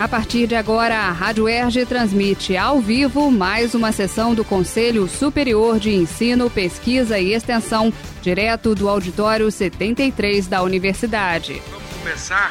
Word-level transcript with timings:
A 0.00 0.08
partir 0.08 0.46
de 0.46 0.54
agora, 0.54 0.96
a 0.96 1.12
Rádio 1.12 1.46
Erge 1.46 1.84
transmite 1.84 2.56
ao 2.56 2.80
vivo 2.80 3.30
mais 3.30 3.74
uma 3.74 3.92
sessão 3.92 4.34
do 4.34 4.42
Conselho 4.42 5.06
Superior 5.06 5.78
de 5.78 5.90
Ensino, 5.90 6.50
Pesquisa 6.50 7.18
e 7.18 7.34
Extensão, 7.34 7.92
direto 8.22 8.74
do 8.74 8.88
Auditório 8.88 9.50
73 9.50 10.48
da 10.48 10.62
Universidade. 10.62 11.60
Vamos 11.68 11.92
começar 11.98 12.50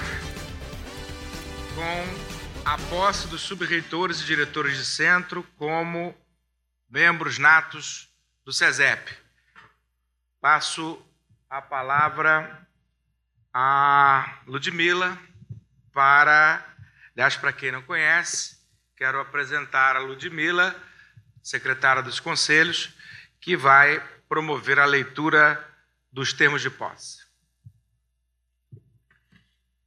com 1.73 2.69
a 2.69 2.77
posse 2.87 3.27
dos 3.27 3.41
subreitores 3.41 4.21
e 4.21 4.25
diretores 4.25 4.77
de 4.77 4.85
centro 4.85 5.43
como 5.57 6.13
membros 6.87 7.39
natos 7.39 8.09
do 8.45 8.53
SESEP. 8.53 9.11
Passo 10.39 11.01
a 11.49 11.63
palavra 11.63 12.67
a 13.51 14.37
Ludmila 14.45 15.17
para 15.91 16.68
Aliás, 17.15 17.35
para 17.35 17.53
quem 17.53 17.71
não 17.71 17.81
conhece, 17.81 18.57
quero 18.95 19.19
apresentar 19.19 19.95
a 19.95 19.99
Ludmila, 19.99 20.75
secretária 21.41 22.01
dos 22.01 22.19
conselhos, 22.19 22.93
que 23.39 23.55
vai 23.55 23.99
promover 24.27 24.79
a 24.79 24.85
leitura 24.85 25.65
dos 26.11 26.33
termos 26.33 26.61
de 26.61 26.69
posse. 26.69 27.19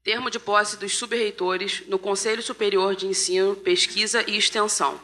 Termo 0.02 0.30
de 0.30 0.40
posse 0.40 0.76
dos 0.76 0.96
subreitores 0.96 1.86
no 1.86 1.98
Conselho 1.98 2.42
Superior 2.42 2.96
de 2.96 3.06
Ensino, 3.06 3.54
Pesquisa 3.54 4.28
e 4.28 4.36
Extensão. 4.36 5.00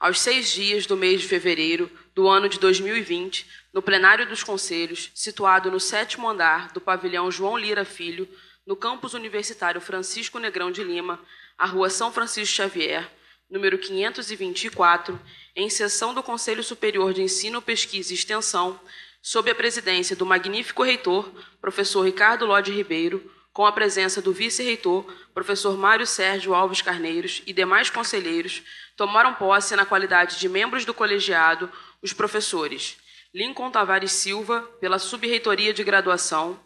Aos 0.00 0.20
seis 0.20 0.50
dias 0.50 0.86
do 0.86 0.96
mês 0.96 1.20
de 1.20 1.28
fevereiro 1.28 1.90
do 2.14 2.28
ano 2.28 2.48
de 2.48 2.58
2020, 2.58 3.46
no 3.72 3.82
plenário 3.82 4.26
dos 4.26 4.42
conselhos, 4.42 5.10
situado 5.14 5.70
no 5.70 5.78
sétimo 5.78 6.28
andar 6.28 6.72
do 6.72 6.80
pavilhão 6.80 7.30
João 7.30 7.58
Lira 7.58 7.84
Filho, 7.84 8.28
no 8.66 8.74
campus 8.74 9.12
universitário 9.14 9.80
Francisco 9.80 10.38
Negrão 10.38 10.70
de 10.70 10.82
Lima, 10.82 11.20
a 11.62 11.66
Rua 11.66 11.88
São 11.88 12.10
Francisco 12.10 12.56
Xavier, 12.56 13.08
número 13.48 13.78
524, 13.78 15.16
em 15.54 15.70
sessão 15.70 16.12
do 16.12 16.20
Conselho 16.20 16.60
Superior 16.60 17.14
de 17.14 17.22
Ensino, 17.22 17.62
Pesquisa 17.62 18.12
e 18.12 18.16
Extensão, 18.16 18.80
sob 19.22 19.48
a 19.48 19.54
presidência 19.54 20.16
do 20.16 20.26
magnífico 20.26 20.82
reitor, 20.82 21.30
professor 21.60 22.02
Ricardo 22.02 22.46
Lode 22.46 22.72
Ribeiro, 22.72 23.32
com 23.52 23.64
a 23.64 23.70
presença 23.70 24.20
do 24.20 24.32
vice-reitor, 24.32 25.04
professor 25.32 25.78
Mário 25.78 26.04
Sérgio 26.04 26.52
Alves 26.52 26.82
Carneiros 26.82 27.42
e 27.46 27.52
demais 27.52 27.88
conselheiros, 27.88 28.64
tomaram 28.96 29.32
posse 29.32 29.76
na 29.76 29.86
qualidade 29.86 30.40
de 30.40 30.48
membros 30.48 30.84
do 30.84 30.92
colegiado 30.92 31.70
os 32.02 32.12
professores 32.12 32.96
Lincoln 33.32 33.70
Tavares 33.70 34.10
Silva, 34.10 34.62
pela 34.80 34.98
Subreitoria 34.98 35.72
de 35.72 35.84
Graduação, 35.84 36.58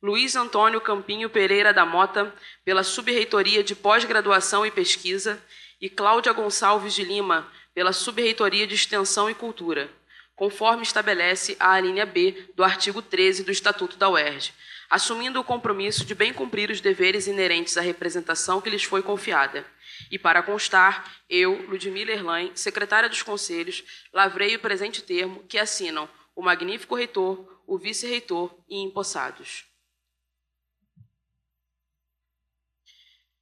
Luiz 0.00 0.36
Antônio 0.36 0.80
Campinho 0.80 1.28
Pereira 1.28 1.74
da 1.74 1.84
Mota, 1.84 2.32
pela 2.64 2.84
Subreitoria 2.84 3.64
de 3.64 3.74
Pós-Graduação 3.74 4.64
e 4.64 4.70
Pesquisa, 4.70 5.42
e 5.80 5.90
Cláudia 5.90 6.32
Gonçalves 6.32 6.94
de 6.94 7.02
Lima, 7.02 7.50
pela 7.74 7.92
Subreitoria 7.92 8.64
de 8.64 8.76
Extensão 8.76 9.28
e 9.28 9.34
Cultura, 9.34 9.90
conforme 10.36 10.84
estabelece 10.84 11.56
a 11.58 11.72
alínea 11.72 12.06
B 12.06 12.48
do 12.54 12.62
artigo 12.62 13.02
13 13.02 13.42
do 13.42 13.50
Estatuto 13.50 13.96
da 13.96 14.08
UERJ, 14.08 14.52
assumindo 14.88 15.40
o 15.40 15.44
compromisso 15.44 16.04
de 16.04 16.14
bem 16.14 16.32
cumprir 16.32 16.70
os 16.70 16.80
deveres 16.80 17.26
inerentes 17.26 17.76
à 17.76 17.80
representação 17.80 18.60
que 18.60 18.70
lhes 18.70 18.84
foi 18.84 19.02
confiada. 19.02 19.66
E 20.12 20.16
para 20.16 20.44
constar, 20.44 21.12
eu, 21.28 21.66
Ludmila 21.68 22.12
Erlain, 22.12 22.52
secretária 22.54 23.08
dos 23.08 23.24
Conselhos, 23.24 23.82
lavrei 24.12 24.54
o 24.54 24.60
presente 24.60 25.02
termo 25.02 25.42
que 25.48 25.58
assinam 25.58 26.08
o 26.36 26.42
magnífico 26.42 26.94
reitor, 26.94 27.62
o 27.66 27.76
vice-reitor 27.76 28.54
e 28.68 28.80
empossados. 28.80 29.67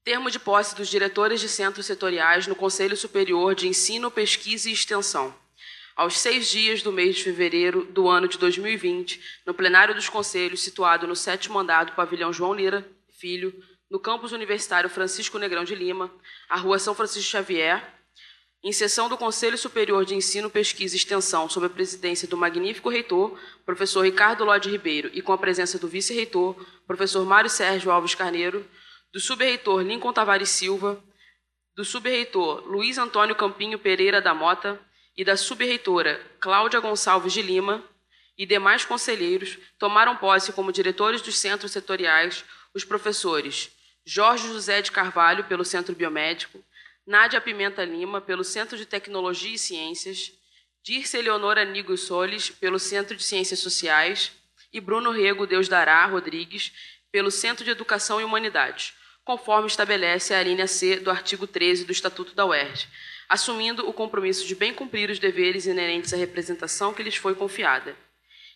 Termo 0.06 0.30
de 0.30 0.38
posse 0.38 0.76
dos 0.76 0.86
diretores 0.86 1.40
de 1.40 1.48
centros 1.48 1.84
setoriais 1.84 2.46
no 2.46 2.54
Conselho 2.54 2.96
Superior 2.96 3.56
de 3.56 3.66
Ensino, 3.66 4.08
Pesquisa 4.08 4.70
e 4.70 4.72
Extensão. 4.72 5.34
Aos 5.96 6.20
seis 6.20 6.46
dias 6.48 6.80
do 6.80 6.92
mês 6.92 7.16
de 7.16 7.24
fevereiro 7.24 7.84
do 7.86 8.08
ano 8.08 8.28
de 8.28 8.38
2020, 8.38 9.20
no 9.44 9.52
plenário 9.52 9.96
dos 9.96 10.08
conselhos, 10.08 10.62
situado 10.62 11.08
no 11.08 11.16
sétimo 11.16 11.58
andar 11.58 11.86
do 11.86 11.92
pavilhão 11.94 12.32
João 12.32 12.54
Lira 12.54 12.88
Filho, 13.18 13.52
no 13.90 13.98
campus 13.98 14.30
universitário 14.30 14.88
Francisco 14.88 15.40
Negrão 15.40 15.64
de 15.64 15.74
Lima, 15.74 16.08
a 16.48 16.56
rua 16.56 16.78
São 16.78 16.94
Francisco 16.94 17.28
Xavier, 17.28 17.84
em 18.62 18.70
sessão 18.70 19.08
do 19.08 19.18
Conselho 19.18 19.58
Superior 19.58 20.04
de 20.04 20.14
Ensino, 20.14 20.48
Pesquisa 20.48 20.94
e 20.94 20.98
Extensão, 20.98 21.48
sob 21.48 21.66
a 21.66 21.70
presidência 21.70 22.28
do 22.28 22.36
magnífico 22.36 22.90
reitor, 22.90 23.36
professor 23.64 24.02
Ricardo 24.02 24.44
Lode 24.44 24.70
Ribeiro, 24.70 25.10
e 25.12 25.20
com 25.20 25.32
a 25.32 25.38
presença 25.38 25.80
do 25.80 25.88
vice-reitor, 25.88 26.54
professor 26.86 27.26
Mário 27.26 27.50
Sérgio 27.50 27.90
Alves 27.90 28.14
Carneiro, 28.14 28.64
do 29.16 29.20
subreitor 29.20 29.80
Lincoln 29.80 30.12
Tavares 30.12 30.50
Silva, 30.50 31.02
do 31.74 31.86
subreitor 31.86 32.62
Luiz 32.66 32.98
Antônio 32.98 33.34
Campinho 33.34 33.78
Pereira 33.78 34.20
da 34.20 34.34
Mota 34.34 34.78
e 35.16 35.24
da 35.24 35.38
subreitora 35.38 36.20
Cláudia 36.38 36.80
Gonçalves 36.80 37.32
de 37.32 37.40
Lima 37.40 37.82
e 38.36 38.44
demais 38.44 38.84
conselheiros 38.84 39.56
tomaram 39.78 40.18
posse 40.18 40.52
como 40.52 40.70
diretores 40.70 41.22
dos 41.22 41.38
centros 41.38 41.72
setoriais 41.72 42.44
os 42.74 42.84
professores 42.84 43.70
Jorge 44.04 44.48
José 44.48 44.82
de 44.82 44.92
Carvalho, 44.92 45.44
pelo 45.44 45.64
Centro 45.64 45.94
Biomédico, 45.94 46.62
Nádia 47.06 47.40
Pimenta 47.40 47.82
Lima, 47.86 48.20
pelo 48.20 48.44
Centro 48.44 48.76
de 48.76 48.84
Tecnologia 48.84 49.54
e 49.54 49.58
Ciências, 49.58 50.30
Dirce 50.82 51.16
Eleonora 51.16 51.64
Nigo 51.64 51.96
Solis, 51.96 52.50
pelo 52.50 52.78
Centro 52.78 53.16
de 53.16 53.24
Ciências 53.24 53.60
Sociais, 53.60 54.32
e 54.70 54.78
Bruno 54.78 55.10
Rego 55.10 55.46
Deus 55.46 55.68
Dará 55.68 56.04
Rodrigues, 56.04 56.70
pelo 57.10 57.30
Centro 57.30 57.64
de 57.64 57.70
Educação 57.70 58.20
e 58.20 58.24
Humanidades, 58.24 58.92
conforme 59.26 59.66
estabelece 59.66 60.32
a 60.32 60.42
linha 60.42 60.68
C 60.68 61.00
do 61.00 61.10
artigo 61.10 61.48
13 61.48 61.84
do 61.84 61.90
Estatuto 61.90 62.32
da 62.32 62.46
UERJ, 62.46 62.86
assumindo 63.28 63.86
o 63.88 63.92
compromisso 63.92 64.46
de 64.46 64.54
bem 64.54 64.72
cumprir 64.72 65.10
os 65.10 65.18
deveres 65.18 65.66
inerentes 65.66 66.14
à 66.14 66.16
representação 66.16 66.94
que 66.94 67.02
lhes 67.02 67.16
foi 67.16 67.34
confiada. 67.34 67.96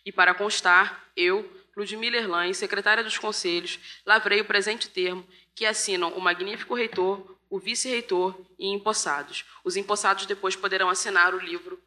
E 0.05 0.13
para 0.13 0.33
constar, 0.33 1.11
eu, 1.13 1.45
Ludmila 1.75 2.15
Erlain, 2.15 2.53
secretária 2.53 3.03
dos 3.03 3.17
Conselhos, 3.17 3.79
lavrei 4.05 4.39
o 4.39 4.45
presente 4.45 4.89
termo 4.89 5.27
que 5.53 5.65
assinam 5.65 6.13
o 6.13 6.21
magnífico 6.21 6.73
reitor, 6.73 7.37
o 7.49 7.59
vice-reitor 7.59 8.33
e 8.57 8.69
empossados. 8.69 9.43
Os 9.65 9.75
empossados 9.75 10.25
depois 10.25 10.55
poderão 10.55 10.89
assinar 10.89 11.35
o 11.35 11.39
livro 11.39 11.83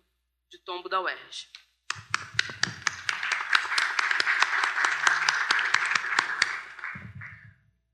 de 0.50 0.58
tombo 0.58 0.90
da 0.90 1.00
UERJ. 1.00 1.48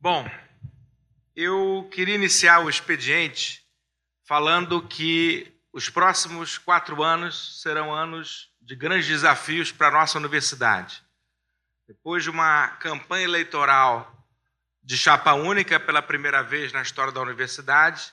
Bom, 0.01 0.28
eu 1.34 1.88
queria 1.92 2.14
iniciar 2.14 2.60
o 2.60 2.68
expediente 2.68 3.64
falando 4.24 4.86
que 4.86 5.52
os 5.72 5.88
próximos 5.88 6.58
quatro 6.58 7.02
anos 7.02 7.60
serão 7.62 7.94
anos 7.94 8.50
de 8.60 8.74
grandes 8.74 9.06
desafios 9.06 9.70
para 9.70 9.88
a 9.88 10.00
nossa 10.00 10.18
universidade. 10.18 11.02
Depois 11.86 12.22
de 12.22 12.30
uma 12.30 12.68
campanha 12.76 13.24
eleitoral 13.24 14.16
de 14.82 14.96
chapa 14.96 15.34
única 15.34 15.78
pela 15.78 16.02
primeira 16.02 16.42
vez 16.42 16.72
na 16.72 16.82
história 16.82 17.12
da 17.12 17.20
universidade, 17.20 18.12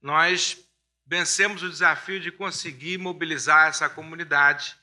nós 0.00 0.58
vencemos 1.06 1.62
o 1.62 1.68
desafio 1.68 2.20
de 2.20 2.30
conseguir 2.30 2.98
mobilizar 2.98 3.68
essa 3.68 3.88
comunidade, 3.88 4.76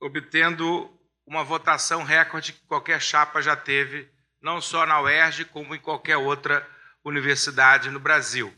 obtendo 0.00 0.90
uma 1.26 1.44
votação 1.44 2.02
recorde 2.02 2.52
que 2.52 2.66
qualquer 2.66 3.00
chapa 3.00 3.40
já 3.40 3.54
teve 3.54 4.10
não 4.40 4.60
só 4.60 4.86
na 4.86 5.00
UERJ, 5.00 5.44
como 5.46 5.74
em 5.74 5.78
qualquer 5.78 6.16
outra 6.16 6.66
universidade 7.04 7.90
no 7.90 8.00
Brasil. 8.00 8.54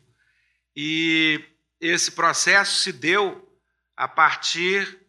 E 0.75 1.45
esse 1.81 2.13
processo 2.13 2.81
se 2.81 2.93
deu 2.93 3.49
a 3.97 4.07
partir 4.07 5.01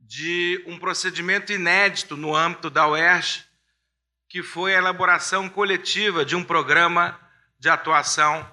de 0.00 0.62
um 0.66 0.78
procedimento 0.78 1.52
inédito 1.52 2.16
no 2.16 2.34
âmbito 2.34 2.70
da 2.70 2.88
UERJ, 2.88 3.44
que 4.28 4.42
foi 4.42 4.74
a 4.74 4.78
elaboração 4.78 5.48
coletiva 5.48 6.24
de 6.24 6.34
um 6.34 6.44
programa 6.44 7.18
de 7.58 7.68
atuação 7.68 8.48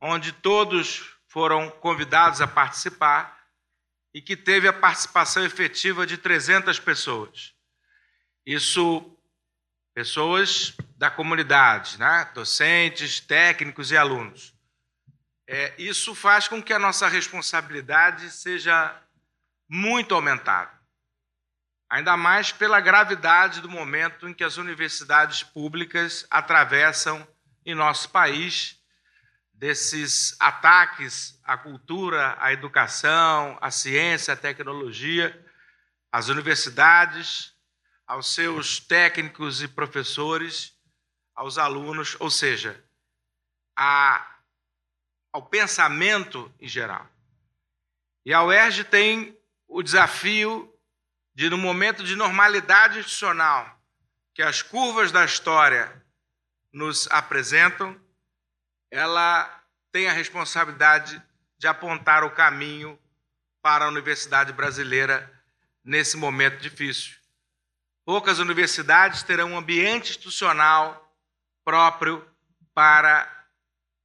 onde 0.00 0.32
todos 0.32 1.14
foram 1.28 1.70
convidados 1.70 2.40
a 2.40 2.46
participar 2.46 3.38
e 4.12 4.20
que 4.20 4.36
teve 4.36 4.66
a 4.66 4.72
participação 4.72 5.44
efetiva 5.44 6.06
de 6.06 6.16
300 6.16 6.78
pessoas. 6.80 7.54
Isso 8.44 9.16
pessoas 10.00 10.74
da 10.96 11.10
comunidade, 11.10 11.98
né? 11.98 12.26
docentes, 12.32 13.20
técnicos 13.20 13.90
e 13.90 13.98
alunos. 13.98 14.54
É, 15.46 15.74
isso 15.76 16.14
faz 16.14 16.48
com 16.48 16.62
que 16.62 16.72
a 16.72 16.78
nossa 16.78 17.06
responsabilidade 17.06 18.30
seja 18.30 18.98
muito 19.68 20.14
aumentada, 20.14 20.72
ainda 21.90 22.16
mais 22.16 22.50
pela 22.50 22.80
gravidade 22.80 23.60
do 23.60 23.68
momento 23.68 24.26
em 24.26 24.32
que 24.32 24.42
as 24.42 24.56
universidades 24.56 25.42
públicas 25.42 26.26
atravessam 26.30 27.28
em 27.66 27.74
nosso 27.74 28.08
país 28.08 28.80
desses 29.52 30.34
ataques 30.40 31.38
à 31.44 31.58
cultura, 31.58 32.38
à 32.40 32.54
educação, 32.54 33.58
à 33.60 33.70
ciência, 33.70 34.32
à 34.32 34.36
tecnologia, 34.36 35.38
às 36.10 36.30
universidades, 36.30 37.52
aos 38.10 38.34
seus 38.34 38.80
técnicos 38.80 39.62
e 39.62 39.68
professores, 39.68 40.76
aos 41.32 41.58
alunos, 41.58 42.16
ou 42.18 42.28
seja, 42.28 42.84
a 43.76 44.26
ao 45.32 45.46
pensamento 45.46 46.52
em 46.58 46.66
geral. 46.66 47.08
E 48.26 48.34
a 48.34 48.42
UERJ 48.42 48.82
tem 48.82 49.38
o 49.68 49.80
desafio 49.80 50.76
de, 51.32 51.48
no 51.48 51.56
momento 51.56 52.02
de 52.02 52.16
normalidade 52.16 52.98
institucional, 52.98 53.80
que 54.34 54.42
as 54.42 54.60
curvas 54.60 55.12
da 55.12 55.24
história 55.24 56.04
nos 56.72 57.08
apresentam, 57.12 57.96
ela 58.90 59.62
tem 59.92 60.08
a 60.08 60.12
responsabilidade 60.12 61.22
de 61.56 61.68
apontar 61.68 62.24
o 62.24 62.32
caminho 62.32 62.98
para 63.62 63.84
a 63.84 63.88
universidade 63.88 64.52
brasileira 64.52 65.32
nesse 65.84 66.16
momento 66.16 66.60
difícil. 66.60 67.19
Poucas 68.10 68.40
universidades 68.40 69.22
terão 69.22 69.52
um 69.52 69.58
ambiente 69.58 70.10
institucional 70.10 71.16
próprio 71.64 72.28
para 72.74 73.46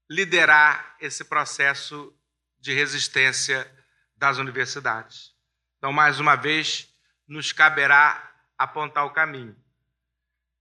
liderar 0.08 0.96
esse 1.00 1.24
processo 1.24 2.16
de 2.60 2.72
resistência 2.72 3.68
das 4.16 4.38
universidades. 4.38 5.34
Então, 5.80 5.92
mais 5.92 6.20
uma 6.20 6.36
vez, 6.36 6.88
nos 7.28 7.52
caberá 7.52 8.32
apontar 8.56 9.08
o 9.08 9.10
caminho. 9.10 9.58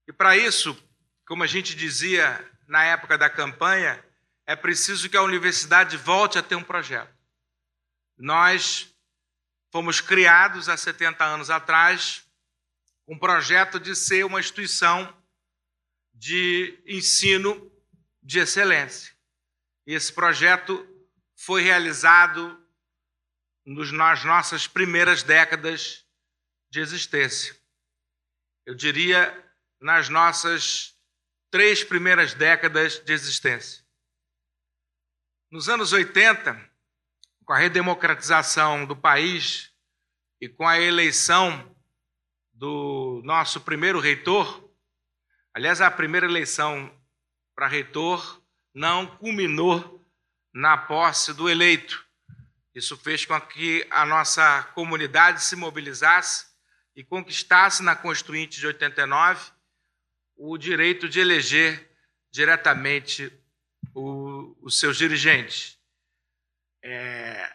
E 0.07 0.11
para 0.11 0.35
isso, 0.35 0.75
como 1.27 1.43
a 1.43 1.47
gente 1.47 1.75
dizia 1.75 2.43
na 2.67 2.83
época 2.83 3.15
da 3.15 3.29
campanha, 3.29 4.03
é 4.47 4.55
preciso 4.55 5.07
que 5.07 5.17
a 5.17 5.21
universidade 5.21 5.97
volte 5.97 6.39
a 6.39 6.41
ter 6.41 6.55
um 6.55 6.63
projeto. 6.63 7.13
Nós 8.17 8.91
fomos 9.71 10.01
criados 10.01 10.67
há 10.67 10.75
70 10.75 11.23
anos 11.23 11.51
atrás 11.51 12.24
um 13.07 13.17
projeto 13.17 13.79
de 13.79 13.95
ser 13.95 14.25
uma 14.25 14.39
instituição 14.39 15.15
de 16.13 16.81
ensino 16.87 17.71
de 18.21 18.39
excelência. 18.39 19.15
Esse 19.85 20.11
projeto 20.11 20.87
foi 21.35 21.61
realizado 21.61 22.61
nas 23.65 24.23
nossas 24.23 24.67
primeiras 24.67 25.21
décadas 25.21 26.05
de 26.69 26.79
existência. 26.79 27.55
Eu 28.65 28.73
diria 28.73 29.43
nas 29.79 30.09
nossas 30.09 30.95
três 31.51 31.83
primeiras 31.83 32.33
décadas 32.33 32.99
de 32.99 33.13
existência. 33.13 33.85
Nos 35.51 35.69
anos 35.69 35.93
80, 35.93 36.71
com 37.45 37.53
a 37.53 37.57
redemocratização 37.57 38.85
do 38.85 38.95
país 38.95 39.71
e 40.41 40.49
com 40.49 40.67
a 40.67 40.79
eleição 40.79 41.74
do 42.55 43.21
nosso 43.25 43.59
primeiro 43.61 43.99
reitor, 43.99 44.69
aliás, 45.53 45.81
a 45.81 45.91
primeira 45.91 46.25
eleição 46.25 46.89
para 47.53 47.67
reitor 47.67 48.41
não 48.73 49.05
culminou 49.17 50.01
na 50.53 50.77
posse 50.77 51.33
do 51.33 51.49
eleito. 51.49 52.05
Isso 52.73 52.97
fez 52.97 53.25
com 53.25 53.39
que 53.41 53.85
a 53.89 54.05
nossa 54.05 54.63
comunidade 54.73 55.43
se 55.43 55.55
mobilizasse 55.55 56.47
e 56.95 57.03
conquistasse 57.03 57.83
na 57.83 57.95
Constituinte 57.95 58.59
de 58.59 58.67
89 58.67 59.51
o 60.37 60.57
direito 60.57 61.07
de 61.09 61.19
eleger 61.19 61.89
diretamente 62.31 63.31
o, 63.93 64.57
os 64.61 64.79
seus 64.79 64.97
dirigentes. 64.97 65.77
É, 66.81 67.53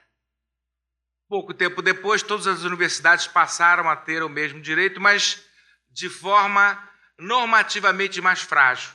pouco 1.30 1.54
tempo 1.54 1.80
depois, 1.80 2.24
todas 2.24 2.48
as 2.48 2.64
universidades 2.64 3.28
passaram 3.28 3.88
a 3.88 3.94
ter 3.94 4.20
o 4.20 4.28
mesmo 4.28 4.60
direito, 4.60 5.00
mas 5.00 5.40
de 5.88 6.10
forma 6.10 6.76
normativamente 7.16 8.20
mais 8.20 8.40
frágil. 8.40 8.92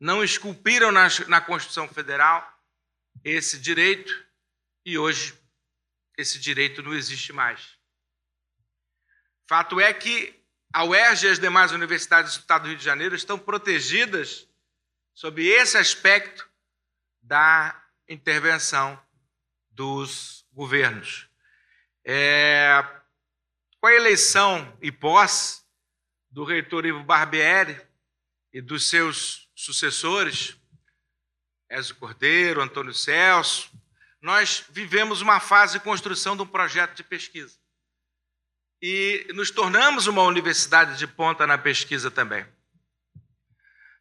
Não 0.00 0.24
esculpiram 0.24 0.90
na, 0.90 1.08
na 1.28 1.42
Constituição 1.42 1.86
Federal 1.86 2.42
esse 3.22 3.58
direito 3.58 4.26
e 4.82 4.96
hoje 4.96 5.38
esse 6.16 6.38
direito 6.38 6.82
não 6.82 6.94
existe 6.94 7.34
mais. 7.34 7.76
Fato 9.46 9.78
é 9.78 9.92
que 9.92 10.34
a 10.72 10.84
UERJ 10.84 11.26
e 11.26 11.30
as 11.32 11.38
demais 11.38 11.70
universidades 11.70 12.34
do 12.34 12.40
Estado 12.40 12.62
do 12.62 12.68
Rio 12.68 12.78
de 12.78 12.84
Janeiro 12.84 13.14
estão 13.14 13.38
protegidas 13.38 14.48
sob 15.12 15.46
esse 15.46 15.76
aspecto 15.76 16.48
da 17.20 17.78
intervenção 18.08 18.98
dos 19.70 20.46
governos. 20.50 21.30
É, 22.04 22.84
com 23.80 23.86
a 23.86 23.92
eleição 23.92 24.76
e 24.80 24.90
posse 24.90 25.62
do 26.30 26.44
reitor 26.44 26.86
Ivo 26.86 27.02
Barbieri 27.04 27.80
e 28.52 28.60
dos 28.60 28.88
seus 28.88 29.48
sucessores, 29.54 30.56
Ézio 31.68 31.94
Cordeiro, 31.96 32.60
Antônio 32.60 32.92
Celso, 32.92 33.70
nós 34.20 34.64
vivemos 34.70 35.20
uma 35.20 35.40
fase 35.40 35.74
de 35.74 35.84
construção 35.84 36.36
de 36.36 36.42
um 36.42 36.46
projeto 36.46 36.94
de 36.94 37.02
pesquisa 37.02 37.62
e 38.82 39.28
nos 39.32 39.50
tornamos 39.52 40.08
uma 40.08 40.22
universidade 40.22 40.98
de 40.98 41.06
ponta 41.06 41.46
na 41.46 41.56
pesquisa 41.56 42.10
também. 42.10 42.44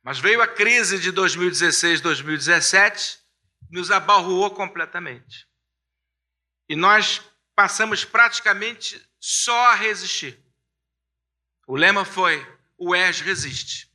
Mas 0.03 0.17
veio 0.17 0.41
a 0.41 0.47
crise 0.47 0.99
de 0.99 1.11
2016, 1.11 2.01
2017, 2.01 3.19
nos 3.69 3.91
abalroou 3.91 4.49
completamente. 4.49 5.47
E 6.67 6.75
nós 6.75 7.21
passamos 7.55 8.03
praticamente 8.05 9.01
só 9.19 9.71
a 9.71 9.75
resistir. 9.75 10.43
O 11.67 11.75
lema 11.75 12.03
foi: 12.03 12.45
o 12.77 12.95
ES 12.95 13.21
resiste. 13.21 13.91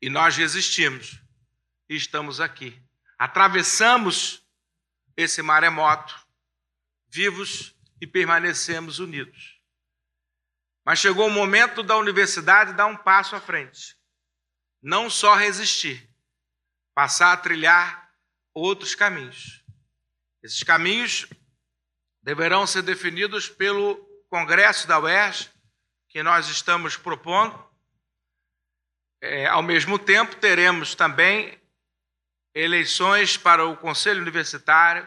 E 0.00 0.08
nós 0.08 0.36
resistimos. 0.36 1.20
E 1.88 1.96
estamos 1.96 2.40
aqui. 2.40 2.80
Atravessamos 3.18 4.46
esse 5.16 5.42
maremoto, 5.42 6.14
vivos 7.08 7.74
e 8.00 8.06
permanecemos 8.06 8.98
unidos. 8.98 9.60
Mas 10.84 10.98
chegou 10.98 11.26
o 11.26 11.30
momento 11.30 11.82
da 11.82 11.96
universidade 11.96 12.74
dar 12.74 12.86
um 12.86 12.96
passo 12.96 13.34
à 13.34 13.40
frente. 13.40 13.96
Não 14.82 15.08
só 15.08 15.34
resistir, 15.34 16.10
passar 16.94 17.32
a 17.32 17.36
trilhar 17.36 18.12
outros 18.52 18.94
caminhos. 18.94 19.64
Esses 20.42 20.62
caminhos 20.62 21.26
deverão 22.24 22.66
ser 22.66 22.80
definidos 22.80 23.50
pelo 23.50 23.96
Congresso 24.30 24.88
da 24.88 24.98
UERJ, 24.98 25.50
que 26.08 26.22
nós 26.22 26.48
estamos 26.48 26.96
propondo. 26.96 27.62
É, 29.20 29.46
ao 29.46 29.62
mesmo 29.62 29.98
tempo, 29.98 30.34
teremos 30.36 30.94
também 30.94 31.60
eleições 32.54 33.36
para 33.36 33.66
o 33.66 33.76
Conselho 33.76 34.22
Universitário 34.22 35.06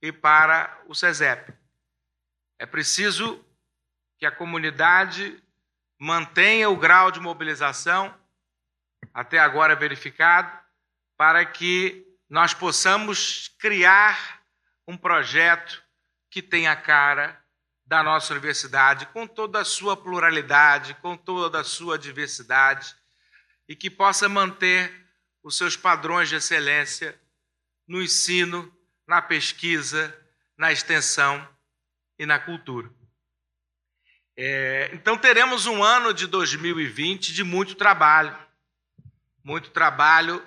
e 0.00 0.12
para 0.12 0.80
o 0.86 0.94
SESEP. 0.94 1.52
É 2.60 2.64
preciso 2.64 3.44
que 4.16 4.24
a 4.24 4.30
comunidade 4.30 5.42
mantenha 5.98 6.70
o 6.70 6.76
grau 6.76 7.10
de 7.10 7.18
mobilização, 7.18 8.16
até 9.12 9.40
agora 9.40 9.74
verificado, 9.74 10.56
para 11.16 11.44
que 11.44 12.06
nós 12.30 12.54
possamos 12.54 13.48
criar 13.58 14.42
um 14.86 14.96
projeto 14.96 15.85
que 16.36 16.42
tenha 16.42 16.70
a 16.70 16.76
cara 16.76 17.42
da 17.86 18.02
nossa 18.02 18.34
universidade, 18.34 19.06
com 19.06 19.26
toda 19.26 19.58
a 19.58 19.64
sua 19.64 19.96
pluralidade, 19.96 20.92
com 20.96 21.16
toda 21.16 21.60
a 21.60 21.64
sua 21.64 21.98
diversidade, 21.98 22.94
e 23.66 23.74
que 23.74 23.88
possa 23.88 24.28
manter 24.28 24.92
os 25.42 25.56
seus 25.56 25.78
padrões 25.78 26.28
de 26.28 26.34
excelência 26.34 27.18
no 27.88 28.02
ensino, 28.02 28.70
na 29.06 29.22
pesquisa, 29.22 30.14
na 30.58 30.70
extensão 30.70 31.48
e 32.18 32.26
na 32.26 32.38
cultura. 32.38 32.90
É, 34.36 34.90
então 34.92 35.16
teremos 35.16 35.64
um 35.64 35.82
ano 35.82 36.12
de 36.12 36.26
2020 36.26 37.32
de 37.32 37.42
muito 37.42 37.74
trabalho, 37.74 38.36
muito 39.42 39.70
trabalho 39.70 40.44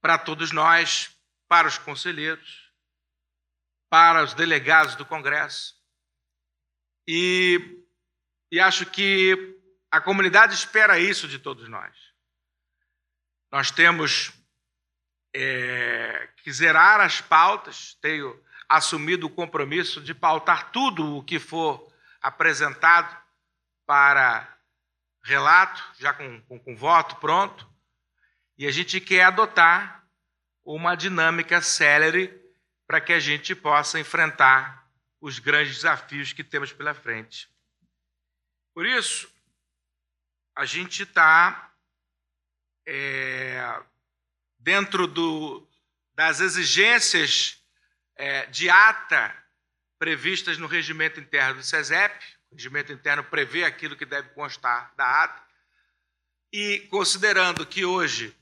para 0.00 0.16
todos 0.16 0.52
nós, 0.52 1.14
para 1.46 1.68
os 1.68 1.76
conselheiros, 1.76 2.69
para 3.90 4.22
os 4.22 4.32
delegados 4.32 4.94
do 4.94 5.04
Congresso. 5.04 5.74
E, 7.06 7.84
e 8.50 8.60
acho 8.60 8.86
que 8.86 9.58
a 9.90 10.00
comunidade 10.00 10.54
espera 10.54 10.98
isso 10.98 11.26
de 11.26 11.40
todos 11.40 11.68
nós. 11.68 11.92
Nós 13.50 13.72
temos 13.72 14.32
é, 15.34 16.28
que 16.36 16.52
zerar 16.52 17.00
as 17.00 17.20
pautas, 17.20 17.94
tenho 18.00 18.40
assumido 18.68 19.26
o 19.26 19.30
compromisso 19.30 20.00
de 20.00 20.14
pautar 20.14 20.70
tudo 20.70 21.16
o 21.16 21.24
que 21.24 21.40
for 21.40 21.92
apresentado 22.22 23.20
para 23.84 24.56
relato, 25.24 25.82
já 25.98 26.12
com, 26.14 26.40
com, 26.42 26.60
com 26.60 26.76
voto 26.76 27.16
pronto, 27.16 27.68
e 28.56 28.68
a 28.68 28.70
gente 28.70 29.00
quer 29.00 29.24
adotar 29.24 30.06
uma 30.64 30.94
dinâmica 30.94 31.60
célere 31.60 32.39
para 32.90 33.00
que 33.00 33.12
a 33.12 33.20
gente 33.20 33.54
possa 33.54 34.00
enfrentar 34.00 34.84
os 35.20 35.38
grandes 35.38 35.76
desafios 35.76 36.32
que 36.32 36.42
temos 36.42 36.72
pela 36.72 36.92
frente. 36.92 37.48
Por 38.74 38.84
isso, 38.84 39.32
a 40.56 40.64
gente 40.64 41.04
está 41.04 41.72
é, 42.84 43.80
dentro 44.58 45.06
do, 45.06 45.64
das 46.14 46.40
exigências 46.40 47.62
é, 48.16 48.46
de 48.46 48.68
ata 48.68 49.36
previstas 49.96 50.58
no 50.58 50.66
regimento 50.66 51.20
interno 51.20 51.60
do 51.60 51.62
SESEP. 51.62 52.20
O 52.50 52.56
regimento 52.56 52.92
interno 52.92 53.22
prevê 53.22 53.62
aquilo 53.62 53.94
que 53.94 54.04
deve 54.04 54.30
constar 54.30 54.92
da 54.96 55.22
ata. 55.22 55.40
E 56.52 56.80
considerando 56.90 57.64
que 57.64 57.84
hoje 57.84 58.36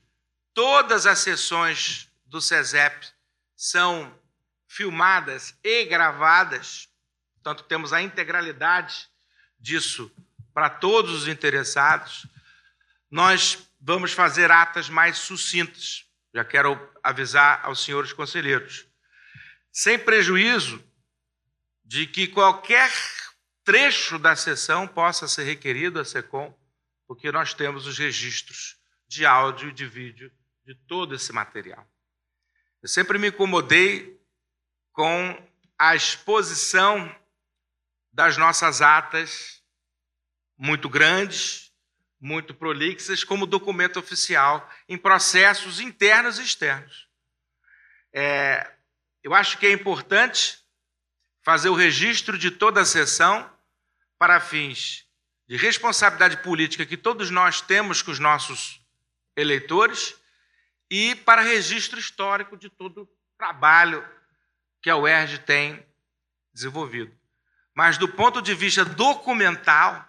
todas 0.55 1.05
as 1.05 1.19
sessões 1.19 2.11
do 2.25 2.41
SESEP 2.41 3.13
são 3.55 4.18
filmadas 4.69 5.57
e 5.63 5.83
gravadas, 5.85 6.87
portanto, 7.33 7.63
temos 7.63 7.91
a 7.91 8.01
integralidade 8.01 9.09
disso 9.59 10.11
para 10.53 10.69
todos 10.69 11.11
os 11.11 11.27
interessados, 11.27 12.27
nós 13.09 13.67
vamos 13.81 14.13
fazer 14.13 14.51
atas 14.51 14.87
mais 14.87 15.17
sucintas. 15.17 16.05
Já 16.33 16.45
quero 16.45 16.77
avisar 17.01 17.59
aos 17.63 17.83
senhores 17.83 18.13
conselheiros. 18.13 18.85
Sem 19.71 19.97
prejuízo 19.97 20.83
de 21.83 22.05
que 22.05 22.27
qualquer 22.27 22.91
trecho 23.63 24.19
da 24.19 24.35
sessão 24.35 24.87
possa 24.87 25.27
ser 25.27 25.45
requerido 25.45 25.99
à 25.99 26.05
SECOM, 26.05 26.55
porque 27.07 27.31
nós 27.31 27.55
temos 27.55 27.87
os 27.87 27.97
registros 27.97 28.77
de 29.07 29.25
áudio 29.25 29.69
e 29.69 29.73
de 29.73 29.87
vídeo 29.87 30.31
de 30.63 30.75
todo 30.75 31.15
esse 31.15 31.33
material. 31.33 31.89
Eu 32.83 32.87
sempre 32.87 33.17
me 33.17 33.29
incomodei 33.29 34.18
com 34.99 35.41
a 35.77 35.95
exposição 35.95 37.09
das 38.11 38.35
nossas 38.35 38.81
atas 38.81 39.63
muito 40.57 40.89
grandes, 40.89 41.71
muito 42.19 42.53
prolixas, 42.53 43.23
como 43.23 43.45
documento 43.45 43.97
oficial 43.97 44.69
em 44.89 44.97
processos 44.97 45.79
internos 45.79 46.37
e 46.37 46.43
externos. 46.43 47.07
É, 48.11 48.69
eu 49.23 49.33
acho 49.33 49.57
que 49.57 49.67
é 49.67 49.71
importante 49.71 50.59
fazer 51.43 51.69
o 51.69 51.75
registro 51.75 52.37
de 52.37 52.51
toda 52.51 52.81
a 52.81 52.85
sessão 52.85 53.49
para 54.17 54.41
fins 54.41 55.07
de 55.47 55.55
responsabilidade 55.55 56.43
política 56.43 56.85
que 56.85 56.97
todos 56.97 57.29
nós 57.29 57.61
temos 57.61 58.01
com 58.01 58.11
os 58.11 58.19
nossos 58.19 58.81
eleitores 59.33 60.13
e 60.91 61.15
para 61.15 61.41
registro 61.41 61.97
histórico 61.97 62.57
de 62.57 62.69
todo 62.69 63.03
o 63.03 63.09
trabalho 63.37 64.18
que 64.81 64.89
a 64.89 64.97
UERJ 64.97 65.39
tem 65.39 65.85
desenvolvido. 66.53 67.15
Mas 67.73 67.97
do 67.97 68.07
ponto 68.07 68.41
de 68.41 68.53
vista 68.53 68.83
documental, 68.83 70.07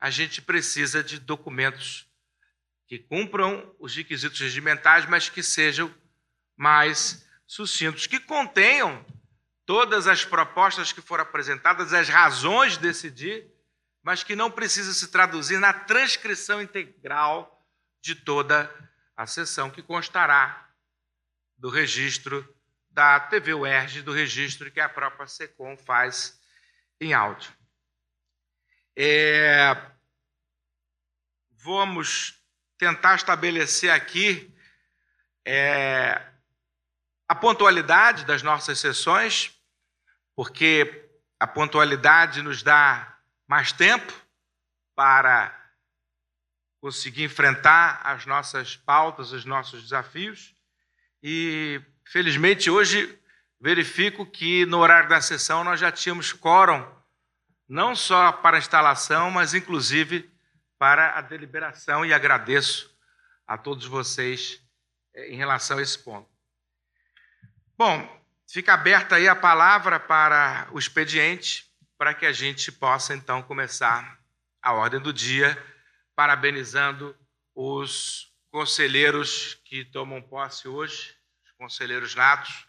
a 0.00 0.10
gente 0.10 0.40
precisa 0.40 1.04
de 1.04 1.18
documentos 1.18 2.08
que 2.86 2.98
cumpram 2.98 3.74
os 3.78 3.94
requisitos 3.94 4.40
regimentais, 4.40 5.06
mas 5.06 5.28
que 5.28 5.42
sejam 5.42 5.94
mais 6.56 7.24
sucintos, 7.46 8.06
que 8.06 8.18
contenham 8.18 9.04
todas 9.64 10.06
as 10.06 10.24
propostas 10.24 10.92
que 10.92 11.00
foram 11.00 11.22
apresentadas, 11.22 11.92
as 11.92 12.08
razões 12.08 12.72
de 12.72 12.80
decidir, 12.80 13.46
mas 14.02 14.24
que 14.24 14.34
não 14.34 14.50
precisa 14.50 14.92
se 14.92 15.08
traduzir 15.08 15.58
na 15.58 15.72
transcrição 15.72 16.60
integral 16.60 17.64
de 18.00 18.14
toda 18.14 18.68
a 19.16 19.26
sessão, 19.26 19.70
que 19.70 19.82
constará 19.82 20.68
do 21.56 21.68
registro 21.68 22.46
da 22.90 23.20
TV 23.20 23.54
UERJ, 23.54 24.02
do 24.02 24.12
registro 24.12 24.70
que 24.70 24.80
a 24.80 24.88
própria 24.88 25.26
SECOM 25.26 25.76
faz 25.76 26.40
em 27.00 27.14
áudio. 27.14 27.52
É, 28.96 29.76
vamos 31.50 32.42
tentar 32.76 33.14
estabelecer 33.14 33.90
aqui 33.90 34.54
é, 35.46 36.20
a 37.28 37.34
pontualidade 37.34 38.24
das 38.24 38.42
nossas 38.42 38.78
sessões, 38.78 39.56
porque 40.34 41.08
a 41.38 41.46
pontualidade 41.46 42.42
nos 42.42 42.62
dá 42.62 43.18
mais 43.46 43.72
tempo 43.72 44.12
para 44.94 45.56
conseguir 46.80 47.24
enfrentar 47.24 48.00
as 48.04 48.26
nossas 48.26 48.76
pautas, 48.76 49.32
os 49.32 49.44
nossos 49.44 49.82
desafios. 49.82 50.54
E, 51.22 51.80
felizmente, 52.10 52.68
hoje 52.68 53.18
verifico 53.60 54.26
que 54.26 54.66
no 54.66 54.78
horário 54.78 55.08
da 55.08 55.20
sessão 55.20 55.62
nós 55.62 55.78
já 55.78 55.92
tínhamos 55.92 56.32
quórum, 56.32 56.84
não 57.68 57.94
só 57.94 58.32
para 58.32 58.56
a 58.56 58.58
instalação, 58.58 59.30
mas 59.30 59.54
inclusive 59.54 60.28
para 60.76 61.16
a 61.16 61.20
deliberação, 61.20 62.04
e 62.04 62.12
agradeço 62.12 62.90
a 63.46 63.56
todos 63.56 63.86
vocês 63.86 64.60
eh, 65.14 65.32
em 65.32 65.36
relação 65.36 65.78
a 65.78 65.82
esse 65.82 65.98
ponto. 65.98 66.28
Bom, 67.78 68.24
fica 68.50 68.74
aberta 68.74 69.16
aí 69.16 69.28
a 69.28 69.36
palavra 69.36 70.00
para 70.00 70.68
o 70.72 70.78
expediente, 70.78 71.70
para 71.96 72.12
que 72.12 72.26
a 72.26 72.32
gente 72.32 72.72
possa 72.72 73.14
então 73.14 73.42
começar 73.42 74.18
a 74.60 74.72
ordem 74.72 75.00
do 75.00 75.12
dia, 75.12 75.56
parabenizando 76.16 77.16
os 77.54 78.32
conselheiros 78.50 79.60
que 79.64 79.84
tomam 79.84 80.20
posse 80.20 80.66
hoje, 80.66 81.19
conselheiros 81.60 82.14
natos, 82.14 82.66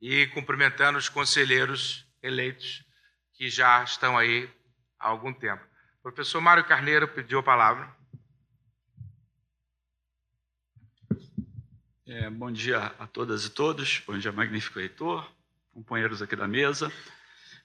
e 0.00 0.26
cumprimentando 0.28 0.98
os 0.98 1.08
conselheiros 1.08 2.04
eleitos 2.20 2.84
que 3.32 3.48
já 3.48 3.84
estão 3.84 4.18
aí 4.18 4.50
há 4.98 5.06
algum 5.06 5.32
tempo. 5.32 5.64
O 6.00 6.02
professor 6.02 6.40
Mário 6.40 6.64
Carneiro 6.64 7.06
pediu 7.06 7.38
a 7.38 7.42
palavra. 7.44 7.96
É, 12.04 12.28
bom 12.28 12.50
dia 12.50 12.86
a 12.98 13.06
todas 13.06 13.44
e 13.44 13.50
todos, 13.50 14.02
bom 14.04 14.18
dia, 14.18 14.32
magnífico 14.32 14.80
reitor, 14.80 15.30
companheiros 15.70 16.20
aqui 16.20 16.34
da 16.34 16.48
mesa. 16.48 16.92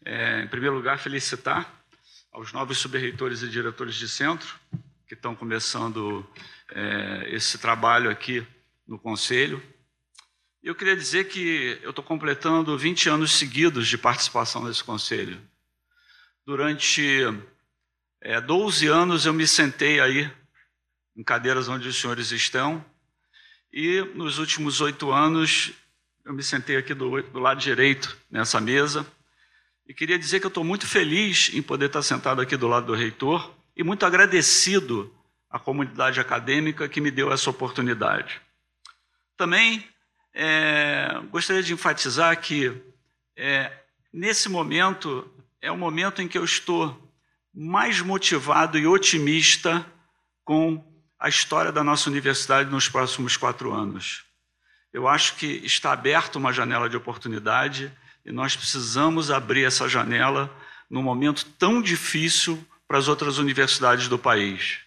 É, 0.06 0.42
em 0.42 0.48
primeiro 0.48 0.76
lugar, 0.76 1.00
felicitar 1.00 1.84
aos 2.32 2.54
novos 2.54 2.78
subreitores 2.78 3.42
e 3.42 3.50
diretores 3.50 3.96
de 3.96 4.08
centro 4.08 4.60
que 5.08 5.16
estão 5.16 5.36
começando 5.36 6.24
é, 6.70 7.28
esse 7.30 7.58
trabalho 7.58 8.12
aqui 8.12 8.46
no 8.86 9.00
Conselho. 9.00 9.73
Eu 10.64 10.74
queria 10.74 10.96
dizer 10.96 11.26
que 11.26 11.78
eu 11.84 11.90
estou 11.90 12.02
completando 12.02 12.78
20 12.78 13.10
anos 13.10 13.34
seguidos 13.34 13.86
de 13.86 13.98
participação 13.98 14.64
nesse 14.64 14.82
Conselho. 14.82 15.38
Durante 16.46 17.04
é, 18.22 18.40
12 18.40 18.88
anos 18.88 19.26
eu 19.26 19.34
me 19.34 19.46
sentei 19.46 20.00
aí 20.00 20.32
em 21.18 21.22
cadeiras 21.22 21.68
onde 21.68 21.90
os 21.90 22.00
senhores 22.00 22.32
estão 22.32 22.84
e 23.74 24.00
nos 24.16 24.40
últimos 24.40 24.80
oito 24.80 25.12
anos, 25.12 25.74
eu 26.24 26.34
me 26.34 26.42
sentei 26.42 26.78
aqui 26.78 26.94
do, 26.94 27.22
do, 27.22 27.40
lado 27.40 27.60
direito 27.60 28.18
nessa 28.32 28.62
mesa 28.62 29.06
e 29.86 29.94
queria 29.94 30.18
dizer 30.18 30.40
que 30.40 30.46
eu 30.46 30.48
estou 30.48 30.64
muito 30.64 30.88
feliz 30.88 31.52
em 31.54 31.62
poder 31.62 31.88
estar 31.88 32.04
sentado 32.04 32.40
aqui 32.40 32.56
do 32.56 32.70
lado 32.70 32.86
do 32.86 32.96
reitor 32.96 33.54
e 33.76 33.84
muito 33.84 34.06
agradecido 34.06 35.14
à 35.50 35.60
comunidade 35.60 36.22
acadêmica 36.22 36.88
que 36.88 37.02
me 37.02 37.12
deu 37.12 37.34
essa 37.34 37.50
oportunidade. 37.50 38.40
Também 39.36 39.93
é, 40.34 41.22
gostaria 41.30 41.62
de 41.62 41.74
enfatizar 41.74 42.40
que 42.42 42.82
é, 43.38 43.72
nesse 44.12 44.50
momento 44.50 45.30
é 45.62 45.72
o 45.72 45.78
momento 45.78 46.22
em 46.22 46.28
que 46.28 46.38
eu 46.38 46.44
estou 46.44 47.12
mais 47.54 48.02
motivado 48.02 48.78
e 48.80 48.88
otimista 48.88 49.86
com 50.44 50.84
a 51.20 51.30
história 51.30 51.72
da 51.72 51.84
nossa 51.84 52.10
universidade 52.10 52.70
nos 52.70 52.90
próximos 52.90 53.38
quatro 53.38 53.72
anos. 53.72 54.26
Eu 54.92 55.08
acho 55.08 55.36
que 55.36 55.46
está 55.64 55.94
aberta 55.94 56.38
uma 56.38 56.52
janela 56.52 56.90
de 56.90 56.98
oportunidade 56.98 57.92
e 58.26 58.32
nós 58.32 58.56
precisamos 58.56 59.32
abrir 59.32 59.64
essa 59.64 59.88
janela 59.88 60.54
num 60.90 61.02
momento 61.02 61.46
tão 61.58 61.82
difícil 61.82 62.64
para 62.88 62.98
as 62.98 63.08
outras 63.08 63.38
universidades 63.38 64.08
do 64.08 64.20
país. 64.20 64.80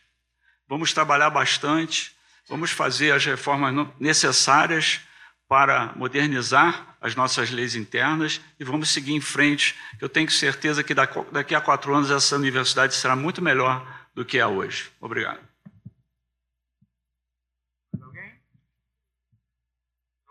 Vamos 0.69 0.93
trabalhar 0.93 1.31
bastante, 1.31 2.12
vamos 2.49 2.71
fazer 2.71 3.12
as 3.12 3.25
reformas 3.25 3.88
necessárias 3.99 5.00
para 5.49 5.93
modernizar 5.95 6.97
as 7.00 7.15
nossas 7.15 7.50
leis 7.50 7.75
internas 7.75 8.41
e 8.59 8.65
vamos 8.65 8.88
seguir 8.91 9.15
em 9.15 9.21
frente. 9.21 9.76
Eu 10.00 10.09
tenho 10.09 10.31
certeza 10.31 10.83
que 10.83 10.95
daqui 10.95 11.55
a 11.55 11.61
quatro 11.61 11.95
anos 11.95 12.11
essa 12.11 12.37
universidade 12.37 12.95
será 12.95 13.15
muito 13.15 13.41
melhor 13.41 14.09
do 14.15 14.25
que 14.25 14.38
é 14.38 14.47
hoje. 14.47 14.91
Obrigado. 15.00 15.41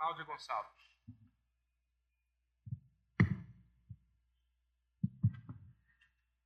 Cláudia 0.05 0.23
Gonçalves. 0.23 0.75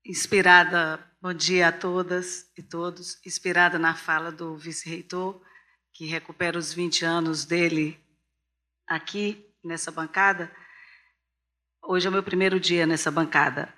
Inspirada, 0.05 1.05
bom 1.21 1.33
dia 1.33 1.67
a 1.67 1.71
todas 1.73 2.49
e 2.57 2.63
todos, 2.63 3.19
inspirada 3.25 3.77
na 3.77 3.93
fala 3.93 4.31
do 4.31 4.55
vice-reitor, 4.55 5.41
que 5.91 6.05
recupera 6.05 6.57
os 6.57 6.73
20 6.73 7.03
anos 7.03 7.43
dele 7.43 8.01
aqui 8.89 9.45
nessa 9.63 9.91
bancada. 9.91 10.51
Hoje 11.83 12.07
é 12.07 12.09
o 12.09 12.13
meu 12.13 12.23
primeiro 12.23 12.59
dia 12.59 12.87
nessa 12.87 13.11
bancada. 13.11 13.71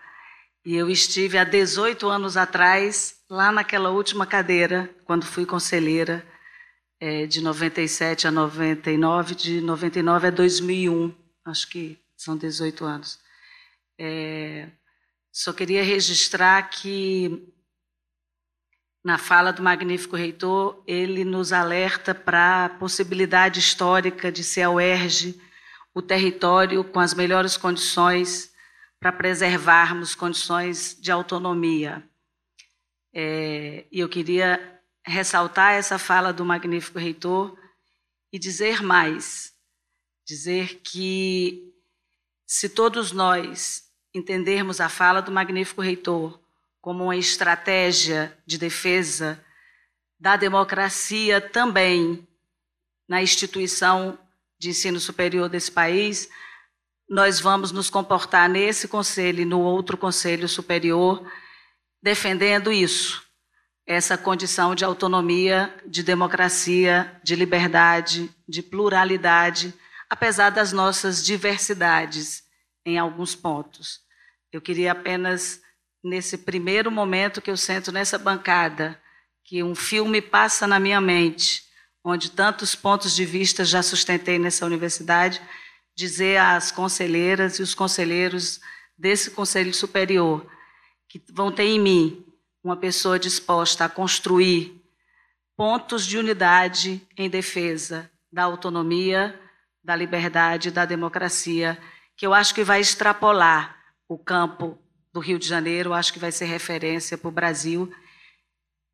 E 0.63 0.75
eu 0.75 0.89
estive 0.89 1.38
há 1.38 1.44
18 1.44 2.08
anos 2.08 2.38
atrás, 2.38 3.18
lá 3.30 3.51
naquela 3.51 3.89
última 3.89 4.25
cadeira, 4.25 4.89
quando 5.06 5.25
fui 5.25 5.46
conselheira, 5.46 6.25
é, 7.00 7.25
de 7.25 7.41
97 7.41 8.27
a 8.27 8.32
99, 8.32 9.36
de 9.36 9.60
99 9.60 10.27
a 10.27 10.30
2001, 10.30 11.13
acho 11.46 11.68
que 11.68 12.00
são 12.15 12.38
18 12.38 12.86
anos. 12.86 13.20
É, 14.00 14.70
só 15.32 15.51
queria 15.51 15.84
registrar 15.84 16.62
que 16.70 17.51
na 19.03 19.17
fala 19.17 19.51
do 19.51 19.63
magnífico 19.63 20.15
reitor, 20.15 20.84
ele 20.86 21.25
nos 21.25 21.51
alerta 21.51 22.13
para 22.13 22.65
a 22.65 22.70
possibilidade 22.70 23.60
histórica 23.60 24.31
de 24.31 24.43
ser 24.43 24.63
a 24.63 24.70
UERJ 24.70 25.41
o 25.93 26.01
território 26.01 26.84
com 26.84 27.00
as 27.00 27.13
melhores 27.13 27.58
condições 27.58 28.51
para 29.00 29.12
preservarmos 29.12 30.15
condições 30.15 30.96
de 31.00 31.12
autonomia. 31.12 32.08
É, 33.13 33.86
e 33.91 34.00
eu 34.00 34.08
queria 34.08 34.79
ressaltar 35.05 35.74
essa 35.74 35.98
fala 35.98 36.31
do 36.31 36.46
magnífico 36.46 37.00
reitor 37.00 37.58
e 38.31 38.39
dizer 38.39 38.81
mais, 38.81 39.53
dizer 40.25 40.79
que 40.84 41.74
se 42.46 42.70
todos 42.70 43.12
nós 43.12 43.84
entendermos 44.13 44.79
a 44.79 44.88
fala 44.88 45.22
do 45.22 45.31
magnífico 45.31 45.81
reitor 45.81 46.40
como 46.81 47.05
uma 47.05 47.15
estratégia 47.15 48.35
de 48.45 48.57
defesa 48.57 49.39
da 50.19 50.35
democracia 50.35 51.39
também 51.39 52.27
na 53.07 53.21
instituição 53.21 54.17
de 54.59 54.69
ensino 54.69 55.00
superior 55.00 55.47
desse 55.47 55.71
país, 55.71 56.29
nós 57.09 57.39
vamos 57.39 57.71
nos 57.71 57.89
comportar 57.89 58.50
nesse 58.50 58.88
conselho 58.88 59.41
e 59.41 59.45
no 59.45 59.59
outro 59.59 59.97
conselho 59.97 60.47
superior 60.47 61.25
defendendo 62.01 62.71
isso, 62.71 63.23
essa 63.85 64.17
condição 64.17 64.73
de 64.73 64.83
autonomia, 64.83 65.75
de 65.85 66.01
democracia, 66.01 67.19
de 67.23 67.35
liberdade, 67.35 68.33
de 68.47 68.63
pluralidade, 68.63 69.73
apesar 70.09 70.50
das 70.50 70.71
nossas 70.71 71.23
diversidades 71.23 72.43
em 72.85 72.97
alguns 72.97 73.35
pontos. 73.35 74.00
Eu 74.51 74.61
queria 74.61 74.93
apenas 74.93 75.61
nesse 76.03 76.38
primeiro 76.38 76.91
momento 76.91 77.41
que 77.41 77.51
eu 77.51 77.58
sento 77.58 77.91
nessa 77.91 78.17
bancada, 78.17 79.00
que 79.43 79.63
um 79.63 79.75
filme 79.75 80.22
passa 80.22 80.65
na 80.65 80.79
minha 80.79 81.01
mente, 81.01 81.63
onde 82.03 82.31
tantos 82.31 82.74
pontos 82.74 83.15
de 83.15 83.25
vista 83.25 83.63
já 83.63 83.84
sustentei 83.84 84.39
nessa 84.39 84.65
universidade, 84.65 85.41
dizer 85.96 86.38
às 86.38 86.72
conselheiras 86.72 87.60
e 87.60 87.62
os 87.62 87.75
conselheiros 87.75 88.60
desse 88.98 89.31
conselho 89.31 89.74
superior 89.74 90.46
que 91.08 91.22
vão 91.31 91.51
ter 91.51 91.63
em 91.63 91.79
mim 91.79 92.25
uma 92.63 92.77
pessoa 92.77 93.20
disposta 93.20 93.86
a 93.86 93.89
construir 93.89 94.81
pontos 95.58 96.05
de 96.05 96.17
unidade 96.17 97.05
em 97.17 97.29
defesa 97.29 98.10
da 98.31 98.43
autonomia, 98.43 99.38
da 99.84 99.96
liberdade, 99.96 100.72
da 100.72 100.86
democracia, 100.86 101.77
que 102.15 102.25
eu 102.25 102.34
acho 102.34 102.55
que 102.55 102.63
vai 102.63 102.79
extrapolar 102.79 103.77
o 104.08 104.17
campo 104.17 104.79
do 105.13 105.20
Rio 105.20 105.38
de 105.38 105.48
Janeiro, 105.48 105.94
acho 105.94 106.13
que 106.13 106.20
vai 106.20 106.32
ser 106.32 106.46
referência 106.46 107.18
para 107.18 107.27
o 107.27 107.32
Brasil. 107.32 107.94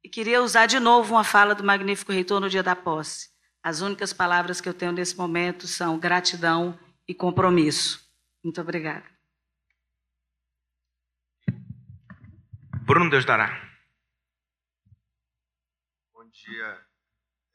E 0.03 0.09
queria 0.09 0.41
usar 0.41 0.65
de 0.65 0.79
novo 0.79 1.13
uma 1.13 1.23
fala 1.23 1.53
do 1.53 1.63
magnífico 1.63 2.11
reitor 2.11 2.39
no 2.39 2.49
dia 2.49 2.63
da 2.63 2.75
posse. 2.75 3.29
As 3.61 3.81
únicas 3.81 4.13
palavras 4.13 4.61
que 4.61 4.69
eu 4.69 4.73
tenho 4.73 4.91
nesse 4.91 5.17
momento 5.17 5.67
são 5.67 5.99
gratidão 5.99 6.79
e 7.07 7.13
compromisso. 7.13 8.05
Muito 8.43 8.61
obrigada. 8.61 9.05
Bruno 12.83 13.09
Deus 13.09 13.25
dará. 13.25 13.61
Bom 16.13 16.25
dia, 16.29 16.85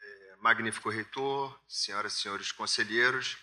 é, 0.01 0.37
magnífico 0.39 0.91
reitor, 0.91 1.59
senhoras 1.67 2.13
e 2.13 2.21
senhores 2.21 2.53
conselheiros 2.53 3.39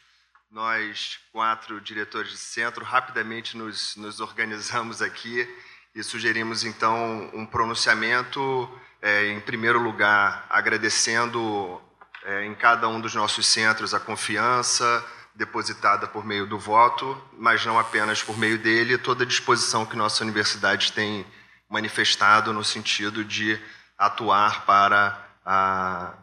nós, 0.51 1.19
quatro 1.31 1.79
diretores 1.79 2.31
de 2.31 2.37
centro, 2.37 2.83
rapidamente 2.83 3.55
nos, 3.55 3.95
nos 3.95 4.19
organizamos 4.19 5.01
aqui 5.01 5.47
e 5.93 6.03
sugerimos, 6.03 6.63
então, 6.63 7.29
um 7.33 7.45
pronunciamento, 7.45 8.69
é, 9.01 9.27
em 9.27 9.39
primeiro 9.39 9.79
lugar, 9.79 10.45
agradecendo 10.49 11.81
é, 12.23 12.45
em 12.45 12.55
cada 12.55 12.87
um 12.87 12.99
dos 12.99 13.13
nossos 13.13 13.45
centros 13.45 13.93
a 13.93 13.99
confiança 13.99 15.05
depositada 15.35 16.07
por 16.07 16.25
meio 16.25 16.45
do 16.45 16.59
voto, 16.59 17.21
mas 17.37 17.65
não 17.65 17.79
apenas 17.79 18.21
por 18.21 18.37
meio 18.37 18.57
dele, 18.57 18.97
toda 18.97 19.23
a 19.23 19.27
disposição 19.27 19.85
que 19.85 19.95
nossa 19.95 20.23
universidade 20.23 20.91
tem 20.91 21.25
manifestado 21.69 22.51
no 22.51 22.63
sentido 22.63 23.23
de 23.23 23.59
atuar 23.97 24.65
para 24.65 25.29
a 25.45 26.13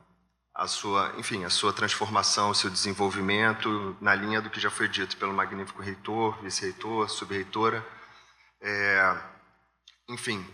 a 0.57 0.67
sua, 0.67 1.13
enfim, 1.19 1.45
a 1.45 1.51
sua 1.51 1.71
transformação, 1.71 2.51
o 2.51 2.55
seu 2.55 2.71
desenvolvimento 2.71 3.95
na 4.01 4.15
linha 4.15 4.41
do 4.41 4.49
que 4.49 4.59
já 4.59 4.71
foi 4.71 4.89
dito 4.89 5.17
pelo 5.19 5.35
magnífico 5.35 5.83
reitor, 5.83 6.39
vice-reitor, 6.43 7.11
sub-reitora. 7.11 7.87
É, 8.63 9.17
enfim, 10.09 10.45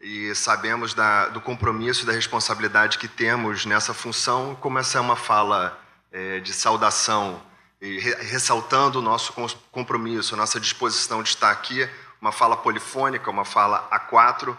e 0.00 0.34
sabemos 0.34 0.94
da, 0.94 1.28
do 1.28 1.40
compromisso 1.40 2.02
e 2.02 2.06
da 2.06 2.12
responsabilidade 2.12 2.98
que 2.98 3.06
temos 3.06 3.64
nessa 3.64 3.94
função, 3.94 4.56
como 4.56 4.80
essa 4.80 4.98
é 4.98 5.00
uma 5.00 5.14
fala 5.14 5.80
é, 6.10 6.40
de 6.40 6.52
saudação, 6.52 7.40
e 7.80 8.00
re, 8.00 8.14
ressaltando 8.14 8.98
o 8.98 9.02
nosso 9.02 9.32
compromisso, 9.70 10.34
a 10.34 10.38
nossa 10.38 10.58
disposição 10.58 11.22
de 11.22 11.28
estar 11.28 11.52
aqui, 11.52 11.88
uma 12.20 12.32
fala 12.32 12.56
polifônica, 12.56 13.30
uma 13.30 13.44
fala 13.44 13.86
a 13.92 14.00
quatro, 14.00 14.58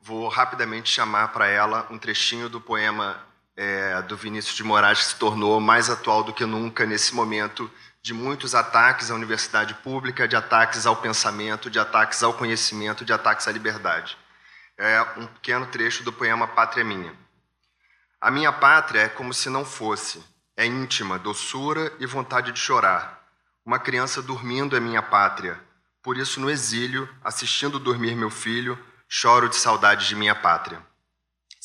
vou 0.00 0.28
rapidamente 0.28 0.90
chamar 0.90 1.28
para 1.32 1.48
ela 1.48 1.88
um 1.90 1.98
trechinho 1.98 2.48
do 2.48 2.60
poema 2.60 3.20
é, 3.56 4.02
do 4.02 4.16
Vinícius 4.16 4.56
de 4.56 4.64
Moraes 4.64 4.98
que 4.98 5.04
se 5.04 5.16
tornou 5.16 5.60
mais 5.60 5.88
atual 5.88 6.22
do 6.22 6.32
que 6.32 6.44
nunca 6.44 6.84
nesse 6.86 7.14
momento 7.14 7.70
de 8.02 8.12
muitos 8.12 8.54
ataques 8.54 9.10
à 9.10 9.14
universidade 9.14 9.74
pública, 9.74 10.28
de 10.28 10.36
ataques 10.36 10.86
ao 10.86 10.96
pensamento, 10.96 11.70
de 11.70 11.78
ataques 11.78 12.22
ao 12.22 12.34
conhecimento, 12.34 13.04
de 13.04 13.12
ataques 13.12 13.48
à 13.48 13.52
liberdade. 13.52 14.18
É 14.76 15.00
um 15.16 15.26
pequeno 15.26 15.66
trecho 15.66 16.02
do 16.02 16.12
poema 16.12 16.46
Pátria 16.46 16.84
Minha. 16.84 17.14
A 18.20 18.30
minha 18.30 18.52
pátria 18.52 19.00
é 19.00 19.08
como 19.08 19.32
se 19.32 19.48
não 19.48 19.64
fosse, 19.64 20.22
é 20.56 20.66
íntima, 20.66 21.18
doçura 21.18 21.92
e 21.98 22.06
vontade 22.06 22.52
de 22.52 22.58
chorar. 22.58 23.22
Uma 23.64 23.78
criança 23.78 24.20
dormindo 24.20 24.76
é 24.76 24.80
minha 24.80 25.02
pátria, 25.02 25.58
por 26.02 26.18
isso 26.18 26.40
no 26.40 26.50
exílio, 26.50 27.08
assistindo 27.22 27.78
dormir 27.78 28.14
meu 28.14 28.30
filho, 28.30 28.78
choro 29.08 29.48
de 29.48 29.56
saudade 29.56 30.06
de 30.08 30.14
minha 30.14 30.34
pátria. 30.34 30.78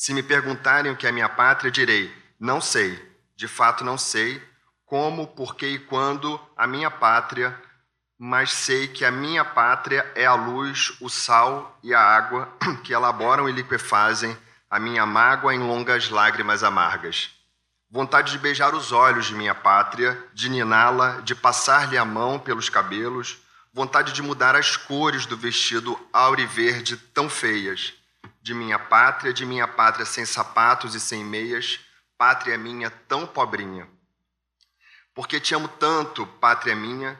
Se 0.00 0.14
me 0.14 0.22
perguntarem 0.22 0.90
o 0.90 0.96
que 0.96 1.06
é 1.06 1.12
minha 1.12 1.28
pátria, 1.28 1.70
direi: 1.70 2.10
não 2.40 2.58
sei, 2.58 2.98
de 3.36 3.46
fato 3.46 3.84
não 3.84 3.98
sei 3.98 4.42
como, 4.86 5.26
porquê 5.26 5.66
e 5.66 5.78
quando 5.78 6.40
a 6.56 6.66
minha 6.66 6.90
pátria, 6.90 7.54
mas 8.18 8.50
sei 8.50 8.88
que 8.88 9.04
a 9.04 9.10
minha 9.10 9.44
pátria 9.44 10.10
é 10.14 10.24
a 10.24 10.32
luz, 10.32 10.96
o 11.02 11.10
sal 11.10 11.78
e 11.82 11.92
a 11.92 12.00
água 12.00 12.48
que 12.82 12.94
elaboram 12.94 13.46
e 13.46 13.52
liquefazem 13.52 14.34
a 14.70 14.80
minha 14.80 15.04
mágoa 15.04 15.54
em 15.54 15.58
longas 15.58 16.08
lágrimas 16.08 16.64
amargas. 16.64 17.32
Vontade 17.90 18.32
de 18.32 18.38
beijar 18.38 18.74
os 18.74 18.92
olhos 18.92 19.26
de 19.26 19.34
minha 19.34 19.54
pátria, 19.54 20.18
de 20.32 20.48
niná-la, 20.48 21.20
de 21.20 21.34
passar-lhe 21.34 21.98
a 21.98 22.06
mão 22.06 22.38
pelos 22.38 22.70
cabelos, 22.70 23.36
vontade 23.70 24.14
de 24.14 24.22
mudar 24.22 24.56
as 24.56 24.78
cores 24.78 25.26
do 25.26 25.36
vestido 25.36 26.00
auriverde 26.10 26.96
tão 26.96 27.28
feias 27.28 27.99
de 28.40 28.54
minha 28.54 28.78
pátria, 28.78 29.32
de 29.32 29.44
minha 29.44 29.68
pátria 29.68 30.06
sem 30.06 30.24
sapatos 30.24 30.94
e 30.94 31.00
sem 31.00 31.24
meias, 31.24 31.80
pátria 32.16 32.56
minha 32.56 32.90
tão 32.90 33.26
pobrinha. 33.26 33.88
Porque 35.14 35.40
te 35.40 35.54
amo 35.54 35.68
tanto, 35.68 36.26
pátria 36.26 36.74
minha, 36.74 37.18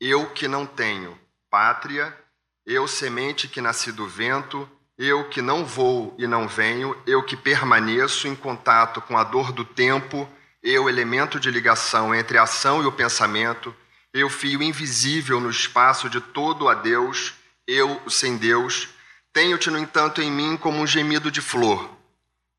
eu 0.00 0.30
que 0.30 0.48
não 0.48 0.66
tenho 0.66 1.18
pátria, 1.50 2.16
eu 2.64 2.88
semente 2.88 3.46
que 3.46 3.60
nasci 3.60 3.92
do 3.92 4.08
vento, 4.08 4.68
eu 4.96 5.28
que 5.28 5.42
não 5.42 5.64
vou 5.64 6.14
e 6.18 6.26
não 6.26 6.48
venho, 6.48 6.96
eu 7.06 7.22
que 7.22 7.36
permaneço 7.36 8.26
em 8.26 8.34
contato 8.34 9.00
com 9.00 9.18
a 9.18 9.24
dor 9.24 9.52
do 9.52 9.64
tempo, 9.64 10.28
eu 10.62 10.88
elemento 10.88 11.40
de 11.40 11.50
ligação 11.50 12.14
entre 12.14 12.38
a 12.38 12.44
ação 12.44 12.82
e 12.82 12.86
o 12.86 12.92
pensamento, 12.92 13.74
eu 14.12 14.28
fio 14.28 14.62
invisível 14.62 15.40
no 15.40 15.50
espaço 15.50 16.08
de 16.08 16.20
todo 16.20 16.68
a 16.68 16.74
Deus, 16.74 17.34
eu 17.66 18.00
sem 18.08 18.36
Deus, 18.36 18.88
tenho-te, 19.32 19.70
no 19.70 19.78
entanto, 19.78 20.20
em 20.20 20.30
mim 20.30 20.56
como 20.56 20.80
um 20.80 20.86
gemido 20.86 21.30
de 21.30 21.40
flor. 21.40 21.90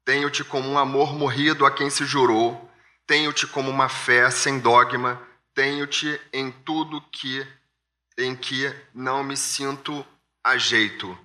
Tenho-te 0.04 0.44
como 0.44 0.70
um 0.70 0.78
amor 0.78 1.14
morrido 1.14 1.66
a 1.66 1.72
quem 1.72 1.90
se 1.90 2.06
jurou. 2.06 2.70
Tenho-te 3.06 3.46
como 3.48 3.70
uma 3.70 3.88
fé 3.88 4.30
sem 4.32 4.60
dogma. 4.60 5.22
Tenho-te 5.54 6.20
em 6.32 6.52
tudo 6.52 7.02
que 7.12 7.46
em 8.18 8.36
que 8.36 8.74
não 8.94 9.24
me 9.24 9.36
sinto 9.36 10.06
a 10.44 10.58
jeito. 10.58 11.18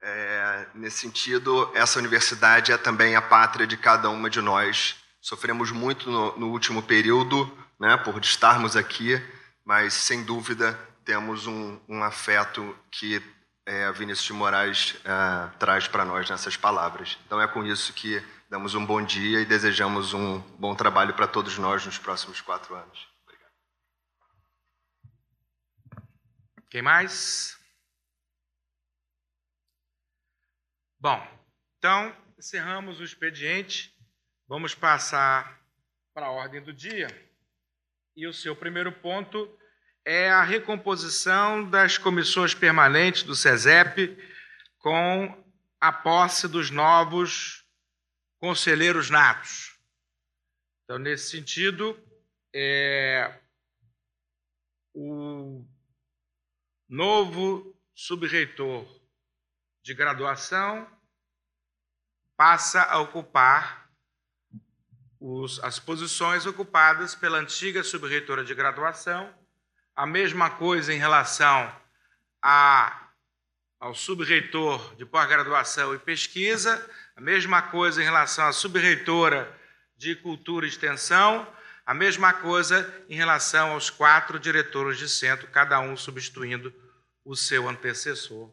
É, 0.00 0.66
nesse 0.74 0.98
sentido, 0.98 1.70
essa 1.74 1.98
universidade 1.98 2.72
é 2.72 2.76
também 2.76 3.16
a 3.16 3.22
pátria 3.22 3.66
de 3.66 3.76
cada 3.76 4.10
uma 4.10 4.28
de 4.28 4.40
nós. 4.40 4.96
Sofremos 5.20 5.70
muito 5.70 6.10
no, 6.10 6.38
no 6.38 6.48
último 6.50 6.82
período, 6.82 7.50
né, 7.80 7.96
por 7.96 8.20
estarmos 8.20 8.76
aqui, 8.76 9.20
mas 9.64 9.94
sem 9.94 10.22
dúvida 10.22 10.78
temos 11.04 11.46
um, 11.46 11.80
um 11.88 12.04
afeto 12.04 12.76
que 12.90 13.20
é, 13.66 13.90
Vinícius 13.92 14.26
de 14.26 14.32
Moraes 14.32 14.96
é, 15.04 15.58
traz 15.58 15.88
para 15.88 16.04
nós 16.04 16.28
nessas 16.28 16.56
palavras. 16.56 17.18
Então 17.26 17.40
é 17.40 17.48
com 17.48 17.64
isso 17.64 17.92
que 17.92 18.20
damos 18.48 18.74
um 18.74 18.84
bom 18.84 19.02
dia 19.02 19.40
e 19.40 19.46
desejamos 19.46 20.12
um 20.12 20.38
bom 20.58 20.74
trabalho 20.74 21.14
para 21.14 21.26
todos 21.26 21.58
nós 21.58 21.84
nos 21.84 21.98
próximos 21.98 22.40
quatro 22.40 22.74
anos. 22.74 23.08
Obrigado. 23.24 23.52
Quem 26.68 26.82
mais? 26.82 27.58
Bom, 30.98 31.26
então 31.78 32.14
encerramos 32.38 33.00
o 33.00 33.04
expediente. 33.04 33.94
Vamos 34.46 34.74
passar 34.74 35.60
para 36.12 36.26
a 36.26 36.30
ordem 36.30 36.62
do 36.62 36.72
dia. 36.72 37.08
E 38.16 38.26
o 38.26 38.32
seu 38.32 38.54
primeiro 38.54 38.92
ponto 38.92 39.50
é 40.04 40.30
a 40.30 40.42
recomposição 40.42 41.68
das 41.68 41.96
comissões 41.96 42.54
permanentes 42.54 43.22
do 43.22 43.34
SESEP 43.34 44.16
com 44.78 45.44
a 45.80 45.92
posse 45.92 46.46
dos 46.46 46.70
novos 46.70 47.64
conselheiros 48.38 49.08
natos. 49.08 49.78
Então, 50.84 50.98
nesse 50.98 51.30
sentido, 51.30 51.98
é, 52.54 53.40
o 54.92 55.64
novo 56.88 57.74
subreitor 57.94 58.86
de 59.82 59.94
graduação 59.94 60.86
passa 62.36 62.82
a 62.82 62.98
ocupar 63.00 63.90
os, 65.18 65.58
as 65.64 65.78
posições 65.78 66.44
ocupadas 66.44 67.14
pela 67.14 67.38
antiga 67.38 67.82
subreitora 67.82 68.44
de 68.44 68.54
graduação, 68.54 69.34
a 69.94 70.06
mesma 70.06 70.50
coisa 70.50 70.92
em 70.92 70.98
relação 70.98 71.74
a 72.42 73.00
ao 73.84 73.94
subreitor 73.94 74.96
de 74.96 75.04
pós-graduação 75.04 75.94
e 75.94 75.98
pesquisa, 75.98 76.90
a 77.14 77.20
mesma 77.20 77.60
coisa 77.60 78.00
em 78.00 78.04
relação 78.04 78.46
à 78.46 78.52
subreitora 78.52 79.54
de 79.94 80.16
cultura 80.16 80.64
e 80.64 80.70
extensão, 80.70 81.46
a 81.84 81.92
mesma 81.92 82.32
coisa 82.32 83.04
em 83.10 83.14
relação 83.14 83.72
aos 83.72 83.90
quatro 83.90 84.38
diretores 84.38 84.96
de 84.96 85.06
centro, 85.06 85.46
cada 85.48 85.78
um 85.80 85.98
substituindo 85.98 86.72
o 87.22 87.36
seu 87.36 87.68
antecessor 87.68 88.50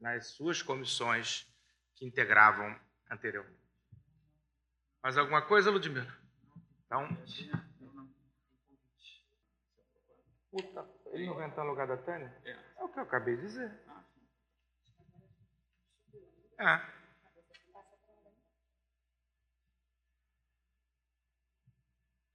nas 0.00 0.28
suas 0.28 0.62
comissões 0.62 1.44
que 1.96 2.06
integravam 2.06 2.78
anteriormente. 3.10 3.58
Mais 5.02 5.18
alguma 5.18 5.42
coisa, 5.42 5.72
Ludmila? 5.72 6.06
Então. 6.86 7.08
Puta, 10.50 10.88
ele 11.12 11.26
não 11.26 11.34
vai 11.34 11.46
entrar 11.46 11.64
no 11.64 11.70
lugar 11.70 11.86
da 11.86 11.96
Tânia? 11.96 12.34
É 12.44 12.82
o 12.82 12.88
que 12.88 12.98
eu 12.98 13.02
acabei 13.02 13.36
de 13.36 13.42
dizer. 13.42 13.70
É. 16.58 16.80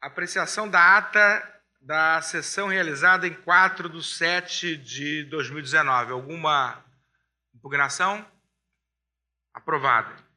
Apreciação 0.02 0.70
da 0.70 0.98
ata 0.98 1.54
da 1.82 2.22
sessão 2.22 2.68
realizada 2.68 3.28
em 3.28 3.34
4 3.34 3.90
de 3.90 4.04
7 4.04 4.78
de 4.78 5.26
2019. 5.26 6.14
Alguma 6.14 6.84
impugnação? 7.54 8.26
Aprovado. 9.54 10.33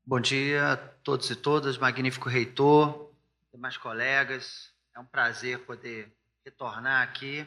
Bom 0.04 0.18
dia 0.18 0.72
a 0.72 0.76
todos 0.76 1.30
e 1.30 1.36
todas, 1.36 1.78
magnífico 1.78 2.28
reitor, 2.28 3.12
demais 3.54 3.76
colegas. 3.76 4.72
É 4.92 4.98
um 4.98 5.04
prazer 5.04 5.60
poder 5.60 6.12
retornar 6.44 7.02
aqui. 7.02 7.46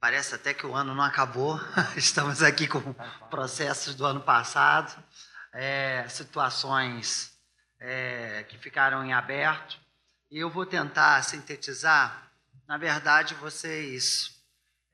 Parece 0.00 0.34
até 0.34 0.54
que 0.54 0.66
o 0.66 0.74
ano 0.74 0.94
não 0.94 1.04
acabou, 1.04 1.60
estamos 1.96 2.42
aqui 2.42 2.66
com 2.66 2.80
processos 3.28 3.94
do 3.94 4.06
ano 4.06 4.20
passado 4.20 5.02
é, 5.52 6.06
situações 6.08 7.32
é, 7.78 8.44
que 8.48 8.58
ficaram 8.58 9.04
em 9.04 9.12
aberto. 9.12 9.78
E 10.30 10.38
eu 10.38 10.48
vou 10.48 10.64
tentar 10.64 11.22
sintetizar. 11.22 12.30
Na 12.66 12.78
verdade, 12.78 13.34
vocês. 13.34 14.38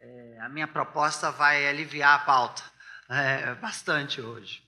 É, 0.01 0.39
a 0.41 0.49
minha 0.49 0.69
proposta 0.69 1.31
vai 1.31 1.67
aliviar 1.67 2.15
a 2.15 2.25
pauta 2.25 2.63
é, 3.09 3.55
bastante 3.55 4.21
hoje. 4.21 4.63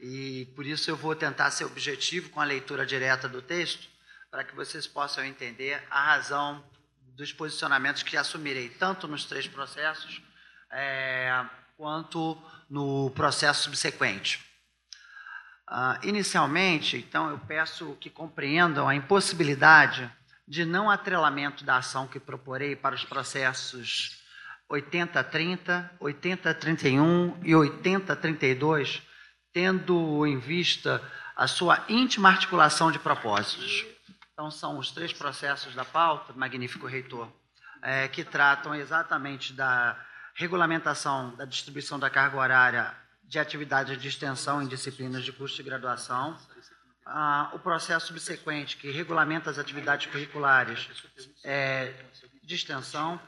E 0.00 0.46
por 0.54 0.66
isso 0.66 0.90
eu 0.90 0.96
vou 0.96 1.14
tentar 1.14 1.50
ser 1.50 1.64
objetivo 1.64 2.30
com 2.30 2.40
a 2.40 2.44
leitura 2.44 2.84
direta 2.84 3.28
do 3.28 3.40
texto, 3.40 3.88
para 4.30 4.44
que 4.44 4.54
vocês 4.54 4.86
possam 4.86 5.24
entender 5.24 5.82
a 5.90 6.04
razão 6.04 6.64
dos 7.16 7.32
posicionamentos 7.32 8.02
que 8.02 8.16
assumirei, 8.16 8.68
tanto 8.68 9.06
nos 9.06 9.24
três 9.24 9.46
processos, 9.46 10.20
é, 10.70 11.44
quanto 11.76 12.36
no 12.68 13.10
processo 13.10 13.64
subsequente. 13.64 14.44
Uh, 15.70 16.06
inicialmente, 16.06 16.96
então, 16.96 17.30
eu 17.30 17.38
peço 17.38 17.96
que 18.00 18.10
compreendam 18.10 18.86
a 18.88 18.94
impossibilidade 18.94 20.10
de 20.46 20.64
não 20.64 20.90
atrelamento 20.90 21.64
da 21.64 21.76
ação 21.76 22.06
que 22.06 22.20
proporei 22.20 22.76
para 22.76 22.94
os 22.94 23.04
processos 23.04 24.22
8030, 24.68 25.90
8031 26.00 27.38
e 27.42 27.54
8032, 27.54 29.02
tendo 29.52 30.26
em 30.26 30.38
vista 30.38 31.02
a 31.34 31.46
sua 31.46 31.82
íntima 31.88 32.28
articulação 32.28 32.92
de 32.92 32.98
propósitos. 32.98 33.93
Então, 34.34 34.50
são 34.50 34.78
os 34.78 34.90
três 34.90 35.12
processos 35.12 35.76
da 35.76 35.84
pauta, 35.84 36.32
magnífico 36.32 36.88
reitor, 36.88 37.28
é, 37.80 38.08
que 38.08 38.24
tratam 38.24 38.74
exatamente 38.74 39.52
da 39.52 39.96
regulamentação 40.34 41.32
da 41.36 41.44
distribuição 41.44 42.00
da 42.00 42.10
carga 42.10 42.36
horária 42.36 42.92
de 43.22 43.38
atividade 43.38 43.96
de 43.96 44.08
extensão 44.08 44.60
em 44.60 44.66
disciplinas 44.66 45.24
de 45.24 45.32
curso 45.32 45.54
de 45.54 45.62
graduação, 45.62 46.36
ah, 47.06 47.48
o 47.52 47.60
processo 47.60 48.08
subsequente 48.08 48.76
que 48.76 48.90
regulamenta 48.90 49.50
as 49.50 49.58
atividades 49.58 50.06
curriculares 50.06 50.88
é, 51.44 51.92
de 52.42 52.56
extensão 52.56 53.20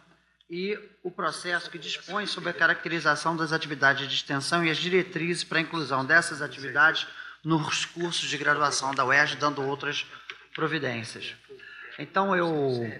e 0.51 0.77
o 1.05 1.11
processo 1.11 1.71
que 1.71 1.79
dispõe 1.79 2.27
sobre 2.27 2.51
a 2.51 2.55
caracterização 2.55 3.37
das 3.37 3.53
atividades 3.53 4.09
de 4.09 4.15
extensão 4.15 4.65
e 4.65 4.71
as 4.71 4.79
diretrizes 4.79 5.45
para 5.45 5.59
a 5.59 5.63
inclusão 5.63 6.05
dessas 6.05 6.43
atividades 6.43 7.07
nos 7.45 7.85
cursos 7.85 8.29
de 8.29 8.37
graduação 8.37 8.93
da 8.93 9.05
UERJ, 9.05 9.37
dando 9.37 9.63
outras 9.63 10.05
providências. 10.57 11.35
Então, 11.99 12.35
eu 12.35 12.91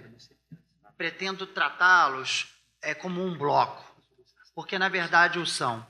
pretendo 0.95 1.47
tratá-los 1.47 2.47
é, 2.81 2.93
como 2.93 3.25
um 3.25 3.35
bloco, 3.35 3.83
porque, 4.53 4.77
na 4.77 4.87
verdade, 4.87 5.39
o 5.39 5.45
são. 5.45 5.85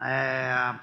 É, 0.00 0.74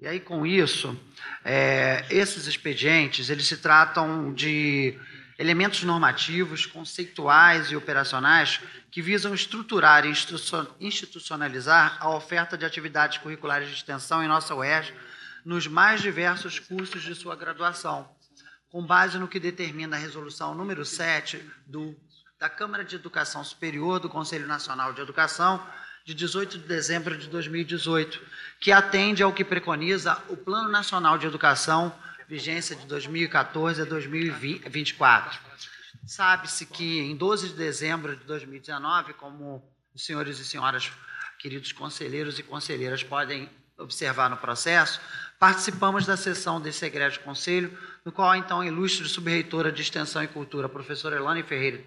e 0.00 0.08
aí, 0.08 0.18
com 0.18 0.46
isso, 0.46 0.98
é, 1.44 2.06
esses 2.08 2.46
expedientes, 2.46 3.28
eles 3.28 3.46
se 3.46 3.58
tratam 3.58 4.32
de 4.32 4.98
elementos 5.38 5.82
normativos, 5.82 6.64
conceituais 6.64 7.70
e 7.70 7.76
operacionais 7.76 8.60
que 8.90 9.02
visam 9.02 9.34
estruturar 9.34 10.06
e 10.06 10.12
institucionalizar 10.80 11.98
a 12.00 12.08
oferta 12.08 12.56
de 12.56 12.64
atividades 12.64 13.18
curriculares 13.18 13.68
de 13.68 13.74
extensão 13.74 14.24
em 14.24 14.28
nossa 14.28 14.54
UERJ 14.54 14.94
nos 15.44 15.66
mais 15.66 16.00
diversos 16.00 16.58
cursos 16.58 17.02
de 17.02 17.14
sua 17.14 17.36
graduação, 17.36 18.08
com 18.70 18.84
base 18.84 19.18
no 19.18 19.28
que 19.28 19.40
determina 19.40 19.96
a 19.96 19.98
resolução 19.98 20.54
número 20.54 20.84
7 20.84 21.42
do, 21.66 21.96
da 22.38 22.48
Câmara 22.48 22.84
de 22.84 22.96
Educação 22.96 23.42
Superior 23.44 24.00
do 24.00 24.08
Conselho 24.08 24.46
Nacional 24.46 24.92
de 24.92 25.00
Educação, 25.00 25.64
de 26.04 26.14
18 26.14 26.58
de 26.58 26.68
dezembro 26.68 27.16
de 27.16 27.28
2018, 27.28 28.20
que 28.60 28.70
atende 28.70 29.22
ao 29.22 29.32
que 29.32 29.44
preconiza 29.44 30.22
o 30.28 30.36
Plano 30.36 30.68
Nacional 30.68 31.18
de 31.18 31.26
Educação, 31.26 31.92
vigência 32.28 32.76
de 32.76 32.86
2014 32.86 33.82
a 33.82 33.84
2024. 33.84 35.38
Sabe-se 36.06 36.66
que 36.66 37.00
em 37.00 37.16
12 37.16 37.48
de 37.48 37.54
dezembro 37.54 38.16
de 38.16 38.24
2019, 38.24 39.14
como 39.14 39.62
os 39.94 40.04
senhores 40.04 40.38
e 40.38 40.44
senhoras, 40.44 40.92
queridos 41.38 41.72
conselheiros 41.72 42.38
e 42.38 42.42
conselheiras, 42.42 43.02
podem 43.02 43.50
observar 43.78 44.30
no 44.30 44.36
processo, 44.36 45.00
participamos 45.38 46.06
da 46.06 46.16
sessão 46.16 46.60
desse 46.60 46.84
egrégio 46.84 47.20
conselho, 47.22 47.76
no 48.06 48.12
qual 48.12 48.36
então 48.36 48.60
a 48.60 48.66
ilustre 48.66 49.08
subreitora 49.08 49.72
de 49.72 49.82
Extensão 49.82 50.22
e 50.22 50.28
Cultura, 50.28 50.68
professora 50.68 51.16
Elane 51.16 51.42
Ferreira 51.42 51.82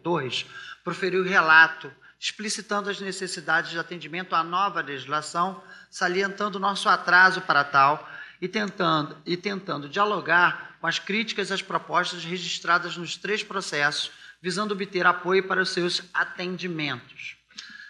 Torres, 0.00 0.46
proferiu 0.84 1.24
relato 1.24 1.92
explicitando 2.20 2.88
as 2.88 3.00
necessidades 3.00 3.72
de 3.72 3.78
atendimento 3.78 4.36
à 4.36 4.44
nova 4.44 4.80
legislação, 4.80 5.60
salientando 5.90 6.60
nosso 6.60 6.88
atraso 6.88 7.40
para 7.40 7.64
tal 7.64 8.08
e 8.40 8.46
tentando, 8.46 9.16
e 9.26 9.36
tentando 9.36 9.88
dialogar 9.88 10.76
com 10.80 10.86
as 10.86 11.00
críticas 11.00 11.50
às 11.50 11.62
propostas 11.62 12.24
registradas 12.24 12.96
nos 12.96 13.16
três 13.16 13.42
processos 13.42 14.12
visando 14.40 14.72
obter 14.72 15.04
apoio 15.04 15.48
para 15.48 15.60
os 15.60 15.70
seus 15.70 16.00
atendimentos. 16.14 17.36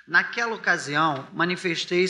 Naquela 0.08 0.54
ocasião, 0.54 1.28
manifestei, 1.34 2.06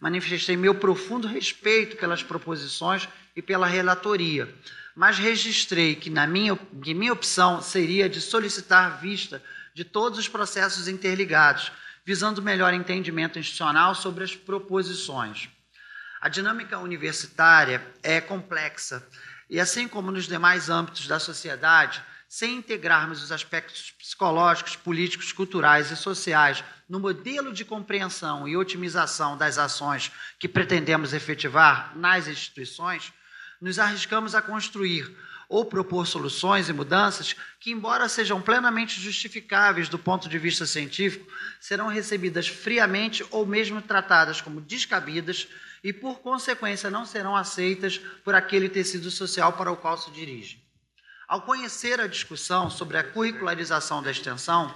manifestei 0.00 0.56
meu 0.56 0.76
profundo 0.76 1.28
respeito 1.28 1.98
pelas 1.98 2.22
proposições 2.22 3.06
e 3.36 3.42
pela 3.42 3.66
relatoria, 3.66 4.48
mas 4.94 5.18
registrei 5.18 5.94
que, 5.94 6.10
na 6.10 6.26
minha, 6.26 6.56
que 6.82 6.94
minha 6.94 7.12
opção 7.12 7.62
seria 7.62 8.08
de 8.08 8.20
solicitar 8.20 9.00
vista 9.00 9.42
de 9.74 9.84
todos 9.84 10.18
os 10.18 10.28
processos 10.28 10.88
interligados, 10.88 11.72
visando 12.04 12.42
melhor 12.42 12.74
entendimento 12.74 13.38
institucional 13.38 13.94
sobre 13.94 14.24
as 14.24 14.34
proposições. 14.34 15.48
A 16.20 16.28
dinâmica 16.28 16.78
universitária 16.78 17.82
é 18.02 18.20
complexa 18.20 19.06
e, 19.48 19.58
assim 19.58 19.88
como 19.88 20.10
nos 20.10 20.26
demais 20.26 20.68
âmbitos 20.68 21.06
da 21.06 21.18
sociedade, 21.18 22.02
sem 22.28 22.56
integrarmos 22.56 23.22
os 23.24 23.32
aspectos 23.32 23.90
psicológicos, 23.90 24.76
políticos, 24.76 25.32
culturais 25.32 25.90
e 25.90 25.96
sociais 25.96 26.62
no 26.88 27.00
modelo 27.00 27.52
de 27.52 27.64
compreensão 27.64 28.46
e 28.46 28.56
otimização 28.56 29.36
das 29.36 29.58
ações 29.58 30.12
que 30.38 30.46
pretendemos 30.46 31.12
efetivar 31.12 31.96
nas 31.96 32.28
instituições, 32.28 33.12
nos 33.60 33.78
arriscamos 33.78 34.34
a 34.34 34.40
construir 34.42 35.14
ou 35.48 35.64
propor 35.64 36.06
soluções 36.06 36.68
e 36.68 36.72
mudanças 36.72 37.34
que, 37.58 37.72
embora 37.72 38.08
sejam 38.08 38.40
plenamente 38.40 39.00
justificáveis 39.00 39.88
do 39.88 39.98
ponto 39.98 40.28
de 40.28 40.38
vista 40.38 40.64
científico, 40.64 41.26
serão 41.58 41.88
recebidas 41.88 42.46
friamente 42.46 43.26
ou 43.32 43.44
mesmo 43.44 43.82
tratadas 43.82 44.40
como 44.40 44.60
descabidas 44.60 45.48
e, 45.82 45.92
por 45.92 46.20
consequência, 46.20 46.88
não 46.88 47.04
serão 47.04 47.36
aceitas 47.36 47.98
por 48.22 48.34
aquele 48.34 48.68
tecido 48.68 49.10
social 49.10 49.52
para 49.54 49.72
o 49.72 49.76
qual 49.76 49.98
se 49.98 50.12
dirige. 50.12 50.62
Ao 51.26 51.42
conhecer 51.42 52.00
a 52.00 52.06
discussão 52.06 52.70
sobre 52.70 52.96
a 52.96 53.04
curricularização 53.04 54.00
da 54.00 54.10
extensão, 54.12 54.72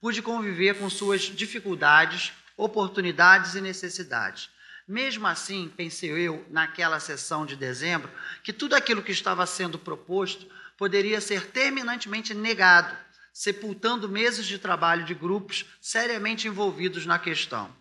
pude 0.00 0.22
conviver 0.22 0.78
com 0.78 0.88
suas 0.88 1.22
dificuldades, 1.22 2.32
oportunidades 2.56 3.56
e 3.56 3.60
necessidades 3.60 4.50
mesmo 4.86 5.26
assim, 5.26 5.72
pensei 5.76 6.10
eu, 6.10 6.44
naquela 6.50 6.98
sessão 7.00 7.46
de 7.46 7.56
dezembro, 7.56 8.10
que 8.42 8.52
tudo 8.52 8.74
aquilo 8.74 9.02
que 9.02 9.12
estava 9.12 9.46
sendo 9.46 9.78
proposto 9.78 10.46
poderia 10.76 11.20
ser 11.20 11.46
terminantemente 11.46 12.34
negado, 12.34 12.96
sepultando 13.32 14.08
meses 14.08 14.46
de 14.46 14.58
trabalho 14.58 15.04
de 15.04 15.14
grupos 15.14 15.64
seriamente 15.80 16.48
envolvidos 16.48 17.06
na 17.06 17.18
questão. 17.18 17.74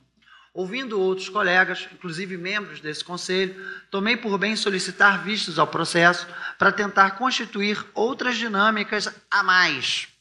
Ouvindo 0.53 0.99
outros 0.99 1.29
colegas, 1.29 1.87
inclusive 1.93 2.37
membros 2.37 2.81
desse 2.81 3.03
conselho, 3.03 3.55
tomei 3.89 4.17
por 4.17 4.37
bem 4.37 4.55
solicitar 4.55 5.23
vistos 5.23 5.57
ao 5.57 5.67
processo 5.67 6.27
para 6.57 6.71
tentar 6.71 7.11
constituir 7.11 7.83
outras 7.93 8.37
dinâmicas 8.37 9.09
a 9.29 9.41
mais 9.41 10.11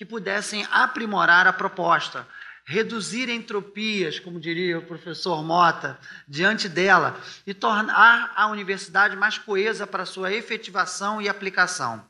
que 0.00 0.04
pudessem 0.06 0.66
aprimorar 0.70 1.46
a 1.46 1.52
proposta, 1.52 2.26
reduzir 2.64 3.28
entropias, 3.28 4.18
como 4.18 4.38
diria 4.38 4.78
o 4.78 4.86
professor 4.86 5.42
Mota, 5.42 5.98
diante 6.28 6.68
dela 6.68 7.20
e 7.46 7.52
tornar 7.52 8.32
a 8.36 8.46
universidade 8.48 9.16
mais 9.16 9.38
coesa 9.38 9.86
para 9.86 10.06
sua 10.06 10.32
efetivação 10.32 11.20
e 11.20 11.28
aplicação. 11.28 12.04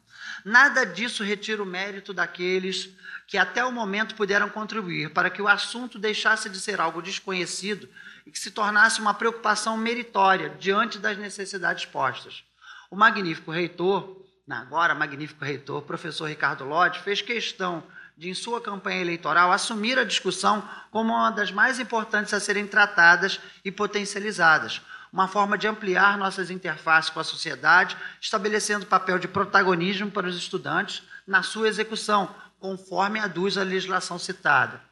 Nada 0.45 0.85
disso 0.85 1.23
retira 1.23 1.63
o 1.63 1.67
mérito 1.67 2.13
daqueles 2.13 2.91
que 3.27 3.39
até 3.39 3.65
o 3.65 3.73
momento 3.73 4.15
puderam 4.15 4.49
contribuir 4.49 5.11
para 5.11 5.31
que 5.31 5.41
o 5.41 5.49
assunto 5.49 5.99
deixasse 5.99 6.49
de 6.49 6.59
ser 6.59 6.81
algo 6.81 7.01
desconhecido 7.01 7.89
e 8.27 8.31
que 8.31 8.39
se 8.39 8.51
tornasse 8.51 9.01
uma 9.01 9.15
preocupação 9.15 9.77
meritória 9.77 10.51
diante 10.59 10.99
das 10.99 11.17
necessidades 11.17 11.85
postas. 11.85 12.43
O 12.91 12.97
magnífico 12.97 13.53
reitor, 13.53 14.21
agora 14.49 14.95
magnífico 14.95 15.45
reitor, 15.45 15.83
professor 15.83 16.27
Ricardo 16.27 16.65
Lodge, 16.65 17.01
fez 17.01 17.23
questão 17.23 17.85
de, 18.21 18.29
em 18.29 18.35
sua 18.35 18.61
campanha 18.61 19.01
eleitoral, 19.01 19.51
assumir 19.51 19.99
a 19.99 20.05
discussão 20.05 20.63
como 20.91 21.15
uma 21.15 21.31
das 21.31 21.51
mais 21.51 21.81
importantes 21.81 22.35
a 22.35 22.39
serem 22.39 22.67
tratadas 22.67 23.41
e 23.65 23.73
potencializadas, 23.73 24.83
uma 25.11 25.27
forma 25.27 25.57
de 25.57 25.67
ampliar 25.67 26.19
nossas 26.19 26.51
interfaces 26.51 27.09
com 27.09 27.19
a 27.19 27.25
sociedade, 27.25 27.97
estabelecendo 28.21 28.85
papel 28.85 29.19
de 29.19 29.27
protagonismo 29.27 30.11
para 30.11 30.27
os 30.27 30.37
estudantes 30.37 31.03
na 31.27 31.43
sua 31.43 31.67
execução, 31.67 32.29
conforme 32.59 33.19
aduz 33.19 33.57
a 33.57 33.63
legislação 33.63 34.19
citada. 34.19 34.83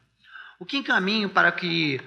O 0.57 0.65
que 0.65 0.77
encaminho 0.77 1.29
para 1.29 1.51
que 1.51 2.01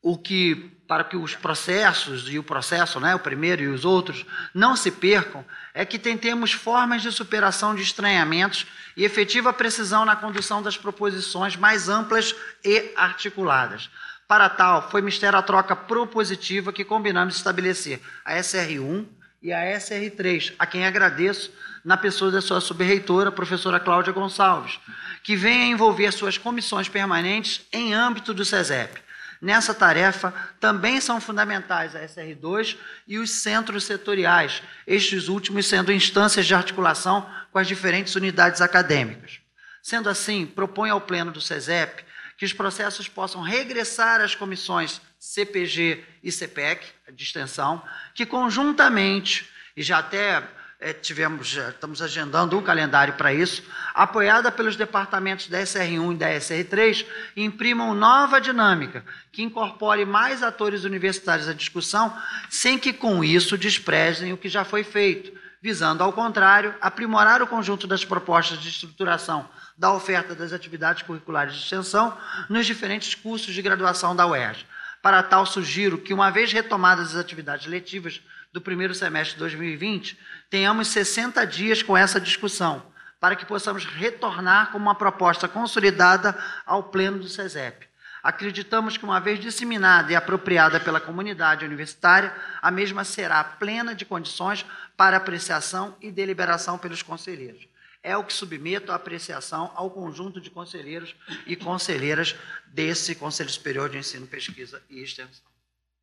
o 0.00 0.16
que 0.16 0.70
para 0.90 1.04
que 1.04 1.16
os 1.16 1.36
processos 1.36 2.28
e 2.28 2.36
o 2.36 2.42
processo, 2.42 2.98
né, 2.98 3.14
o 3.14 3.20
primeiro 3.20 3.62
e 3.62 3.68
os 3.68 3.84
outros, 3.84 4.26
não 4.52 4.74
se 4.74 4.90
percam, 4.90 5.44
é 5.72 5.84
que 5.84 6.00
tentemos 6.00 6.50
formas 6.50 7.00
de 7.00 7.12
superação 7.12 7.76
de 7.76 7.82
estranhamentos 7.82 8.66
e 8.96 9.04
efetiva 9.04 9.52
precisão 9.52 10.04
na 10.04 10.16
condução 10.16 10.60
das 10.60 10.76
proposições 10.76 11.54
mais 11.54 11.88
amplas 11.88 12.34
e 12.64 12.90
articuladas. 12.96 13.88
Para 14.26 14.48
tal, 14.48 14.90
foi 14.90 15.00
mistério 15.00 15.38
a 15.38 15.42
troca 15.42 15.76
propositiva 15.76 16.72
que 16.72 16.84
combinamos 16.84 17.36
estabelecer 17.36 18.00
a 18.24 18.34
SR1 18.34 19.06
e 19.40 19.52
a 19.52 19.60
SR3, 19.78 20.54
a 20.58 20.66
quem 20.66 20.84
agradeço 20.84 21.52
na 21.84 21.96
pessoa 21.96 22.32
da 22.32 22.40
sua 22.40 22.60
subreitora, 22.60 23.30
professora 23.30 23.78
Cláudia 23.78 24.12
Gonçalves, 24.12 24.80
que 25.22 25.36
vem 25.36 25.62
a 25.62 25.66
envolver 25.66 26.10
suas 26.10 26.36
comissões 26.36 26.88
permanentes 26.88 27.64
em 27.72 27.94
âmbito 27.94 28.34
do 28.34 28.44
SESEP 28.44 29.08
Nessa 29.40 29.72
tarefa 29.72 30.34
também 30.60 31.00
são 31.00 31.20
fundamentais 31.20 31.96
a 31.96 32.00
SR2 32.00 32.76
e 33.08 33.18
os 33.18 33.30
centros 33.30 33.84
setoriais, 33.84 34.62
estes 34.86 35.28
últimos 35.28 35.66
sendo 35.66 35.90
instâncias 35.92 36.46
de 36.46 36.54
articulação 36.54 37.28
com 37.50 37.58
as 37.58 37.66
diferentes 37.66 38.14
unidades 38.14 38.60
acadêmicas. 38.60 39.40
Sendo 39.82 40.10
assim, 40.10 40.44
propõe 40.44 40.90
ao 40.90 41.00
Pleno 41.00 41.32
do 41.32 41.40
SESEP 41.40 42.04
que 42.36 42.44
os 42.44 42.52
processos 42.52 43.08
possam 43.08 43.40
regressar 43.40 44.20
às 44.20 44.34
comissões 44.34 45.00
CPG 45.18 46.04
e 46.22 46.30
CPEC, 46.30 46.86
de 47.12 47.22
extensão, 47.22 47.82
que 48.14 48.24
conjuntamente, 48.24 49.48
e 49.76 49.82
já 49.82 49.98
até 49.98 50.42
é, 50.80 50.94
tivemos, 50.94 51.54
estamos 51.54 52.00
agendando 52.00 52.58
um 52.58 52.62
calendário 52.62 53.14
para 53.14 53.34
isso, 53.34 53.62
apoiada 53.94 54.50
pelos 54.50 54.76
departamentos 54.76 55.46
da 55.46 55.60
SR1 55.60 56.14
e 56.14 56.16
da 56.16 56.30
SR3, 56.30 57.06
imprimam 57.36 57.94
nova 57.94 58.40
dinâmica, 58.40 59.04
que 59.30 59.42
incorpore 59.42 60.06
mais 60.06 60.42
atores 60.42 60.84
universitários 60.84 61.48
à 61.48 61.52
discussão, 61.52 62.16
sem 62.48 62.78
que 62.78 62.92
com 62.94 63.22
isso 63.22 63.58
desprezem 63.58 64.32
o 64.32 64.38
que 64.38 64.48
já 64.48 64.64
foi 64.64 64.82
feito, 64.82 65.38
visando, 65.62 66.02
ao 66.02 66.12
contrário, 66.12 66.74
aprimorar 66.80 67.42
o 67.42 67.46
conjunto 67.46 67.86
das 67.86 68.02
propostas 68.02 68.58
de 68.58 68.70
estruturação 68.70 69.46
da 69.76 69.92
oferta 69.92 70.34
das 70.34 70.52
atividades 70.52 71.02
curriculares 71.02 71.54
de 71.54 71.60
extensão 71.62 72.16
nos 72.48 72.64
diferentes 72.64 73.14
cursos 73.14 73.54
de 73.54 73.60
graduação 73.60 74.16
da 74.16 74.26
UERJ. 74.26 74.66
Para 75.02 75.22
tal, 75.22 75.46
sugiro 75.46 75.98
que, 75.98 76.12
uma 76.12 76.30
vez 76.30 76.52
retomadas 76.52 77.10
as 77.10 77.16
atividades 77.16 77.66
letivas 77.66 78.20
do 78.52 78.60
primeiro 78.60 78.94
semestre 78.94 79.34
de 79.34 79.40
2020, 79.40 80.18
tenhamos 80.48 80.88
60 80.88 81.44
dias 81.46 81.82
com 81.82 81.96
essa 81.96 82.20
discussão, 82.20 82.82
para 83.20 83.36
que 83.36 83.46
possamos 83.46 83.84
retornar 83.84 84.72
com 84.72 84.78
uma 84.78 84.94
proposta 84.94 85.46
consolidada 85.46 86.36
ao 86.66 86.84
pleno 86.84 87.18
do 87.18 87.28
SESEP. 87.28 87.88
Acreditamos 88.22 88.96
que, 88.96 89.04
uma 89.04 89.20
vez 89.20 89.38
disseminada 89.38 90.12
e 90.12 90.16
apropriada 90.16 90.78
pela 90.78 91.00
comunidade 91.00 91.64
universitária, 91.64 92.34
a 92.60 92.70
mesma 92.70 93.02
será 93.04 93.42
plena 93.42 93.94
de 93.94 94.04
condições 94.04 94.66
para 94.96 95.16
apreciação 95.16 95.96
e 96.00 96.10
deliberação 96.10 96.76
pelos 96.76 97.02
conselheiros. 97.02 97.66
É 98.02 98.16
o 98.16 98.24
que 98.24 98.32
submeto 98.32 98.92
à 98.92 98.94
apreciação 98.94 99.70
ao 99.74 99.90
conjunto 99.90 100.40
de 100.40 100.50
conselheiros 100.50 101.14
e 101.46 101.54
conselheiras 101.54 102.34
desse 102.66 103.14
Conselho 103.14 103.50
Superior 103.50 103.88
de 103.88 103.98
Ensino, 103.98 104.26
Pesquisa 104.26 104.82
e 104.88 105.02
Extensão. 105.02 105.49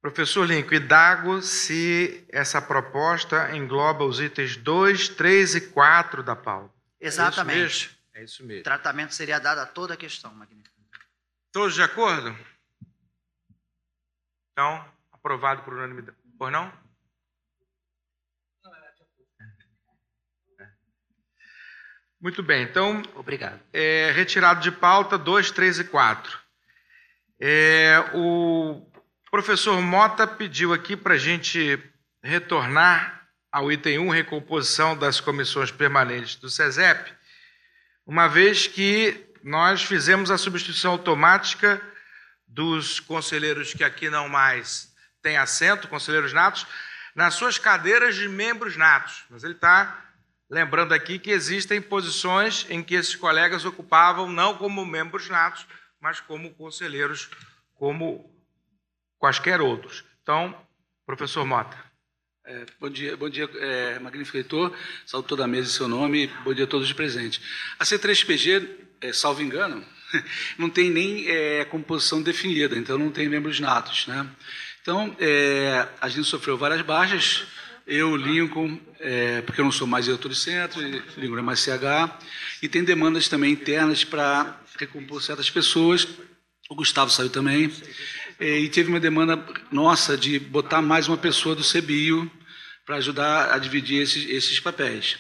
Professor 0.02 0.46
Lincoln, 0.46 0.76
indago 0.76 1.42
se 1.42 2.26
essa 2.30 2.62
proposta 2.62 3.56
engloba 3.56 4.06
os 4.06 4.20
itens 4.20 4.56
2, 4.56 5.10
3 5.10 5.56
e 5.56 5.62
4 5.70 6.24
da 6.24 6.36
pauta. 6.36 6.74
Exatamente. 7.00 7.60
É 7.60 7.66
isso 7.66 7.88
mesmo? 7.88 7.98
É 8.14 8.24
isso 8.24 8.46
mesmo. 8.46 8.62
O 8.62 8.64
tratamento 8.64 9.14
seria 9.14 9.40
dado 9.40 9.60
a 9.60 9.66
toda 9.66 9.96
a 9.96 9.98
questão, 9.98 10.34
magnífico. 10.34 10.76
Todos 11.52 11.76
de 11.76 11.82
acordo? 11.82 12.38
Então, 14.52 14.86
aprovado 15.12 15.64
por 15.64 15.74
unanimidade. 15.74 16.18
Por 16.38 16.52
não? 16.52 16.72
Muito 22.20 22.42
bem, 22.42 22.64
então. 22.64 23.04
Obrigado. 23.16 23.60
É, 23.72 24.12
retirado 24.12 24.62
de 24.62 24.72
pauta 24.72 25.18
2, 25.18 25.52
3 25.52 25.80
e 25.80 25.84
4. 25.84 26.40
É, 27.40 28.00
o 28.16 28.84
o 29.28 29.32
professor 29.32 29.82
Mota 29.82 30.26
pediu 30.26 30.74
aqui 30.74 30.96
para 30.96 31.16
a 31.16 31.18
gente 31.18 31.78
retornar 32.24 33.28
ao 33.52 33.72
item 33.72 34.00
1, 34.00 34.10
recomposição 34.10 34.98
das 34.98 35.20
comissões 35.20 35.72
permanentes 35.72 36.36
do 36.36 36.50
SESEP, 36.50 37.14
uma 38.06 38.28
vez 38.28 38.68
que 38.68 39.26
nós 39.44 39.84
fizemos 39.84 40.32
a 40.32 40.38
substituição 40.38 40.94
automática 40.94 41.82
dos 42.48 43.00
conselheiros 43.00 43.74
que 43.74 43.84
aqui 43.84 44.10
não 44.10 44.30
mais 44.30 44.94
têm 45.22 45.38
assento, 45.38 45.88
conselheiros 45.88 46.32
natos, 46.32 46.66
nas 47.14 47.34
suas 47.34 47.58
cadeiras 47.58 48.16
de 48.16 48.30
membros 48.30 48.78
natos. 48.78 49.26
Mas 49.30 49.44
ele 49.44 49.54
está 49.54 50.08
Lembrando 50.50 50.94
aqui 50.94 51.20
que 51.20 51.30
existem 51.30 51.82
posições 51.82 52.66
em 52.70 52.82
que 52.82 52.96
esses 52.96 53.16
colegas 53.18 53.66
ocupavam 53.66 54.30
não 54.30 54.56
como 54.56 54.86
membros 54.86 55.28
natos, 55.28 55.68
mas 56.00 56.22
como 56.22 56.54
conselheiros, 56.54 57.30
como 57.76 58.37
quaisquer 59.18 59.62
outros. 59.62 60.04
Então, 60.24 60.56
professor 61.06 61.46
Mota. 61.46 61.78
É, 62.46 62.66
bom 62.80 62.90
dia, 62.90 63.18
bom 63.18 63.30
dia, 63.30 63.50
é, 63.56 64.00
magnífico 64.00 64.38
reitor. 64.38 64.74
Saúde 65.06 65.28
toda 65.28 65.44
a 65.44 65.48
mesa 65.48 65.70
em 65.70 65.74
seu 65.74 65.88
nome. 65.88 66.28
Bom 66.46 66.54
dia 66.54 66.64
a 66.64 66.68
todos 66.68 66.88
os 66.88 66.94
presentes. 66.94 67.42
A 67.78 67.84
C3PG, 67.84 68.70
é, 69.02 69.12
salvo 69.12 69.42
engano, 69.42 69.86
não 70.58 70.70
tem 70.70 70.90
nem 70.90 71.28
é, 71.28 71.66
composição 71.66 72.22
definida, 72.22 72.78
então 72.78 72.98
não 72.98 73.12
tem 73.12 73.28
membros 73.28 73.60
natos, 73.60 74.08
né? 74.08 74.26
Então, 74.82 75.14
é, 75.20 75.86
a 76.00 76.08
gente 76.08 76.26
sofreu 76.26 76.58
várias 76.58 76.82
baixas. 76.82 77.46
Eu, 77.86 78.16
Lincoln, 78.16 78.80
é, 79.00 79.42
porque 79.42 79.60
eu 79.60 79.66
não 79.66 79.72
sou 79.72 79.88
mais 79.88 80.06
diretor 80.06 80.30
de 80.30 80.38
centro, 80.38 80.82
Lincoln 81.18 81.40
é 81.40 81.42
mais 81.42 81.60
CH, 81.60 82.18
e 82.62 82.68
tem 82.68 82.84
demandas 82.84 83.28
também 83.28 83.52
internas 83.52 84.04
para 84.04 84.58
recompor 84.78 85.22
certas 85.22 85.50
pessoas. 85.50 86.08
O 86.70 86.76
Gustavo 86.76 87.10
saiu 87.10 87.30
também. 87.30 87.72
E 88.40 88.70
teve 88.70 88.90
uma 88.90 89.00
demanda 89.00 89.44
nossa 89.72 90.16
de 90.16 90.38
botar 90.38 90.80
mais 90.80 91.08
uma 91.08 91.18
pessoa 91.18 91.56
do 91.56 91.64
CBIO 91.64 92.32
para 92.86 92.98
ajudar 92.98 93.52
a 93.52 93.58
dividir 93.58 94.00
esses, 94.00 94.30
esses 94.30 94.60
papéis. 94.60 95.18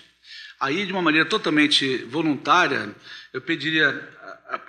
Aí, 0.60 0.86
de 0.86 0.91
uma 0.91 1.01
maneira 1.01 1.27
totalmente 1.27 1.97
voluntária, 2.06 2.95
eu 3.34 3.41
pediria 3.41 3.89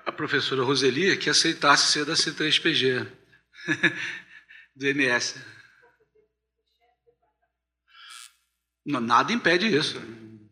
à 0.06 0.10
professora 0.10 0.62
Roseli 0.62 1.14
que 1.18 1.28
aceitasse 1.28 1.92
ser 1.92 2.06
da 2.06 2.14
C3PG, 2.14 3.06
do 4.74 4.86
MS. 4.86 5.34
Não, 8.84 9.00
nada 9.00 9.30
impede 9.30 9.66
isso. 9.66 10.00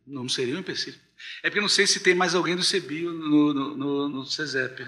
Não 0.07 0.29
seria 0.29 0.55
um 0.55 0.61
empecilho. 0.61 1.01
É 1.43 1.49
porque 1.49 1.63
não 1.63 1.69
sei 1.69 1.87
se 1.87 2.01
tem 2.01 2.15
mais 2.15 2.35
alguém 2.35 2.57
do 2.57 2.63
CEBIO 2.63 3.11
no, 3.11 3.55
no, 3.55 3.77
no, 3.77 4.09
no 4.11 4.27
CESEP. 4.27 4.87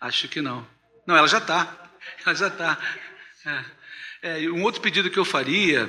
Acho 0.00 0.28
que 0.28 0.40
não. 0.40 0.64
Não, 1.06 1.16
ela 1.16 1.26
já 1.26 1.38
está. 1.38 1.85
Ela 2.24 2.34
já 2.34 2.48
está. 2.48 2.78
É. 3.46 3.76
É, 4.22 4.50
um 4.50 4.62
outro 4.62 4.80
pedido 4.80 5.10
que 5.10 5.18
eu 5.18 5.24
faria, 5.24 5.88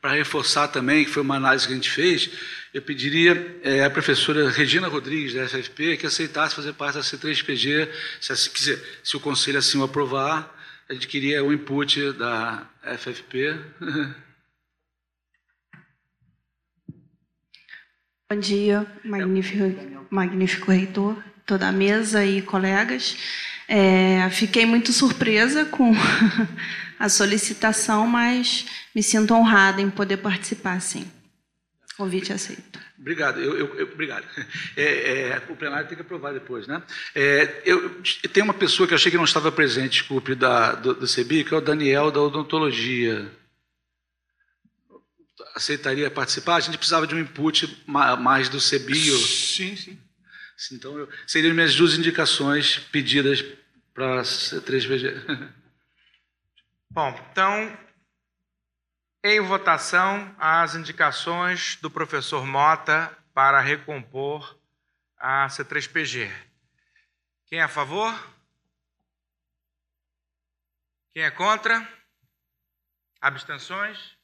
para 0.00 0.12
reforçar 0.12 0.68
também, 0.68 1.04
que 1.04 1.10
foi 1.10 1.22
uma 1.22 1.36
análise 1.36 1.66
que 1.66 1.72
a 1.72 1.76
gente 1.76 1.90
fez, 1.90 2.30
eu 2.72 2.82
pediria 2.82 3.60
é, 3.62 3.82
à 3.84 3.90
professora 3.90 4.50
Regina 4.50 4.88
Rodrigues, 4.88 5.34
da 5.34 5.48
FFP, 5.48 5.96
que 5.96 6.06
aceitasse 6.06 6.54
fazer 6.54 6.72
parte 6.74 6.94
da 6.96 7.00
C3PG, 7.00 7.88
se, 8.20 8.50
quiser, 8.50 8.78
se 9.02 9.16
o 9.16 9.20
conselho 9.20 9.58
assim 9.58 9.78
o 9.78 9.84
aprovar, 9.84 10.54
a 10.88 10.92
gente 10.92 11.08
queria 11.08 11.42
o 11.42 11.52
input 11.52 12.12
da 12.12 12.68
FFP. 12.98 13.58
Bom 18.30 18.38
dia, 18.38 18.86
magnífico, 19.02 19.64
magnífico 20.10 20.70
reitor, 20.70 21.16
toda 21.46 21.66
a 21.68 21.72
mesa 21.72 22.22
e 22.24 22.42
colegas. 22.42 23.16
É, 23.68 24.28
fiquei 24.30 24.64
muito 24.64 24.92
surpresa 24.92 25.66
com 25.66 25.92
a 26.98 27.08
solicitação, 27.08 28.06
mas 28.06 28.64
me 28.94 29.02
sinto 29.02 29.34
honrada 29.34 29.82
em 29.82 29.90
poder 29.90 30.16
participar, 30.16 30.80
sim. 30.80 31.06
Convite 31.96 32.32
aceito. 32.32 32.80
Obrigado. 32.98 33.40
Eu, 33.40 33.56
eu, 33.58 33.74
eu 33.74 33.86
obrigado. 33.92 34.24
É, 34.76 35.30
é, 35.30 35.42
o 35.48 35.56
plenário 35.56 35.86
tem 35.86 35.96
que 35.96 36.02
aprovar 36.02 36.32
depois, 36.32 36.66
né? 36.66 36.82
É, 37.14 37.62
eu, 37.64 38.00
tem 38.32 38.42
uma 38.42 38.54
pessoa 38.54 38.86
que 38.86 38.94
eu 38.94 38.96
achei 38.96 39.10
que 39.10 39.18
não 39.18 39.24
estava 39.24 39.52
presente, 39.52 40.00
desculpe, 40.00 40.34
da, 40.34 40.74
do, 40.74 40.94
do 40.94 41.06
CEBI, 41.06 41.44
que 41.44 41.52
é 41.52 41.56
o 41.56 41.60
Daniel 41.60 42.10
da 42.10 42.20
odontologia 42.20 43.30
aceitaria 45.54 46.10
participar? 46.10 46.56
A 46.56 46.60
gente 46.60 46.78
precisava 46.78 47.06
de 47.06 47.14
um 47.14 47.18
input 47.18 47.82
mais 47.86 48.48
do 48.48 48.60
CEBIO. 48.60 49.18
Sim, 49.18 49.76
sim. 49.76 49.98
Então, 50.72 50.98
eu, 50.98 51.08
seriam 51.26 51.54
minhas 51.54 51.74
duas 51.74 51.94
indicações 51.94 52.78
pedidas 52.78 53.42
para 53.94 54.20
a 54.20 54.22
C3VG. 54.22 55.52
Bom, 56.90 57.10
então, 57.30 57.78
em 59.24 59.40
votação, 59.40 60.34
as 60.38 60.74
indicações 60.74 61.76
do 61.76 61.90
professor 61.90 62.46
Mota 62.46 63.16
para 63.32 63.60
recompor 63.60 64.58
a 65.16 65.46
C3PG. 65.48 66.30
Quem 67.46 67.60
é 67.60 67.62
a 67.62 67.68
favor? 67.68 68.12
Quem 71.12 71.22
é 71.22 71.30
contra? 71.30 71.86
Abstenções? 73.20 74.18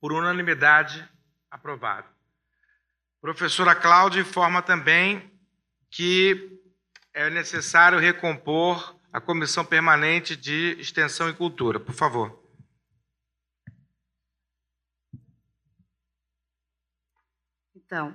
por 0.00 0.12
unanimidade, 0.12 1.08
aprovado. 1.50 2.08
Professora 3.26 3.74
Cláudia 3.74 4.20
informa 4.20 4.62
também 4.62 5.32
que 5.90 6.60
é 7.12 7.28
necessário 7.28 7.98
recompor 7.98 8.96
a 9.12 9.20
Comissão 9.20 9.64
Permanente 9.64 10.36
de 10.36 10.76
Extensão 10.78 11.28
e 11.28 11.34
Cultura. 11.34 11.80
Por 11.80 11.92
favor. 11.92 12.40
Então, 17.74 18.14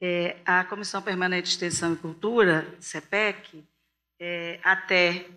é, 0.00 0.38
a 0.44 0.64
Comissão 0.64 1.00
Permanente 1.00 1.44
de 1.44 1.50
Extensão 1.50 1.92
e 1.92 1.96
Cultura, 1.96 2.66
CEPEC, 2.80 3.64
é, 4.18 4.58
até 4.64 5.28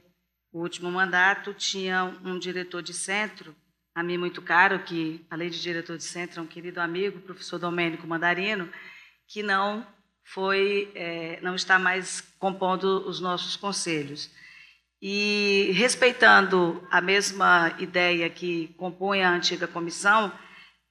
o 0.51 0.61
último 0.61 0.89
mandato, 0.91 1.53
tinha 1.53 2.05
um 2.25 2.39
diretor 2.39 2.81
de 2.81 2.95
centro 2.95 3.55
a 3.93 4.01
mim 4.01 4.17
muito 4.17 4.41
caro, 4.41 4.83
que, 4.83 5.23
além 5.29 5.51
de 5.51 5.61
diretor 5.61 5.95
de 5.95 6.05
centro, 6.05 6.39
é 6.39 6.43
um 6.43 6.47
querido 6.47 6.81
amigo, 6.81 7.19
o 7.19 7.21
professor 7.21 7.59
Domênico 7.59 8.07
Mandarino, 8.07 8.67
que 9.31 9.41
não 9.41 9.85
foi, 10.23 10.91
é, 10.93 11.39
não 11.41 11.55
está 11.55 11.79
mais 11.79 12.21
compondo 12.37 13.07
os 13.07 13.19
nossos 13.19 13.55
conselhos. 13.55 14.29
E 15.01 15.71
respeitando 15.73 16.85
a 16.91 17.01
mesma 17.01 17.73
ideia 17.79 18.29
que 18.29 18.67
compõe 18.77 19.23
a 19.23 19.31
antiga 19.31 19.67
comissão, 19.67 20.31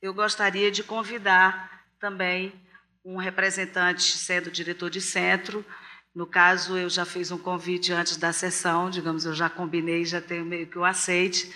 eu 0.03 0.13
gostaria 0.13 0.71
de 0.71 0.83
convidar 0.83 1.85
também 2.01 2.53
um 3.05 3.17
representante, 3.17 4.03
sendo 4.03 4.51
diretor 4.51 4.91
de 4.91 5.01
centro. 5.01 5.65
No 6.15 6.27
caso, 6.27 6.77
eu 6.77 6.89
já 6.89 7.05
fiz 7.05 7.31
um 7.31 7.39
convite 7.39 7.93
antes 7.93 8.17
da 8.17 8.33
sessão, 8.33 8.91
digamos, 8.91 9.25
eu 9.25 9.35
já 9.35 9.49
combinei, 9.49 10.05
já 10.05 10.21
tenho 10.21 10.45
meio 10.45 10.67
que 10.67 10.79
o 10.79 10.85
aceite 10.85 11.53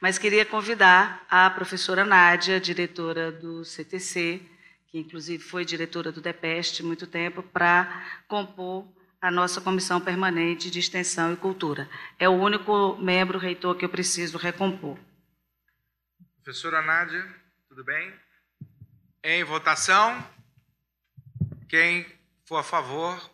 mas 0.00 0.16
queria 0.16 0.44
convidar 0.44 1.24
a 1.28 1.50
professora 1.50 2.04
Nádia, 2.04 2.60
diretora 2.60 3.32
do 3.32 3.64
CTC, 3.64 4.40
que 4.88 4.98
inclusive 4.98 5.42
foi 5.42 5.64
diretora 5.64 6.10
do 6.10 6.20
DEPEST 6.20 6.82
muito 6.82 7.06
tempo, 7.06 7.42
para 7.42 8.22
compor 8.26 8.86
a 9.20 9.30
nossa 9.30 9.60
comissão 9.60 10.00
permanente 10.00 10.70
de 10.70 10.78
extensão 10.78 11.32
e 11.32 11.36
cultura. 11.36 11.88
É 12.18 12.28
o 12.28 12.32
único 12.32 12.96
membro 12.96 13.38
reitor 13.38 13.76
que 13.76 13.84
eu 13.84 13.88
preciso 13.88 14.38
recompor. 14.38 14.98
Professora 16.42 16.80
Nádia, 16.82 17.26
tudo 17.68 17.84
bem? 17.84 18.12
Em 19.22 19.44
votação, 19.44 20.24
quem 21.68 22.06
for 22.44 22.56
a 22.56 22.62
favor, 22.62 23.30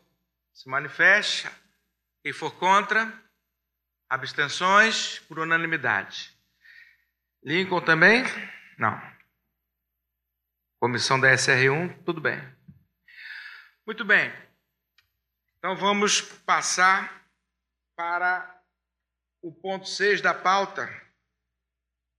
se 0.53 0.69
manifeste. 0.69 1.49
Quem 2.23 2.33
for 2.33 2.53
contra, 2.53 3.13
abstenções 4.09 5.19
por 5.29 5.39
unanimidade. 5.39 6.33
Lincoln 7.43 7.83
também? 7.83 8.25
Não. 8.79 9.14
Comissão 10.85 11.19
da 11.19 11.33
SR1, 11.33 12.05
tudo 12.05 12.21
bem. 12.21 12.39
Muito 13.87 14.05
bem. 14.05 14.31
Então 15.57 15.75
vamos 15.75 16.21
passar 16.21 17.27
para 17.97 18.63
o 19.41 19.51
ponto 19.51 19.89
6 19.89 20.21
da 20.21 20.35
pauta, 20.35 20.87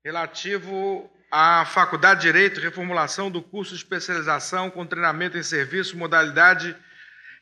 relativo 0.03 1.07
à 1.29 1.63
Faculdade 1.63 2.21
de 2.21 2.25
Direito, 2.25 2.59
reformulação 2.59 3.29
do 3.29 3.39
curso 3.39 3.75
de 3.75 3.83
especialização 3.83 4.71
com 4.71 4.83
treinamento 4.83 5.37
em 5.37 5.43
serviço, 5.43 5.95
modalidade 5.95 6.75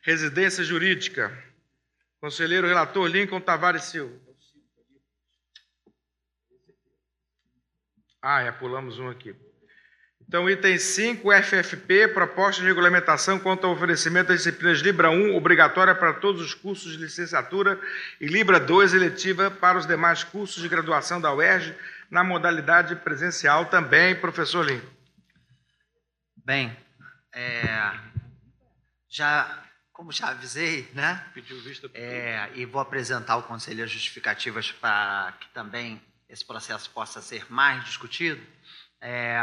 residência 0.02 0.62
jurídica. 0.62 1.32
Conselheiro 2.20 2.68
relator 2.68 3.06
Lincoln 3.06 3.40
Tavares 3.40 3.84
Silva. 3.84 4.20
Ah, 8.20 8.42
é, 8.42 8.52
pulamos 8.52 8.98
um 8.98 9.08
aqui. 9.08 9.34
Então, 10.26 10.48
item 10.48 10.78
5, 10.78 11.30
FFP, 11.42 12.08
proposta 12.08 12.60
de 12.60 12.66
regulamentação 12.66 13.38
quanto 13.38 13.66
ao 13.66 13.72
oferecimento 13.72 14.28
das 14.28 14.38
disciplinas 14.38 14.80
Libra 14.80 15.10
1, 15.10 15.36
obrigatória 15.36 15.94
para 15.94 16.14
todos 16.14 16.40
os 16.40 16.54
cursos 16.54 16.92
de 16.92 16.98
licenciatura, 16.98 17.78
e 18.20 18.26
Libra 18.26 18.58
2, 18.58 18.94
eletiva 18.94 19.50
para 19.50 19.78
os 19.78 19.86
demais 19.86 20.24
cursos 20.24 20.62
de 20.62 20.68
graduação 20.68 21.20
da 21.20 21.32
UERJ, 21.32 21.74
na 22.10 22.24
modalidade 22.24 22.96
presencial 22.96 23.66
também, 23.66 24.14
professor 24.14 24.64
Lima. 24.64 24.82
Bem, 26.44 26.76
é, 27.32 27.92
já, 29.08 29.64
como 29.92 30.12
já 30.12 30.28
avisei, 30.28 30.90
né? 30.94 31.24
Pediu 31.32 31.60
vista. 31.60 31.90
É, 31.94 32.50
e 32.54 32.64
vou 32.64 32.80
apresentar 32.80 33.34
ao 33.34 33.42
conselho 33.42 33.84
as 33.84 33.90
justificativas 33.90 34.70
para 34.72 35.32
que 35.40 35.48
também 35.48 36.00
esse 36.28 36.44
processo 36.44 36.90
possa 36.90 37.22
ser 37.22 37.50
mais 37.50 37.84
discutido, 37.84 38.40
é, 39.00 39.38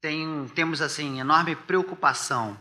tem, 0.00 0.48
temos 0.54 0.80
assim 0.80 1.20
enorme 1.20 1.56
preocupação, 1.56 2.58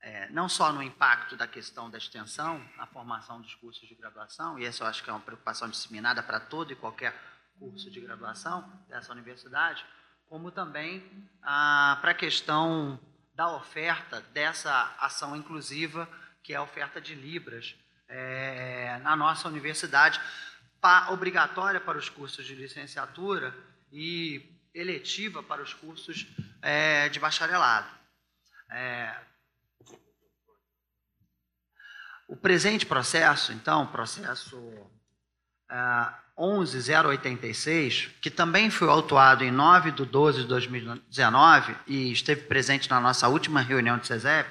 é, 0.00 0.28
não 0.30 0.48
só 0.48 0.72
no 0.72 0.82
impacto 0.82 1.36
da 1.36 1.46
questão 1.46 1.90
da 1.90 1.98
extensão, 1.98 2.62
na 2.76 2.86
formação 2.86 3.40
dos 3.40 3.54
cursos 3.54 3.88
de 3.88 3.94
graduação, 3.94 4.58
e 4.58 4.64
essa 4.64 4.82
eu 4.82 4.88
acho 4.88 5.02
que 5.02 5.10
é 5.10 5.12
uma 5.12 5.20
preocupação 5.20 5.68
disseminada 5.68 6.22
para 6.22 6.40
todo 6.40 6.72
e 6.72 6.76
qualquer 6.76 7.14
curso 7.58 7.90
de 7.90 8.00
graduação 8.00 8.68
dessa 8.88 9.12
universidade, 9.12 9.84
como 10.26 10.50
também 10.50 11.02
ah, 11.42 11.98
para 12.00 12.10
a 12.10 12.14
questão 12.14 12.98
da 13.34 13.54
oferta 13.54 14.20
dessa 14.32 14.94
ação 14.98 15.36
inclusiva, 15.36 16.08
que 16.42 16.52
é 16.52 16.56
a 16.56 16.62
oferta 16.62 17.00
de 17.00 17.14
Libras 17.14 17.74
é, 18.08 18.98
na 19.02 19.16
nossa 19.16 19.48
universidade, 19.48 20.20
pa, 20.80 21.10
obrigatória 21.10 21.80
para 21.80 21.98
os 21.98 22.08
cursos 22.08 22.44
de 22.44 22.54
licenciatura 22.54 23.54
e 23.90 24.54
eletiva 24.74 25.42
para 25.42 25.62
os 25.62 25.72
cursos 25.72 26.26
é, 26.64 27.10
de 27.10 27.20
bacharelado. 27.20 27.86
É, 28.70 29.14
o 32.26 32.34
presente 32.34 32.86
processo, 32.86 33.52
então, 33.52 33.86
processo 33.86 34.58
é, 35.70 36.06
11086, 36.36 38.08
que 38.20 38.30
também 38.30 38.70
foi 38.70 38.88
autuado 38.88 39.44
em 39.44 39.50
9 39.50 39.90
de 39.92 40.06
12 40.06 40.40
de 40.40 40.48
2019 40.48 41.76
e 41.86 42.10
esteve 42.10 42.42
presente 42.42 42.88
na 42.88 42.98
nossa 42.98 43.28
última 43.28 43.60
reunião 43.60 43.98
de 43.98 44.06
CESEP, 44.06 44.48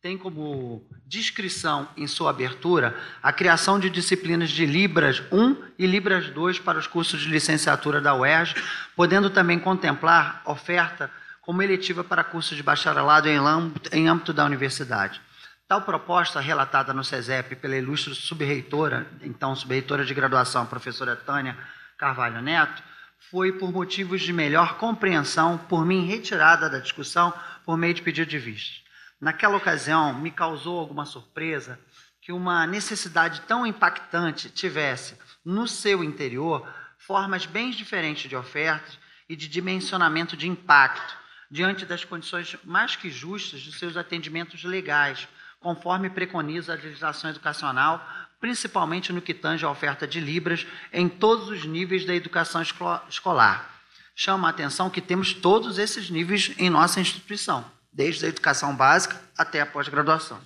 tem 0.00 0.16
como 0.16 0.86
descrição 1.06 1.88
em 1.96 2.06
sua 2.06 2.30
abertura 2.30 2.96
a 3.20 3.32
criação 3.32 3.80
de 3.80 3.90
disciplinas 3.90 4.50
de 4.50 4.64
Libras 4.64 5.20
1 5.32 5.56
e 5.76 5.86
Libras 5.86 6.30
2 6.30 6.60
para 6.60 6.78
os 6.78 6.86
cursos 6.86 7.20
de 7.20 7.28
licenciatura 7.28 8.00
da 8.00 8.14
UERJ, 8.14 8.54
podendo 8.94 9.28
também 9.28 9.58
contemplar 9.58 10.40
oferta 10.44 11.10
como 11.48 11.62
eletiva 11.62 12.04
para 12.04 12.22
cursos 12.22 12.54
de 12.58 12.62
bacharelado 12.62 13.26
em 13.26 14.06
âmbito 14.06 14.34
da 14.34 14.44
universidade. 14.44 15.18
Tal 15.66 15.80
proposta, 15.80 16.40
relatada 16.40 16.92
no 16.92 17.02
SESEP 17.02 17.56
pela 17.56 17.74
ilustre 17.74 18.14
subreitora, 18.14 19.10
então 19.22 19.56
subreitora 19.56 20.04
de 20.04 20.12
graduação, 20.12 20.66
professora 20.66 21.16
Tânia 21.16 21.56
Carvalho 21.96 22.42
Neto, 22.42 22.82
foi 23.30 23.50
por 23.50 23.72
motivos 23.72 24.20
de 24.20 24.30
melhor 24.30 24.76
compreensão, 24.76 25.56
por 25.56 25.86
mim 25.86 26.04
retirada 26.04 26.68
da 26.68 26.80
discussão 26.80 27.32
por 27.64 27.78
meio 27.78 27.94
de 27.94 28.02
pedido 28.02 28.28
de 28.28 28.38
vista. 28.38 28.82
Naquela 29.18 29.56
ocasião, 29.56 30.12
me 30.12 30.30
causou 30.30 30.78
alguma 30.78 31.06
surpresa 31.06 31.80
que 32.20 32.30
uma 32.30 32.66
necessidade 32.66 33.40
tão 33.48 33.66
impactante 33.66 34.50
tivesse 34.50 35.16
no 35.42 35.66
seu 35.66 36.04
interior 36.04 36.68
formas 36.98 37.46
bem 37.46 37.70
diferentes 37.70 38.28
de 38.28 38.36
ofertas 38.36 38.98
e 39.26 39.34
de 39.34 39.48
dimensionamento 39.48 40.36
de 40.36 40.46
impacto, 40.46 41.26
diante 41.50 41.86
das 41.86 42.04
condições 42.04 42.56
mais 42.64 42.96
que 42.96 43.10
justas 43.10 43.60
de 43.60 43.72
seus 43.72 43.96
atendimentos 43.96 44.64
legais, 44.64 45.26
conforme 45.60 46.10
preconiza 46.10 46.72
a 46.72 46.76
legislação 46.76 47.30
educacional, 47.30 48.06
principalmente 48.40 49.12
no 49.12 49.22
que 49.22 49.34
tange 49.34 49.64
à 49.64 49.70
oferta 49.70 50.06
de 50.06 50.20
Libras 50.20 50.66
em 50.92 51.08
todos 51.08 51.48
os 51.48 51.64
níveis 51.64 52.04
da 52.04 52.14
educação 52.14 52.62
escolar. 53.08 53.70
Chama 54.14 54.48
a 54.48 54.50
atenção 54.50 54.90
que 54.90 55.00
temos 55.00 55.32
todos 55.32 55.78
esses 55.78 56.10
níveis 56.10 56.54
em 56.58 56.70
nossa 56.70 57.00
instituição 57.00 57.64
desde 57.98 58.26
a 58.26 58.28
educação 58.28 58.76
básica 58.76 59.20
até 59.36 59.60
a 59.60 59.66
pós-graduação. 59.66 60.40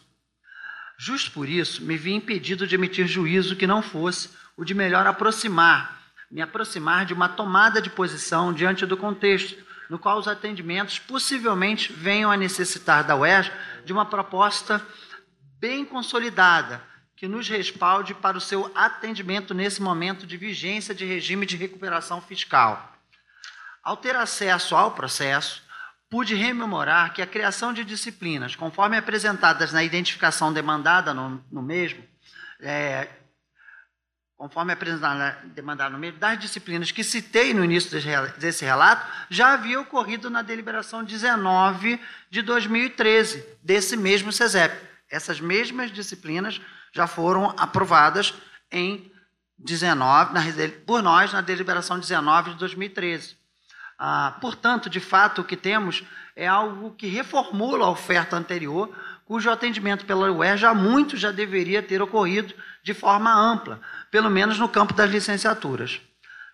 Justo 0.98 1.32
por 1.32 1.46
isso, 1.46 1.82
me 1.82 1.98
vi 1.98 2.12
impedido 2.12 2.66
de 2.66 2.74
emitir 2.74 3.06
juízo 3.06 3.56
que 3.56 3.66
não 3.66 3.82
fosse 3.82 4.30
o 4.56 4.64
de 4.64 4.72
melhor 4.72 5.06
aproximar, 5.06 6.00
me 6.30 6.40
aproximar 6.40 7.04
de 7.04 7.12
uma 7.12 7.28
tomada 7.28 7.82
de 7.82 7.90
posição 7.90 8.54
diante 8.54 8.86
do 8.86 8.96
contexto, 8.96 9.62
no 9.92 9.98
qual 9.98 10.16
os 10.16 10.26
atendimentos 10.26 10.98
possivelmente 10.98 11.92
venham 11.92 12.30
a 12.30 12.36
necessitar 12.36 13.04
da 13.04 13.14
UERJ 13.14 13.52
de 13.84 13.92
uma 13.92 14.06
proposta 14.06 14.80
bem 15.60 15.84
consolidada, 15.84 16.82
que 17.14 17.28
nos 17.28 17.46
respalde 17.46 18.14
para 18.14 18.38
o 18.38 18.40
seu 18.40 18.72
atendimento 18.74 19.52
nesse 19.52 19.82
momento 19.82 20.26
de 20.26 20.38
vigência 20.38 20.94
de 20.94 21.04
regime 21.04 21.44
de 21.44 21.58
recuperação 21.58 22.22
fiscal. 22.22 22.96
Ao 23.84 23.94
ter 23.94 24.16
acesso 24.16 24.74
ao 24.74 24.92
processo, 24.92 25.62
pude 26.08 26.34
rememorar 26.34 27.12
que 27.12 27.20
a 27.20 27.26
criação 27.26 27.70
de 27.70 27.84
disciplinas, 27.84 28.56
conforme 28.56 28.96
apresentadas 28.96 29.74
na 29.74 29.84
identificação 29.84 30.54
demandada 30.54 31.12
no, 31.12 31.44
no 31.52 31.60
mesmo, 31.60 32.02
é, 32.60 33.10
conforme 34.36 34.72
apresentada 34.72 35.38
demandada 35.54 35.90
no 35.90 35.98
mesmo, 35.98 36.18
das 36.18 36.38
disciplinas 36.38 36.90
que 36.90 37.04
citei 37.04 37.54
no 37.54 37.64
início 37.64 37.90
desse 38.38 38.64
relato, 38.64 39.06
já 39.30 39.52
havia 39.52 39.80
ocorrido 39.80 40.28
na 40.28 40.42
deliberação 40.42 41.04
19 41.04 42.00
de 42.28 42.42
2013, 42.42 43.44
desse 43.62 43.96
mesmo 43.96 44.32
CESEP. 44.32 44.76
Essas 45.08 45.40
mesmas 45.40 45.92
disciplinas 45.92 46.60
já 46.92 47.06
foram 47.06 47.54
aprovadas 47.56 48.34
em 48.70 49.12
19, 49.58 50.34
na, 50.34 50.40
por 50.86 51.02
nós 51.02 51.32
na 51.32 51.40
deliberação 51.40 51.98
19 51.98 52.52
de 52.52 52.56
2013. 52.56 53.36
Ah, 53.98 54.36
portanto, 54.40 54.90
de 54.90 54.98
fato, 54.98 55.42
o 55.42 55.44
que 55.44 55.56
temos 55.56 56.02
é 56.34 56.46
algo 56.46 56.90
que 56.92 57.06
reformula 57.06 57.84
a 57.84 57.90
oferta 57.90 58.36
anterior, 58.36 58.92
cujo 59.24 59.50
atendimento 59.50 60.04
pela 60.04 60.30
UER 60.30 60.56
já 60.56 60.74
muito 60.74 61.16
já 61.16 61.30
deveria 61.30 61.82
ter 61.82 62.02
ocorrido 62.02 62.54
de 62.82 62.92
forma 62.92 63.32
ampla, 63.32 63.80
pelo 64.10 64.30
menos 64.30 64.58
no 64.58 64.68
campo 64.68 64.92
das 64.94 65.10
licenciaturas. 65.10 66.00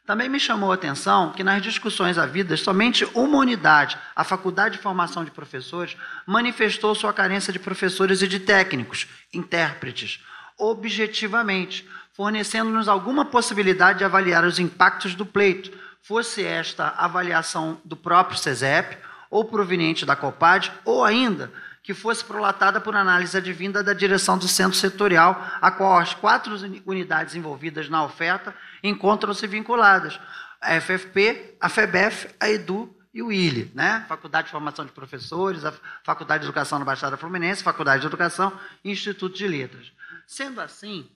Também 0.09 0.29
me 0.29 0.41
chamou 0.41 0.73
a 0.73 0.75
atenção 0.75 1.33
que 1.33 1.45
nas 1.45 1.61
discussões 1.61 2.17
havidas, 2.17 2.61
somente 2.61 3.05
uma 3.15 3.37
unidade, 3.37 3.99
a 4.17 4.25
Faculdade 4.25 4.77
de 4.77 4.83
Formação 4.83 5.23
de 5.23 5.31
Professores, 5.31 5.99
manifestou 6.27 6.95
sua 6.95 7.13
carência 7.13 7.53
de 7.53 7.59
professores 7.59 8.23
e 8.23 8.27
de 8.27 8.41
técnicos, 8.41 9.07
intérpretes, 9.35 10.25
objetivamente, 10.57 11.87
fornecendo-nos 12.15 12.89
alguma 12.89 13.27
possibilidade 13.27 13.99
de 13.99 14.05
avaliar 14.05 14.45
os 14.45 14.59
impactos 14.59 15.15
do 15.15 15.27
pleito, 15.27 15.71
fosse 16.01 16.43
esta 16.43 16.89
avaliação 16.97 17.79
do 17.85 17.95
próprio 17.95 18.39
CESEP, 18.39 18.97
ou 19.31 19.45
proveniente 19.45 20.07
da 20.07 20.17
COPAD, 20.17 20.73
ou 20.87 21.05
ainda 21.05 21.53
que 21.89 21.95
fosse 21.95 22.23
prolatada 22.23 22.83
por 22.83 22.95
análise 22.95 23.35
advinda 23.35 23.83
da 23.83 23.95
direção 23.95 24.37
do 24.37 24.47
centro 24.47 24.77
setorial, 24.77 25.43
a 25.59 25.71
qual 25.71 25.99
as 25.99 26.13
quatro 26.13 26.55
unidades 26.85 27.35
envolvidas 27.35 27.89
na 27.89 28.05
oferta 28.05 28.55
encontram-se 28.83 29.47
vinculadas: 29.47 30.21
a 30.61 30.79
FFP, 30.79 31.57
a 31.59 31.71
FEBEF, 31.71 32.29
a 32.39 32.51
EDU 32.51 32.95
e 33.15 33.23
o 33.23 33.33
ILE, 33.33 33.73
né? 33.75 34.05
Faculdade 34.07 34.49
de 34.49 34.53
Formação 34.53 34.85
de 34.85 34.93
Professores, 34.93 35.65
a 35.65 35.73
Faculdade 36.05 36.43
de 36.43 36.49
Educação 36.49 36.79
na 36.79 36.85
Baixada 36.85 37.17
Fluminense, 37.17 37.63
Faculdade 37.63 38.03
de 38.03 38.07
Educação 38.07 38.53
e 38.85 38.91
Instituto 38.91 39.35
de 39.35 39.49
Letras. 39.49 39.91
Sendo 40.27 40.61
assim, 40.61 41.09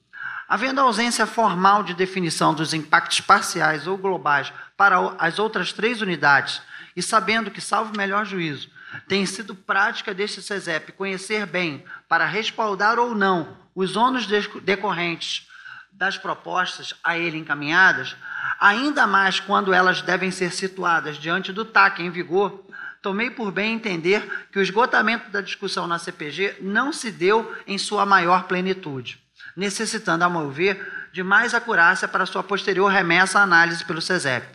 Havendo 0.48 0.80
ausência 0.80 1.26
formal 1.26 1.82
de 1.82 1.92
definição 1.92 2.54
dos 2.54 2.72
impactos 2.72 3.20
parciais 3.20 3.86
ou 3.86 3.98
globais 3.98 4.50
para 4.74 4.96
as 5.18 5.38
outras 5.38 5.70
três 5.70 6.00
unidades, 6.00 6.62
e 6.96 7.02
sabendo 7.02 7.50
que, 7.50 7.60
salvo 7.60 7.94
melhor 7.94 8.24
juízo, 8.24 8.70
tem 9.08 9.24
sido 9.26 9.54
prática 9.54 10.12
deste 10.14 10.42
CESEP 10.42 10.92
conhecer 10.92 11.46
bem, 11.46 11.84
para 12.08 12.26
respaldar 12.26 12.98
ou 12.98 13.14
não, 13.14 13.56
os 13.74 13.96
ônus 13.96 14.26
decorrentes 14.62 15.48
das 15.92 16.16
propostas 16.18 16.94
a 17.02 17.18
ele 17.18 17.38
encaminhadas, 17.38 18.16
ainda 18.58 19.06
mais 19.06 19.40
quando 19.40 19.72
elas 19.72 20.02
devem 20.02 20.30
ser 20.30 20.52
situadas 20.52 21.16
diante 21.16 21.52
do 21.52 21.64
TAC 21.64 22.02
em 22.02 22.10
vigor, 22.10 22.64
tomei 23.00 23.30
por 23.30 23.50
bem 23.50 23.74
entender 23.74 24.46
que 24.50 24.58
o 24.58 24.62
esgotamento 24.62 25.30
da 25.30 25.40
discussão 25.40 25.86
na 25.86 25.98
CPG 25.98 26.56
não 26.60 26.92
se 26.92 27.10
deu 27.10 27.54
em 27.66 27.78
sua 27.78 28.06
maior 28.06 28.44
plenitude 28.44 29.22
necessitando, 29.56 30.24
a 30.24 30.30
meu 30.30 30.50
ver, 30.50 31.08
de 31.12 31.22
mais 31.22 31.54
acurácia 31.54 32.08
para 32.08 32.26
sua 32.26 32.42
posterior 32.42 32.90
remessa 32.90 33.40
à 33.40 33.42
análise 33.42 33.84
pelo 33.84 34.00
SESEP. 34.00 34.46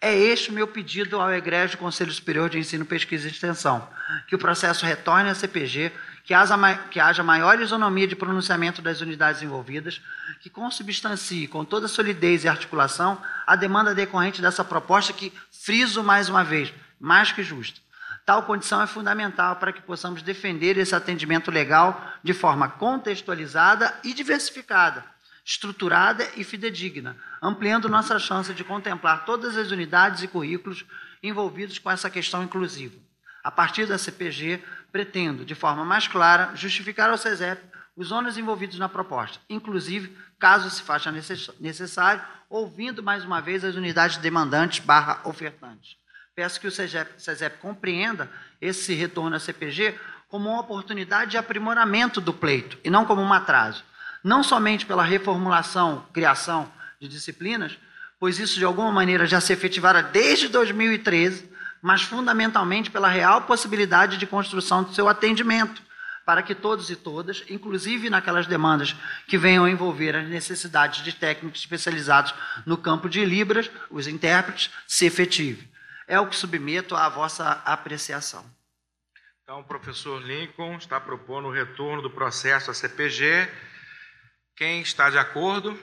É 0.00 0.14
este 0.14 0.50
o 0.50 0.52
meu 0.52 0.66
pedido 0.66 1.20
ao 1.20 1.32
egrégio 1.32 1.78
Conselho 1.78 2.12
Superior 2.12 2.50
de 2.50 2.58
Ensino, 2.58 2.84
Pesquisa 2.84 3.26
e 3.26 3.30
Extensão, 3.30 3.88
que 4.28 4.34
o 4.34 4.38
processo 4.38 4.84
retorne 4.84 5.30
à 5.30 5.34
CPG, 5.34 5.90
que 6.22 6.34
haja, 6.34 6.56
que 6.90 7.00
haja 7.00 7.22
maior 7.22 7.58
isonomia 7.60 8.06
de 8.06 8.14
pronunciamento 8.14 8.82
das 8.82 9.00
unidades 9.00 9.42
envolvidas, 9.42 10.02
que 10.40 10.50
consubstancie 10.50 11.46
com 11.46 11.64
toda 11.64 11.88
solidez 11.88 12.44
e 12.44 12.48
articulação 12.48 13.20
a 13.46 13.56
demanda 13.56 13.94
decorrente 13.94 14.42
dessa 14.42 14.64
proposta 14.64 15.12
que, 15.12 15.32
friso 15.50 16.02
mais 16.02 16.28
uma 16.28 16.44
vez, 16.44 16.74
mais 17.00 17.32
que 17.32 17.42
justa. 17.42 17.80
Tal 18.26 18.42
condição 18.42 18.82
é 18.82 18.86
fundamental 18.86 19.56
para 19.56 19.72
que 19.72 19.80
possamos 19.80 20.20
defender 20.20 20.76
esse 20.76 20.94
atendimento 20.94 21.50
legal 21.50 22.12
de 22.22 22.34
forma 22.34 22.68
contextualizada 22.68 23.94
e 24.02 24.12
diversificada, 24.12 25.04
estruturada 25.46 26.28
e 26.36 26.42
fidedigna, 26.42 27.16
ampliando 27.40 27.88
nossa 27.88 28.18
chance 28.18 28.52
de 28.52 28.64
contemplar 28.64 29.24
todas 29.24 29.56
as 29.56 29.70
unidades 29.70 30.24
e 30.24 30.28
currículos 30.28 30.84
envolvidos 31.22 31.78
com 31.78 31.88
essa 31.88 32.10
questão 32.10 32.42
inclusiva. 32.42 32.98
A 33.44 33.50
partir 33.50 33.86
da 33.86 33.96
CPG, 33.96 34.60
pretendo, 34.90 35.44
de 35.44 35.54
forma 35.54 35.84
mais 35.84 36.08
clara, 36.08 36.50
justificar 36.56 37.10
ao 37.10 37.16
CESEP 37.16 37.62
os 37.94 38.10
ônus 38.10 38.36
envolvidos 38.36 38.76
na 38.76 38.88
proposta, 38.88 39.38
inclusive, 39.48 40.14
caso 40.36 40.68
se 40.68 40.82
faça 40.82 41.12
necessário, 41.60 42.22
ouvindo 42.50 43.00
mais 43.00 43.24
uma 43.24 43.40
vez 43.40 43.64
as 43.64 43.76
unidades 43.76 44.16
demandantes 44.16 44.80
barra 44.80 45.20
ofertantes. 45.24 45.96
peço 46.34 46.60
que 46.60 46.66
o 46.66 46.72
CEGEP, 46.72 47.22
CESEP 47.22 47.58
compreenda 47.58 48.30
esse 48.60 48.92
retorno 48.94 49.36
à 49.36 49.38
CPG 49.38 49.94
como 50.28 50.50
uma 50.50 50.60
oportunidade 50.60 51.30
de 51.30 51.38
aprimoramento 51.38 52.20
do 52.20 52.34
pleito 52.34 52.76
e 52.84 52.90
não 52.90 53.06
como 53.06 53.22
um 53.22 53.32
atraso. 53.32 53.84
Não 54.26 54.42
somente 54.42 54.84
pela 54.84 55.04
reformulação, 55.04 56.04
criação 56.12 56.68
de 57.00 57.06
disciplinas, 57.06 57.78
pois 58.18 58.40
isso 58.40 58.58
de 58.58 58.64
alguma 58.64 58.90
maneira 58.90 59.24
já 59.24 59.40
se 59.40 59.52
efetivara 59.52 60.02
desde 60.02 60.48
2013, 60.48 61.48
mas 61.80 62.02
fundamentalmente 62.02 62.90
pela 62.90 63.06
real 63.06 63.42
possibilidade 63.42 64.16
de 64.16 64.26
construção 64.26 64.82
do 64.82 64.92
seu 64.92 65.06
atendimento, 65.06 65.80
para 66.24 66.42
que 66.42 66.56
todos 66.56 66.90
e 66.90 66.96
todas, 66.96 67.44
inclusive 67.48 68.10
naquelas 68.10 68.48
demandas 68.48 68.96
que 69.28 69.38
venham 69.38 69.64
a 69.64 69.70
envolver 69.70 70.16
as 70.16 70.26
necessidades 70.26 71.04
de 71.04 71.12
técnicos 71.12 71.60
especializados 71.60 72.34
no 72.66 72.76
campo 72.76 73.08
de 73.08 73.24
Libras, 73.24 73.70
os 73.88 74.08
intérpretes, 74.08 74.72
se 74.88 75.06
efetive. 75.06 75.70
É 76.08 76.18
o 76.18 76.26
que 76.26 76.34
submeto 76.34 76.96
à 76.96 77.08
vossa 77.08 77.62
apreciação. 77.64 78.44
Então, 79.44 79.60
o 79.60 79.64
professor 79.64 80.20
Lincoln 80.20 80.78
está 80.78 80.98
propondo 80.98 81.46
o 81.46 81.52
retorno 81.52 82.02
do 82.02 82.10
processo 82.10 82.72
à 82.72 82.74
CPG. 82.74 83.48
Quem 84.56 84.80
está 84.80 85.10
de 85.10 85.18
acordo? 85.18 85.78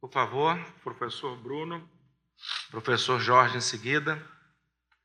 Por 0.00 0.12
favor, 0.12 0.56
professor 0.84 1.36
Bruno, 1.36 1.90
professor 2.70 3.18
Jorge 3.18 3.56
em 3.56 3.60
seguida. 3.60 4.24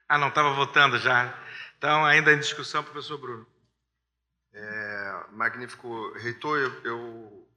Ah, 0.08 0.20
não, 0.20 0.28
estava 0.28 0.54
votando 0.54 1.00
já. 1.00 1.34
Então, 1.76 2.06
ainda 2.06 2.32
em 2.32 2.38
discussão, 2.38 2.84
professor 2.84 3.18
Bruno. 3.18 3.48
É, 4.54 5.26
magnífico 5.32 6.14
reitor, 6.14 6.60
eu, 6.60 6.84
eu 6.84 7.50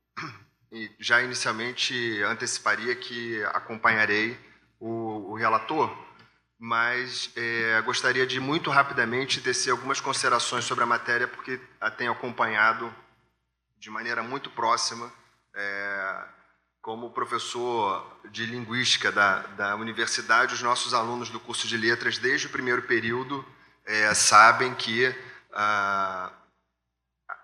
já 0.98 1.20
inicialmente 1.20 2.22
anteciparia 2.22 2.96
que 2.96 3.44
acompanharei 3.44 4.38
o, 4.80 5.32
o 5.32 5.34
relator 5.34 5.94
mas 6.58 7.30
é, 7.36 7.82
gostaria 7.82 8.26
de 8.26 8.40
muito 8.40 8.70
rapidamente 8.70 9.42
tecer 9.42 9.70
algumas 9.70 10.00
considerações 10.00 10.64
sobre 10.64 10.84
a 10.84 10.86
matéria, 10.86 11.28
porque 11.28 11.60
a 11.78 11.90
tenho 11.90 12.12
acompanhado 12.12 12.90
de 13.78 13.90
maneira 13.90 14.22
muito 14.22 14.50
próxima, 14.50 15.12
é, 15.54 16.24
como 16.80 17.10
professor 17.10 18.20
de 18.30 18.46
linguística 18.46 19.10
da, 19.10 19.38
da 19.38 19.76
universidade, 19.76 20.54
os 20.54 20.62
nossos 20.62 20.94
alunos 20.94 21.30
do 21.30 21.40
curso 21.40 21.66
de 21.66 21.76
letras, 21.76 22.18
desde 22.18 22.46
o 22.46 22.50
primeiro 22.50 22.82
período, 22.82 23.44
é, 23.84 24.12
sabem 24.14 24.74
que 24.74 25.14
a, 25.52 26.30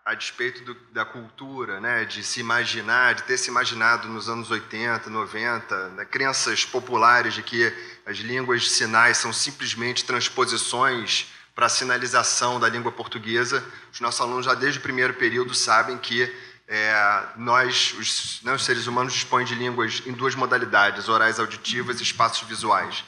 a 0.05 0.15
despeito 0.15 0.63
do, 0.65 0.75
da 0.93 1.05
cultura, 1.05 1.81
né, 1.81 2.05
de 2.05 2.23
se 2.23 2.41
imaginar, 2.41 3.15
de 3.15 3.23
ter 3.25 3.39
se 3.39 3.51
imaginado 3.51 4.09
nos 4.09 4.29
anos 4.29 4.51
80, 4.51 5.09
90, 5.09 5.89
né, 5.91 6.05
crenças 6.05 6.65
populares 6.65 7.35
de 7.35 7.43
que 7.43 7.73
as 8.07 8.19
línguas 8.19 8.63
de 8.63 8.71
sinais 8.71 9.17
são 9.17 9.33
simplesmente 9.33 10.05
transposições 10.05 11.33
para 11.55 11.67
a 11.67 11.69
sinalização 11.69 12.59
da 12.59 12.69
língua 12.69 12.91
portuguesa, 12.91 13.65
os 13.93 14.01
nossos 14.01 14.21
alunos 14.21 14.47
já 14.47 14.55
desde 14.55 14.79
o 14.79 14.83
primeiro 14.83 15.15
período 15.15 15.55
sabem 15.55 15.99
que 15.99 16.33
é, 16.67 17.25
nós, 17.37 17.95
os, 17.99 18.41
né, 18.43 18.55
os 18.55 18.65
seres 18.65 18.87
humanos, 18.87 19.13
dispõem 19.13 19.45
de 19.45 19.55
línguas 19.55 20.03
em 20.07 20.13
duas 20.13 20.35
modalidades, 20.35 21.09
orais 21.09 21.39
auditivas 21.39 22.01
e 22.01 22.03
espaços 22.03 22.49
visuais. 22.49 23.05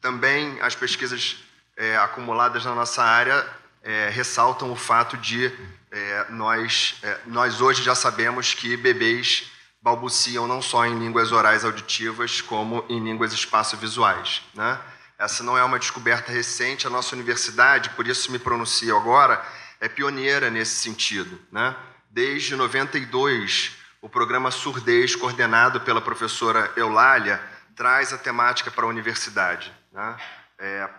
Também 0.00 0.60
as 0.60 0.74
pesquisas 0.74 1.36
é, 1.76 1.96
acumuladas 1.96 2.64
na 2.64 2.74
nossa 2.74 3.02
área 3.02 3.46
é, 3.82 4.10
ressaltam 4.10 4.70
o 4.70 4.76
fato 4.76 5.16
de 5.16 5.50
é, 5.90 6.26
nós, 6.30 6.96
é, 7.02 7.18
nós 7.26 7.60
hoje 7.60 7.82
já 7.82 7.94
sabemos 7.94 8.52
que 8.52 8.76
bebês 8.76 9.50
balbuciam 9.80 10.46
não 10.46 10.60
só 10.60 10.84
em 10.84 10.98
línguas 10.98 11.30
orais 11.32 11.64
auditivas, 11.64 12.40
como 12.40 12.84
em 12.88 12.98
línguas 13.02 13.32
espaço-visuais. 13.32 14.42
Né? 14.52 14.78
Essa 15.18 15.42
não 15.42 15.56
é 15.56 15.64
uma 15.64 15.78
descoberta 15.78 16.30
recente, 16.30 16.86
a 16.86 16.90
nossa 16.90 17.14
universidade, 17.14 17.90
por 17.90 18.06
isso 18.06 18.30
me 18.30 18.38
pronuncio 18.38 18.96
agora, 18.96 19.42
é 19.80 19.88
pioneira 19.88 20.50
nesse 20.50 20.74
sentido. 20.76 21.40
Né? 21.50 21.74
Desde 22.10 22.54
92, 22.54 23.76
o 24.02 24.08
programa 24.08 24.50
Surdez, 24.50 25.16
coordenado 25.16 25.80
pela 25.80 26.00
professora 26.00 26.70
Eulália, 26.76 27.42
traz 27.74 28.12
a 28.12 28.18
temática 28.18 28.70
para 28.70 28.84
a 28.84 28.88
universidade. 28.88 29.72
Né? 29.90 30.16
É, 30.58 30.90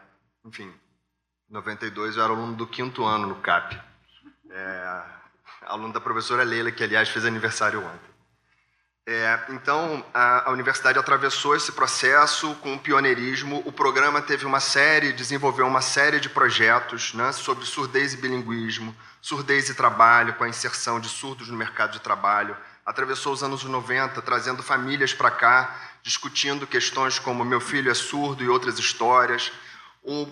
enfim, 0.44 0.74
92 1.50 2.18
eu 2.18 2.24
era 2.24 2.34
aluno 2.34 2.56
do 2.56 2.66
quinto 2.66 3.06
ano 3.06 3.28
no 3.28 3.36
CAP. 3.36 3.80
É, 4.50 5.04
aluno 5.62 5.94
da 5.94 6.02
professora 6.02 6.44
Leila, 6.44 6.72
que 6.72 6.84
aliás 6.84 7.10
fez 7.10 7.24
aniversário 7.24 7.84
ontem. 7.86 8.17
É, 9.10 9.40
então, 9.48 10.06
a, 10.14 10.50
a, 10.50 10.52
universidade 10.52 11.00
atravessou 11.00 11.56
esse 11.56 11.72
processo 11.72 12.54
com 12.56 12.74
um 12.74 12.78
pioneirismo. 12.78 13.64
O 13.66 13.72
programa 13.72 14.22
teve 14.22 14.46
uma 14.46 14.60
série, 14.60 15.14
desenvolveu 15.14 15.66
uma 15.66 15.80
série 15.80 16.20
de 16.20 16.28
projetos 16.28 17.14
né, 17.14 17.32
sobre 17.32 17.66
surdez 17.66 18.14
e 18.14 18.18
bilinguismo, 18.18 18.94
surdez 19.22 19.70
e 19.70 19.74
trabalho, 19.74 20.34
com 20.34 20.44
a 20.44 20.50
inserção 20.50 21.00
de 21.00 21.08
surdos 21.08 21.48
no 21.48 21.56
mercado 21.56 21.94
de 21.94 22.02
trabalho. 22.02 22.58
Atravessou 22.86 23.32
os 23.32 23.42
anos 23.42 23.64
90, 23.64 24.22
trazendo 24.24 24.62
famílias 24.62 25.14
para 25.14 25.32
cá, 25.32 25.74
discutindo 26.04 26.68
questões 26.68 27.18
como 27.18 27.46
meu 27.46 27.62
filho 27.62 27.90
é 27.90 27.94
surdo 27.94 28.44
e 28.44 28.50
outras 28.50 28.78
histórias 28.78 29.54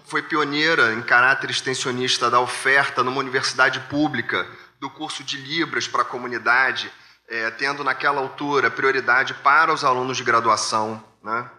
foi 0.05 0.21
pioneira 0.21 0.93
em 0.93 1.01
caráter 1.01 1.49
extensionista 1.49 2.29
da 2.29 2.39
oferta 2.39 3.03
numa 3.03 3.19
universidade 3.19 3.79
pública 3.81 4.47
do 4.79 4.89
curso 4.89 5.23
de 5.23 5.37
Libras 5.37 5.87
para 5.87 6.01
a 6.01 6.05
comunidade, 6.05 6.89
é, 7.27 7.49
tendo 7.51 7.83
naquela 7.83 8.21
altura 8.21 8.69
prioridade 8.69 9.33
para 9.35 9.73
os 9.73 9.83
alunos 9.83 10.17
de 10.17 10.23
graduação. 10.23 11.03
Né? 11.23 11.49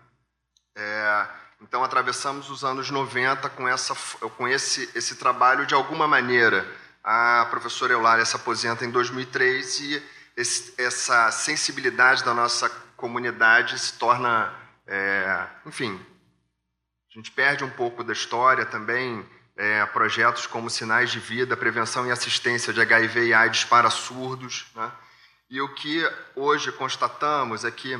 É, 0.76 1.26
então, 1.60 1.82
atravessamos 1.82 2.50
os 2.50 2.64
anos 2.64 2.90
90 2.90 3.48
com, 3.50 3.66
essa, 3.66 3.94
com 4.36 4.46
esse, 4.46 4.90
esse 4.94 5.16
trabalho 5.16 5.66
de 5.66 5.74
alguma 5.74 6.06
maneira. 6.06 6.66
A 7.02 7.46
professora 7.50 7.92
Eulália 7.92 8.24
se 8.24 8.36
aposenta 8.36 8.84
em 8.84 8.90
2003 8.90 9.80
e 9.80 10.02
esse, 10.36 10.74
essa 10.76 11.30
sensibilidade 11.30 12.24
da 12.24 12.34
nossa 12.34 12.68
comunidade 12.96 13.78
se 13.78 13.94
torna, 13.94 14.52
é, 14.86 15.46
enfim, 15.64 15.98
a 17.10 17.14
gente 17.14 17.30
perde 17.30 17.64
um 17.64 17.70
pouco 17.70 18.04
da 18.04 18.12
história 18.12 18.66
também, 18.66 19.26
é, 19.56 19.84
projetos 19.86 20.46
como 20.46 20.68
Sinais 20.68 21.10
de 21.10 21.18
Vida, 21.18 21.56
Prevenção 21.56 22.06
e 22.06 22.10
Assistência 22.10 22.72
de 22.72 22.80
HIV 22.80 23.28
e 23.28 23.34
AIDS 23.34 23.64
para 23.64 23.88
surdos. 23.88 24.66
Né? 24.74 24.92
E 25.48 25.60
o 25.60 25.74
que 25.74 26.02
hoje 26.34 26.72
constatamos 26.72 27.64
é 27.64 27.70
que, 27.70 27.98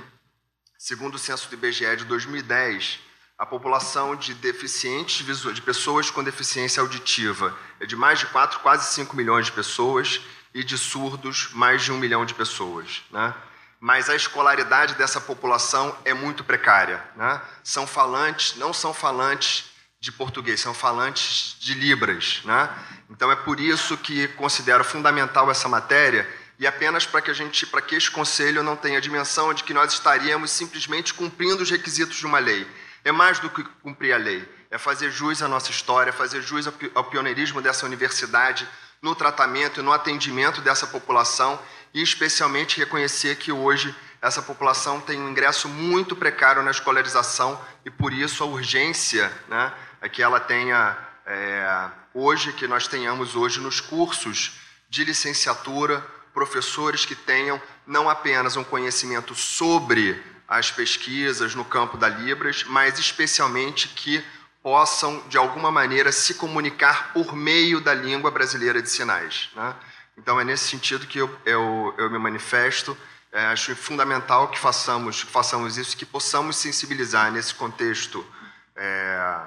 segundo 0.78 1.14
o 1.14 1.18
censo 1.18 1.49
do 1.49 1.55
IBGE 1.55 1.97
de 1.97 2.05
2010, 2.05 2.99
a 3.38 3.47
população 3.47 4.16
de 4.16 4.34
deficientes 4.34 5.24
de 5.55 5.62
pessoas 5.62 6.11
com 6.11 6.24
deficiência 6.24 6.80
auditiva 6.80 7.57
é 7.78 7.86
de 7.86 7.94
mais 7.94 8.18
de 8.18 8.26
4, 8.26 8.61
quase 8.61 8.92
5 8.94 9.14
milhões 9.14 9.47
de 9.47 9.53
pessoas 9.53 10.20
e 10.55 10.64
de 10.64 10.76
surdos 10.76 11.51
mais 11.53 11.82
de 11.82 11.92
um 11.92 11.99
milhão 11.99 12.24
de 12.24 12.34
pessoas. 12.34 13.03
Né? 13.11 13.34
mas 13.80 14.09
a 14.09 14.16
escolaridade 14.16 14.94
dessa 14.94 15.20
população 15.20 15.97
é 16.05 16.14
muito 16.14 16.42
precária. 16.42 17.03
Né? 17.14 17.40
São 17.62 17.86
falantes, 17.86 18.57
não 18.57 18.72
são 18.72 18.92
falantes 18.92 19.70
de 20.01 20.11
português, 20.12 20.61
são 20.61 20.74
falantes 20.74 21.57
de 21.61 21.74
Libras. 21.74 22.40
Né? 22.44 22.68
Então 23.11 23.30
é 23.30 23.36
por 23.36 23.61
isso 23.61 23.97
que 23.97 24.28
considero 24.28 24.84
fundamental 24.84 25.51
essa 25.51 25.68
matéria 25.68 26.28
e 26.59 26.67
apenas 26.67 27.05
para 27.05 27.21
que 27.21 27.31
a 27.31 27.35
gente, 27.35 27.67
para 27.67 27.83
que 27.83 27.95
este 27.95 28.11
conselho 28.11 28.63
não 28.63 28.77
tenha 28.77 28.99
a 28.99 29.01
dimensão 29.01 29.53
de 29.53 29.63
que 29.63 29.75
nós 29.75 29.93
estaríamos 29.93 30.51
simplesmente 30.51 31.13
cumprindo 31.13 31.63
os 31.63 31.71
requisitos 31.71 32.17
de 32.17 32.27
uma 32.27 32.39
lei. 32.39 32.67
É 33.05 33.13
mais 33.13 33.39
do 33.39 33.51
que 33.51 33.63
cumprir 33.83 34.13
a 34.13 34.17
lei, 34.17 34.47
é 34.71 34.79
fazer 34.79 35.11
jus 35.11 35.43
à 35.43 35.49
nossa 35.49 35.71
história, 35.71 36.13
fazer 36.13 36.43
jus 36.43 36.67
ao 36.95 37.05
pioneirismo 37.05 37.61
dessa 37.61 37.87
universidade 37.87 38.67
no 39.01 39.15
tratamento 39.15 39.81
e 39.81 39.83
no 39.83 39.93
atendimento 39.93 40.61
dessa 40.61 40.87
população 40.87 41.61
e 41.93 42.03
especialmente 42.03 42.79
reconhecer 42.79 43.37
que 43.37 43.53
hoje 43.53 43.95
essa 44.21 44.43
população 44.43 45.01
tem 45.01 45.21
um 45.21 45.31
ingresso 45.31 45.69
muito 45.69 46.17
precário 46.17 46.63
na 46.63 46.71
escolarização 46.71 47.61
e 47.85 47.91
por 47.91 48.13
isso 48.13 48.43
a 48.43 48.47
urgência 48.47 49.31
né, 49.49 49.73
é 50.01 50.09
que 50.09 50.23
ela 50.23 50.41
tenha 50.41 50.97
é, 51.27 51.91
hoje, 52.15 52.53
que 52.53 52.67
nós 52.67 52.89
tenhamos 52.89 53.37
hoje 53.37 53.61
nos 53.61 53.81
cursos 53.81 54.59
de 54.89 55.05
licenciatura, 55.05 56.05
professores 56.37 57.07
que 57.07 57.14
tenham 57.14 57.59
não 57.87 58.11
apenas 58.11 58.59
um 58.59 58.62
conhecimento 58.62 59.34
sobre 59.34 60.22
as 60.47 60.70
pesquisas 60.70 61.55
no 61.55 61.64
campo 61.64 61.97
da 61.97 62.11
Libras, 62.11 62.62
mas 62.64 62.99
especialmente 62.99 63.89
que 63.89 64.22
possam, 64.62 65.26
de 65.30 65.39
alguma 65.39 65.70
maneira, 65.70 66.12
se 66.12 66.34
comunicar 66.34 67.14
por 67.14 67.34
meio 67.34 67.80
da 67.80 67.95
língua 67.95 68.30
brasileira 68.30 68.82
de 68.82 68.91
sinais. 68.91 69.49
Né? 69.57 69.74
Então, 70.18 70.39
é 70.39 70.45
nesse 70.45 70.68
sentido 70.68 71.07
que 71.07 71.18
eu, 71.18 71.34
eu, 71.47 71.95
eu 71.97 72.11
me 72.11 72.18
manifesto. 72.18 72.95
É, 73.32 73.47
acho 73.47 73.74
fundamental 73.74 74.49
que 74.49 74.59
façamos, 74.59 75.22
façamos 75.22 75.78
isso, 75.78 75.97
que 75.97 76.05
possamos 76.05 76.57
sensibilizar 76.57 77.32
nesse 77.32 77.55
contexto 77.55 78.22
é, 78.76 79.41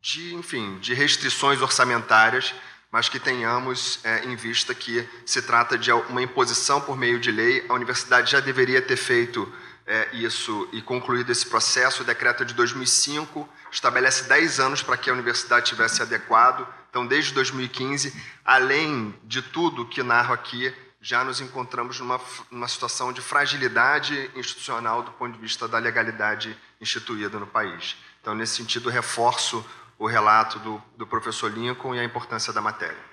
de, 0.00 0.32
enfim, 0.36 0.78
de 0.78 0.94
restrições 0.94 1.60
orçamentárias, 1.60 2.54
mas 2.90 3.08
que 3.08 3.20
tenhamos 3.20 4.00
é, 4.02 4.24
em 4.24 4.34
vista 4.34 4.74
que 4.74 5.08
se 5.24 5.40
trata 5.42 5.78
de 5.78 5.92
uma 5.92 6.22
imposição 6.22 6.80
por 6.80 6.96
meio 6.96 7.20
de 7.20 7.30
lei. 7.30 7.64
A 7.68 7.74
universidade 7.74 8.32
já 8.32 8.40
deveria 8.40 8.82
ter 8.82 8.96
feito 8.96 9.50
é, 9.86 10.08
isso 10.12 10.68
e 10.72 10.82
concluído 10.82 11.30
esse 11.30 11.46
processo, 11.46 12.02
o 12.02 12.06
decreto 12.06 12.44
de 12.44 12.54
2005 12.54 13.48
estabelece 13.72 14.28
10 14.28 14.60
anos 14.60 14.82
para 14.82 14.96
que 14.96 15.10
a 15.10 15.12
universidade 15.12 15.66
tivesse 15.66 16.02
adequado. 16.02 16.66
Então, 16.88 17.06
desde 17.06 17.32
2015, 17.34 18.12
além 18.44 19.14
de 19.24 19.42
tudo 19.42 19.86
que 19.86 20.02
narro 20.02 20.34
aqui, 20.34 20.72
já 21.00 21.24
nos 21.24 21.40
encontramos 21.40 21.98
numa, 21.98 22.20
numa 22.50 22.68
situação 22.68 23.12
de 23.12 23.20
fragilidade 23.20 24.30
institucional 24.36 25.02
do 25.02 25.12
ponto 25.12 25.32
de 25.34 25.40
vista 25.40 25.66
da 25.66 25.78
legalidade 25.78 26.56
instituída 26.80 27.38
no 27.38 27.46
país. 27.46 27.96
Então, 28.20 28.34
nesse 28.34 28.56
sentido, 28.56 28.90
reforço 28.90 29.64
o 30.00 30.06
relato 30.06 30.58
do, 30.60 30.82
do 30.96 31.06
professor 31.06 31.52
Lincoln 31.52 31.94
e 31.94 32.00
a 32.00 32.04
importância 32.04 32.54
da 32.54 32.60
matéria. 32.62 33.04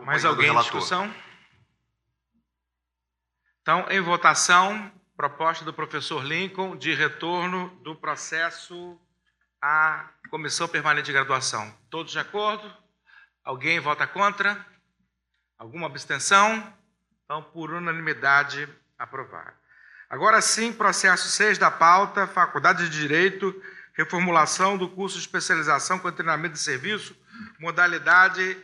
Mais 0.00 0.24
alguém 0.24 0.50
em 0.50 0.58
discussão? 0.58 1.14
Então, 3.62 3.86
em 3.88 4.00
votação, 4.00 4.90
proposta 5.16 5.64
do 5.64 5.72
professor 5.72 6.24
Lincoln 6.24 6.76
de 6.76 6.92
retorno 6.94 7.68
do 7.84 7.94
processo 7.94 9.00
à 9.62 10.10
Comissão 10.30 10.66
Permanente 10.66 11.06
de 11.06 11.12
Graduação. 11.12 11.72
Todos 11.88 12.10
de 12.10 12.18
acordo? 12.18 12.68
Alguém 13.44 13.78
vota 13.78 14.04
contra? 14.04 14.66
Alguma 15.56 15.86
abstenção? 15.86 16.74
Então, 17.24 17.40
por 17.40 17.70
unanimidade, 17.70 18.68
aprovado. 18.98 19.52
Agora 20.10 20.40
sim, 20.40 20.72
processo 20.72 21.28
6 21.28 21.56
da 21.56 21.70
pauta, 21.70 22.26
Faculdade 22.26 22.88
de 22.90 23.00
Direito, 23.00 23.54
reformulação 23.96 24.76
do 24.76 24.88
curso 24.88 25.16
de 25.16 25.22
especialização 25.22 25.98
com 25.98 26.12
treinamento 26.12 26.54
de 26.54 26.60
serviço, 26.60 27.16
modalidade 27.58 28.56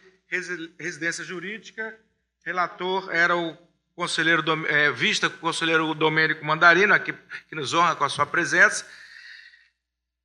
residência 0.79 1.25
jurídica. 1.25 1.99
Relator 2.45 3.11
era 3.11 3.37
o 3.37 3.57
conselheiro, 3.95 4.43
é, 4.67 4.91
vista 4.91 5.29
o 5.29 5.31
conselheiro 5.31 5.95
Domênico 5.95 6.45
Mandarino, 6.45 6.95
aqui, 6.95 7.13
que 7.49 7.55
nos 7.55 7.75
honra 7.75 7.97
com 7.97 8.05
a 8.05 8.09
sua 8.09 8.27
presença. 8.27 8.87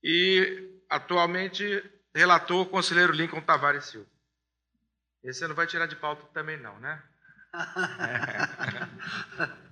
E, 0.03 0.69
atualmente, 0.89 1.83
relator 2.13 2.61
o 2.61 2.65
conselheiro 2.65 3.13
Lincoln 3.13 3.41
Tavares 3.41 3.85
Silva. 3.85 4.07
Esse 5.23 5.39
você 5.39 5.47
não 5.47 5.55
vai 5.55 5.67
tirar 5.67 5.87
de 5.87 5.95
pauta 5.95 6.23
também, 6.33 6.57
não, 6.57 6.77
né? 6.79 7.01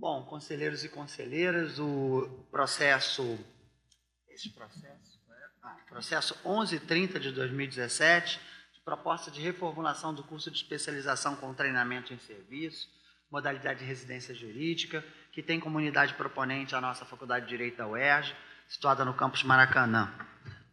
bom, 0.00 0.24
conselheiros 0.24 0.82
e 0.82 0.88
conselheiras, 0.88 1.78
o 1.78 2.46
processo. 2.50 3.38
Esse 4.28 4.48
processo. 4.50 5.20
Ah, 5.62 5.76
processo 5.86 6.34
1130 6.42 7.20
de 7.20 7.30
2017 7.32 8.40
proposta 8.82 9.30
de 9.30 9.40
reformulação 9.40 10.12
do 10.12 10.24
curso 10.24 10.50
de 10.50 10.56
especialização 10.56 11.36
com 11.36 11.54
treinamento 11.54 12.12
em 12.12 12.18
serviço, 12.18 12.88
modalidade 13.30 13.80
de 13.80 13.84
residência 13.84 14.34
jurídica, 14.34 15.04
que 15.32 15.42
tem 15.42 15.60
comunidade 15.60 16.14
proponente 16.14 16.74
a 16.74 16.80
nossa 16.80 17.04
Faculdade 17.04 17.44
de 17.44 17.50
Direito 17.50 17.76
da 17.76 17.86
UERJ, 17.86 18.34
situada 18.66 19.04
no 19.04 19.14
campus 19.14 19.44
Maracanã. 19.44 20.12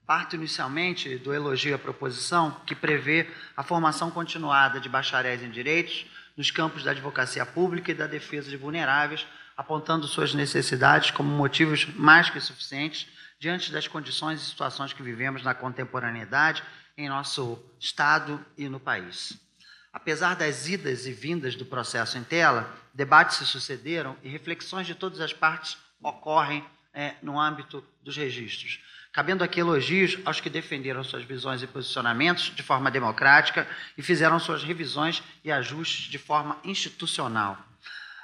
Parto 0.06 0.36
inicialmente 0.36 1.18
do 1.18 1.32
elogio 1.32 1.76
à 1.76 1.78
proposição, 1.78 2.52
que 2.66 2.74
prevê 2.74 3.30
a 3.56 3.62
formação 3.62 4.10
continuada 4.10 4.80
de 4.80 4.90
bacharéis 4.90 5.44
em 5.44 5.52
direitos 5.52 6.08
nos 6.38 6.52
campos 6.52 6.84
da 6.84 6.92
advocacia 6.92 7.46
pública 7.46 7.92
e 7.92 7.96
da 7.96 8.06
defesa 8.06 8.50
de 8.50 8.56
vulneráveis, 8.56 9.26
apontando 9.58 10.08
suas 10.08 10.36
necessidades 10.36 11.10
como 11.10 11.30
motivos 11.30 11.86
mais 11.96 12.30
que 12.30 12.40
suficientes 12.40 13.08
diante 13.40 13.72
das 13.72 13.88
condições 13.88 14.42
e 14.42 14.46
situações 14.46 14.94
que 14.94 15.02
vivemos 15.02 15.44
na 15.44 15.56
contemporaneidade 15.56 16.64
em 16.96 17.10
nosso 17.10 17.60
Estado 17.80 18.44
e 18.56 18.70
no 18.70 18.80
país. 18.80 19.34
Apesar 19.92 20.36
das 20.36 20.68
idas 20.68 21.08
e 21.08 21.12
vindas 21.12 21.56
do 21.56 21.66
processo 21.66 22.18
em 22.20 22.24
tela, 22.24 22.72
debates 22.94 23.38
se 23.38 23.46
sucederam 23.46 24.16
e 24.22 24.30
reflexões 24.30 24.86
de 24.86 24.94
todas 24.94 25.20
as 25.20 25.34
partes 25.34 25.78
ocorrem 26.02 26.64
é, 26.94 27.16
no 27.22 27.40
âmbito 27.40 27.84
dos 28.04 28.16
registros. 28.16 28.80
Cabendo 29.18 29.44
aqui 29.44 29.60
elogios 29.60 30.16
aos 30.26 30.40
que 30.40 30.48
defenderam 30.48 31.04
suas 31.04 31.24
visões 31.24 31.64
e 31.64 31.66
posicionamentos 31.66 32.54
de 32.56 32.62
forma 32.62 32.92
democrática 32.92 33.68
e 33.98 34.04
fizeram 34.04 34.40
suas 34.40 34.64
revisões 34.64 35.24
e 35.44 35.52
ajustes 35.52 36.06
de 36.06 36.20
forma 36.20 36.56
institucional. 36.64 37.58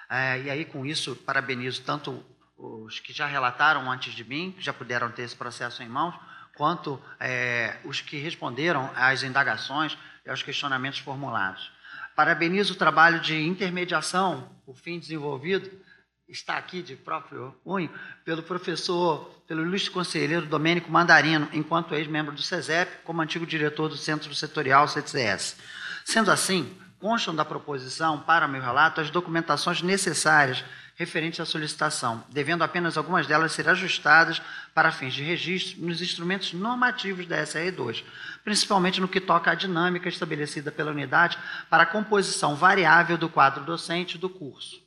É, 0.07 0.39
e 0.41 0.51
aí, 0.51 0.63
com 0.63 0.85
isso, 0.85 1.15
parabenizo 1.15 1.81
tanto 1.81 2.23
os 2.55 2.99
que 2.99 3.11
já 3.11 3.25
relataram 3.25 3.91
antes 3.91 4.13
de 4.13 4.23
mim, 4.23 4.53
que 4.55 4.63
já 4.63 4.71
puderam 4.71 5.11
ter 5.11 5.23
esse 5.23 5.35
processo 5.35 5.81
em 5.81 5.89
mãos, 5.89 6.13
quanto 6.55 7.01
é, 7.19 7.75
os 7.83 7.99
que 7.99 8.17
responderam 8.17 8.87
às 8.95 9.23
indagações 9.23 9.97
e 10.23 10.29
aos 10.29 10.43
questionamentos 10.43 10.99
formulados. 10.99 11.71
Parabenizo 12.15 12.73
o 12.73 12.77
trabalho 12.77 13.19
de 13.19 13.35
intermediação, 13.41 14.47
por 14.63 14.77
fim 14.77 14.99
desenvolvido, 14.99 15.71
está 16.33 16.57
aqui 16.57 16.81
de 16.81 16.95
próprio 16.95 17.55
unho, 17.65 17.89
pelo 18.25 18.41
professor, 18.41 19.29
pelo 19.47 19.61
ilustre 19.61 19.91
conselheiro 19.91 20.45
Domênico 20.45 20.91
Mandarino, 20.91 21.47
enquanto 21.53 21.93
ex-membro 21.93 22.33
do 22.33 22.41
SESEP, 22.41 23.03
como 23.03 23.21
antigo 23.21 23.45
diretor 23.45 23.87
do 23.87 23.95
Centro 23.95 24.33
Setorial 24.33 24.87
CTS. 24.87 25.55
Sendo 26.03 26.31
assim, 26.31 26.75
constam 26.99 27.35
da 27.35 27.45
proposição 27.45 28.19
para 28.19 28.47
meu 28.47 28.61
relato 28.61 28.99
as 28.99 29.11
documentações 29.11 29.81
necessárias 29.81 30.63
referentes 30.95 31.39
à 31.39 31.45
solicitação, 31.45 32.23
devendo 32.29 32.63
apenas 32.63 32.97
algumas 32.97 33.25
delas 33.25 33.51
ser 33.51 33.67
ajustadas 33.67 34.41
para 34.73 34.91
fins 34.91 35.13
de 35.13 35.23
registro 35.23 35.83
nos 35.85 36.01
instrumentos 36.01 36.53
normativos 36.53 37.25
da 37.25 37.43
SR2, 37.43 38.03
principalmente 38.43 39.01
no 39.01 39.07
que 39.07 39.19
toca 39.19 39.51
à 39.51 39.55
dinâmica 39.55 40.09
estabelecida 40.09 40.71
pela 40.71 40.91
unidade 40.91 41.37
para 41.69 41.83
a 41.83 41.87
composição 41.87 42.55
variável 42.55 43.17
do 43.17 43.29
quadro 43.29 43.63
docente 43.63 44.17
do 44.17 44.29
curso. 44.29 44.82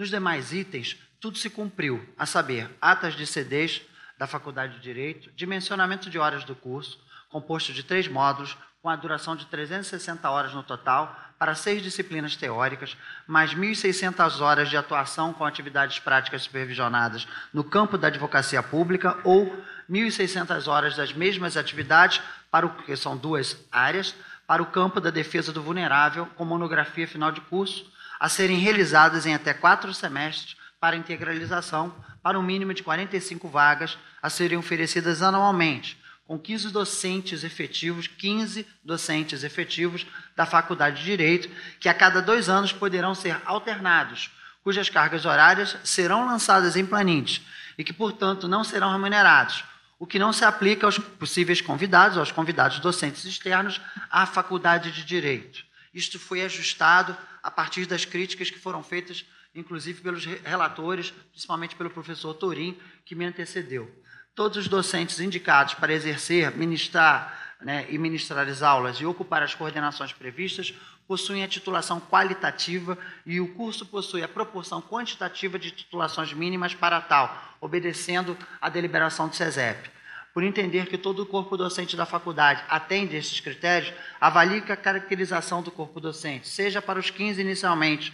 Nos 0.00 0.08
demais 0.08 0.50
itens, 0.50 0.96
tudo 1.20 1.36
se 1.36 1.50
cumpriu, 1.50 2.02
a 2.16 2.24
saber, 2.24 2.74
atas 2.80 3.12
de 3.14 3.26
CDs 3.26 3.82
da 4.16 4.26
Faculdade 4.26 4.76
de 4.76 4.80
Direito, 4.80 5.30
dimensionamento 5.36 6.08
de 6.08 6.18
horas 6.18 6.42
do 6.42 6.54
curso, 6.54 6.98
composto 7.28 7.70
de 7.74 7.82
três 7.82 8.08
módulos, 8.08 8.56
com 8.80 8.88
a 8.88 8.96
duração 8.96 9.36
de 9.36 9.44
360 9.44 10.30
horas 10.30 10.54
no 10.54 10.62
total, 10.62 11.14
para 11.38 11.54
seis 11.54 11.82
disciplinas 11.82 12.34
teóricas, 12.34 12.96
mais 13.26 13.52
1.600 13.54 14.40
horas 14.40 14.70
de 14.70 14.76
atuação 14.78 15.34
com 15.34 15.44
atividades 15.44 15.98
práticas 15.98 16.44
supervisionadas 16.44 17.28
no 17.52 17.62
campo 17.62 17.98
da 17.98 18.06
advocacia 18.06 18.62
pública 18.62 19.18
ou 19.22 19.54
1.600 19.90 20.66
horas 20.66 20.96
das 20.96 21.12
mesmas 21.12 21.58
atividades, 21.58 22.22
para 22.50 22.64
o 22.64 22.74
que 22.84 22.96
são 22.96 23.18
duas 23.18 23.54
áreas, 23.70 24.14
para 24.46 24.62
o 24.62 24.66
campo 24.66 24.98
da 24.98 25.10
defesa 25.10 25.52
do 25.52 25.62
vulnerável, 25.62 26.24
com 26.36 26.44
monografia 26.46 27.06
final 27.06 27.30
de 27.30 27.42
curso, 27.42 27.99
a 28.20 28.28
serem 28.28 28.58
realizadas 28.58 29.24
em 29.24 29.34
até 29.34 29.54
quatro 29.54 29.94
semestres 29.94 30.54
para 30.78 30.94
integralização, 30.94 31.94
para 32.22 32.38
um 32.38 32.42
mínimo 32.42 32.74
de 32.74 32.82
45 32.82 33.48
vagas 33.48 33.96
a 34.22 34.28
serem 34.28 34.58
oferecidas 34.58 35.22
anualmente, 35.22 35.98
com 36.26 36.38
15 36.38 36.68
docentes 36.68 37.42
efetivos, 37.42 38.06
15 38.06 38.66
docentes 38.84 39.42
efetivos 39.42 40.06
da 40.36 40.44
Faculdade 40.44 40.98
de 40.98 41.04
Direito, 41.04 41.50
que 41.80 41.88
a 41.88 41.94
cada 41.94 42.20
dois 42.20 42.48
anos 42.50 42.72
poderão 42.72 43.14
ser 43.14 43.40
alternados, 43.46 44.30
cujas 44.62 44.90
cargas 44.90 45.24
horárias 45.24 45.76
serão 45.82 46.26
lançadas 46.26 46.76
em 46.76 46.84
planintes 46.84 47.40
e 47.78 47.82
que, 47.82 47.92
portanto, 47.92 48.46
não 48.46 48.62
serão 48.62 48.92
remunerados, 48.92 49.64
o 49.98 50.06
que 50.06 50.18
não 50.18 50.32
se 50.32 50.44
aplica 50.44 50.86
aos 50.86 50.98
possíveis 50.98 51.60
convidados, 51.60 52.18
aos 52.18 52.30
convidados 52.30 52.78
docentes 52.80 53.24
externos 53.24 53.80
à 54.10 54.26
Faculdade 54.26 54.92
de 54.92 55.04
Direito. 55.04 55.69
Isto 55.92 56.18
foi 56.18 56.42
ajustado 56.42 57.16
a 57.42 57.50
partir 57.50 57.86
das 57.86 58.04
críticas 58.04 58.50
que 58.50 58.58
foram 58.58 58.82
feitas, 58.82 59.24
inclusive 59.54 60.00
pelos 60.00 60.24
relatores, 60.24 61.12
principalmente 61.30 61.74
pelo 61.74 61.90
professor 61.90 62.34
Torim, 62.34 62.78
que 63.04 63.14
me 63.14 63.24
antecedeu. 63.24 63.90
Todos 64.34 64.58
os 64.58 64.68
docentes 64.68 65.18
indicados 65.18 65.74
para 65.74 65.92
exercer, 65.92 66.56
ministrar 66.56 67.56
né, 67.60 67.86
e 67.90 67.98
ministrar 67.98 68.48
as 68.48 68.62
aulas 68.62 68.96
e 68.98 69.04
ocupar 69.04 69.42
as 69.42 69.54
coordenações 69.54 70.12
previstas 70.12 70.74
possuem 71.06 71.42
a 71.42 71.48
titulação 71.48 72.00
qualitativa 72.00 72.96
e 73.26 73.40
o 73.40 73.52
curso 73.54 73.84
possui 73.84 74.22
a 74.22 74.28
proporção 74.28 74.80
quantitativa 74.80 75.58
de 75.58 75.72
titulações 75.72 76.32
mínimas 76.32 76.74
para 76.74 77.00
tal, 77.00 77.56
obedecendo 77.60 78.38
à 78.60 78.68
deliberação 78.68 79.28
do 79.28 79.34
SESEP. 79.34 79.90
Por 80.32 80.44
entender 80.44 80.86
que 80.86 80.96
todo 80.96 81.22
o 81.22 81.26
corpo 81.26 81.56
docente 81.56 81.96
da 81.96 82.06
faculdade 82.06 82.62
atende 82.68 83.16
esses 83.16 83.40
critérios, 83.40 83.92
avalie 84.20 84.62
a 84.68 84.76
caracterização 84.76 85.62
do 85.62 85.70
corpo 85.70 86.00
docente, 86.00 86.48
seja 86.48 86.80
para 86.80 86.98
os 86.98 87.10
15 87.10 87.40
inicialmente, 87.40 88.12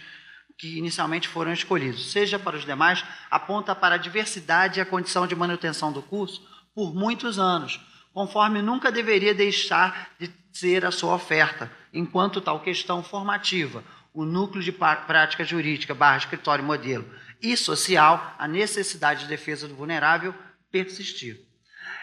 que 0.57 0.77
inicialmente 0.77 1.27
foram 1.27 1.53
escolhidos, 1.53 2.11
seja 2.11 2.39
para 2.39 2.57
os 2.57 2.65
demais, 2.65 3.05
aponta 3.29 3.75
para 3.75 3.95
a 3.95 3.99
diversidade 3.99 4.79
e 4.79 4.81
a 4.81 4.85
condição 4.85 5.27
de 5.27 5.35
manutenção 5.35 5.91
do 5.91 6.01
curso 6.01 6.41
por 6.73 6.95
muitos 6.95 7.37
anos, 7.37 7.79
conforme 8.11 8.61
nunca 8.61 8.91
deveria 8.91 9.33
deixar 9.35 10.11
de 10.19 10.31
ser 10.51 10.85
a 10.85 10.91
sua 10.91 11.13
oferta, 11.13 11.71
enquanto 11.93 12.41
tal 12.41 12.59
questão 12.59 13.03
formativa, 13.03 13.83
o 14.11 14.25
núcleo 14.25 14.63
de 14.63 14.71
prática 14.71 15.43
jurídica 15.43 15.93
barra 15.93 16.17
escritório 16.17 16.63
modelo 16.63 17.07
e 17.39 17.55
social, 17.55 18.35
a 18.39 18.47
necessidade 18.47 19.21
de 19.21 19.27
defesa 19.27 19.67
do 19.67 19.75
vulnerável 19.75 20.33
persistir. 20.71 21.46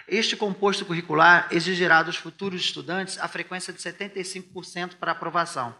Este 0.06 0.36
composto 0.36 0.84
curricular 0.84 1.48
exigirá 1.50 2.02
dos 2.02 2.16
futuros 2.16 2.60
estudantes 2.60 3.18
a 3.18 3.26
frequência 3.26 3.72
de 3.72 3.80
75% 3.80 4.96
para 4.96 5.12
aprovação 5.12 5.74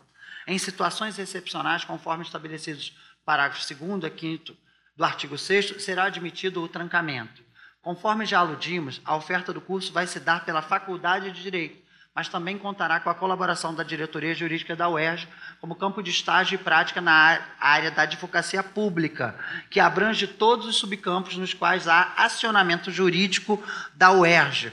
em 0.46 0.58
situações 0.58 1.18
excepcionais, 1.18 1.84
conforme 1.84 2.24
estabelecidos 2.24 2.96
parágrafo 3.24 3.66
2 3.74 4.04
a 4.04 4.18
5 4.18 4.56
do 4.96 5.04
artigo 5.04 5.36
6 5.36 5.82
será 5.82 6.04
admitido 6.04 6.62
o 6.62 6.68
trancamento. 6.68 7.42
Conforme 7.82 8.24
já 8.24 8.38
aludimos, 8.38 9.00
a 9.04 9.16
oferta 9.16 9.52
do 9.52 9.60
curso 9.60 9.92
vai 9.92 10.06
se 10.06 10.20
dar 10.20 10.44
pela 10.44 10.62
Faculdade 10.62 11.30
de 11.30 11.42
Direito, 11.42 11.83
mas 12.14 12.28
também 12.28 12.56
contará 12.56 13.00
com 13.00 13.10
a 13.10 13.14
colaboração 13.14 13.74
da 13.74 13.82
Diretoria 13.82 14.34
Jurídica 14.34 14.76
da 14.76 14.88
UERJ 14.88 15.26
como 15.60 15.74
campo 15.74 16.00
de 16.00 16.10
estágio 16.10 16.54
e 16.54 16.58
prática 16.58 17.00
na 17.00 17.42
área 17.58 17.90
da 17.90 18.02
advocacia 18.02 18.62
pública, 18.62 19.34
que 19.68 19.80
abrange 19.80 20.28
todos 20.28 20.66
os 20.66 20.76
subcampos 20.76 21.36
nos 21.36 21.52
quais 21.52 21.88
há 21.88 22.12
acionamento 22.16 22.90
jurídico 22.92 23.60
da 23.94 24.12
UERJ. 24.12 24.72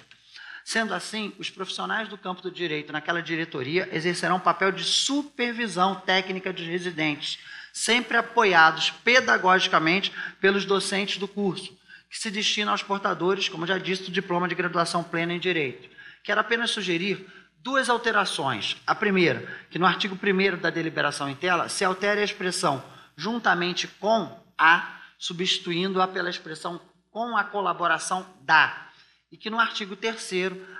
Sendo 0.64 0.94
assim, 0.94 1.34
os 1.40 1.50
profissionais 1.50 2.08
do 2.08 2.18
campo 2.18 2.44
do 2.44 2.52
direito 2.52 2.94
naquela 2.94 3.24
diretoria 3.24 3.90
exercerão 3.92 4.36
um 4.36 4.40
papel 4.40 4.72
de 4.72 4.84
supervisão 4.84 5.96
técnica 5.96 6.54
dos 6.54 6.68
residentes, 6.68 7.40
sempre 7.74 8.18
apoiados 8.18 8.92
pedagogicamente 9.04 10.14
pelos 10.40 10.64
docentes 10.64 11.18
do 11.18 11.28
curso, 11.28 11.76
que 12.08 12.20
se 12.20 12.30
destinam 12.30 12.74
aos 12.74 12.84
portadores, 12.84 13.50
como 13.50 13.66
já 13.66 13.80
disse, 13.80 14.04
do 14.04 14.12
diploma 14.12 14.48
de 14.48 14.54
graduação 14.54 15.04
plena 15.04 15.34
em 15.34 15.40
Direito. 15.40 15.90
Quero 16.24 16.42
apenas 16.42 16.72
sugerir 16.72 17.26
duas 17.58 17.90
alterações. 17.90 18.78
A 18.86 18.96
primeira, 18.96 19.48
que 19.70 19.80
no 19.80 19.86
artigo 19.86 20.16
1 20.16 20.58
da 20.60 20.70
deliberação 20.70 21.30
em 21.30 21.36
tela 21.36 21.70
se 21.70 21.84
altere 21.84 22.22
a 22.22 22.24
expressão 22.24 22.84
juntamente 23.16 23.88
com 23.88 24.40
a, 24.58 25.00
substituindo-a 25.18 26.08
pela 26.08 26.30
expressão 26.30 26.80
com 27.12 27.38
a 27.38 27.44
colaboração 27.44 28.26
da. 28.42 28.88
E 29.32 29.38
que 29.38 29.50
no 29.50 29.60
artigo 29.60 29.96
3 29.96 30.32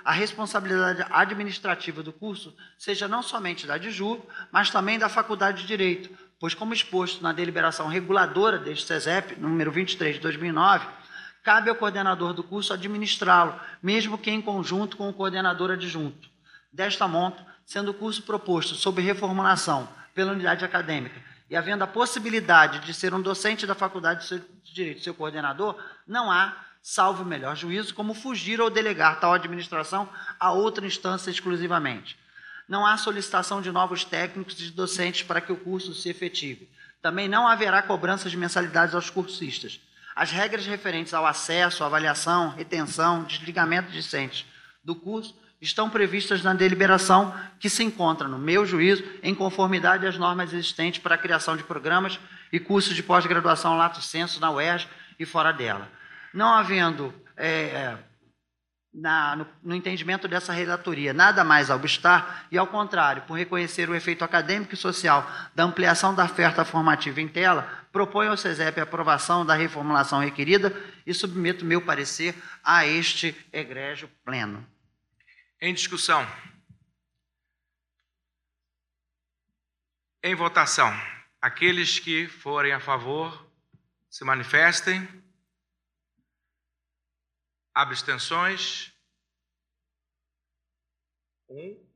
a 0.04 0.12
responsabilidade 0.12 1.04
administrativa 1.10 2.02
do 2.02 2.12
curso 2.12 2.54
seja 2.76 3.08
não 3.08 3.22
somente 3.22 3.66
da 3.66 3.78
DIJU, 3.78 4.20
mas 4.50 4.70
também 4.70 4.98
da 4.98 5.08
Faculdade 5.08 5.62
de 5.62 5.68
Direito, 5.68 6.10
pois, 6.38 6.54
como 6.54 6.74
exposto 6.74 7.22
na 7.22 7.32
deliberação 7.32 7.86
reguladora 7.86 8.58
deste 8.58 8.86
CESEP, 8.86 9.36
número 9.38 9.70
23 9.70 10.16
de 10.16 10.20
2009, 10.20 10.86
cabe 11.42 11.68
ao 11.68 11.76
coordenador 11.76 12.32
do 12.32 12.42
curso 12.42 12.72
administrá-lo, 12.72 13.58
mesmo 13.82 14.16
que 14.16 14.30
em 14.30 14.40
conjunto 14.40 14.96
com 14.96 15.08
o 15.08 15.12
coordenador 15.12 15.70
adjunto. 15.72 16.28
Desta 16.72 17.08
monta, 17.08 17.44
sendo 17.66 17.90
o 17.90 17.94
curso 17.94 18.22
proposto 18.22 18.74
sob 18.74 19.02
reformulação 19.02 19.88
pela 20.14 20.32
unidade 20.32 20.64
acadêmica 20.64 21.20
e 21.50 21.56
havendo 21.56 21.84
a 21.84 21.86
possibilidade 21.86 22.80
de 22.80 22.94
ser 22.94 23.12
um 23.12 23.20
docente 23.20 23.66
da 23.66 23.74
Faculdade 23.74 24.26
de 24.28 24.72
Direito 24.72 25.02
seu 25.02 25.14
coordenador, 25.14 25.78
não 26.06 26.30
há, 26.30 26.56
salvo 26.80 27.22
o 27.22 27.26
melhor 27.26 27.54
juízo, 27.56 27.94
como 27.94 28.14
fugir 28.14 28.60
ou 28.60 28.70
delegar 28.70 29.20
tal 29.20 29.34
administração 29.34 30.08
a 30.40 30.52
outra 30.52 30.86
instância 30.86 31.30
exclusivamente. 31.30 32.18
Não 32.66 32.86
há 32.86 32.96
solicitação 32.96 33.60
de 33.60 33.70
novos 33.70 34.04
técnicos 34.04 34.58
e 34.60 34.70
docentes 34.70 35.24
para 35.24 35.40
que 35.40 35.52
o 35.52 35.56
curso 35.56 35.92
se 35.92 36.08
efetive. 36.08 36.70
Também 37.02 37.28
não 37.28 37.46
haverá 37.46 37.82
cobrança 37.82 38.30
de 38.30 38.36
mensalidades 38.36 38.94
aos 38.94 39.10
cursistas 39.10 39.78
as 40.14 40.30
regras 40.30 40.66
referentes 40.66 41.14
ao 41.14 41.26
acesso, 41.26 41.84
avaliação, 41.84 42.50
retenção, 42.50 43.24
desligamento 43.24 43.90
de 43.90 43.98
discentes 43.98 44.46
do 44.84 44.94
curso 44.94 45.34
estão 45.60 45.88
previstas 45.88 46.42
na 46.42 46.52
deliberação 46.52 47.32
que 47.60 47.70
se 47.70 47.84
encontra, 47.84 48.26
no 48.26 48.38
meu 48.38 48.66
juízo, 48.66 49.04
em 49.22 49.34
conformidade 49.34 50.06
às 50.06 50.18
normas 50.18 50.52
existentes 50.52 51.00
para 51.00 51.14
a 51.14 51.18
criação 51.18 51.56
de 51.56 51.62
programas 51.62 52.18
e 52.52 52.58
cursos 52.58 52.96
de 52.96 53.02
pós-graduação 53.02 53.76
lato 53.76 54.02
senso 54.02 54.40
na 54.40 54.50
UERJ 54.50 54.88
e 55.18 55.24
fora 55.24 55.52
dela. 55.52 55.88
Não 56.34 56.52
havendo 56.52 57.14
é, 57.36 57.48
é 57.48 57.98
na, 58.92 59.36
no, 59.36 59.46
no, 59.62 59.74
entendimento 59.74 60.28
dessa 60.28 60.52
relatoria, 60.52 61.14
nada 61.14 61.42
mais 61.42 61.70
a 61.70 61.76
obstar, 61.76 62.46
e 62.50 62.58
ao 62.58 62.66
contrário, 62.66 63.22
por 63.22 63.38
reconhecer 63.38 63.88
o 63.88 63.94
efeito 63.94 64.22
acadêmico 64.22 64.74
e 64.74 64.76
social 64.76 65.28
da 65.54 65.64
ampliação 65.64 66.14
da 66.14 66.24
oferta 66.24 66.64
formativa 66.64 67.20
em 67.20 67.28
tela, 67.28 67.86
proponho 67.90 68.30
ao 68.30 68.36
CESEP 68.36 68.80
a 68.80 68.82
aprovação 68.82 69.46
da 69.46 69.54
reformulação 69.54 70.20
requerida 70.20 70.74
e 71.06 71.14
submeto 71.14 71.64
meu 71.64 71.80
parecer 71.80 72.34
a 72.62 72.86
este 72.86 73.34
egrégio 73.52 74.10
pleno. 74.24 74.66
Em 75.60 75.72
discussão. 75.72 76.26
Em 80.22 80.34
votação. 80.34 80.92
Aqueles 81.40 81.98
que 81.98 82.28
forem 82.28 82.72
a 82.72 82.80
favor, 82.80 83.50
se 84.08 84.24
manifestem. 84.24 85.21
Abstenções? 87.74 88.92
Um. 91.48 91.92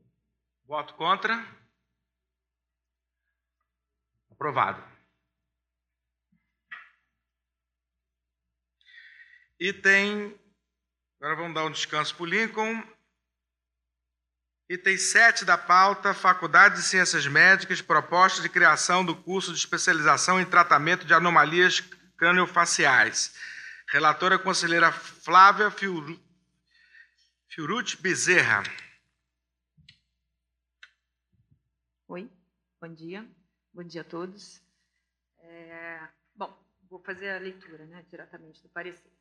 Voto 0.64 0.95
contra? 0.95 1.47
Aprovado. 4.31 4.83
Item. 9.59 10.39
Agora 11.18 11.37
vamos 11.37 11.55
dar 11.55 11.64
um 11.64 11.70
descanso 11.70 12.14
para 12.14 12.22
o 12.22 12.27
Lincoln. 12.27 12.83
Item 14.68 14.99
7 14.99 15.45
da 15.45 15.57
pauta: 15.57 16.12
Faculdade 16.12 16.77
de 16.77 16.83
Ciências 16.83 17.27
Médicas, 17.27 17.81
proposta 17.81 18.43
de 18.43 18.49
criação 18.49 19.05
do 19.05 19.14
curso 19.14 19.53
de 19.53 19.59
especialização 19.59 20.41
em 20.41 20.45
tratamento 20.45 21.07
de 21.07 21.14
anomalias 21.14 21.81
craniofaciais. 22.16 23.35
Relatora 23.89 24.37
conselheira 24.37 24.91
Flávia 24.91 25.70
Fiurucci 27.49 27.97
Bezerra. 27.99 28.64
Oi, 32.09 32.28
bom 32.80 32.93
dia. 32.93 33.24
Bom 33.72 33.84
dia 33.84 34.01
a 34.01 34.05
todos. 34.05 34.61
É, 35.39 36.01
bom, 36.34 36.53
vou 36.91 36.99
fazer 36.99 37.30
a 37.30 37.39
leitura 37.39 37.87
né, 37.87 38.05
diretamente 38.11 38.61
do 38.61 38.68
parecer. 38.70 39.12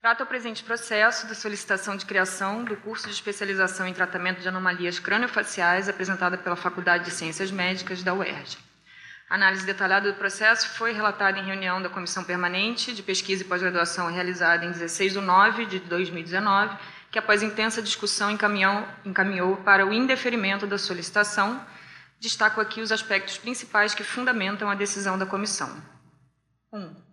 Trata 0.00 0.24
o 0.24 0.26
presente 0.26 0.64
processo 0.64 1.26
da 1.26 1.34
solicitação 1.34 1.98
de 1.98 2.06
criação 2.06 2.64
do 2.64 2.76
curso 2.78 3.06
de 3.08 3.12
especialização 3.12 3.86
em 3.86 3.92
tratamento 3.92 4.40
de 4.40 4.48
anomalias 4.48 4.98
craniofaciais 4.98 5.88
apresentada 5.88 6.38
pela 6.38 6.56
Faculdade 6.56 7.04
de 7.04 7.10
Ciências 7.10 7.50
Médicas 7.50 8.02
da 8.02 8.14
UERJ. 8.14 8.65
A 9.28 9.34
análise 9.34 9.66
detalhada 9.66 10.12
do 10.12 10.16
processo 10.16 10.68
foi 10.70 10.92
relatada 10.92 11.38
em 11.38 11.44
reunião 11.44 11.82
da 11.82 11.88
Comissão 11.88 12.22
Permanente 12.22 12.94
de 12.94 13.02
Pesquisa 13.02 13.42
e 13.42 13.46
Pós-Graduação 13.46 14.08
realizada 14.08 14.64
em 14.64 14.70
16 14.70 15.14
de 15.14 15.20
nove 15.20 15.66
de 15.66 15.80
2019, 15.80 16.76
que, 17.10 17.18
após 17.18 17.42
intensa 17.42 17.82
discussão, 17.82 18.30
encaminhou, 18.30 18.86
encaminhou 19.04 19.56
para 19.56 19.84
o 19.84 19.92
indeferimento 19.92 20.64
da 20.64 20.78
solicitação. 20.78 21.60
Destaco 22.20 22.60
aqui 22.60 22.80
os 22.80 22.92
aspectos 22.92 23.36
principais 23.36 23.94
que 23.94 24.04
fundamentam 24.04 24.70
a 24.70 24.76
decisão 24.76 25.18
da 25.18 25.26
comissão. 25.26 25.82
1. 26.72 26.78
Um, 26.78 27.05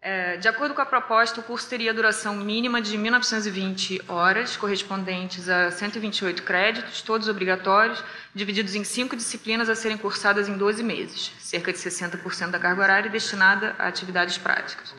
é, 0.00 0.36
de 0.36 0.46
acordo 0.46 0.74
com 0.74 0.80
a 0.80 0.86
proposta, 0.86 1.40
o 1.40 1.42
curso 1.42 1.68
teria 1.68 1.92
duração 1.92 2.36
mínima 2.36 2.80
de 2.80 2.96
1.920 2.96 4.02
horas, 4.08 4.56
correspondentes 4.56 5.48
a 5.48 5.70
128 5.70 6.42
créditos, 6.42 7.02
todos 7.02 7.28
obrigatórios, 7.28 8.04
divididos 8.34 8.74
em 8.74 8.84
cinco 8.84 9.16
disciplinas 9.16 9.68
a 9.68 9.74
serem 9.74 9.96
cursadas 9.96 10.48
em 10.48 10.56
12 10.56 10.82
meses, 10.82 11.32
cerca 11.40 11.72
de 11.72 11.78
60% 11.78 12.50
da 12.50 12.58
carga 12.58 12.82
horária 12.82 13.10
destinada 13.10 13.74
a 13.78 13.88
atividades 13.88 14.38
práticas. 14.38 14.94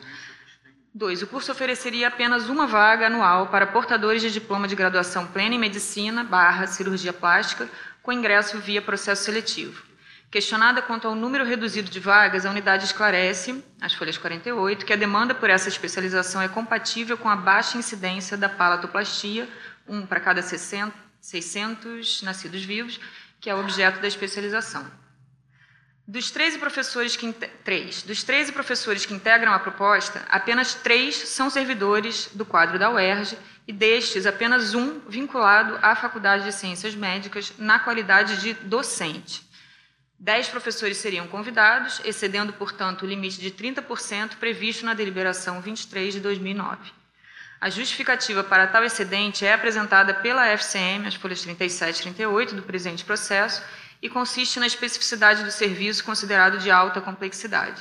2. 0.94 1.22
O 1.22 1.26
curso 1.28 1.52
ofereceria 1.52 2.08
apenas 2.08 2.48
uma 2.48 2.66
vaga 2.66 3.06
anual 3.06 3.46
para 3.46 3.66
portadores 3.66 4.20
de 4.20 4.30
diploma 4.30 4.66
de 4.66 4.74
graduação 4.74 5.26
plena 5.26 5.54
em 5.54 5.58
medicina 5.58 6.24
barra 6.24 6.66
cirurgia 6.66 7.12
plástica, 7.12 7.68
com 8.02 8.12
ingresso 8.12 8.58
via 8.58 8.82
processo 8.82 9.24
seletivo. 9.24 9.87
Questionada 10.30 10.82
quanto 10.82 11.08
ao 11.08 11.14
número 11.14 11.42
reduzido 11.42 11.90
de 11.90 11.98
vagas, 11.98 12.44
a 12.44 12.50
unidade 12.50 12.84
esclarece, 12.84 13.64
as 13.80 13.94
folhas 13.94 14.18
48, 14.18 14.84
que 14.84 14.92
a 14.92 14.96
demanda 14.96 15.34
por 15.34 15.48
essa 15.48 15.70
especialização 15.70 16.42
é 16.42 16.48
compatível 16.48 17.16
com 17.16 17.30
a 17.30 17.36
baixa 17.36 17.78
incidência 17.78 18.36
da 18.36 18.46
palatoplastia, 18.46 19.48
um 19.88 20.04
para 20.04 20.20
cada 20.20 20.42
60, 20.42 20.94
600 21.18 22.20
nascidos 22.20 22.62
vivos, 22.62 23.00
que 23.40 23.48
é 23.48 23.54
objeto 23.54 24.00
da 24.00 24.06
especialização. 24.06 24.86
Dos 26.06 26.30
13 26.30 26.58
professores 26.58 27.16
que, 27.16 27.32
três, 27.64 28.02
dos 28.02 28.22
13 28.22 28.52
professores 28.52 29.06
que 29.06 29.14
integram 29.14 29.54
a 29.54 29.58
proposta, 29.58 30.22
apenas 30.28 30.74
três 30.74 31.16
são 31.16 31.48
servidores 31.48 32.28
do 32.34 32.44
quadro 32.44 32.78
da 32.78 32.90
UERJ 32.90 33.38
e 33.66 33.72
destes, 33.72 34.26
apenas 34.26 34.74
um 34.74 35.00
vinculado 35.08 35.78
à 35.80 35.96
Faculdade 35.96 36.44
de 36.44 36.52
Ciências 36.52 36.94
Médicas 36.94 37.54
na 37.58 37.78
qualidade 37.78 38.42
de 38.42 38.52
docente. 38.52 39.47
Dez 40.20 40.48
professores 40.48 40.96
seriam 40.96 41.28
convidados, 41.28 42.00
excedendo, 42.04 42.52
portanto, 42.52 43.02
o 43.02 43.06
limite 43.06 43.40
de 43.40 43.52
30% 43.52 44.34
previsto 44.36 44.84
na 44.84 44.92
deliberação 44.92 45.60
23 45.60 46.14
de 46.14 46.20
2009. 46.20 46.90
A 47.60 47.70
justificativa 47.70 48.42
para 48.42 48.66
tal 48.66 48.82
excedente 48.82 49.46
é 49.46 49.52
apresentada 49.52 50.14
pela 50.14 50.48
FCM, 50.48 51.06
as 51.06 51.14
folhas 51.14 51.42
37 51.42 52.00
e 52.00 52.02
38 52.02 52.56
do 52.56 52.62
presente 52.62 53.04
processo, 53.04 53.62
e 54.02 54.08
consiste 54.08 54.58
na 54.58 54.66
especificidade 54.66 55.44
do 55.44 55.52
serviço 55.52 56.02
considerado 56.02 56.58
de 56.58 56.68
alta 56.68 57.00
complexidade. 57.00 57.80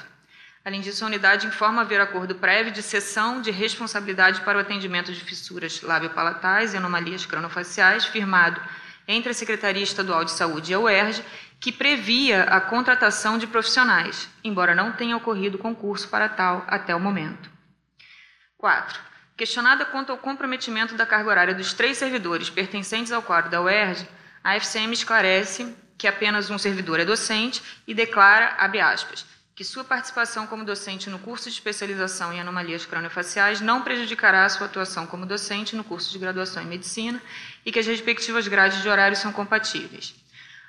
Além 0.64 0.82
disso, 0.82 1.04
a 1.04 1.08
unidade 1.08 1.48
informa 1.48 1.82
haver 1.82 2.00
acordo 2.00 2.36
prévio 2.36 2.72
de 2.72 2.84
cessão 2.84 3.42
de 3.42 3.50
responsabilidade 3.50 4.42
para 4.42 4.60
o 4.60 4.62
atendimento 4.62 5.12
de 5.12 5.24
fissuras 5.24 5.82
labiopalatais 5.82 6.74
e 6.74 6.78
anomalias 6.78 7.26
cronofaciais, 7.26 8.06
firmado 8.06 8.62
entre 9.08 9.32
a 9.32 9.34
Secretaria 9.34 9.82
Estadual 9.82 10.26
de 10.26 10.32
Saúde 10.32 10.72
e 10.72 10.76
a 10.76 10.80
UERJ, 10.80 11.24
que 11.60 11.72
previa 11.72 12.44
a 12.44 12.62
contratação 12.62 13.38
de 13.38 13.48
profissionais, 13.48 14.30
embora 14.44 14.76
não 14.76 14.92
tenha 14.92 15.18
ocorrido 15.18 15.58
concurso 15.58 16.08
para 16.08 16.30
tal 16.30 16.64
até 16.68 16.96
o 16.96 17.00
momento. 17.00 17.50
4. 18.58 19.00
Questionada 19.36 19.86
quanto 19.86 20.12
ao 20.12 20.18
comprometimento 20.18 20.96
da 20.96 21.06
carga 21.06 21.30
horária 21.30 21.56
dos 21.56 21.74
três 21.74 21.98
servidores 21.98 22.50
pertencentes 22.50 23.12
ao 23.12 23.22
quadro 23.22 23.52
da 23.52 23.62
UERJ, 23.62 24.08
a 24.44 24.56
FCM 24.56 24.94
esclarece 24.94 25.76
que 25.98 26.08
apenas 26.08 26.50
um 26.50 26.58
servidor 26.58 27.00
é 27.00 27.06
docente 27.06 27.62
e 27.88 27.94
declara, 27.94 28.56
abre 28.58 28.80
aspas, 28.80 29.26
que 29.56 29.64
sua 29.64 29.84
participação 29.84 30.46
como 30.46 30.64
docente 30.64 31.10
no 31.10 31.18
curso 31.18 31.46
de 31.46 31.56
especialização 31.56 32.32
em 32.32 32.40
anomalias 32.40 32.86
craniofaciais 32.86 33.60
não 33.60 33.82
prejudicará 33.82 34.46
a 34.46 34.50
sua 34.50 34.68
atuação 34.68 35.08
como 35.08 35.26
docente 35.26 35.76
no 35.76 35.84
curso 35.84 36.12
de 36.12 36.20
graduação 36.20 36.62
em 36.62 36.68
medicina 36.68 37.20
e 37.66 37.72
que 37.72 37.80
as 37.80 37.88
respectivas 37.88 38.48
grades 38.48 38.84
de 38.84 38.88
horário 38.88 39.18
são 39.18 39.34
compatíveis. 39.34 40.14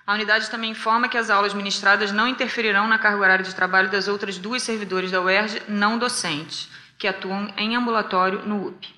A 0.09 0.15
unidade 0.15 0.49
também 0.49 0.71
informa 0.71 1.07
que 1.07 1.19
as 1.19 1.29
aulas 1.29 1.53
ministradas 1.53 2.11
não 2.11 2.27
interferirão 2.27 2.89
na 2.89 2.99
carga 2.99 3.19
horária 3.19 3.45
de 3.45 3.55
trabalho 3.55 3.91
das 3.91 4.09
outras 4.09 4.39
duas 4.39 4.63
servidores 4.63 5.11
da 5.11 5.21
UERJ 5.21 5.65
não 5.69 5.99
docentes, 5.99 6.71
que 6.97 7.07
atuam 7.07 7.53
em 7.59 7.77
ambulatório 7.77 8.41
no 8.47 8.69
UP. 8.69 8.89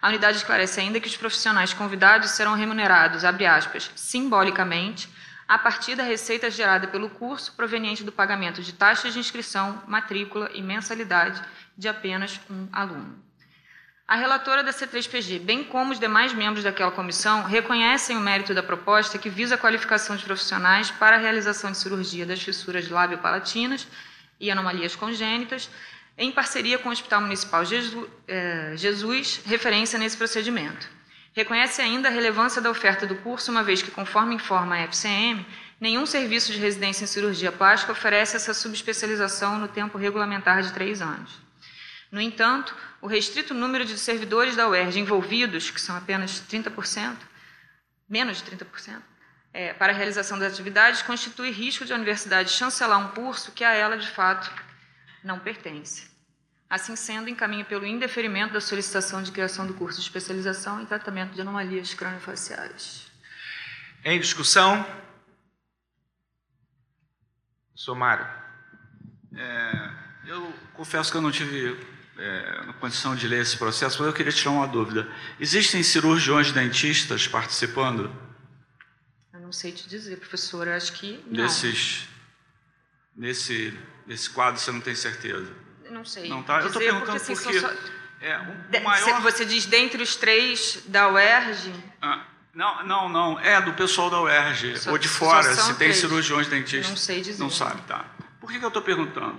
A 0.00 0.10
unidade 0.10 0.36
esclarece 0.36 0.78
ainda 0.78 1.00
que 1.00 1.08
os 1.08 1.16
profissionais 1.16 1.74
convidados 1.74 2.30
serão 2.30 2.54
remunerados, 2.54 3.24
abre 3.24 3.46
aspas, 3.46 3.90
simbolicamente, 3.96 5.08
a 5.48 5.58
partir 5.58 5.96
da 5.96 6.04
receita 6.04 6.48
gerada 6.48 6.86
pelo 6.86 7.10
curso 7.10 7.52
proveniente 7.54 8.04
do 8.04 8.12
pagamento 8.12 8.62
de 8.62 8.74
taxas 8.74 9.12
de 9.12 9.18
inscrição, 9.18 9.82
matrícula 9.88 10.48
e 10.54 10.62
mensalidade 10.62 11.42
de 11.76 11.88
apenas 11.88 12.40
um 12.48 12.68
aluno. 12.72 13.18
A 14.06 14.16
relatora 14.16 14.62
da 14.62 14.70
C3PG, 14.70 15.40
bem 15.40 15.64
como 15.64 15.92
os 15.92 15.98
demais 15.98 16.34
membros 16.34 16.62
daquela 16.62 16.90
comissão, 16.90 17.42
reconhecem 17.42 18.18
o 18.18 18.20
mérito 18.20 18.52
da 18.52 18.62
proposta 18.62 19.16
que 19.16 19.30
visa 19.30 19.54
a 19.54 19.58
qualificação 19.58 20.14
de 20.14 20.22
profissionais 20.24 20.90
para 20.90 21.16
a 21.16 21.18
realização 21.18 21.72
de 21.72 21.78
cirurgia 21.78 22.26
das 22.26 22.42
fissuras 22.42 22.90
lábio-palatinas 22.90 23.88
e 24.38 24.50
anomalias 24.50 24.94
congênitas, 24.94 25.70
em 26.18 26.30
parceria 26.30 26.78
com 26.78 26.90
o 26.90 26.92
Hospital 26.92 27.22
Municipal 27.22 27.62
eh, 28.28 28.74
Jesus, 28.76 29.40
referência 29.46 29.98
nesse 29.98 30.18
procedimento. 30.18 30.86
Reconhece 31.32 31.80
ainda 31.80 32.08
a 32.08 32.12
relevância 32.12 32.60
da 32.60 32.70
oferta 32.70 33.06
do 33.06 33.16
curso, 33.16 33.50
uma 33.50 33.62
vez 33.62 33.80
que, 33.80 33.90
conforme 33.90 34.34
informa 34.34 34.74
a 34.74 34.80
FCM, 34.80 35.46
nenhum 35.80 36.04
serviço 36.04 36.52
de 36.52 36.58
residência 36.58 37.04
em 37.04 37.08
cirurgia 37.08 37.50
plástica 37.50 37.92
oferece 37.92 38.36
essa 38.36 38.52
subespecialização 38.52 39.58
no 39.58 39.66
tempo 39.66 39.96
regulamentar 39.96 40.60
de 40.60 40.74
três 40.74 41.00
anos. 41.00 41.42
No 42.12 42.20
entanto, 42.20 42.76
o 43.04 43.06
restrito 43.06 43.52
número 43.52 43.84
de 43.84 43.98
servidores 43.98 44.56
da 44.56 44.66
UERJ 44.66 44.98
envolvidos, 44.98 45.70
que 45.70 45.78
são 45.78 45.94
apenas 45.94 46.40
30%, 46.40 47.18
menos 48.08 48.38
de 48.38 48.50
30%, 48.50 49.02
é, 49.52 49.74
para 49.74 49.92
a 49.92 49.94
realização 49.94 50.38
das 50.38 50.54
atividades, 50.54 51.02
constitui 51.02 51.50
risco 51.50 51.84
de 51.84 51.92
a 51.92 51.96
universidade 51.96 52.48
chancelar 52.48 52.98
um 52.98 53.08
curso 53.08 53.52
que 53.52 53.62
a 53.62 53.74
ela, 53.74 53.98
de 53.98 54.08
fato, 54.08 54.50
não 55.22 55.38
pertence. 55.38 56.10
Assim 56.68 56.96
sendo, 56.96 57.28
encaminho 57.28 57.66
pelo 57.66 57.84
indeferimento 57.84 58.54
da 58.54 58.60
solicitação 58.60 59.22
de 59.22 59.30
criação 59.30 59.66
do 59.66 59.74
curso 59.74 60.00
de 60.00 60.06
especialização 60.06 60.80
em 60.80 60.86
tratamento 60.86 61.34
de 61.34 61.42
anomalias 61.42 61.92
craniofaciais. 61.92 63.06
Em 64.02 64.18
discussão? 64.18 64.82
Somário. 67.74 68.26
É, 69.36 69.90
eu 70.24 70.50
confesso 70.72 71.12
que 71.12 71.18
eu 71.18 71.22
não 71.22 71.30
tive 71.30 71.93
é, 72.18 72.72
condição 72.80 73.14
de 73.14 73.26
ler 73.26 73.40
esse 73.42 73.56
processo, 73.56 73.98
mas 73.98 74.06
eu 74.06 74.12
queria 74.12 74.32
tirar 74.32 74.50
uma 74.50 74.66
dúvida. 74.66 75.08
Existem 75.40 75.82
cirurgiões 75.82 76.52
dentistas 76.52 77.26
participando? 77.26 78.14
Eu 79.32 79.40
não 79.40 79.52
sei 79.52 79.72
te 79.72 79.88
dizer, 79.88 80.18
professora, 80.18 80.76
acho 80.76 80.92
que 80.92 81.22
não. 81.26 81.44
Desses, 81.44 82.06
nesse, 83.16 83.76
nesse 84.06 84.30
quadro 84.30 84.60
você 84.60 84.70
não 84.70 84.80
tem 84.80 84.94
certeza? 84.94 85.52
Não 85.90 86.04
sei. 86.04 86.28
Não, 86.28 86.42
tá? 86.42 86.60
Eu 86.60 86.66
estou 86.66 86.80
perguntando 86.80 87.18
porque, 87.18 87.32
assim, 87.32 87.42
porque 87.42 87.60
só... 87.60 87.72
é, 88.20 88.38
o, 88.80 88.84
maior... 88.84 89.20
Você 89.22 89.44
diz 89.44 89.66
dentre 89.66 90.02
os 90.02 90.16
três 90.16 90.82
da 90.86 91.08
UERJ? 91.08 91.72
Ah, 92.00 92.26
não, 92.54 92.86
não, 92.86 93.08
não. 93.08 93.40
É 93.40 93.60
do 93.60 93.72
pessoal 93.74 94.08
da 94.08 94.20
UERJ. 94.20 94.78
Só, 94.78 94.90
ou 94.92 94.98
de 94.98 95.08
fora, 95.08 95.54
se 95.54 95.66
tem 95.68 95.74
três. 95.76 95.96
cirurgiões 95.96 96.46
dentistas. 96.46 96.90
Não 96.90 96.96
sei 96.96 97.20
dizer. 97.20 97.42
Não 97.42 97.50
sabe, 97.50 97.82
tá. 97.82 98.04
Por 98.40 98.50
que, 98.50 98.58
que 98.58 98.64
eu 98.64 98.68
estou 98.68 98.82
perguntando? 98.82 99.38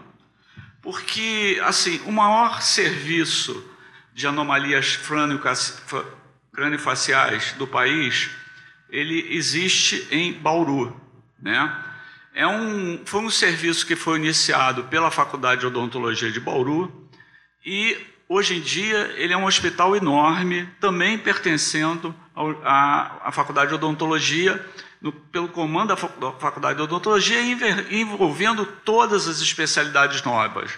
Porque, 0.86 1.60
assim, 1.64 2.00
o 2.06 2.12
maior 2.12 2.62
serviço 2.62 3.66
de 4.14 4.28
anomalias 4.28 5.00
craniofaciais 6.54 7.54
do 7.54 7.66
país, 7.66 8.30
ele 8.88 9.34
existe 9.36 10.08
em 10.12 10.32
Bauru, 10.34 10.96
né? 11.42 11.76
É 12.36 12.46
um, 12.46 13.02
foi 13.04 13.22
um 13.22 13.32
serviço 13.32 13.84
que 13.84 13.96
foi 13.96 14.20
iniciado 14.20 14.84
pela 14.84 15.10
Faculdade 15.10 15.62
de 15.62 15.68
Odontologia 15.68 16.32
de 16.32 16.40
Bauru 16.40 17.10
e 17.66 17.98
hoje 18.30 18.58
em 18.58 18.62
dia 18.62 19.12
ele 19.18 19.34
é 19.34 19.38
um 19.38 19.46
hospital 19.46 19.96
enorme, 19.96 20.70
também 20.80 21.18
pertencendo 21.18 22.14
à 22.64 23.32
Faculdade 23.32 23.70
de 23.70 23.76
Odontologia, 23.76 24.64
no, 25.02 25.12
pelo 25.12 25.50
comando 25.50 25.90
da 25.90 25.98
Faculdade 25.98 26.78
de 26.78 26.84
Odontologia, 26.84 27.42
envolvendo 27.92 28.66
todas 28.66 29.28
as 29.28 29.40
especialidades 29.42 30.24
novas. 30.24 30.72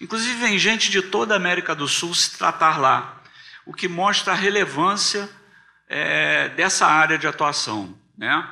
Inclusive 0.00 0.34
vem 0.38 0.58
gente 0.58 0.90
de 0.90 1.02
toda 1.02 1.34
a 1.34 1.36
América 1.36 1.74
do 1.74 1.86
Sul 1.86 2.14
se 2.14 2.36
tratar 2.36 2.78
lá, 2.78 3.22
o 3.64 3.72
que 3.72 3.88
mostra 3.88 4.32
a 4.32 4.36
relevância 4.36 5.28
é, 5.88 6.48
dessa 6.50 6.86
área 6.86 7.18
de 7.18 7.26
atuação. 7.26 7.96
Né? 8.16 8.46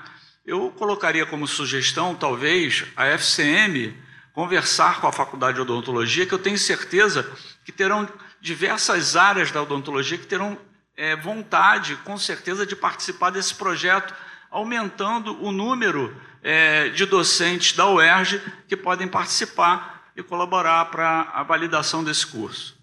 Eu 0.44 0.70
colocaria 0.70 1.26
como 1.26 1.46
sugestão, 1.46 2.14
talvez, 2.14 2.84
a 2.96 3.06
FCM 3.06 3.96
conversar 4.32 5.00
com 5.00 5.06
a 5.06 5.12
Faculdade 5.12 5.56
de 5.56 5.62
Odontologia, 5.62 6.26
que 6.26 6.34
eu 6.34 6.38
tenho 6.38 6.58
certeza 6.58 7.28
que 7.64 7.72
terão 7.72 8.06
diversas 8.40 9.16
áreas 9.16 9.50
da 9.50 9.62
odontologia 9.62 10.18
que 10.18 10.26
terão 10.26 10.58
é, 10.96 11.16
vontade, 11.16 11.96
com 12.04 12.16
certeza, 12.16 12.66
de 12.66 12.76
participar 12.76 13.30
desse 13.30 13.54
projeto, 13.54 14.14
aumentando 14.56 15.38
o 15.42 15.52
número 15.52 16.18
é, 16.42 16.88
de 16.88 17.04
docentes 17.04 17.76
da 17.76 17.86
UERJ 17.90 18.40
que 18.66 18.74
podem 18.74 19.06
participar 19.06 20.10
e 20.16 20.22
colaborar 20.22 20.86
para 20.86 21.22
a 21.34 21.42
validação 21.42 22.02
desse 22.02 22.26
curso. 22.26 22.74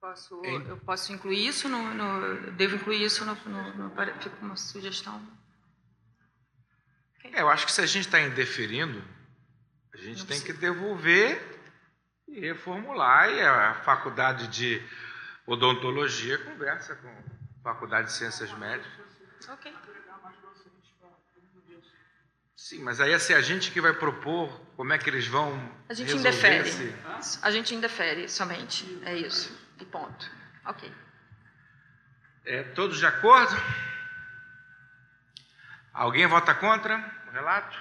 Posso, 0.00 0.42
eu 0.42 0.78
posso 0.78 1.12
incluir 1.12 1.46
isso 1.46 1.68
no, 1.68 1.94
no 1.94 2.50
devo 2.52 2.76
incluir 2.76 3.04
isso 3.04 3.26
no, 3.26 3.34
no, 3.34 3.74
no 3.76 3.90
fica 3.90 4.36
uma 4.40 4.56
sugestão. 4.56 5.20
É, 7.24 7.42
eu 7.42 7.50
acho 7.50 7.66
que 7.66 7.72
se 7.72 7.82
a 7.82 7.86
gente 7.86 8.06
está 8.06 8.18
indeferindo, 8.18 9.04
a 9.92 9.98
gente 9.98 10.20
Não 10.20 10.26
tem 10.26 10.40
que 10.40 10.54
devolver 10.54 11.60
e 12.26 12.40
reformular. 12.40 13.28
E 13.28 13.40
a 13.42 13.74
faculdade 13.84 14.48
de 14.48 14.82
odontologia 15.46 16.38
conversa 16.38 16.96
com 16.96 17.27
faculdade 17.68 18.08
de 18.08 18.14
ciências 18.14 18.50
médicas. 18.52 19.06
Ok. 19.48 19.74
Sim, 22.56 22.82
mas 22.82 23.00
aí 23.00 23.12
é 23.12 23.14
assim, 23.14 23.34
a 23.34 23.40
gente 23.40 23.70
que 23.70 23.80
vai 23.80 23.92
propor 23.92 24.48
como 24.76 24.92
é 24.92 24.98
que 24.98 25.08
eles 25.08 25.26
vão. 25.26 25.50
A 25.88 25.94
gente 25.94 26.16
indefere. 26.16 26.68
Esse... 26.68 27.38
A 27.42 27.50
gente 27.50 27.74
indefere 27.74 28.28
somente. 28.28 29.00
É 29.04 29.14
isso. 29.14 29.56
E 29.80 29.84
ponto. 29.84 30.30
Ok. 30.64 30.92
É, 32.44 32.62
todos 32.74 32.98
de 32.98 33.06
acordo? 33.06 33.54
Alguém 35.92 36.26
vota 36.26 36.54
contra 36.54 36.96
o 37.28 37.30
relato? 37.30 37.78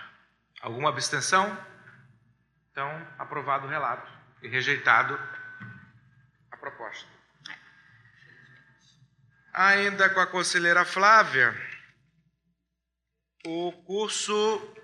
Alguma 0.61 0.89
abstenção? 0.89 1.45
Então, 2.71 2.89
aprovado 3.17 3.65
o 3.65 3.69
relato 3.69 4.11
e 4.41 4.47
rejeitado 4.47 5.19
a 6.51 6.57
proposta. 6.57 7.16
Ainda 9.57 10.07
com 10.11 10.19
a 10.19 10.27
conselheira 10.27 10.85
Flávia, 10.85 11.51
o 13.43 13.71
curso 13.71 14.75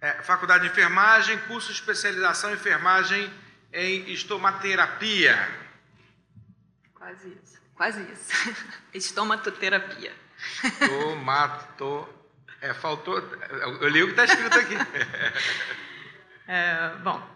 é, 0.00 0.22
Faculdade 0.22 0.64
de 0.64 0.70
Enfermagem, 0.70 1.38
curso 1.40 1.68
de 1.68 1.74
especialização 1.74 2.50
em 2.50 2.54
enfermagem 2.54 3.30
em 3.70 4.10
estomaterapia. 4.10 5.36
Quase 6.94 7.28
isso. 7.28 7.60
Quase 7.74 8.02
isso. 8.12 8.32
Estomatoterapia. 8.94 10.14
Tomato. 10.78 12.08
É, 12.62 12.72
faltou. 12.72 13.18
Eu 13.18 13.88
li 13.90 14.04
o 14.04 14.06
que 14.06 14.12
está 14.12 14.24
escrito 14.24 14.58
aqui. 14.58 14.74
É, 16.46 16.90
bom. 17.02 17.33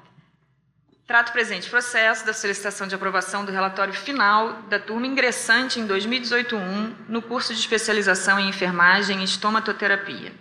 Trato 1.08 1.32
presente 1.32 1.70
processo 1.70 2.26
da 2.26 2.34
solicitação 2.34 2.86
de 2.86 2.94
aprovação 2.94 3.42
do 3.42 3.50
relatório 3.50 3.94
final 3.94 4.60
da 4.68 4.78
turma 4.78 5.06
ingressante 5.06 5.80
em 5.80 5.88
2018-1 5.88 6.92
no 7.08 7.22
curso 7.22 7.54
de 7.54 7.60
especialização 7.60 8.38
em 8.38 8.50
enfermagem 8.50 9.22
e 9.22 9.24
estomatoterapia. 9.24 10.34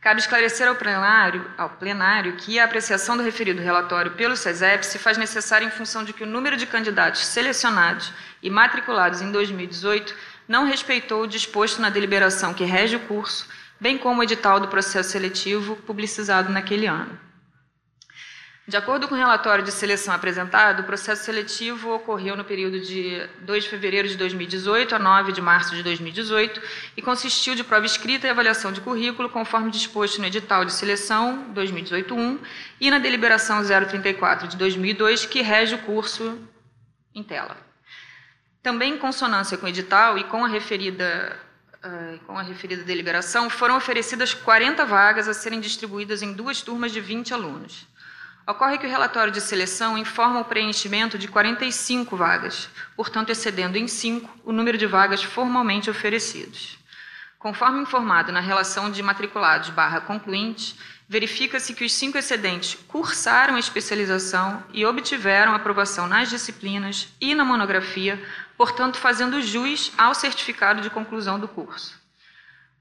Cabe 0.00 0.20
esclarecer 0.20 0.68
ao 0.68 0.76
plenário, 0.76 1.50
ao 1.58 1.68
plenário 1.68 2.36
que 2.36 2.60
a 2.60 2.64
apreciação 2.64 3.16
do 3.16 3.24
referido 3.24 3.60
relatório 3.60 4.12
pelo 4.12 4.36
SESEP 4.36 4.86
se 4.86 5.00
faz 5.00 5.18
necessária 5.18 5.66
em 5.66 5.70
função 5.72 6.04
de 6.04 6.12
que 6.12 6.22
o 6.22 6.28
número 6.28 6.56
de 6.56 6.64
candidatos 6.68 7.26
selecionados 7.26 8.12
e 8.40 8.48
matriculados 8.48 9.20
em 9.20 9.32
2018 9.32 10.14
não 10.46 10.64
respeitou 10.64 11.22
o 11.22 11.26
disposto 11.26 11.80
na 11.80 11.90
deliberação 11.90 12.54
que 12.54 12.62
rege 12.62 12.94
o 12.94 13.00
curso, 13.00 13.48
bem 13.80 13.98
como 13.98 14.20
o 14.20 14.22
edital 14.22 14.60
do 14.60 14.68
processo 14.68 15.10
seletivo 15.10 15.74
publicizado 15.74 16.52
naquele 16.52 16.86
ano. 16.86 17.23
De 18.66 18.78
acordo 18.78 19.06
com 19.06 19.14
o 19.14 19.18
relatório 19.18 19.62
de 19.62 19.70
seleção 19.70 20.14
apresentado, 20.14 20.80
o 20.80 20.84
processo 20.84 21.22
seletivo 21.22 21.94
ocorreu 21.94 22.34
no 22.34 22.44
período 22.44 22.80
de 22.80 23.28
2 23.40 23.64
de 23.64 23.68
fevereiro 23.68 24.08
de 24.08 24.16
2018 24.16 24.94
a 24.94 24.98
9 24.98 25.32
de 25.32 25.42
março 25.42 25.76
de 25.76 25.82
2018 25.82 26.62
e 26.96 27.02
consistiu 27.02 27.54
de 27.54 27.62
prova 27.62 27.84
escrita 27.84 28.26
e 28.26 28.30
avaliação 28.30 28.72
de 28.72 28.80
currículo, 28.80 29.28
conforme 29.28 29.70
disposto 29.70 30.18
no 30.18 30.26
edital 30.26 30.64
de 30.64 30.72
seleção 30.72 31.52
2018-1 31.54 32.38
e 32.80 32.90
na 32.90 32.98
deliberação 32.98 33.62
034 33.62 34.48
de 34.48 34.56
2002, 34.56 35.26
que 35.26 35.42
rege 35.42 35.74
o 35.74 35.82
curso 35.82 36.38
em 37.14 37.22
tela. 37.22 37.58
Também 38.62 38.94
em 38.94 38.98
consonância 38.98 39.58
com 39.58 39.66
o 39.66 39.68
edital 39.68 40.16
e 40.16 40.24
com 40.24 40.42
a 40.42 40.48
referida 40.48 41.38
uh, 41.84 42.18
com 42.24 42.38
a 42.38 42.42
referida 42.42 42.82
deliberação, 42.82 43.50
foram 43.50 43.76
oferecidas 43.76 44.32
40 44.32 44.86
vagas 44.86 45.28
a 45.28 45.34
serem 45.34 45.60
distribuídas 45.60 46.22
em 46.22 46.32
duas 46.32 46.62
turmas 46.62 46.92
de 46.92 47.00
20 47.02 47.34
alunos. 47.34 47.86
Ocorre 48.46 48.76
que 48.76 48.86
o 48.86 48.90
relatório 48.90 49.32
de 49.32 49.40
seleção 49.40 49.96
informa 49.96 50.40
o 50.40 50.44
preenchimento 50.44 51.16
de 51.16 51.28
45 51.28 52.14
vagas, 52.14 52.68
portanto, 52.94 53.30
excedendo 53.30 53.78
em 53.78 53.88
5 53.88 54.40
o 54.44 54.52
número 54.52 54.76
de 54.76 54.86
vagas 54.86 55.22
formalmente 55.22 55.88
oferecidos. 55.88 56.78
Conforme 57.38 57.80
informado 57.80 58.30
na 58.32 58.40
relação 58.40 58.90
de 58.90 59.02
matriculados 59.02 59.70
barra 59.70 60.02
concluintes, 60.02 60.76
verifica-se 61.08 61.72
que 61.72 61.86
os 61.86 61.92
cinco 61.94 62.18
excedentes 62.18 62.74
cursaram 62.86 63.56
a 63.56 63.58
especialização 63.58 64.62
e 64.74 64.84
obtiveram 64.84 65.54
aprovação 65.54 66.06
nas 66.06 66.28
disciplinas 66.28 67.08
e 67.18 67.34
na 67.34 67.46
monografia, 67.46 68.22
portanto, 68.58 68.98
fazendo 68.98 69.40
jus 69.40 69.90
ao 69.96 70.14
certificado 70.14 70.82
de 70.82 70.90
conclusão 70.90 71.40
do 71.40 71.48
curso. 71.48 71.98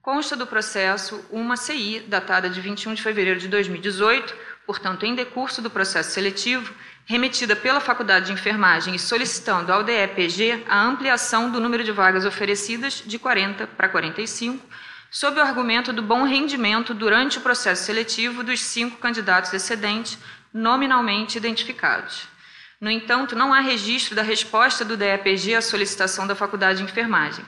Consta 0.02 0.36
do 0.36 0.46
processo 0.46 1.26
uma 1.32 1.56
CI, 1.56 2.02
datada 2.10 2.50
de 2.50 2.60
21 2.60 2.94
de 2.94 3.02
fevereiro 3.02 3.40
de 3.40 3.48
2018, 3.48 4.36
portanto, 4.66 5.06
em 5.06 5.16
decurso 5.16 5.62
do 5.62 5.70
processo 5.70 6.12
seletivo, 6.12 6.74
remetida 7.06 7.56
pela 7.56 7.80
Faculdade 7.80 8.28
de 8.28 8.32
Enfermagem 8.32 8.96
e 8.96 9.00
solicitando 9.00 9.72
ao 9.72 9.84
DEPG 9.84 10.64
a 10.68 10.82
ampliação 10.82 11.52
do 11.52 11.60
número 11.60 11.84
de 11.84 11.92
vagas 11.92 12.26
oferecidas 12.26 13.04
de 13.06 13.20
40 13.20 13.68
para 13.68 13.90
45, 13.90 14.66
sob 15.12 15.40
o 15.40 15.44
argumento 15.44 15.94
do 15.94 16.02
bom 16.02 16.24
rendimento 16.24 16.94
durante 16.94 17.38
o 17.38 17.42
processo 17.42 17.84
seletivo 17.84 18.44
dos 18.44 18.62
cinco 18.62 18.98
candidatos 18.98 19.54
excedentes 19.54 20.18
nominalmente 20.54 21.38
identificados. 21.38 22.28
No 22.80 22.90
entanto, 22.90 23.36
não 23.36 23.54
há 23.54 23.60
registro 23.60 24.16
da 24.16 24.22
resposta 24.22 24.84
do 24.84 24.98
DEPG 24.98 25.56
à 25.56 25.62
solicitação 25.62 26.28
da 26.28 26.36
Faculdade 26.36 26.80
de 26.80 26.84
Enfermagem. 26.84 27.46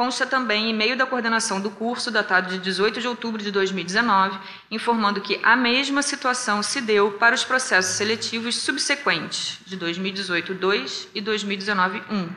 Consta 0.00 0.24
também 0.24 0.70
e-mail 0.70 0.96
da 0.96 1.04
coordenação 1.04 1.60
do 1.60 1.70
curso, 1.70 2.10
datado 2.10 2.48
de 2.48 2.58
18 2.58 3.02
de 3.02 3.06
outubro 3.06 3.42
de 3.42 3.50
2019, 3.50 4.38
informando 4.70 5.20
que 5.20 5.38
a 5.42 5.54
mesma 5.54 6.00
situação 6.00 6.62
se 6.62 6.80
deu 6.80 7.12
para 7.18 7.34
os 7.34 7.44
processos 7.44 7.96
seletivos 7.96 8.56
subsequentes, 8.56 9.58
de 9.66 9.76
2018-2 9.76 11.08
e 11.14 11.20
2019-1, 11.20 12.30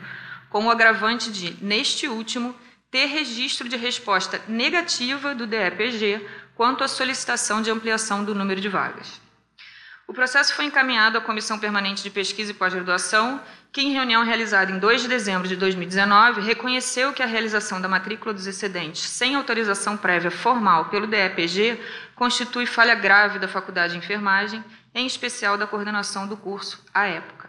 com 0.50 0.66
o 0.66 0.70
agravante 0.70 1.32
de, 1.32 1.56
neste 1.64 2.06
último, 2.06 2.54
ter 2.90 3.06
registro 3.06 3.66
de 3.66 3.78
resposta 3.78 4.42
negativa 4.46 5.34
do 5.34 5.46
DEPG 5.46 6.20
quanto 6.54 6.84
à 6.84 6.86
solicitação 6.86 7.62
de 7.62 7.70
ampliação 7.70 8.22
do 8.22 8.34
número 8.34 8.60
de 8.60 8.68
vagas. 8.68 9.23
O 10.06 10.12
processo 10.12 10.54
foi 10.54 10.66
encaminhado 10.66 11.16
à 11.16 11.20
Comissão 11.20 11.58
Permanente 11.58 12.02
de 12.02 12.10
Pesquisa 12.10 12.50
e 12.50 12.54
Pós-Graduação 12.54 13.40
que, 13.72 13.80
em 13.80 13.92
reunião 13.92 14.22
realizada 14.22 14.70
em 14.70 14.78
2 14.78 15.02
de 15.02 15.08
dezembro 15.08 15.48
de 15.48 15.56
2019, 15.56 16.42
reconheceu 16.42 17.12
que 17.12 17.22
a 17.22 17.26
realização 17.26 17.80
da 17.80 17.88
matrícula 17.88 18.34
dos 18.34 18.46
excedentes 18.46 19.02
sem 19.02 19.34
autorização 19.34 19.96
prévia 19.96 20.30
formal 20.30 20.84
pelo 20.84 21.06
DEPG 21.06 21.80
constitui 22.14 22.66
falha 22.66 22.94
grave 22.94 23.38
da 23.38 23.48
Faculdade 23.48 23.94
de 23.94 23.98
Enfermagem, 23.98 24.62
em 24.94 25.06
especial 25.06 25.56
da 25.56 25.66
coordenação 25.66 26.28
do 26.28 26.36
curso 26.36 26.84
à 26.92 27.06
época. 27.06 27.48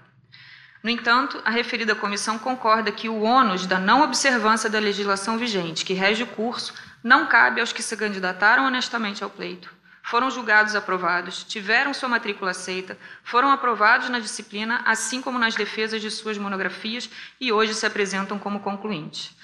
No 0.82 0.90
entanto, 0.90 1.42
a 1.44 1.50
referida 1.50 1.94
comissão 1.94 2.40
concorda 2.40 2.92
que 2.92 3.10
o 3.10 3.22
ônus 3.22 3.66
da 3.66 3.78
não 3.78 4.02
observância 4.02 4.70
da 4.70 4.80
legislação 4.80 5.38
vigente 5.38 5.84
que 5.84 5.94
rege 5.94 6.24
o 6.24 6.28
curso 6.28 6.74
não 7.04 7.28
cabe 7.28 7.60
aos 7.60 7.74
que 7.74 7.84
se 7.84 7.98
candidataram 7.98 8.66
honestamente 8.66 9.24
ao 9.24 9.30
pleito, 9.30 9.75
foram 10.06 10.30
julgados 10.30 10.76
aprovados, 10.76 11.44
tiveram 11.44 11.92
sua 11.92 12.08
matrícula 12.08 12.52
aceita, 12.52 12.96
foram 13.24 13.50
aprovados 13.50 14.08
na 14.08 14.20
disciplina, 14.20 14.84
assim 14.86 15.20
como 15.20 15.40
nas 15.40 15.56
defesas 15.56 16.00
de 16.00 16.12
suas 16.12 16.38
monografias, 16.38 17.10
e 17.42 17.52
hoje 17.52 17.74
se 17.74 17.88
apresentam 17.88 18.38
como 18.38 18.60
concluintes. 18.60 19.36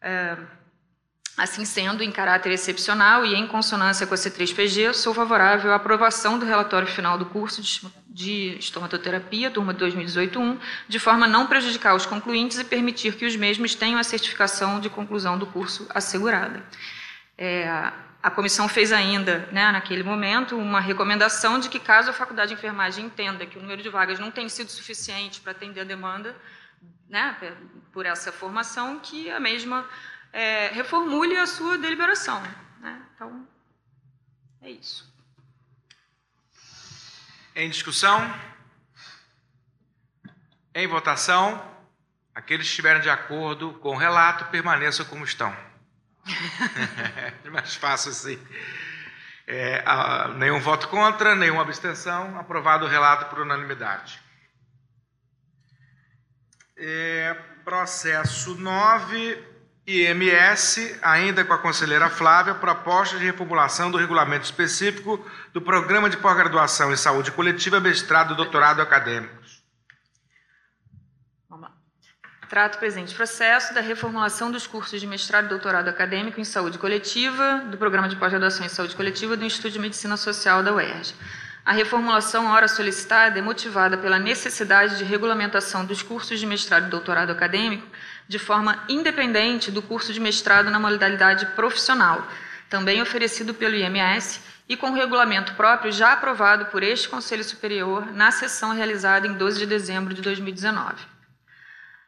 É, 0.00 0.36
assim 1.36 1.64
sendo, 1.64 2.04
em 2.04 2.12
caráter 2.12 2.52
excepcional 2.52 3.26
e 3.26 3.34
em 3.34 3.48
consonância 3.48 4.06
com 4.06 4.14
a 4.14 4.16
C3PG, 4.16 4.92
sou 4.92 5.12
favorável 5.12 5.72
à 5.72 5.74
aprovação 5.74 6.38
do 6.38 6.46
relatório 6.46 6.86
final 6.86 7.18
do 7.18 7.26
curso 7.26 7.60
de 8.08 8.56
estomatoterapia, 8.56 9.50
turma 9.50 9.74
de 9.74 9.84
2018-1, 9.84 10.58
de 10.86 10.98
forma 11.00 11.26
a 11.26 11.28
não 11.28 11.48
prejudicar 11.48 11.96
os 11.96 12.06
concluintes 12.06 12.60
e 12.60 12.64
permitir 12.64 13.16
que 13.16 13.26
os 13.26 13.34
mesmos 13.34 13.74
tenham 13.74 13.98
a 13.98 14.04
certificação 14.04 14.78
de 14.78 14.88
conclusão 14.88 15.36
do 15.36 15.46
curso 15.46 15.88
assegurada. 15.92 16.62
É, 17.36 17.92
a 18.22 18.30
comissão 18.30 18.68
fez 18.68 18.92
ainda, 18.92 19.48
né, 19.52 19.70
naquele 19.70 20.02
momento, 20.02 20.56
uma 20.56 20.80
recomendação 20.80 21.58
de 21.58 21.68
que, 21.68 21.78
caso 21.78 22.10
a 22.10 22.12
Faculdade 22.12 22.48
de 22.48 22.54
Enfermagem 22.54 23.06
entenda 23.06 23.46
que 23.46 23.56
o 23.56 23.62
número 23.62 23.80
de 23.82 23.88
vagas 23.88 24.18
não 24.18 24.30
tem 24.30 24.48
sido 24.48 24.70
suficiente 24.70 25.40
para 25.40 25.52
atender 25.52 25.80
a 25.82 25.84
demanda 25.84 26.34
né, 27.08 27.36
por 27.92 28.04
essa 28.04 28.32
formação, 28.32 28.98
que 28.98 29.30
a 29.30 29.38
mesma 29.38 29.88
é, 30.32 30.68
reformule 30.68 31.36
a 31.36 31.46
sua 31.46 31.78
deliberação. 31.78 32.42
Né? 32.80 33.02
Então, 33.14 33.48
é 34.62 34.70
isso. 34.70 35.08
Em 37.54 37.70
discussão? 37.70 38.34
Em 40.74 40.86
votação? 40.86 41.76
Aqueles 42.34 42.66
que 42.66 42.70
estiverem 42.70 43.00
de 43.00 43.10
acordo 43.10 43.74
com 43.74 43.94
o 43.94 43.96
relato 43.96 44.44
permaneçam 44.46 45.06
como 45.06 45.24
estão. 45.24 45.67
é 47.44 47.50
mais 47.50 47.74
fácil 47.74 48.10
assim. 48.10 48.38
É, 49.46 49.82
a, 49.86 50.28
nenhum 50.36 50.60
voto 50.60 50.88
contra, 50.88 51.34
nenhuma 51.34 51.62
abstenção. 51.62 52.38
Aprovado 52.38 52.84
o 52.84 52.88
relato 52.88 53.26
por 53.26 53.40
unanimidade. 53.40 54.20
É, 56.76 57.34
processo 57.64 58.54
9, 58.54 59.42
IMS, 59.86 60.98
ainda 61.00 61.44
com 61.44 61.54
a 61.54 61.58
conselheira 61.58 62.10
Flávia, 62.10 62.54
proposta 62.54 63.18
de 63.18 63.24
reformulação 63.24 63.90
do 63.90 63.96
regulamento 63.96 64.44
específico 64.44 65.24
do 65.52 65.62
Programa 65.62 66.10
de 66.10 66.18
Pós-Graduação 66.18 66.92
em 66.92 66.96
Saúde 66.96 67.32
Coletiva, 67.32 67.80
mestrado 67.80 68.34
e 68.34 68.36
doutorado 68.36 68.82
acadêmico. 68.82 69.37
Trato 72.48 72.76
o 72.76 72.78
presente 72.78 73.14
processo 73.14 73.74
da 73.74 73.82
reformulação 73.82 74.50
dos 74.50 74.66
cursos 74.66 74.98
de 74.98 75.06
mestrado 75.06 75.44
e 75.44 75.48
doutorado 75.50 75.88
acadêmico 75.88 76.40
em 76.40 76.44
saúde 76.44 76.78
coletiva, 76.78 77.62
do 77.66 77.76
Programa 77.76 78.08
de 78.08 78.16
Pós-Graduação 78.16 78.64
em 78.64 78.70
Saúde 78.70 78.96
Coletiva 78.96 79.36
do 79.36 79.44
Instituto 79.44 79.74
de 79.74 79.78
Medicina 79.78 80.16
Social 80.16 80.62
da 80.62 80.72
UERJ. 80.72 81.14
A 81.62 81.72
reformulação, 81.72 82.50
hora 82.50 82.66
solicitada, 82.66 83.38
é 83.38 83.42
motivada 83.42 83.98
pela 83.98 84.18
necessidade 84.18 84.96
de 84.96 85.04
regulamentação 85.04 85.84
dos 85.84 86.02
cursos 86.02 86.40
de 86.40 86.46
mestrado 86.46 86.86
e 86.86 86.90
doutorado 86.90 87.30
acadêmico 87.30 87.86
de 88.26 88.38
forma 88.38 88.82
independente 88.88 89.70
do 89.70 89.82
curso 89.82 90.10
de 90.10 90.18
mestrado 90.18 90.70
na 90.70 90.80
modalidade 90.80 91.44
profissional, 91.54 92.26
também 92.70 93.02
oferecido 93.02 93.52
pelo 93.52 93.74
IMS 93.74 94.40
e 94.66 94.74
com 94.74 94.92
regulamento 94.92 95.52
próprio 95.52 95.92
já 95.92 96.14
aprovado 96.14 96.64
por 96.66 96.82
este 96.82 97.10
Conselho 97.10 97.44
Superior 97.44 98.10
na 98.10 98.30
sessão 98.30 98.72
realizada 98.72 99.26
em 99.26 99.34
12 99.34 99.58
de 99.58 99.66
dezembro 99.66 100.14
de 100.14 100.22
2019. 100.22 101.17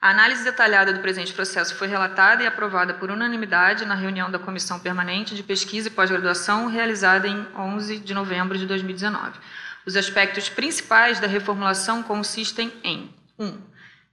A 0.03 0.09
análise 0.09 0.43
detalhada 0.43 0.95
do 0.95 1.01
presente 1.01 1.31
processo 1.31 1.75
foi 1.75 1.87
relatada 1.87 2.43
e 2.43 2.47
aprovada 2.47 2.95
por 2.95 3.11
unanimidade 3.11 3.85
na 3.85 3.95
reunião 3.95 4.31
da 4.31 4.39
Comissão 4.39 4.81
Permanente 4.81 5.35
de 5.35 5.43
Pesquisa 5.43 5.89
e 5.89 5.91
Pós-Graduação, 5.91 6.69
realizada 6.69 7.29
em 7.29 7.47
11 7.55 7.99
de 7.99 8.15
novembro 8.15 8.57
de 8.57 8.65
2019. 8.65 9.39
Os 9.85 9.97
aspectos 9.97 10.49
principais 10.49 11.21
da 11.21 11.27
reformulação 11.27 12.03
consistem 12.03 12.73
em 12.83 13.15
1. 13.39 13.45
Um, 13.45 13.59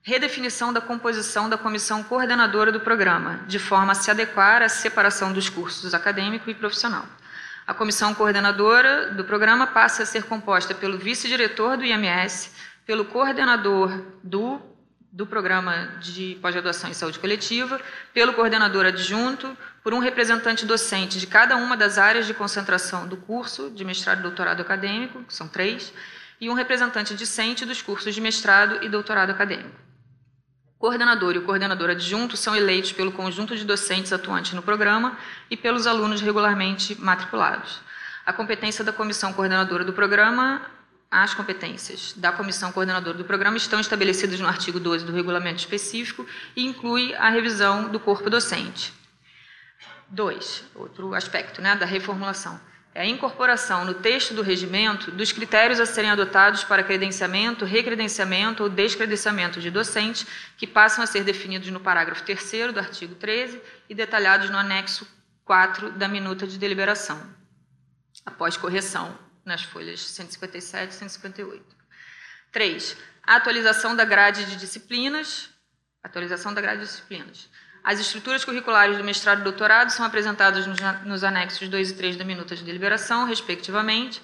redefinição 0.03 0.73
da 0.73 0.81
composição 0.81 1.49
da 1.49 1.57
comissão 1.57 2.03
coordenadora 2.03 2.69
do 2.69 2.81
programa, 2.81 3.45
de 3.47 3.57
forma 3.57 3.93
a 3.93 3.95
se 3.95 4.11
adequar 4.11 4.61
à 4.61 4.67
separação 4.67 5.31
dos 5.31 5.47
cursos 5.47 5.93
acadêmico 5.93 6.49
e 6.49 6.53
profissional. 6.53 7.05
A 7.65 7.73
comissão 7.73 8.13
coordenadora 8.13 9.13
do 9.13 9.23
programa 9.23 9.67
passa 9.67 10.03
a 10.03 10.05
ser 10.05 10.23
composta 10.23 10.75
pelo 10.75 10.97
vice-diretor 10.97 11.77
do 11.77 11.85
IMS, 11.85 12.51
pelo 12.85 13.05
coordenador 13.05 14.03
do 14.21 14.61
do 15.11 15.25
Programa 15.25 15.97
de 16.01 16.37
Pós-Graduação 16.41 16.89
em 16.89 16.93
Saúde 16.93 17.19
Coletiva, 17.19 17.79
pelo 18.13 18.33
coordenador 18.33 18.85
adjunto, 18.85 19.57
por 19.83 19.93
um 19.93 19.99
representante 19.99 20.65
docente 20.65 21.19
de 21.19 21.27
cada 21.27 21.55
uma 21.55 21.77
das 21.77 21.97
áreas 21.97 22.25
de 22.25 22.33
concentração 22.33 23.07
do 23.07 23.17
curso 23.17 23.69
de 23.71 23.85
mestrado 23.85 24.19
e 24.19 24.23
doutorado 24.23 24.61
acadêmico, 24.61 25.23
que 25.23 25.33
são 25.33 25.47
três, 25.47 25.93
e 26.39 26.49
um 26.49 26.53
representante 26.53 27.15
discente 27.15 27.65
dos 27.65 27.81
cursos 27.81 28.13
de 28.13 28.21
mestrado 28.21 28.83
e 28.83 28.89
doutorado 28.89 29.31
acadêmico. 29.31 29.87
coordenador 30.77 31.33
e 31.33 31.39
o 31.39 31.43
coordenador 31.43 31.89
adjunto 31.89 32.37
são 32.37 32.55
eleitos 32.55 32.91
pelo 32.91 33.11
conjunto 33.11 33.55
de 33.55 33.65
docentes 33.65 34.13
atuantes 34.13 34.53
no 34.53 34.61
programa 34.61 35.17
e 35.49 35.57
pelos 35.57 35.87
alunos 35.87 36.21
regularmente 36.21 36.95
matriculados. 37.01 37.81
A 38.23 38.31
competência 38.31 38.83
da 38.83 38.93
comissão 38.93 39.33
coordenadora 39.33 39.83
do 39.83 39.93
programa, 39.93 40.61
as 41.09 41.33
competências 41.33 42.13
da 42.13 42.31
comissão 42.31 42.71
coordenadora 42.71 43.17
do 43.17 43.23
programa 43.23 43.57
estão 43.57 43.79
estabelecidas 43.79 44.39
no 44.39 44.47
artigo 44.47 44.79
12 44.79 45.05
do 45.05 45.13
regulamento 45.13 45.59
específico 45.59 46.25
e 46.55 46.65
inclui 46.65 47.15
a 47.15 47.29
revisão 47.29 47.89
do 47.89 47.99
corpo 47.99 48.29
docente. 48.29 48.93
Dois, 50.09 50.63
outro 50.75 51.13
aspecto 51.13 51.61
né, 51.61 51.75
da 51.75 51.85
reformulação 51.85 52.59
é 52.93 53.01
a 53.01 53.05
incorporação 53.05 53.85
no 53.85 53.93
texto 53.93 54.33
do 54.33 54.41
regimento 54.41 55.11
dos 55.11 55.31
critérios 55.31 55.79
a 55.79 55.85
serem 55.85 56.09
adotados 56.09 56.63
para 56.63 56.83
credenciamento, 56.83 57.63
recredenciamento 57.63 58.63
ou 58.63 58.69
descredenciamento 58.69 59.59
de 59.61 59.69
docentes, 59.69 60.25
que 60.57 60.65
passam 60.65 61.03
a 61.03 61.07
ser 61.07 61.23
definidos 61.23 61.69
no 61.69 61.79
parágrafo 61.79 62.23
3 62.23 62.73
do 62.73 62.79
artigo 62.79 63.13
13 63.13 63.61
e 63.87 63.93
detalhados 63.93 64.49
no 64.49 64.57
anexo 64.57 65.07
4 65.45 65.91
da 65.91 66.07
minuta 66.07 66.47
de 66.47 66.57
deliberação, 66.57 67.21
após 68.25 68.57
correção 68.57 69.26
nas 69.47 69.63
folhas 69.63 70.01
157 70.01 70.91
e 70.91 70.95
158. 70.95 71.63
3. 72.51 72.97
A 73.23 73.35
atualização 73.37 73.95
da 73.95 74.05
grade 74.05 74.45
de 74.45 74.55
disciplinas, 74.55 75.49
atualização 76.03 76.53
da 76.53 76.61
grade 76.61 76.81
de 76.81 76.87
disciplinas 76.87 77.49
as 77.87 78.01
estruturas 78.01 78.43
curriculares 78.43 78.97
do 78.97 79.03
mestrado 79.05 79.39
e 79.39 79.43
doutorado 79.45 79.91
são 79.91 80.05
apresentadas 80.05 80.67
nos 81.05 81.23
anexos 81.23 81.69
2 81.69 81.91
e 81.91 81.93
3 81.93 82.17
da 82.17 82.25
minuta 82.25 82.53
de 82.53 82.61
deliberação, 82.61 83.23
respectivamente. 83.23 84.21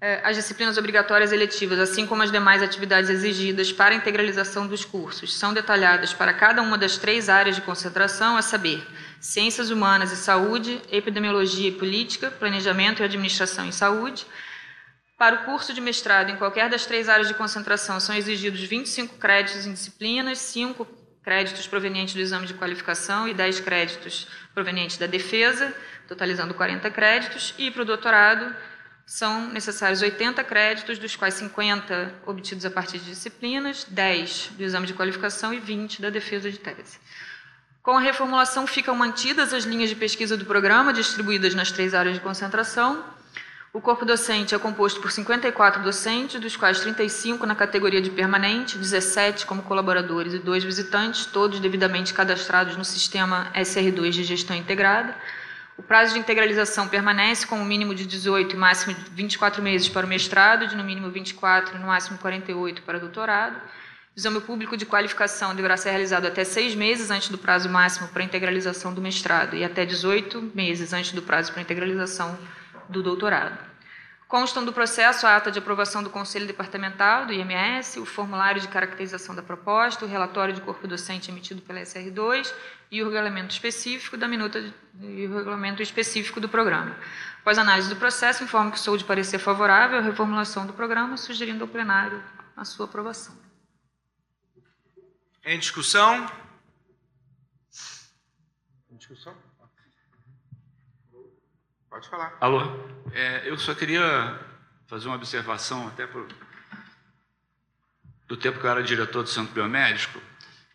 É, 0.00 0.20
as 0.24 0.34
disciplinas 0.34 0.76
obrigatórias 0.76 1.30
eletivas, 1.30 1.78
assim 1.78 2.08
como 2.08 2.24
as 2.24 2.32
demais 2.32 2.60
atividades 2.60 3.08
exigidas 3.08 3.72
para 3.72 3.94
a 3.94 3.96
integralização 3.96 4.66
dos 4.66 4.84
cursos, 4.84 5.32
são 5.32 5.54
detalhadas 5.54 6.12
para 6.12 6.34
cada 6.34 6.60
uma 6.60 6.76
das 6.76 6.98
três 6.98 7.28
áreas 7.28 7.54
de 7.54 7.62
concentração, 7.62 8.36
a 8.36 8.42
saber, 8.42 8.84
Ciências 9.20 9.70
Humanas 9.70 10.10
e 10.10 10.16
Saúde, 10.16 10.82
Epidemiologia 10.90 11.68
e 11.68 11.72
Política, 11.72 12.32
Planejamento 12.32 13.00
e 13.00 13.04
Administração 13.04 13.64
em 13.64 13.72
Saúde. 13.72 14.26
Para 15.24 15.36
o 15.36 15.44
curso 15.46 15.72
de 15.72 15.80
mestrado, 15.80 16.30
em 16.30 16.36
qualquer 16.36 16.68
das 16.68 16.84
três 16.84 17.08
áreas 17.08 17.28
de 17.28 17.32
concentração, 17.32 17.98
são 17.98 18.14
exigidos 18.14 18.60
25 18.60 19.16
créditos 19.16 19.64
em 19.64 19.72
disciplinas, 19.72 20.36
5 20.36 20.86
créditos 21.22 21.66
provenientes 21.66 22.12
do 22.12 22.20
exame 22.20 22.46
de 22.46 22.52
qualificação 22.52 23.26
e 23.26 23.32
10 23.32 23.60
créditos 23.60 24.28
provenientes 24.52 24.98
da 24.98 25.06
defesa, 25.06 25.74
totalizando 26.06 26.52
40 26.52 26.90
créditos, 26.90 27.54
e 27.56 27.70
para 27.70 27.80
o 27.80 27.84
doutorado 27.86 28.54
são 29.06 29.48
necessários 29.48 30.02
80 30.02 30.44
créditos, 30.44 30.98
dos 30.98 31.16
quais 31.16 31.32
50 31.32 32.16
obtidos 32.26 32.66
a 32.66 32.70
partir 32.70 32.98
de 32.98 33.06
disciplinas, 33.06 33.86
10 33.88 34.50
do 34.58 34.62
exame 34.62 34.86
de 34.86 34.92
qualificação 34.92 35.54
e 35.54 35.58
20 35.58 36.02
da 36.02 36.10
defesa 36.10 36.50
de 36.50 36.58
tese. 36.58 36.98
Com 37.82 37.96
a 37.96 38.00
reformulação, 38.00 38.66
ficam 38.66 38.94
mantidas 38.94 39.54
as 39.54 39.64
linhas 39.64 39.88
de 39.88 39.96
pesquisa 39.96 40.36
do 40.36 40.44
programa, 40.44 40.92
distribuídas 40.92 41.54
nas 41.54 41.72
três 41.72 41.94
áreas 41.94 42.14
de 42.14 42.20
concentração, 42.20 43.13
o 43.74 43.80
corpo 43.80 44.04
docente 44.04 44.54
é 44.54 44.58
composto 44.58 45.00
por 45.00 45.10
54 45.10 45.82
docentes, 45.82 46.40
dos 46.40 46.56
quais 46.56 46.78
35 46.78 47.44
na 47.44 47.56
categoria 47.56 48.00
de 48.00 48.08
permanente, 48.08 48.78
17 48.78 49.44
como 49.46 49.64
colaboradores 49.64 50.32
e 50.32 50.38
dois 50.38 50.62
visitantes, 50.62 51.26
todos 51.26 51.58
devidamente 51.58 52.14
cadastrados 52.14 52.76
no 52.76 52.84
sistema 52.84 53.50
SR2 53.52 54.10
de 54.10 54.22
gestão 54.22 54.54
integrada. 54.54 55.16
O 55.76 55.82
prazo 55.82 56.14
de 56.14 56.20
integralização 56.20 56.86
permanece 56.86 57.48
com 57.48 57.56
um 57.56 57.64
mínimo 57.64 57.96
de 57.96 58.06
18 58.06 58.54
e 58.54 58.56
máximo 58.56 58.94
de 58.94 59.10
24 59.10 59.60
meses 59.60 59.88
para 59.88 60.06
o 60.06 60.08
mestrado, 60.08 60.68
de 60.68 60.76
no 60.76 60.84
mínimo 60.84 61.10
24 61.10 61.74
e 61.74 61.80
no 61.80 61.88
máximo 61.88 62.16
48 62.18 62.80
para 62.82 62.98
o 62.98 63.00
doutorado. 63.00 63.56
O 63.56 63.60
exame 64.16 64.40
público 64.40 64.76
de 64.76 64.86
qualificação 64.86 65.52
deverá 65.52 65.76
ser 65.76 65.90
realizado 65.90 66.26
até 66.26 66.44
seis 66.44 66.76
meses 66.76 67.10
antes 67.10 67.28
do 67.28 67.38
prazo 67.38 67.68
máximo 67.68 68.06
para 68.06 68.22
a 68.22 68.24
integralização 68.24 68.94
do 68.94 69.02
mestrado 69.02 69.56
e 69.56 69.64
até 69.64 69.84
18 69.84 70.52
meses 70.54 70.92
antes 70.92 71.10
do 71.10 71.22
prazo 71.22 71.50
para 71.50 71.60
a 71.60 71.64
integralização 71.64 72.38
do 72.88 73.02
doutorado. 73.02 73.74
Constam 74.26 74.64
do 74.64 74.72
processo 74.72 75.26
a 75.26 75.36
ata 75.36 75.50
de 75.50 75.58
aprovação 75.58 76.02
do 76.02 76.10
Conselho 76.10 76.46
Departamental 76.46 77.26
do 77.26 77.32
IMS, 77.32 78.00
o 78.00 78.06
formulário 78.06 78.60
de 78.60 78.68
caracterização 78.68 79.34
da 79.34 79.42
proposta, 79.42 80.04
o 80.04 80.08
relatório 80.08 80.54
de 80.54 80.60
corpo 80.60 80.88
docente 80.88 81.30
emitido 81.30 81.62
pela 81.62 81.80
SR2 81.80 82.52
e 82.90 83.02
o 83.02 83.04
regulamento 83.04 83.52
específico 83.52 84.16
da 84.16 84.26
minuta 84.26 84.58
e 85.00 85.26
o 85.26 85.36
regulamento 85.36 85.82
específico 85.82 86.40
do 86.40 86.48
programa. 86.48 86.96
Após 87.40 87.58
análise 87.58 87.88
do 87.88 87.96
processo, 87.96 88.42
informo 88.42 88.72
que 88.72 88.80
sou 88.80 88.96
de 88.96 89.04
parecer 89.04 89.38
favorável 89.38 89.98
à 89.98 90.00
reformulação 90.00 90.66
do 90.66 90.72
programa, 90.72 91.16
sugerindo 91.16 91.62
ao 91.62 91.68
plenário 91.68 92.20
a 92.56 92.64
sua 92.64 92.86
aprovação. 92.86 93.36
Em 95.44 95.58
discussão? 95.58 96.26
Em 98.90 98.96
discussão? 98.96 99.36
Pode 102.04 102.10
falar. 102.10 102.36
Alô? 102.40 102.60
É, 103.12 103.48
eu 103.48 103.56
só 103.58 103.74
queria 103.74 104.38
fazer 104.86 105.06
uma 105.06 105.16
observação, 105.16 105.88
até 105.88 106.06
por, 106.06 106.26
do 108.26 108.36
tempo 108.36 108.58
que 108.58 108.66
eu 108.66 108.70
era 108.70 108.82
diretor 108.82 109.22
do 109.22 109.28
Centro 109.28 109.54
Biomédico, 109.54 110.20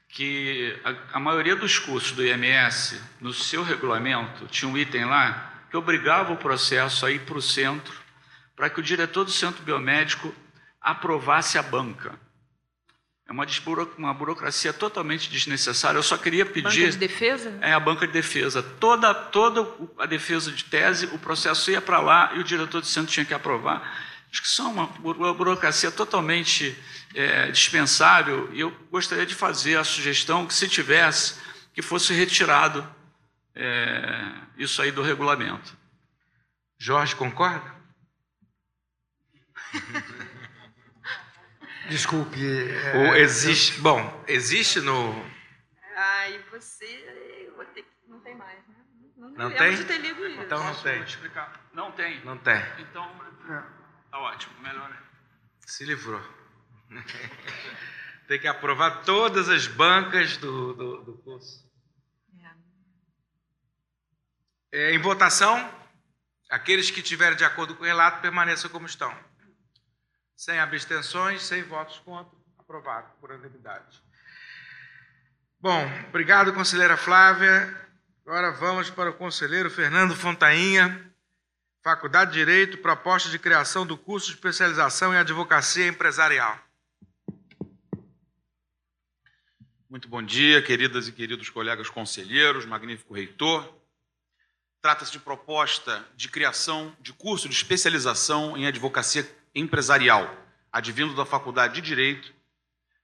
que 0.07 0.79
a, 0.83 1.17
a, 1.17 1.19
maioria 1.19 1.55
dos 1.55 1.77
cursos 1.77 2.13
do 2.13 2.25
IMS, 2.25 2.99
no 3.21 3.31
seu 3.31 3.63
regulamento, 3.63 4.47
tinha 4.47 4.69
um 4.69 4.77
item 4.77 5.05
lá 5.05 5.53
que 5.69 5.77
obrigava 5.77 6.33
o 6.33 6.37
processo 6.37 7.05
a 7.05 7.11
ir 7.11 7.19
para 7.19 7.37
o 7.37 7.41
centro, 7.41 7.93
para 8.55 8.69
que 8.69 8.79
o 8.79 8.83
diretor 8.83 9.23
do 9.23 9.31
Centro 9.31 9.61
Biomédico 9.61 10.33
aprovasse 10.81 11.57
a 11.57 11.63
banca. 11.63 12.19
É 13.29 13.31
uma, 13.31 13.45
uma 13.95 14.11
burocracia 14.11 14.73
totalmente 14.73 15.29
desnecessária. 15.29 15.99
Eu 15.99 16.03
só 16.03 16.17
queria 16.17 16.43
pedir. 16.43 16.63
Banca 16.63 16.91
de 16.91 16.97
defesa? 16.97 17.59
É 17.61 17.71
a 17.71 17.79
banca 17.79 18.07
de 18.07 18.11
defesa. 18.11 18.63
Toda, 18.63 19.13
toda 19.13 19.71
a 19.99 20.07
defesa 20.07 20.51
de 20.51 20.63
tese, 20.63 21.05
o 21.05 21.19
processo 21.19 21.69
ia 21.69 21.79
para 21.79 21.99
lá 21.99 22.31
e 22.33 22.39
o 22.39 22.43
diretor 22.43 22.81
do 22.81 22.87
centro 22.87 23.11
tinha 23.11 23.23
que 23.23 23.33
aprovar. 23.33 23.83
Acho 24.31 24.41
que 24.41 24.47
isso 24.47 24.63
é 24.63 24.65
uma, 24.65 24.85
uma 24.85 25.31
burocracia 25.31 25.91
totalmente 25.91 26.75
é, 27.13 27.51
dispensável 27.51 28.49
e 28.51 28.61
eu 28.61 28.71
gostaria 28.89 29.27
de 29.27 29.35
fazer 29.35 29.77
a 29.77 29.83
sugestão 29.83 30.47
que, 30.47 30.53
se 30.53 30.67
tivesse, 30.67 31.35
que 31.71 31.83
fosse 31.83 32.13
retirado 32.13 32.87
é, 33.53 34.31
isso 34.57 34.81
aí 34.81 34.91
do 34.91 35.03
regulamento. 35.03 35.77
Jorge, 36.79 37.15
concorda? 37.15 37.75
Desculpe. 41.89 42.39
É, 42.39 43.19
existe. 43.19 43.79
Bom, 43.81 44.23
existe 44.27 44.79
no. 44.79 45.13
Ai, 45.95 46.39
você. 46.51 47.51
Vou 47.55 47.65
ter, 47.65 47.85
não 48.07 48.19
tem 48.19 48.35
mais, 48.35 48.57
né? 48.67 48.75
Não, 49.17 49.29
não 49.31 49.51
tem? 49.51 49.75
de 49.75 49.83
ter 49.83 49.97
lido 49.97 50.25
isso. 50.25 50.41
Então 50.41 50.63
não 50.63 50.75
tem. 50.75 51.05
Não 51.73 51.91
tem. 51.91 52.23
Não 52.23 52.37
tem. 52.37 52.61
Então, 52.79 53.11
tá 54.09 54.17
ótimo. 54.17 54.53
Melhor. 54.61 54.97
Se 55.65 55.83
livrou. 55.83 56.21
tem 58.27 58.39
que 58.39 58.47
aprovar 58.47 59.03
todas 59.03 59.49
as 59.49 59.67
bancas 59.67 60.37
do, 60.37 60.73
do, 60.73 61.03
do 61.03 61.13
curso. 61.17 61.67
É. 62.41 62.51
É, 64.71 64.93
em 64.93 64.99
votação, 64.99 65.69
aqueles 66.49 66.89
que 66.89 67.01
estiverem 67.01 67.37
de 67.37 67.43
acordo 67.43 67.75
com 67.75 67.83
o 67.83 67.85
relato 67.85 68.21
permaneçam 68.21 68.69
como 68.69 68.85
estão. 68.85 69.13
Sem 70.39 70.57
abstenções, 70.57 71.43
sem 71.43 71.63
votos 71.63 71.99
contra. 71.99 72.31
Aprovado 72.57 73.11
por 73.19 73.29
unanimidade. 73.29 74.01
Bom, 75.59 75.85
obrigado, 76.07 76.53
conselheira 76.53 76.95
Flávia. 76.95 77.77
Agora 78.25 78.49
vamos 78.53 78.89
para 78.89 79.09
o 79.09 79.13
conselheiro 79.13 79.69
Fernando 79.69 80.15
Fontainha. 80.15 81.13
Faculdade 81.83 82.31
de 82.31 82.37
Direito, 82.37 82.77
proposta 82.77 83.29
de 83.29 83.37
criação 83.37 83.85
do 83.85 83.97
curso 83.97 84.27
de 84.27 84.35
especialização 84.35 85.13
em 85.13 85.17
advocacia 85.17 85.87
empresarial. 85.87 86.57
Muito 89.89 90.07
bom 90.07 90.23
dia, 90.23 90.61
queridas 90.61 91.09
e 91.09 91.11
queridos 91.11 91.49
colegas 91.49 91.89
conselheiros, 91.89 92.65
magnífico 92.65 93.13
reitor. 93.13 93.67
Trata-se 94.81 95.11
de 95.11 95.19
proposta 95.19 96.07
de 96.15 96.29
criação 96.29 96.95
de 97.01 97.11
curso 97.11 97.49
de 97.49 97.55
especialização 97.55 98.55
em 98.55 98.67
advocacia 98.67 99.38
empresarial, 99.59 100.35
advindo 100.71 101.15
da 101.15 101.25
Faculdade 101.25 101.75
de 101.75 101.81
Direito, 101.81 102.33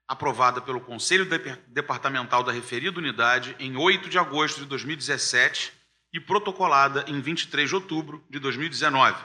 aprovada 0.07 0.61
pelo 0.61 0.81
Conselho 0.81 1.27
Departamental 1.67 2.43
da 2.43 2.51
referida 2.51 2.99
unidade 2.99 3.55
em 3.59 3.75
8 3.75 4.09
de 4.09 4.19
agosto 4.19 4.59
de 4.59 4.65
2017 4.65 5.73
e 6.13 6.19
protocolada 6.19 7.03
em 7.07 7.19
23 7.19 7.67
de 7.67 7.75
outubro 7.75 8.23
de 8.29 8.39
2019. 8.39 9.17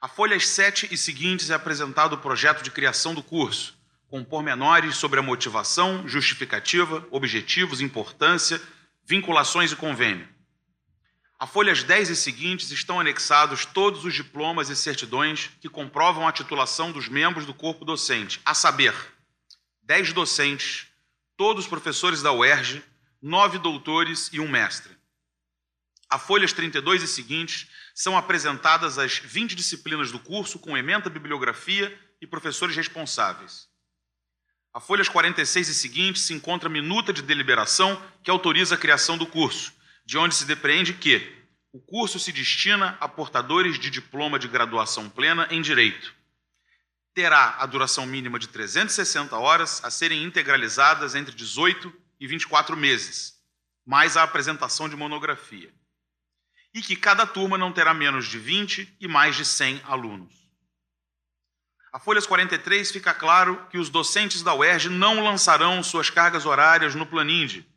A 0.00 0.06
folhas 0.06 0.46
7 0.46 0.88
e 0.92 0.96
seguintes 0.96 1.50
é 1.50 1.54
apresentado 1.54 2.12
o 2.12 2.18
projeto 2.18 2.62
de 2.62 2.70
criação 2.70 3.14
do 3.14 3.22
curso, 3.22 3.76
com 4.08 4.22
pormenores 4.22 4.96
sobre 4.96 5.18
a 5.18 5.22
motivação, 5.22 6.06
justificativa, 6.06 7.06
objetivos, 7.10 7.80
importância, 7.80 8.60
vinculações 9.04 9.72
e 9.72 9.76
convênio. 9.76 10.28
A 11.40 11.46
folhas 11.46 11.84
10 11.84 12.10
e 12.10 12.16
seguintes 12.16 12.72
estão 12.72 12.98
anexados 12.98 13.64
todos 13.64 14.04
os 14.04 14.12
diplomas 14.12 14.70
e 14.70 14.74
certidões 14.74 15.50
que 15.60 15.68
comprovam 15.68 16.26
a 16.26 16.32
titulação 16.32 16.90
dos 16.90 17.08
membros 17.08 17.46
do 17.46 17.54
corpo 17.54 17.84
docente, 17.84 18.40
a 18.44 18.54
saber, 18.54 18.92
10 19.82 20.12
docentes, 20.12 20.88
todos 21.36 21.68
professores 21.68 22.22
da 22.22 22.32
UERJ, 22.32 22.82
nove 23.22 23.56
doutores 23.58 24.28
e 24.32 24.40
um 24.40 24.48
mestre. 24.48 24.98
A 26.10 26.18
folhas 26.18 26.52
32 26.52 27.04
e 27.04 27.06
seguintes 27.06 27.68
são 27.94 28.18
apresentadas 28.18 28.98
as 28.98 29.18
20 29.18 29.54
disciplinas 29.54 30.10
do 30.10 30.18
curso 30.18 30.58
com 30.58 30.76
ementa 30.76 31.08
bibliografia 31.08 31.96
e 32.20 32.26
professores 32.26 32.74
responsáveis. 32.74 33.68
A 34.74 34.80
folhas 34.80 35.08
46 35.08 35.68
e 35.68 35.74
seguintes 35.74 36.22
se 36.22 36.34
encontra 36.34 36.68
a 36.68 36.72
minuta 36.72 37.12
de 37.12 37.22
deliberação 37.22 38.02
que 38.24 38.30
autoriza 38.30 38.74
a 38.74 38.78
criação 38.78 39.16
do 39.16 39.26
curso, 39.26 39.77
de 40.08 40.16
onde 40.16 40.34
se 40.34 40.46
depreende 40.46 40.94
que 40.94 41.36
o 41.70 41.78
curso 41.78 42.18
se 42.18 42.32
destina 42.32 42.96
a 42.98 43.06
portadores 43.06 43.78
de 43.78 43.90
diploma 43.90 44.38
de 44.38 44.48
graduação 44.48 45.10
plena 45.10 45.46
em 45.50 45.60
direito. 45.60 46.14
Terá 47.12 47.56
a 47.58 47.66
duração 47.66 48.06
mínima 48.06 48.38
de 48.38 48.48
360 48.48 49.36
horas 49.36 49.84
a 49.84 49.90
serem 49.90 50.24
integralizadas 50.24 51.14
entre 51.14 51.34
18 51.34 51.92
e 52.18 52.26
24 52.26 52.74
meses, 52.74 53.34
mais 53.84 54.16
a 54.16 54.22
apresentação 54.22 54.88
de 54.88 54.96
monografia. 54.96 55.70
E 56.72 56.80
que 56.80 56.96
cada 56.96 57.26
turma 57.26 57.58
não 57.58 57.70
terá 57.70 57.92
menos 57.92 58.26
de 58.26 58.38
20 58.38 58.96
e 58.98 59.06
mais 59.06 59.36
de 59.36 59.44
100 59.44 59.82
alunos. 59.84 60.32
A 61.92 61.98
folhas 61.98 62.26
43 62.26 62.90
fica 62.90 63.12
claro 63.12 63.66
que 63.68 63.76
os 63.76 63.90
docentes 63.90 64.40
da 64.40 64.54
UERJ 64.54 64.88
não 64.88 65.22
lançarão 65.22 65.82
suas 65.82 66.08
cargas 66.08 66.46
horárias 66.46 66.94
no 66.94 67.04
Planinde, 67.04 67.68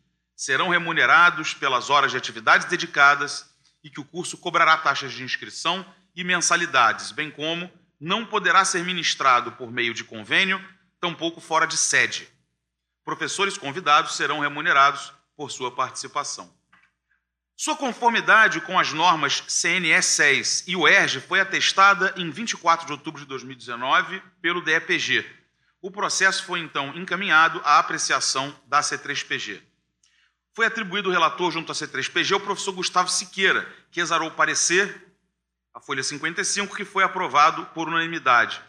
serão 0.41 0.69
remunerados 0.69 1.53
pelas 1.53 1.91
horas 1.91 2.09
de 2.09 2.17
atividades 2.17 2.65
dedicadas 2.65 3.47
e 3.83 3.91
que 3.91 3.99
o 3.99 4.03
curso 4.03 4.35
cobrará 4.39 4.75
taxas 4.75 5.13
de 5.13 5.21
inscrição 5.21 5.85
e 6.15 6.23
mensalidades, 6.23 7.11
bem 7.11 7.29
como 7.29 7.71
não 7.99 8.25
poderá 8.25 8.65
ser 8.65 8.83
ministrado 8.83 9.51
por 9.51 9.71
meio 9.71 9.93
de 9.93 10.03
convênio, 10.03 10.59
tampouco 10.99 11.39
fora 11.39 11.67
de 11.67 11.77
sede. 11.77 12.27
Professores 13.05 13.55
convidados 13.55 14.15
serão 14.15 14.39
remunerados 14.39 15.13
por 15.37 15.51
sua 15.51 15.69
participação. 15.75 16.51
Sua 17.55 17.77
conformidade 17.77 18.61
com 18.61 18.79
as 18.79 18.91
normas 18.91 19.41
CNE 19.41 20.01
6 20.01 20.63
e 20.65 20.75
o 20.75 20.85
foi 21.27 21.39
atestada 21.39 22.15
em 22.17 22.31
24 22.31 22.87
de 22.87 22.93
outubro 22.93 23.21
de 23.21 23.27
2019 23.27 24.19
pelo 24.41 24.63
DEPG. 24.63 25.23
O 25.79 25.91
processo 25.91 26.43
foi 26.45 26.61
então 26.61 26.97
encaminhado 26.97 27.61
à 27.63 27.77
apreciação 27.77 28.59
da 28.65 28.81
C3PG. 28.81 29.69
Foi 30.53 30.65
atribuído 30.65 31.09
o 31.09 31.11
relator 31.11 31.51
junto 31.51 31.71
à 31.71 31.75
C3PG 31.75 32.33
ao 32.33 32.39
professor 32.39 32.73
Gustavo 32.73 33.09
Siqueira, 33.09 33.71
que 33.89 34.01
exarou 34.01 34.27
o 34.27 34.33
parecer, 34.33 35.07
a 35.73 35.79
folha 35.79 36.03
55, 36.03 36.75
que 36.75 36.83
foi 36.83 37.03
aprovado 37.03 37.65
por 37.67 37.87
unanimidade. 37.87 38.61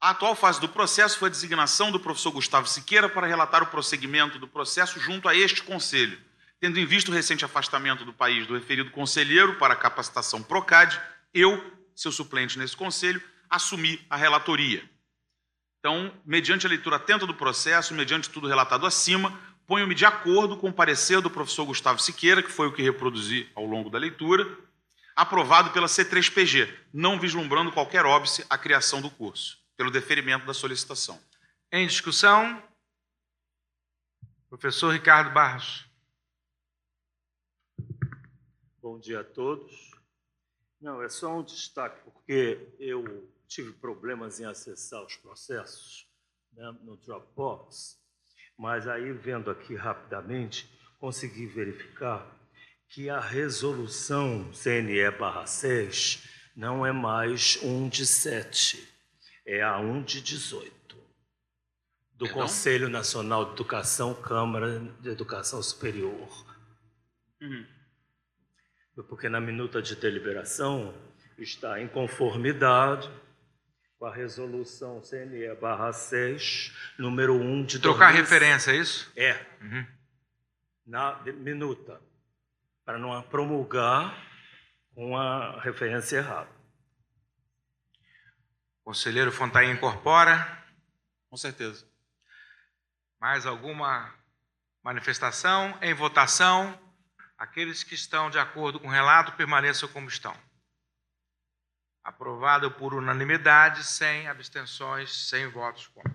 A 0.00 0.10
atual 0.10 0.36
fase 0.36 0.60
do 0.60 0.68
processo 0.68 1.18
foi 1.18 1.28
a 1.28 1.32
designação 1.32 1.90
do 1.90 1.98
professor 1.98 2.30
Gustavo 2.30 2.68
Siqueira 2.68 3.08
para 3.08 3.26
relatar 3.26 3.62
o 3.62 3.66
prosseguimento 3.66 4.38
do 4.38 4.46
processo 4.46 5.00
junto 5.00 5.28
a 5.28 5.34
este 5.34 5.62
conselho, 5.62 6.20
tendo 6.60 6.78
em 6.78 6.86
vista 6.86 7.10
o 7.10 7.14
recente 7.14 7.44
afastamento 7.44 8.04
do 8.04 8.12
país 8.12 8.46
do 8.46 8.54
referido 8.54 8.92
conselheiro 8.92 9.56
para 9.56 9.74
a 9.74 9.76
capacitação 9.76 10.40
PROCAD, 10.40 11.00
eu, 11.34 11.60
seu 11.96 12.12
suplente 12.12 12.58
nesse 12.58 12.76
conselho, 12.76 13.20
assumi 13.50 14.04
a 14.08 14.16
relatoria. 14.16 14.88
Então, 15.78 16.12
mediante 16.24 16.66
a 16.66 16.68
leitura 16.68 16.96
atenta 16.96 17.26
do 17.26 17.34
processo, 17.34 17.94
mediante 17.94 18.30
tudo 18.30 18.48
relatado 18.48 18.86
acima, 18.86 19.38
ponho-me 19.66 19.94
de 19.94 20.04
acordo 20.04 20.56
com 20.56 20.68
o 20.68 20.72
parecer 20.72 21.20
do 21.20 21.30
professor 21.30 21.64
Gustavo 21.64 22.00
Siqueira, 22.00 22.42
que 22.42 22.50
foi 22.50 22.66
o 22.68 22.72
que 22.72 22.82
reproduzi 22.82 23.50
ao 23.54 23.64
longo 23.64 23.90
da 23.90 23.98
leitura, 23.98 24.58
aprovado 25.14 25.70
pela 25.70 25.86
C3PG, 25.86 26.72
não 26.92 27.18
vislumbrando 27.18 27.72
qualquer 27.72 28.04
óbice 28.04 28.44
à 28.50 28.58
criação 28.58 29.00
do 29.00 29.10
curso, 29.10 29.58
pelo 29.76 29.90
deferimento 29.90 30.46
da 30.46 30.54
solicitação. 30.54 31.20
Em 31.72 31.86
discussão, 31.86 32.62
professor 34.48 34.92
Ricardo 34.92 35.32
Barros. 35.32 35.86
Bom 38.80 38.98
dia 38.98 39.20
a 39.20 39.24
todos. 39.24 39.90
Não, 40.80 41.02
é 41.02 41.08
só 41.08 41.36
um 41.36 41.42
destaque, 41.42 42.00
porque 42.04 42.68
eu 42.78 43.28
tive 43.48 43.72
problemas 43.72 44.40
em 44.40 44.44
acessar 44.44 45.04
os 45.04 45.16
processos 45.16 46.08
né, 46.52 46.76
no 46.82 46.96
Dropbox, 46.96 47.98
mas 48.58 48.88
aí, 48.88 49.12
vendo 49.12 49.50
aqui 49.50 49.74
rapidamente, 49.74 50.68
consegui 50.98 51.46
verificar 51.46 52.26
que 52.88 53.10
a 53.10 53.20
resolução 53.20 54.50
CNE-6 54.52 56.24
não 56.56 56.86
é 56.86 56.92
mais 56.92 57.58
1 57.62 57.88
de 57.88 58.06
7, 58.06 58.88
é 59.44 59.62
a 59.62 59.78
1 59.78 60.02
de 60.02 60.22
18, 60.22 60.96
do 62.12 62.24
Perdão? 62.24 62.42
Conselho 62.42 62.88
Nacional 62.88 63.44
de 63.44 63.52
Educação, 63.52 64.14
Câmara 64.14 64.80
de 65.00 65.10
Educação 65.10 65.62
Superior. 65.62 66.46
Uhum. 67.42 67.66
Porque 69.08 69.28
na 69.28 69.40
minuta 69.40 69.82
de 69.82 69.94
deliberação 69.94 70.94
está 71.36 71.78
em 71.78 71.86
conformidade 71.86 73.10
com 73.98 74.06
a 74.06 74.14
resolução 74.14 75.00
CNE 75.00 75.54
barra 75.60 75.92
6, 75.92 76.72
número 76.98 77.34
1 77.34 77.64
de... 77.64 77.78
Trocar 77.78 78.12
2000... 78.12 78.22
referência, 78.22 78.70
é 78.72 78.76
isso? 78.76 79.12
É. 79.16 79.46
Uhum. 79.60 79.86
Na 80.86 81.20
minuta, 81.22 82.00
para 82.84 82.98
não 82.98 83.20
promulgar 83.22 84.14
com 84.94 85.16
a 85.16 85.60
referência 85.60 86.18
errada. 86.18 86.50
Conselheiro 88.84 89.32
Fontaine 89.32 89.72
incorpora? 89.72 90.64
Com 91.28 91.36
certeza. 91.36 91.84
Mais 93.20 93.44
alguma 93.46 94.14
manifestação? 94.82 95.76
Em 95.82 95.92
votação, 95.92 96.78
aqueles 97.36 97.82
que 97.82 97.94
estão 97.94 98.30
de 98.30 98.38
acordo 98.38 98.78
com 98.78 98.86
o 98.86 98.90
relato 98.90 99.32
permaneçam 99.32 99.88
como 99.88 100.06
estão. 100.06 100.36
Aprovado 102.06 102.70
por 102.70 102.94
unanimidade, 102.94 103.82
sem 103.82 104.28
abstenções, 104.28 105.28
sem 105.28 105.48
votos 105.48 105.88
contra. 105.88 106.14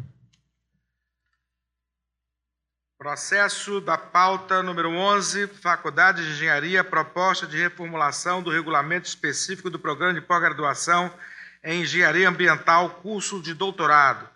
Processo 2.98 3.82
da 3.82 3.98
pauta 3.98 4.64
número 4.64 4.90
11, 4.90 5.48
Faculdade 5.48 6.24
de 6.24 6.32
Engenharia, 6.32 6.82
proposta 6.82 7.46
de 7.46 7.58
reformulação 7.58 8.42
do 8.42 8.50
regulamento 8.50 9.06
específico 9.06 9.70
do 9.70 9.78
programa 9.78 10.14
de 10.14 10.22
pós-graduação 10.22 11.14
em 11.62 11.82
Engenharia 11.82 12.30
Ambiental, 12.30 12.90
curso 13.02 13.42
de 13.42 13.54
doutorado. 13.54 14.30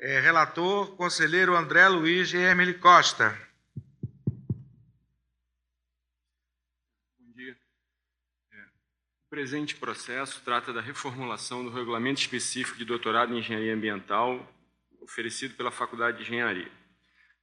É, 0.00 0.18
relator, 0.18 0.96
conselheiro 0.96 1.54
André 1.54 1.86
Luiz 1.86 2.34
Emily 2.34 2.74
Costa. 9.34 9.40
presente 9.40 9.74
processo 9.74 10.40
trata 10.44 10.72
da 10.72 10.80
reformulação 10.80 11.64
do 11.64 11.70
regulamento 11.70 12.20
específico 12.20 12.78
de 12.78 12.84
doutorado 12.84 13.34
em 13.34 13.38
engenharia 13.38 13.74
ambiental 13.74 14.48
oferecido 15.00 15.54
pela 15.54 15.72
Faculdade 15.72 16.18
de 16.18 16.22
Engenharia. 16.22 16.70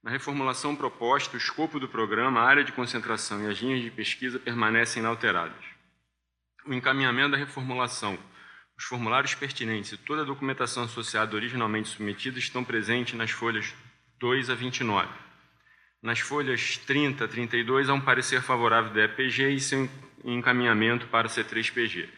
Na 0.02 0.10
reformulação 0.10 0.74
proposta, 0.74 1.34
o 1.34 1.38
escopo 1.38 1.78
do 1.78 1.86
programa, 1.86 2.40
a 2.40 2.44
área 2.44 2.64
de 2.64 2.72
concentração 2.72 3.44
e 3.44 3.46
as 3.46 3.58
linhas 3.58 3.82
de 3.82 3.90
pesquisa 3.90 4.38
permanecem 4.38 5.00
inalteradas. 5.00 5.64
O 6.66 6.72
encaminhamento 6.72 7.32
da 7.32 7.36
reformulação, 7.36 8.18
os 8.76 8.84
formulários 8.84 9.34
pertinentes 9.34 9.92
e 9.92 9.98
toda 9.98 10.22
a 10.22 10.24
documentação 10.26 10.84
associada 10.84 11.36
originalmente 11.36 11.90
submetida 11.90 12.38
estão 12.38 12.64
presentes 12.64 13.14
nas 13.14 13.30
folhas 13.30 13.74
2 14.18 14.48
a 14.48 14.54
29. 14.54 15.08
Nas 16.02 16.18
folhas 16.18 16.78
30 16.78 17.26
a 17.26 17.28
32, 17.28 17.88
há 17.88 17.94
um 17.94 18.00
parecer 18.00 18.42
favorável 18.42 18.92
da 18.92 19.04
EPG 19.04 19.50
e 19.50 19.60
seu 19.60 19.88
em 20.24 20.38
encaminhamento 20.38 21.06
para 21.06 21.28
C3PG. 21.28 22.08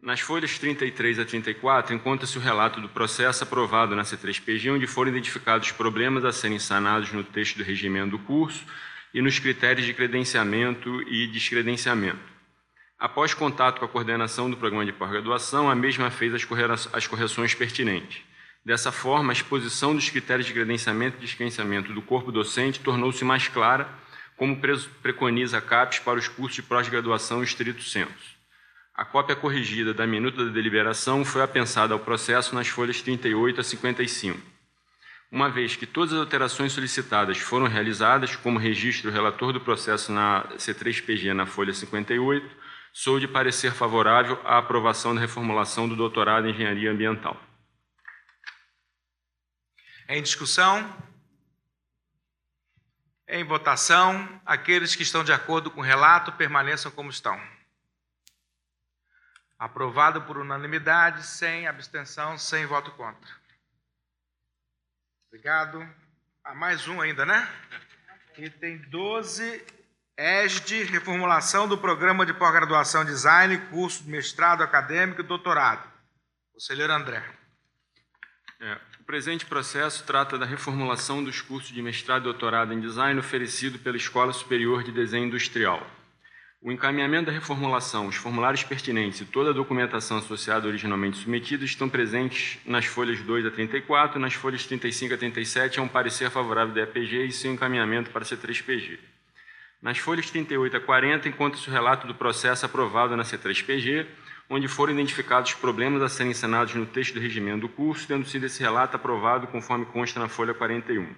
Nas 0.00 0.20
folhas 0.20 0.56
33 0.58 1.18
a 1.18 1.24
34, 1.24 1.92
encontra-se 1.92 2.38
o 2.38 2.40
relato 2.40 2.80
do 2.80 2.88
processo 2.88 3.42
aprovado 3.42 3.96
na 3.96 4.02
C3PG, 4.02 4.72
onde 4.72 4.86
foram 4.86 5.10
identificados 5.10 5.72
problemas 5.72 6.24
a 6.24 6.30
serem 6.30 6.58
sanados 6.58 7.12
no 7.12 7.24
texto 7.24 7.56
do 7.56 7.64
regimento 7.64 8.12
do 8.12 8.18
curso 8.20 8.64
e 9.12 9.20
nos 9.20 9.40
critérios 9.40 9.84
de 9.84 9.92
credenciamento 9.92 11.02
e 11.02 11.26
descredenciamento. 11.26 12.20
Após 12.96 13.34
contato 13.34 13.80
com 13.80 13.84
a 13.84 13.88
coordenação 13.88 14.48
do 14.48 14.56
programa 14.56 14.86
de 14.86 14.92
pós-graduação, 14.92 15.68
a 15.68 15.74
mesma 15.74 16.10
fez 16.10 16.32
as 16.34 17.06
correções 17.06 17.54
pertinentes. 17.54 18.22
Dessa 18.64 18.92
forma, 18.92 19.32
a 19.32 19.34
exposição 19.34 19.94
dos 19.94 20.10
critérios 20.10 20.46
de 20.46 20.52
credenciamento 20.52 21.16
e 21.16 21.20
descredenciamento 21.20 21.92
do 21.92 22.02
corpo 22.02 22.30
docente 22.30 22.80
tornou-se 22.80 23.24
mais 23.24 23.48
clara 23.48 23.88
como 24.38 24.56
preconiza 25.02 25.58
a 25.58 25.60
CAPES 25.60 25.98
para 25.98 26.18
os 26.18 26.28
cursos 26.28 26.54
de 26.54 26.62
pós-graduação 26.62 27.42
estrito 27.42 27.82
senso. 27.82 28.38
A 28.94 29.04
cópia 29.04 29.36
corrigida 29.36 29.92
da 29.92 30.06
minuta 30.06 30.44
da 30.44 30.50
deliberação 30.50 31.24
foi 31.24 31.42
apensada 31.42 31.92
ao 31.92 32.00
processo 32.00 32.54
nas 32.54 32.68
folhas 32.68 33.02
38 33.02 33.60
a 33.60 33.64
55. 33.64 34.40
Uma 35.30 35.50
vez 35.50 35.76
que 35.76 35.86
todas 35.86 36.14
as 36.14 36.20
alterações 36.20 36.72
solicitadas 36.72 37.38
foram 37.38 37.66
realizadas, 37.66 38.34
como 38.36 38.58
registro 38.58 39.10
relator 39.10 39.52
do 39.52 39.60
processo 39.60 40.10
na 40.12 40.44
C3PG 40.56 41.32
na 41.32 41.44
folha 41.44 41.74
58, 41.74 42.48
sou 42.92 43.20
de 43.20 43.28
parecer 43.28 43.72
favorável 43.72 44.40
à 44.44 44.58
aprovação 44.58 45.14
da 45.14 45.20
reformulação 45.20 45.88
do 45.88 45.96
doutorado 45.96 46.46
em 46.46 46.50
Engenharia 46.50 46.90
Ambiental. 46.90 47.36
Em 50.08 50.22
discussão? 50.22 51.07
Em 53.30 53.44
votação, 53.44 54.40
aqueles 54.46 54.96
que 54.96 55.02
estão 55.02 55.22
de 55.22 55.34
acordo 55.34 55.70
com 55.70 55.80
o 55.80 55.84
relato 55.84 56.32
permaneçam 56.32 56.90
como 56.90 57.10
estão. 57.10 57.38
Aprovado 59.58 60.22
por 60.22 60.38
unanimidade, 60.38 61.26
sem 61.26 61.66
abstenção, 61.66 62.38
sem 62.38 62.64
voto 62.64 62.90
contra. 62.92 63.30
Obrigado. 65.26 65.86
Ah, 66.42 66.54
mais 66.54 66.88
um 66.88 67.02
ainda, 67.02 67.26
né? 67.26 67.46
Item 68.38 68.78
12, 68.88 69.62
ESD, 70.16 70.84
reformulação 70.84 71.68
do 71.68 71.76
programa 71.76 72.24
de 72.24 72.32
pós-graduação 72.32 73.04
Design, 73.04 73.58
curso 73.66 74.04
de 74.04 74.08
mestrado 74.08 74.62
acadêmico 74.62 75.20
e 75.20 75.24
doutorado. 75.24 75.86
Conselheiro 76.54 76.94
André. 76.94 77.22
É, 78.60 78.80
presente 79.08 79.46
processo 79.46 80.04
trata 80.04 80.36
da 80.36 80.44
reformulação 80.44 81.24
dos 81.24 81.40
cursos 81.40 81.72
de 81.72 81.80
mestrado 81.80 82.24
e 82.24 82.24
doutorado 82.24 82.74
em 82.74 82.78
design 82.78 83.18
oferecido 83.18 83.78
pela 83.78 83.96
Escola 83.96 84.34
Superior 84.34 84.84
de 84.84 84.92
Desenho 84.92 85.28
Industrial. 85.28 85.80
O 86.60 86.70
encaminhamento 86.70 87.24
da 87.24 87.32
reformulação, 87.32 88.06
os 88.06 88.16
formulários 88.16 88.64
pertinentes 88.64 89.22
e 89.22 89.24
toda 89.24 89.48
a 89.48 89.54
documentação 89.54 90.18
associada 90.18 90.68
originalmente 90.68 91.16
submetida 91.16 91.64
estão 91.64 91.88
presentes 91.88 92.58
nas 92.66 92.84
folhas 92.84 93.18
2 93.22 93.46
a 93.46 93.50
34, 93.50 94.20
nas 94.20 94.34
folhas 94.34 94.66
35 94.66 95.14
a 95.14 95.16
37 95.16 95.78
é 95.78 95.82
um 95.82 95.88
parecer 95.88 96.28
favorável 96.28 96.74
da 96.74 96.82
EPG 96.82 97.28
e 97.28 97.32
seu 97.32 97.50
encaminhamento 97.50 98.10
para 98.10 98.24
a 98.24 98.26
C3PG. 98.26 98.98
Nas 99.80 99.96
folhas 99.96 100.30
38 100.30 100.76
a 100.76 100.80
40 100.80 101.30
encontra-se 101.30 101.66
o 101.66 101.72
relato 101.72 102.06
do 102.06 102.14
processo 102.14 102.66
aprovado 102.66 103.16
na 103.16 103.22
C3PG, 103.22 104.06
onde 104.50 104.66
foram 104.66 104.92
identificados 104.92 105.50
os 105.50 105.56
problemas 105.56 106.02
a 106.02 106.08
serem 106.08 106.30
ensinados 106.30 106.74
no 106.74 106.86
texto 106.86 107.14
do 107.14 107.20
regimento 107.20 107.60
do 107.60 107.68
curso, 107.68 108.06
tendo 108.06 108.26
sido 108.26 108.46
esse 108.46 108.60
relato 108.60 108.96
aprovado 108.96 109.46
conforme 109.46 109.84
consta 109.86 110.18
na 110.18 110.28
folha 110.28 110.54
41. 110.54 111.14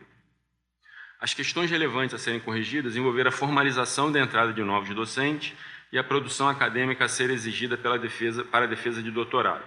As 1.21 1.35
questões 1.35 1.71
relevantes 1.71 2.15
a 2.15 2.19
serem 2.19 2.41
corrigidas 2.41 2.97
envolveram 2.97 3.29
a 3.29 3.33
formalização 3.33 4.11
da 4.11 4.19
entrada 4.19 4.53
de 4.53 4.63
novos 4.65 4.95
docentes 4.95 5.53
e 5.93 5.99
a 5.99 6.05
produção 6.05 6.49
acadêmica 6.49 7.05
a 7.05 7.09
ser 7.09 7.31
exigida 7.31 7.77
pela 7.77 7.99
defesa, 7.99 8.43
para 8.45 8.65
a 8.65 8.69
defesa 8.69 9.03
de 9.03 9.11
doutorado. 9.11 9.65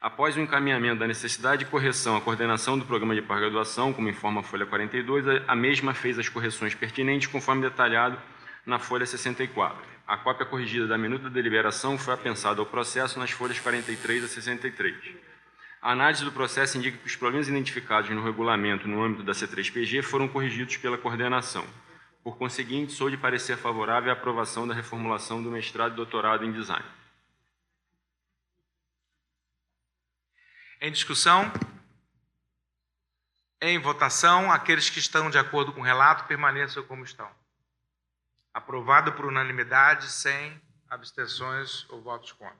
Após 0.00 0.36
o 0.36 0.40
encaminhamento 0.40 1.00
da 1.00 1.06
necessidade 1.06 1.64
de 1.64 1.70
correção 1.70 2.16
à 2.16 2.20
coordenação 2.20 2.78
do 2.78 2.84
programa 2.84 3.14
de 3.14 3.22
pós-graduação, 3.22 3.92
como 3.92 4.08
informa 4.08 4.40
a 4.40 4.44
folha 4.44 4.64
42, 4.64 5.42
a 5.48 5.56
mesma 5.56 5.94
fez 5.94 6.18
as 6.18 6.28
correções 6.28 6.74
pertinentes, 6.74 7.26
conforme 7.26 7.62
detalhado 7.62 8.16
na 8.64 8.78
folha 8.78 9.06
64. 9.06 9.95
A 10.06 10.16
cópia 10.16 10.46
corrigida 10.46 10.86
da 10.86 10.96
minuta 10.96 11.24
de 11.24 11.34
deliberação 11.34 11.98
foi 11.98 12.14
apensada 12.14 12.60
ao 12.60 12.66
processo 12.66 13.18
nas 13.18 13.32
folhas 13.32 13.58
43 13.58 14.22
a 14.22 14.28
63. 14.28 15.16
A 15.82 15.90
análise 15.90 16.24
do 16.24 16.30
processo 16.30 16.78
indica 16.78 16.96
que 16.96 17.06
os 17.06 17.16
problemas 17.16 17.48
identificados 17.48 18.08
no 18.10 18.22
regulamento 18.22 18.86
no 18.86 19.02
âmbito 19.02 19.24
da 19.24 19.32
C3PG 19.32 20.02
foram 20.02 20.28
corrigidos 20.28 20.76
pela 20.76 20.96
coordenação. 20.96 21.66
Por 22.22 22.36
conseguinte, 22.38 22.92
sou 22.92 23.10
de 23.10 23.16
parecer 23.16 23.56
favorável 23.56 24.10
à 24.10 24.12
aprovação 24.12 24.66
da 24.66 24.74
reformulação 24.74 25.42
do 25.42 25.50
mestrado 25.50 25.92
e 25.92 25.96
doutorado 25.96 26.44
em 26.44 26.52
design. 26.52 26.84
Em 30.80 30.92
discussão? 30.92 31.50
Em 33.60 33.78
votação, 33.78 34.52
aqueles 34.52 34.88
que 34.88 35.00
estão 35.00 35.30
de 35.30 35.38
acordo 35.38 35.72
com 35.72 35.80
o 35.80 35.84
relato 35.84 36.26
permaneçam 36.28 36.84
como 36.84 37.02
estão. 37.02 37.28
Aprovado 38.56 39.12
por 39.12 39.26
unanimidade, 39.26 40.10
sem 40.10 40.58
abstenções 40.88 41.84
ou 41.90 42.00
votos 42.00 42.32
contra. 42.32 42.56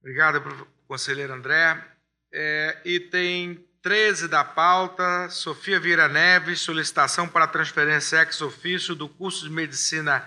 Obrigado, 0.00 0.66
conselheiro 0.86 1.34
André. 1.34 1.86
É, 2.32 2.80
item 2.86 3.62
13 3.82 4.26
da 4.26 4.42
pauta, 4.42 5.28
Sofia 5.28 5.78
Vieira 5.78 6.08
Neves, 6.08 6.60
solicitação 6.60 7.28
para 7.28 7.46
transferência 7.46 8.22
ex 8.22 8.40
ofício 8.40 8.94
do 8.94 9.10
curso 9.10 9.44
de 9.44 9.50
medicina 9.50 10.26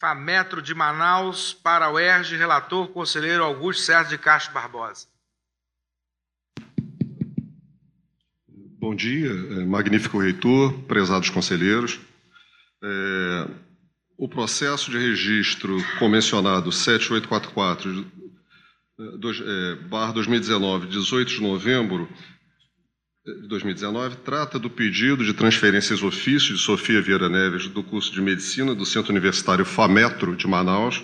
FAMetro 0.00 0.62
de 0.62 0.74
Manaus 0.74 1.52
para 1.52 1.90
o 1.90 1.98
ERJ, 1.98 2.38
relator, 2.38 2.88
conselheiro 2.88 3.44
Augusto 3.44 3.82
Sérgio 3.82 4.16
de 4.16 4.18
Castro 4.18 4.54
Barbosa. 4.54 5.08
Bom 8.48 8.94
dia, 8.94 9.28
é, 9.28 9.64
magnífico 9.66 10.18
reitor, 10.18 10.72
prezados 10.84 11.28
conselheiros. 11.28 12.00
É, 12.86 13.48
o 14.18 14.28
processo 14.28 14.90
de 14.90 14.98
registro 14.98 15.82
convencionado 15.98 16.70
7844 16.70 18.04
dois, 19.18 19.40
é, 19.40 19.74
barra 19.88 20.12
2019, 20.12 20.88
18 20.88 21.28
de 21.28 21.40
novembro 21.40 22.06
de 23.24 23.48
2019, 23.48 24.16
trata 24.16 24.58
do 24.58 24.68
pedido 24.68 25.24
de 25.24 25.32
transferências 25.32 26.02
ofício 26.02 26.54
de 26.54 26.60
Sofia 26.60 27.00
Vieira 27.00 27.26
Neves 27.26 27.68
do 27.68 27.82
curso 27.82 28.12
de 28.12 28.20
Medicina 28.20 28.74
do 28.74 28.84
Centro 28.84 29.12
Universitário 29.12 29.64
FAMetro 29.64 30.36
de 30.36 30.46
Manaus 30.46 31.02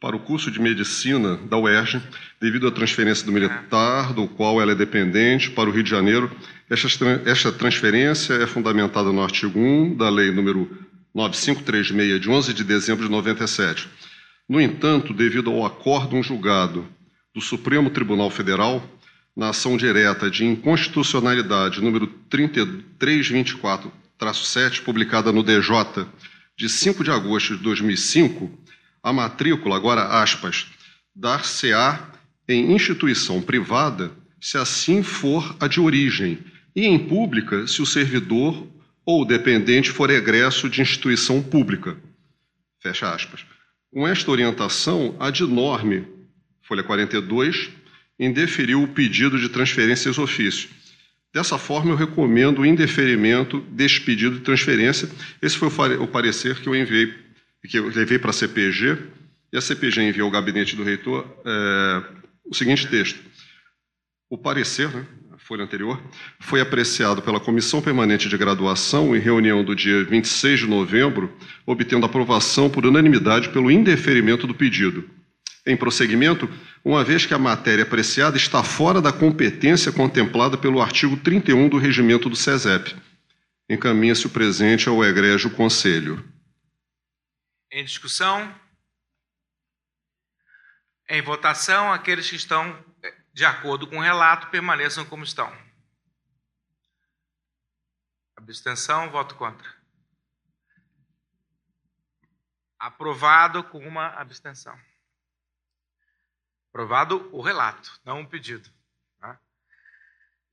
para 0.00 0.14
o 0.14 0.20
curso 0.20 0.50
de 0.50 0.60
Medicina 0.60 1.36
da 1.36 1.58
UERJ, 1.58 2.00
devido 2.40 2.66
à 2.68 2.70
transferência 2.70 3.26
do 3.26 3.32
militar, 3.32 4.14
do 4.14 4.26
qual 4.28 4.62
ela 4.62 4.72
é 4.72 4.74
dependente, 4.74 5.50
para 5.50 5.68
o 5.68 5.72
Rio 5.72 5.82
de 5.82 5.90
Janeiro. 5.90 6.30
Esta, 6.70 7.04
esta 7.26 7.52
transferência 7.52 8.34
é 8.34 8.46
fundamentada 8.46 9.12
no 9.12 9.22
artigo 9.22 9.58
1 9.58 9.96
da 9.96 10.08
Lei 10.08 10.30
número 10.30 10.70
9536, 11.14 12.20
de 12.20 12.30
11 12.30 12.54
de 12.54 12.64
dezembro 12.64 13.04
de 13.04 13.10
97. 13.10 13.88
No 14.48 14.60
entanto, 14.60 15.14
devido 15.14 15.50
ao 15.50 15.64
acórdão 15.64 16.22
julgado 16.22 16.86
do 17.34 17.40
Supremo 17.40 17.90
Tribunal 17.90 18.30
Federal, 18.30 18.82
na 19.36 19.50
ação 19.50 19.76
direta 19.76 20.30
de 20.30 20.44
inconstitucionalidade 20.44 21.80
número 21.80 22.06
3324-7, 22.30 24.82
publicada 24.82 25.32
no 25.32 25.42
DJ 25.42 26.06
de 26.58 26.68
5 26.68 27.02
de 27.02 27.10
agosto 27.10 27.56
de 27.56 27.62
2005, 27.62 28.50
a 29.02 29.12
matrícula, 29.12 29.76
agora 29.76 30.20
aspas, 30.20 30.66
dar-se-á 31.14 32.10
em 32.48 32.72
instituição 32.72 33.40
privada, 33.40 34.10
se 34.40 34.58
assim 34.58 35.02
for 35.02 35.56
a 35.60 35.66
de 35.66 35.80
origem, 35.80 36.38
e 36.74 36.86
em 36.86 36.98
pública, 36.98 37.66
se 37.66 37.80
o 37.80 37.86
servidor 37.86 38.66
ou 39.10 39.24
dependente 39.24 39.90
for 39.90 40.10
egresso 40.10 40.68
de 40.68 40.80
instituição 40.80 41.42
pública. 41.42 41.96
Fecha 42.80 43.12
aspas. 43.12 43.44
Com 43.92 44.06
esta 44.06 44.30
orientação, 44.30 45.16
a 45.18 45.30
de 45.30 45.44
norme 45.44 46.06
folha 46.62 46.84
42, 46.84 47.68
indeferiu 48.16 48.84
o 48.84 48.88
pedido 48.88 49.36
de 49.36 49.48
transferências 49.48 50.18
ofício. 50.18 50.70
Dessa 51.34 51.58
forma, 51.58 51.90
eu 51.90 51.96
recomendo 51.96 52.60
o 52.60 52.66
indeferimento 52.66 53.60
deste 53.62 54.00
pedido 54.02 54.36
de 54.36 54.42
transferência. 54.42 55.10
Esse 55.42 55.56
foi 55.56 55.68
o 55.98 56.06
parecer 56.06 56.60
que 56.60 56.68
eu 56.68 56.76
enviei, 56.76 57.12
que 57.68 57.76
eu 57.76 57.88
levei 57.88 58.20
para 58.20 58.30
a 58.30 58.32
CPG, 58.32 58.98
e 59.52 59.56
a 59.56 59.60
CPG 59.60 60.02
enviou 60.02 60.26
ao 60.26 60.30
gabinete 60.30 60.76
do 60.76 60.84
reitor 60.84 61.26
é, 61.44 62.02
o 62.44 62.54
seguinte 62.54 62.86
texto. 62.86 63.18
O 64.28 64.38
parecer, 64.38 64.88
né, 64.90 65.04
folha 65.50 65.64
anterior, 65.64 66.00
foi 66.38 66.60
apreciado 66.60 67.22
pela 67.22 67.40
Comissão 67.40 67.82
Permanente 67.82 68.28
de 68.28 68.38
Graduação 68.38 69.16
em 69.16 69.18
reunião 69.18 69.64
do 69.64 69.74
dia 69.74 70.04
26 70.04 70.60
de 70.60 70.66
novembro, 70.68 71.36
obtendo 71.66 72.06
aprovação 72.06 72.70
por 72.70 72.86
unanimidade 72.86 73.48
pelo 73.48 73.68
indeferimento 73.68 74.46
do 74.46 74.54
pedido 74.54 75.10
em 75.66 75.76
prosseguimento, 75.76 76.48
uma 76.84 77.02
vez 77.02 77.26
que 77.26 77.34
a 77.34 77.38
matéria 77.38 77.82
apreciada 77.82 78.36
está 78.36 78.62
fora 78.62 79.00
da 79.00 79.12
competência 79.12 79.90
contemplada 79.90 80.56
pelo 80.56 80.80
artigo 80.80 81.16
31 81.16 81.68
do 81.68 81.78
regimento 81.78 82.30
do 82.30 82.36
SESEP. 82.36 82.94
Encaminha-se 83.68 84.28
o 84.28 84.30
presente 84.30 84.88
ao 84.88 85.04
egrégio 85.04 85.50
Conselho. 85.50 86.24
Em 87.72 87.84
discussão? 87.84 88.54
Em 91.08 91.20
votação, 91.20 91.92
aqueles 91.92 92.30
que 92.30 92.36
estão 92.36 92.72
de 93.32 93.44
acordo 93.44 93.86
com 93.86 93.98
o 93.98 94.02
relato 94.02 94.48
permaneçam 94.48 95.04
como 95.04 95.24
estão. 95.24 95.50
Abstenção, 98.36 99.10
voto 99.10 99.34
contra. 99.34 99.68
Aprovado 102.78 103.62
com 103.64 103.86
uma 103.86 104.08
abstenção. 104.08 104.78
Aprovado 106.70 107.28
o 107.32 107.40
relato, 107.40 108.00
não 108.04 108.22
o 108.22 108.26
pedido. 108.26 108.70
Tá? 109.20 109.38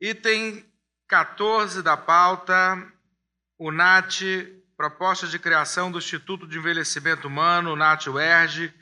Item 0.02 0.66
14 1.08 1.82
da 1.82 1.96
pauta, 1.96 2.92
o 3.58 3.72
NAT, 3.72 4.22
proposta 4.76 5.28
de 5.28 5.40
criação 5.40 5.92
do 5.92 5.98
Instituto 5.98 6.48
de 6.48 6.58
Envelhecimento 6.58 7.28
Humano, 7.28 7.76
NAT-UERJ, 7.76 8.74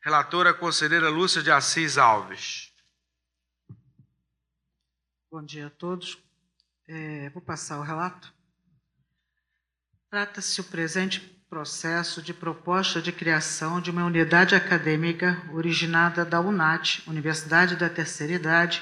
relatora 0.00 0.54
conselheira 0.54 1.10
Lúcia 1.10 1.42
de 1.42 1.50
Assis 1.50 1.98
Alves. 1.98 2.65
Bom 5.28 5.42
dia 5.42 5.66
a 5.66 5.70
todos. 5.70 6.16
É, 6.88 7.28
vou 7.30 7.42
passar 7.42 7.80
o 7.80 7.82
relato. 7.82 8.32
Trata-se 10.08 10.60
o 10.60 10.64
presente 10.64 11.20
processo 11.50 12.22
de 12.22 12.32
proposta 12.32 13.02
de 13.02 13.10
criação 13.10 13.80
de 13.80 13.90
uma 13.90 14.04
unidade 14.04 14.54
acadêmica 14.54 15.42
originada 15.52 16.24
da 16.24 16.40
UNAT, 16.40 17.02
Universidade 17.08 17.74
da 17.74 17.88
Terceira 17.88 18.34
Idade, 18.34 18.80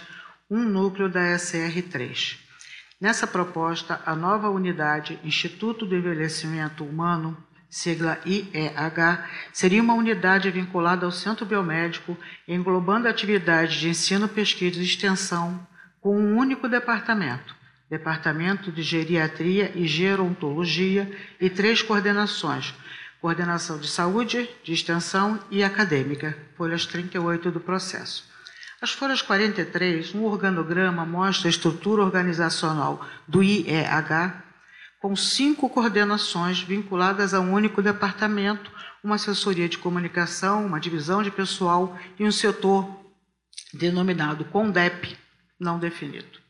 um 0.50 0.62
núcleo 0.62 1.08
da 1.08 1.34
SR3. 1.34 2.36
Nessa 3.00 3.26
proposta, 3.26 4.02
a 4.04 4.14
nova 4.14 4.50
unidade 4.50 5.18
Instituto 5.24 5.86
do 5.86 5.96
Envelhecimento 5.96 6.84
Humano, 6.84 7.42
sigla 7.70 8.20
IEH, 8.26 9.30
seria 9.50 9.82
uma 9.82 9.94
unidade 9.94 10.50
vinculada 10.50 11.06
ao 11.06 11.10
Centro 11.10 11.46
Biomédico, 11.46 12.18
englobando 12.46 13.08
atividades 13.08 13.76
de 13.80 13.88
ensino, 13.88 14.28
pesquisa 14.28 14.78
e 14.78 14.84
extensão, 14.84 15.66
com 16.04 16.14
um 16.18 16.36
único 16.36 16.68
departamento, 16.68 17.56
Departamento 17.88 18.70
de 18.70 18.82
Geriatria 18.82 19.72
e 19.74 19.86
Gerontologia, 19.86 21.10
e 21.40 21.48
três 21.48 21.80
coordenações, 21.80 22.74
coordenação 23.22 23.78
de 23.78 23.88
saúde, 23.88 24.46
de 24.62 24.74
extensão 24.74 25.40
e 25.50 25.64
acadêmica, 25.64 26.36
folhas 26.58 26.84
38 26.84 27.50
do 27.50 27.58
processo. 27.58 28.28
As 28.82 28.90
folhas 28.90 29.22
43, 29.22 30.14
um 30.14 30.24
organograma 30.24 31.06
mostra 31.06 31.48
a 31.48 31.50
estrutura 31.50 32.02
organizacional 32.02 33.02
do 33.26 33.42
IEH, 33.42 34.44
com 35.00 35.16
cinco 35.16 35.70
coordenações 35.70 36.60
vinculadas 36.60 37.32
a 37.32 37.40
um 37.40 37.50
único 37.50 37.80
departamento, 37.80 38.70
uma 39.02 39.14
assessoria 39.14 39.70
de 39.70 39.78
comunicação, 39.78 40.66
uma 40.66 40.78
divisão 40.78 41.22
de 41.22 41.30
pessoal 41.30 41.98
e 42.18 42.26
um 42.26 42.32
setor 42.32 42.86
denominado 43.72 44.44
CONDEP, 44.44 45.23
não 45.58 45.78
definido. 45.78 46.44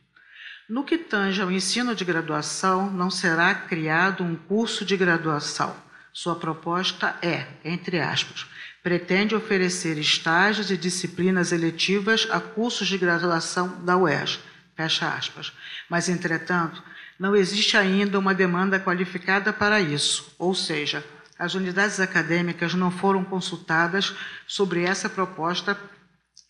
No 0.69 0.85
que 0.85 0.97
tange 0.97 1.43
ao 1.43 1.51
ensino 1.51 1.95
de 1.95 2.05
graduação, 2.05 2.91
não 2.91 3.11
será 3.11 3.55
criado 3.55 4.25
um 4.25 4.35
curso 4.35 4.85
de 4.85 4.97
graduação. 4.97 5.77
Sua 6.13 6.37
proposta 6.37 7.17
é, 7.21 7.47
entre 7.65 8.01
aspas, 8.01 8.47
pretende 8.83 9.35
oferecer 9.35 9.99
estágios 9.99 10.71
e 10.71 10.77
disciplinas 10.77 11.53
eletivas 11.53 12.27
a 12.31 12.41
cursos 12.41 12.89
de 12.89 12.97
graduação 12.97 13.85
da 13.85 13.97
UERJ, 13.97 14.41
fecha 14.75 15.09
aspas. 15.09 15.53
Mas, 15.89 16.09
entretanto, 16.09 16.83
não 17.19 17.37
existe 17.37 17.77
ainda 17.77 18.19
uma 18.19 18.35
demanda 18.35 18.81
qualificada 18.81 19.53
para 19.53 19.81
isso, 19.81 20.35
ou 20.39 20.55
seja, 20.55 21.05
as 21.39 21.55
unidades 21.55 22.01
acadêmicas 22.01 22.75
não 22.75 22.91
foram 22.91 23.25
consultadas 23.25 24.15
sobre 24.47 24.85
essa 24.85 25.09
proposta 25.09 25.79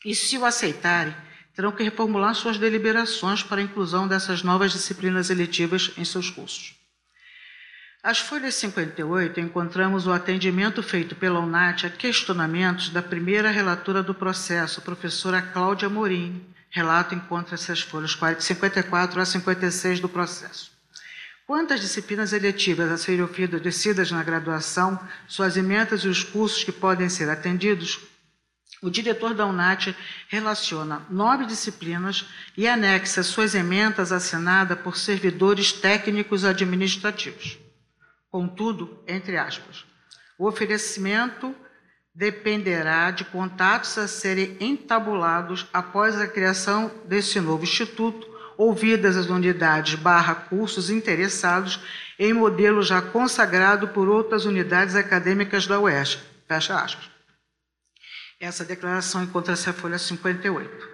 e, 0.05 0.15
se 0.15 0.37
o 0.37 0.45
aceitarem, 0.45 1.15
terão 1.55 1.73
que 1.73 1.83
reformular 1.83 2.35
suas 2.35 2.59
deliberações 2.59 3.43
para 3.43 3.61
a 3.61 3.65
inclusão 3.65 4.09
dessas 4.09 4.43
novas 4.43 4.73
disciplinas 4.73 5.31
eletivas 5.31 5.93
em 5.97 6.05
seus 6.05 6.29
cursos. 6.29 6.75
Às 8.03 8.19
folhas 8.19 8.55
58, 8.57 9.41
encontramos 9.41 10.07
o 10.07 10.13
atendimento 10.13 10.83
feito 10.83 11.15
pela 11.15 11.41
UNAT 11.41 11.87
a 11.87 11.91
questionamentos 11.91 12.91
da 12.91 13.01
primeira 13.01 13.51
relatora 13.51 14.03
do 14.03 14.15
processo, 14.15 14.83
professora 14.83 15.41
Cláudia 15.41 15.89
Morim. 15.89 16.45
Relato 16.69 17.15
encontra-se 17.15 17.73
as 17.73 17.81
folhas 17.81 18.19
54 18.41 19.21
a 19.21 19.25
56 19.25 20.01
do 20.01 20.09
processo. 20.09 20.71
Quanto 21.47 21.73
às 21.73 21.81
disciplinas 21.81 22.33
eletivas 22.33 22.91
a 22.91 22.99
serem 22.99 23.23
oferecidas 23.23 24.11
na 24.11 24.23
graduação, 24.23 24.99
suas 25.27 25.57
emendas 25.57 26.03
e 26.03 26.09
os 26.09 26.23
cursos 26.23 26.65
que 26.65 26.73
podem 26.73 27.09
ser 27.09 27.31
atendidos, 27.31 28.01
o 28.85 28.90
diretor 28.90 29.32
da 29.32 29.47
UNAT 29.47 29.97
relaciona 30.28 31.06
nove 31.09 31.47
disciplinas 31.47 32.27
e 32.55 32.69
anexa 32.69 33.23
suas 33.23 33.55
emendas 33.55 34.12
assinadas 34.12 34.78
por 34.78 34.98
servidores 34.98 35.73
técnicos 35.73 36.44
administrativos. 36.44 37.59
Contudo, 38.31 39.02
entre 39.09 39.39
aspas, 39.39 39.86
o 40.39 40.47
oferecimento 40.47 41.55
dependerá 42.15 43.11
de 43.11 43.24
contatos 43.24 43.97
a 43.97 44.06
serem 44.06 44.55
entabulados 44.61 45.66
após 45.73 46.20
a 46.20 46.27
criação 46.27 46.90
desse 47.06 47.40
novo 47.40 47.65
instituto, 47.65 48.28
ouvidas 48.59 49.16
as 49.16 49.31
unidades 49.31 49.94
barra 49.94 50.35
cursos 50.35 50.90
interessados 50.90 51.81
em 52.19 52.35
modelo 52.35 52.82
já 52.82 53.01
consagrado 53.01 53.89
por 53.89 54.11
outras 54.11 54.44
unidades 54.44 54.94
acadêmicas 54.94 55.66
da 55.66 55.81
UERJ. 55.81 56.19
Fecha 56.47 56.78
aspas. 56.78 57.14
Essa 58.45 58.62
declaração 58.62 59.23
encontra-se 59.23 59.66
na 59.66 59.73
folha 59.73 59.99
58. 59.99 60.89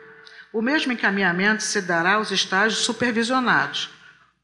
O 0.52 0.62
mesmo 0.62 0.92
encaminhamento 0.92 1.64
se 1.64 1.80
dará 1.82 2.12
aos 2.12 2.30
estágios 2.30 2.82
supervisionados. 2.84 3.90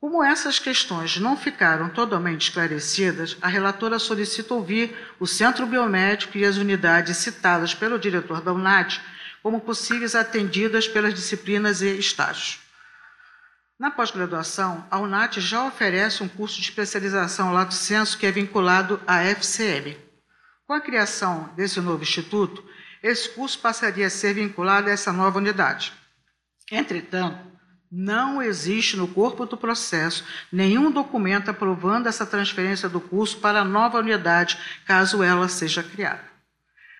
Como 0.00 0.24
essas 0.24 0.58
questões 0.58 1.16
não 1.16 1.36
ficaram 1.36 1.88
totalmente 1.88 2.48
esclarecidas, 2.48 3.36
a 3.40 3.46
relatora 3.46 4.00
solicita 4.00 4.54
ouvir 4.54 4.92
o 5.20 5.26
Centro 5.26 5.66
Biomédico 5.66 6.36
e 6.36 6.44
as 6.44 6.56
unidades 6.56 7.18
citadas 7.18 7.76
pelo 7.76 7.96
diretor 7.96 8.40
da 8.40 8.52
UNAT 8.52 9.00
como 9.40 9.60
possíveis 9.60 10.16
atendidas 10.16 10.88
pelas 10.88 11.14
disciplinas 11.14 11.82
e 11.82 11.96
estágios. 11.96 12.58
Na 13.78 13.88
pós-graduação, 13.88 14.84
a 14.90 14.98
UNAT 14.98 15.40
já 15.40 15.64
oferece 15.64 16.24
um 16.24 16.28
curso 16.28 16.56
de 16.56 16.62
especialização 16.62 17.52
lato 17.52 17.74
senso 17.74 18.18
que 18.18 18.26
é 18.26 18.32
vinculado 18.32 19.00
à 19.06 19.22
FCM. 19.22 19.96
Com 20.66 20.72
a 20.72 20.80
criação 20.80 21.48
desse 21.54 21.80
novo 21.80 22.02
instituto, 22.02 22.64
esse 23.02 23.28
curso 23.30 23.58
passaria 23.58 24.06
a 24.06 24.10
ser 24.10 24.34
vinculado 24.34 24.88
a 24.88 24.92
essa 24.92 25.12
nova 25.12 25.38
unidade. 25.38 25.92
Entretanto, 26.70 27.38
não 27.90 28.42
existe 28.42 28.96
no 28.96 29.06
corpo 29.06 29.46
do 29.46 29.56
processo 29.56 30.24
nenhum 30.50 30.90
documento 30.90 31.50
aprovando 31.50 32.08
essa 32.08 32.26
transferência 32.26 32.88
do 32.88 33.00
curso 33.00 33.38
para 33.38 33.60
a 33.60 33.64
nova 33.64 33.98
unidade, 33.98 34.58
caso 34.84 35.22
ela 35.22 35.48
seja 35.48 35.82
criada. 35.82 36.24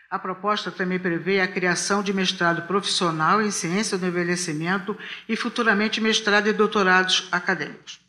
A 0.08 0.18
proposta 0.18 0.70
também 0.70 1.00
prevê 1.00 1.40
a 1.40 1.48
criação 1.48 2.02
de 2.02 2.12
mestrado 2.12 2.62
profissional 2.68 3.42
em 3.42 3.50
ciência 3.50 3.98
do 3.98 4.06
envelhecimento 4.06 4.96
e 5.28 5.34
futuramente 5.34 6.00
mestrado 6.00 6.46
e 6.46 6.52
doutorados 6.52 7.28
acadêmicos. 7.32 8.05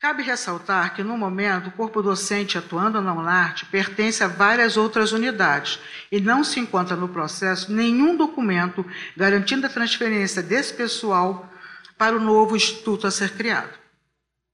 Cabe 0.00 0.22
ressaltar 0.22 0.94
que, 0.94 1.02
no 1.02 1.18
momento, 1.18 1.70
o 1.70 1.72
corpo 1.72 2.00
docente 2.00 2.56
atuando 2.56 3.00
na 3.00 3.12
UNARTE 3.12 3.66
pertence 3.66 4.22
a 4.22 4.28
várias 4.28 4.76
outras 4.76 5.10
unidades 5.10 5.80
e 6.12 6.20
não 6.20 6.44
se 6.44 6.60
encontra 6.60 6.94
no 6.94 7.08
processo 7.08 7.72
nenhum 7.72 8.16
documento 8.16 8.86
garantindo 9.16 9.66
a 9.66 9.70
transferência 9.70 10.40
desse 10.40 10.72
pessoal 10.72 11.52
para 11.96 12.14
o 12.14 12.20
novo 12.20 12.54
instituto 12.54 13.08
a 13.08 13.10
ser 13.10 13.32
criado. 13.32 13.76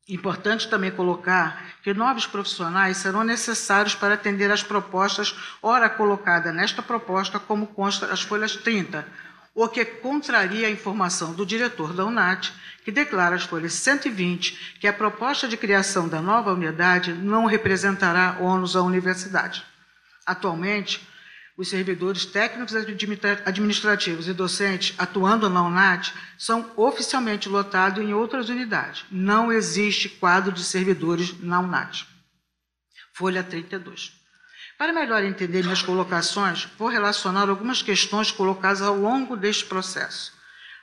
Importante 0.09 0.67
também 0.67 0.91
colocar 0.91 1.63
que 1.83 1.93
novos 1.93 2.27
profissionais 2.27 2.97
serão 2.97 3.23
necessários 3.23 3.95
para 3.95 4.15
atender 4.15 4.51
às 4.51 4.63
propostas, 4.63 5.35
ora 5.63 5.91
colocada 5.91 6.53
nesta 6.53 6.83
proposta, 6.83 7.39
como 7.39 7.67
consta 7.67 8.07
as 8.07 8.23
folhas 8.23 8.57
30, 8.57 9.07
o 9.55 9.69
que 9.69 9.85
contraria 9.85 10.67
a 10.67 10.71
informação 10.71 11.33
do 11.33 11.47
diretor 11.47 11.93
da 11.93 12.05
UNAT, 12.05 12.53
que 12.85 12.91
declara 12.91 13.37
às 13.37 13.45
folhas 13.45 13.73
120 13.75 14.79
que 14.81 14.89
a 14.89 14.93
proposta 14.93 15.47
de 15.47 15.57
criação 15.57 16.09
da 16.09 16.21
nova 16.21 16.53
unidade 16.53 17.13
não 17.13 17.47
representará 17.47 18.39
ônus 18.41 18.75
à 18.75 18.83
universidade. 18.83 19.65
Atualmente, 20.27 21.01
os 21.57 21.69
servidores 21.69 22.27
técnicos 22.27 22.75
administrativos 22.75 24.27
e 24.27 24.33
docentes 24.33 24.93
atuando 24.99 25.49
na 25.49 25.63
UNAT 25.63 26.13
são 26.37 26.73
oficialmente 26.77 27.49
lotados 27.49 28.03
em 28.03 28.13
outras 28.13 28.49
unidades. 28.49 29.05
Não 29.09 29.53
existe 29.53 30.09
quadro 30.09 30.51
de 30.51 30.65
servidores 30.65 31.41
na 31.41 31.61
UNAT. 31.61 32.09
Folha 33.13 33.45
32. 33.45 34.24
Para 34.77 34.93
melhor 34.93 35.23
entender 35.23 35.63
minhas 35.63 35.83
colocações, 35.83 36.69
vou 36.77 36.89
relacionar 36.89 37.49
algumas 37.49 37.81
questões 37.81 38.33
colocadas 38.33 38.83
ao 38.83 38.97
longo 38.97 39.37
deste 39.37 39.65
processo. 39.67 40.33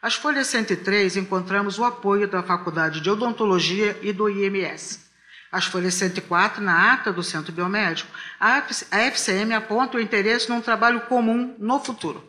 As 0.02 0.16
folhas 0.16 0.48
103 0.48 1.18
encontramos 1.18 1.78
o 1.78 1.84
apoio 1.84 2.28
da 2.28 2.42
Faculdade 2.42 3.02
de 3.02 3.10
Odontologia 3.10 4.00
e 4.02 4.14
do 4.14 4.30
IMS. 4.30 5.12
As 5.52 5.66
folhas 5.66 5.94
104, 5.96 6.64
na 6.64 6.94
ata 6.94 7.12
do 7.12 7.22
Centro 7.22 7.52
Biomédico, 7.52 8.10
a 8.40 8.64
FCM 9.10 9.54
aponta 9.54 9.98
o 9.98 10.00
interesse 10.00 10.50
num 10.50 10.62
trabalho 10.62 11.02
comum 11.02 11.54
no 11.60 11.80
futuro. 11.80 12.24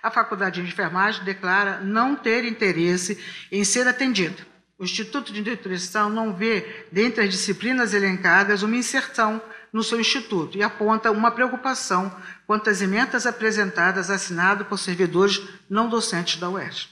A 0.00 0.10
Faculdade 0.10 0.62
de 0.62 0.68
Enfermagem 0.68 1.24
declara 1.24 1.80
não 1.80 2.14
ter 2.14 2.44
interesse 2.44 3.18
em 3.50 3.64
ser 3.64 3.88
atendida. 3.88 4.46
O 4.78 4.84
Instituto 4.84 5.32
de 5.32 5.42
Nutrição 5.42 6.08
não 6.08 6.34
vê, 6.34 6.86
dentre 6.90 7.24
as 7.24 7.30
disciplinas 7.30 7.92
elencadas, 7.92 8.62
uma 8.62 8.76
inserção 8.76 9.42
no 9.72 9.82
seu 9.82 9.98
instituto 9.98 10.58
e 10.58 10.62
aponta 10.62 11.10
uma 11.10 11.30
preocupação 11.30 12.14
quanto 12.46 12.68
às 12.68 12.82
emendas 12.82 13.26
apresentadas 13.26 14.10
assinado 14.10 14.66
por 14.66 14.78
servidores 14.78 15.40
não 15.68 15.88
docentes 15.88 16.38
da 16.38 16.50
UERJ. 16.50 16.90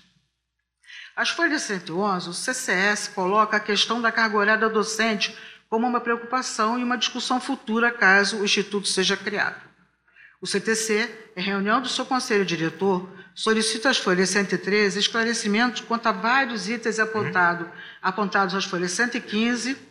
As 1.14 1.28
folhas 1.28 1.62
111, 1.62 2.30
o 2.30 2.32
CCS 2.32 3.08
coloca 3.08 3.56
a 3.56 3.60
questão 3.60 4.00
da 4.00 4.10
carga 4.10 4.38
horária 4.38 4.68
docente 4.68 5.36
como 5.68 5.86
uma 5.86 6.00
preocupação 6.00 6.78
e 6.78 6.82
uma 6.82 6.96
discussão 6.96 7.40
futura 7.40 7.90
caso 7.90 8.38
o 8.38 8.44
instituto 8.44 8.88
seja 8.88 9.16
criado. 9.16 9.60
O 10.40 10.46
CTC, 10.46 11.32
em 11.36 11.42
reunião 11.42 11.82
do 11.82 11.88
seu 11.88 12.06
conselho 12.06 12.46
diretor, 12.46 13.06
solicita 13.34 13.90
às 13.90 13.98
folhas 13.98 14.30
113 14.30 14.98
esclarecimentos 14.98 15.82
quanto 15.82 16.06
a 16.06 16.12
vários 16.12 16.68
itens 16.68 16.98
apontado, 16.98 17.70
apontados 18.00 18.54
às 18.54 18.64
folhas 18.64 18.92
115 18.92 19.89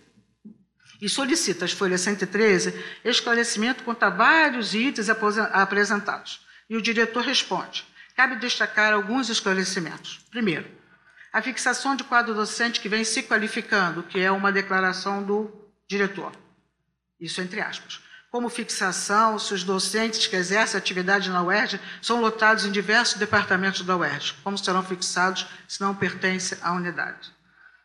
e 1.02 1.08
solicita 1.08 1.66
às 1.66 1.72
folhas 1.72 2.02
113 2.02 2.74
esclarecimento 3.04 3.84
quanto 3.84 4.04
a 4.04 4.10
vários 4.10 4.74
itens 4.74 5.08
apresentados. 5.10 6.46
E 6.70 6.76
o 6.76 6.82
diretor 6.82 7.24
responde: 7.24 7.86
cabe 8.16 8.36
destacar 8.36 8.94
alguns 8.94 9.30
esclarecimentos. 9.30 10.20
Primeiro, 10.30 10.68
A 11.32 11.42
fixação 11.42 11.96
de 11.96 12.04
quadro 12.04 12.34
docente 12.34 12.80
que 12.80 12.90
vem 12.90 13.04
se 13.04 13.22
qualificando, 13.22 14.02
que 14.02 14.20
é 14.20 14.32
uma 14.32 14.52
declaração 14.52 15.22
do 15.24 15.52
diretor. 15.88 16.32
Isso 17.20 17.40
entre 17.40 17.62
aspas. 17.62 18.02
Como 18.32 18.50
fixação, 18.50 19.38
se 19.40 19.54
os 19.54 19.64
docentes 19.64 20.28
que 20.28 20.36
exercem 20.36 20.78
atividade 20.78 21.30
na 21.30 21.44
UERJ 21.44 21.80
são 22.02 22.22
lotados 22.22 22.66
em 22.66 22.72
diversos 22.72 23.18
departamentos 23.18 23.82
da 23.82 23.98
UERJ, 23.98 24.36
como 24.44 24.58
serão 24.58 24.84
fixados 24.84 25.48
se 25.68 25.82
não 25.82 25.96
pertencem 25.96 26.58
à 26.62 26.72
unidade. 26.74 27.32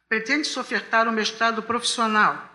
Pretende-se 0.09 0.59
ofertar 0.59 1.09
um 1.09 1.13
mestrado 1.13 1.63
profissional. 1.63 2.51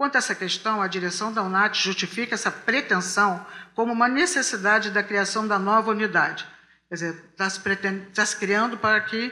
Quanto 0.00 0.16
a 0.16 0.18
essa 0.18 0.34
questão, 0.34 0.80
a 0.80 0.88
direção 0.88 1.30
da 1.30 1.42
UNAT 1.42 1.76
justifica 1.76 2.34
essa 2.34 2.50
pretensão 2.50 3.46
como 3.74 3.92
uma 3.92 4.08
necessidade 4.08 4.90
da 4.90 5.02
criação 5.02 5.46
da 5.46 5.58
nova 5.58 5.90
unidade. 5.90 6.48
Quer 6.88 6.94
dizer, 6.94 7.24
está 7.32 7.50
se, 7.50 7.60
pretende, 7.60 8.08
está 8.08 8.24
se 8.24 8.34
criando 8.34 8.78
para 8.78 8.98
que 9.02 9.30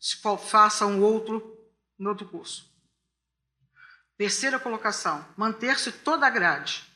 se 0.00 0.16
faça 0.48 0.86
um 0.86 1.02
outro, 1.02 1.54
um 2.00 2.08
outro 2.08 2.26
curso. 2.26 2.72
Terceira 4.16 4.58
colocação, 4.58 5.22
manter-se 5.36 5.92
toda 5.92 6.26
a 6.26 6.30
grade. 6.30 6.90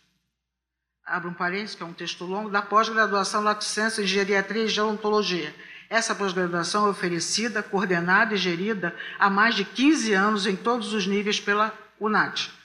Abra 1.05 1.29
um 1.29 1.35
parênteses, 1.35 1.75
que 1.75 1.83
é 1.83 1.87
um 1.87 1.93
texto 1.93 2.25
longo, 2.25 2.49
da 2.49 2.63
pós-graduação 2.63 3.43
Lato 3.43 3.65
Senso 3.65 4.01
em 4.01 4.07
Geriatria 4.07 4.65
e 4.65 4.69
Gerontologia. 4.69 5.55
Essa 5.91 6.15
pós-graduação 6.15 6.87
é 6.87 6.89
oferecida, 6.89 7.63
coordenada 7.63 8.33
e 8.33 8.39
gerida 8.39 8.97
há 9.19 9.29
mais 9.29 9.55
de 9.55 9.67
15 9.67 10.15
anos 10.15 10.47
em 10.47 10.57
todos 10.57 10.95
os 10.95 11.07
níveis 11.07 11.39
pela 11.39 11.79
UNAT. 12.01 12.62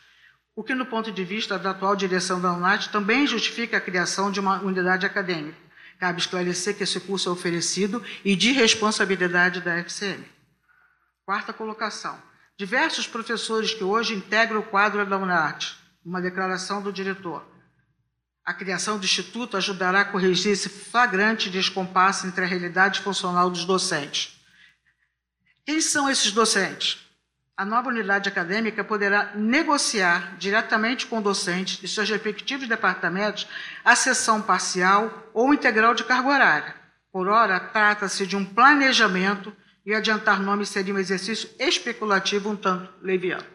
O 0.58 0.64
que, 0.64 0.74
no 0.74 0.88
ponto 0.88 1.12
de 1.12 1.24
vista 1.24 1.60
da 1.60 1.70
atual 1.70 1.96
direção 1.96 2.42
da 2.42 2.52
UNAT, 2.52 2.90
também 2.90 3.28
justifica 3.28 3.78
a 3.78 3.80
criação 3.80 4.32
de 4.32 4.40
uma 4.40 4.60
unidade 4.60 5.06
acadêmica. 5.06 5.56
Cabe 6.00 6.20
esclarecer 6.20 6.76
que 6.76 6.82
esse 6.82 7.00
curso 7.00 7.30
é 7.30 7.32
oferecido 7.32 8.04
e 8.26 8.36
de 8.36 8.54
responsabilidade 8.54 9.62
da 9.62 9.78
FCM. 9.78 10.26
Quarta 11.24 11.54
colocação. 11.54 12.20
Diversos 12.58 13.06
professores 13.06 13.72
que 13.72 13.84
hoje 13.84 14.16
integram 14.16 14.62
o 14.62 14.64
quadro 14.64 15.06
da 15.06 15.20
UNAT, 15.20 15.78
uma 16.04 16.20
declaração 16.20 16.82
do 16.82 16.92
diretor. 16.92 17.46
A 18.44 18.52
criação 18.52 18.98
do 18.98 19.06
Instituto 19.06 19.58
ajudará 19.58 20.02
a 20.02 20.06
corrigir 20.06 20.54
esse 20.54 20.70
flagrante 20.70 21.52
descompasso 21.52 22.26
entre 22.26 22.44
a 22.44 22.48
realidade 22.48 23.02
funcional 23.02 23.52
dos 23.52 23.64
docentes. 23.64 24.42
Quem 25.64 25.80
são 25.82 26.10
esses 26.10 26.32
docentes? 26.32 27.07
A 27.58 27.66
nova 27.66 27.90
unidade 27.90 28.30
acadêmica 28.30 28.84
poderá 28.84 29.32
negociar 29.34 30.38
diretamente 30.38 31.08
com 31.08 31.18
o 31.18 31.22
docente 31.24 31.84
e 31.84 31.88
seus 31.88 32.08
respectivos 32.08 32.68
departamentos 32.68 33.48
a 33.84 33.96
sessão 33.96 34.40
parcial 34.40 35.32
ou 35.34 35.52
integral 35.52 35.96
de 35.96 36.04
carga 36.04 36.30
horária. 36.30 36.76
Por 37.12 37.28
ora, 37.28 37.60
trata-se 37.60 38.28
de 38.28 38.36
um 38.36 38.46
planejamento 38.46 39.52
e 39.84 39.92
adiantar 39.96 40.40
nomes 40.40 40.70
seria 40.70 40.94
um 40.94 41.00
exercício 41.00 41.50
especulativo 41.58 42.48
um 42.48 42.56
tanto 42.56 42.94
leviano. 43.02 43.48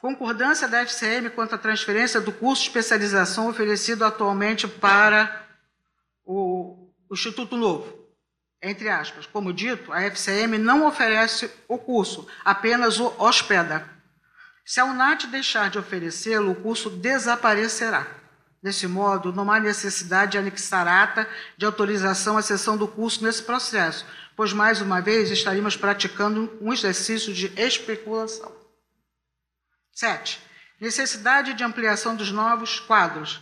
Concordância 0.00 0.66
da 0.66 0.80
FCM 0.80 1.28
quanto 1.28 1.54
à 1.54 1.58
transferência 1.58 2.18
do 2.18 2.32
curso 2.32 2.62
de 2.62 2.68
especialização 2.70 3.50
oferecido 3.50 4.06
atualmente 4.06 4.66
para 4.66 5.46
o 6.24 6.90
Instituto 7.10 7.58
Novo 7.58 7.99
entre 8.62 8.88
aspas. 8.88 9.26
Como 9.26 9.52
dito, 9.52 9.92
a 9.92 10.02
FCM 10.02 10.58
não 10.58 10.86
oferece 10.86 11.50
o 11.68 11.78
curso, 11.78 12.26
apenas 12.44 12.98
o 13.00 13.14
hospeda. 13.18 13.88
Se 14.64 14.80
a 14.80 14.84
UNAT 14.84 15.26
deixar 15.26 15.70
de 15.70 15.78
oferecê-lo, 15.78 16.52
o 16.52 16.54
curso 16.54 16.90
desaparecerá. 16.90 18.06
Desse 18.62 18.86
modo, 18.86 19.32
não 19.32 19.50
há 19.50 19.58
necessidade 19.58 20.32
de 20.32 20.38
anexar 20.38 20.86
ata 20.86 21.26
de 21.56 21.64
autorização 21.64 22.36
à 22.36 22.42
sessão 22.42 22.76
do 22.76 22.86
curso 22.86 23.24
nesse 23.24 23.42
processo, 23.42 24.04
pois, 24.36 24.52
mais 24.52 24.82
uma 24.82 25.00
vez, 25.00 25.30
estaríamos 25.30 25.76
praticando 25.76 26.56
um 26.60 26.72
exercício 26.72 27.32
de 27.32 27.50
especulação. 27.58 28.54
7. 29.92 30.40
Necessidade 30.78 31.54
de 31.54 31.64
ampliação 31.64 32.14
dos 32.14 32.30
novos 32.30 32.78
quadros 32.80 33.40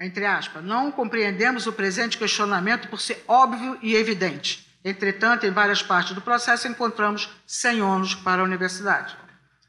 entre 0.00 0.24
aspas, 0.24 0.64
não 0.64 0.90
compreendemos 0.90 1.66
o 1.66 1.72
presente 1.74 2.16
questionamento 2.16 2.88
por 2.88 2.98
ser 2.98 3.22
óbvio 3.28 3.78
e 3.82 3.94
evidente. 3.94 4.66
Entretanto, 4.82 5.44
em 5.44 5.50
várias 5.50 5.82
partes 5.82 6.14
do 6.14 6.22
processo 6.22 6.66
encontramos 6.66 7.28
sem 7.46 7.82
ônus 7.82 8.14
para 8.14 8.40
a 8.40 8.44
universidade. 8.44 9.14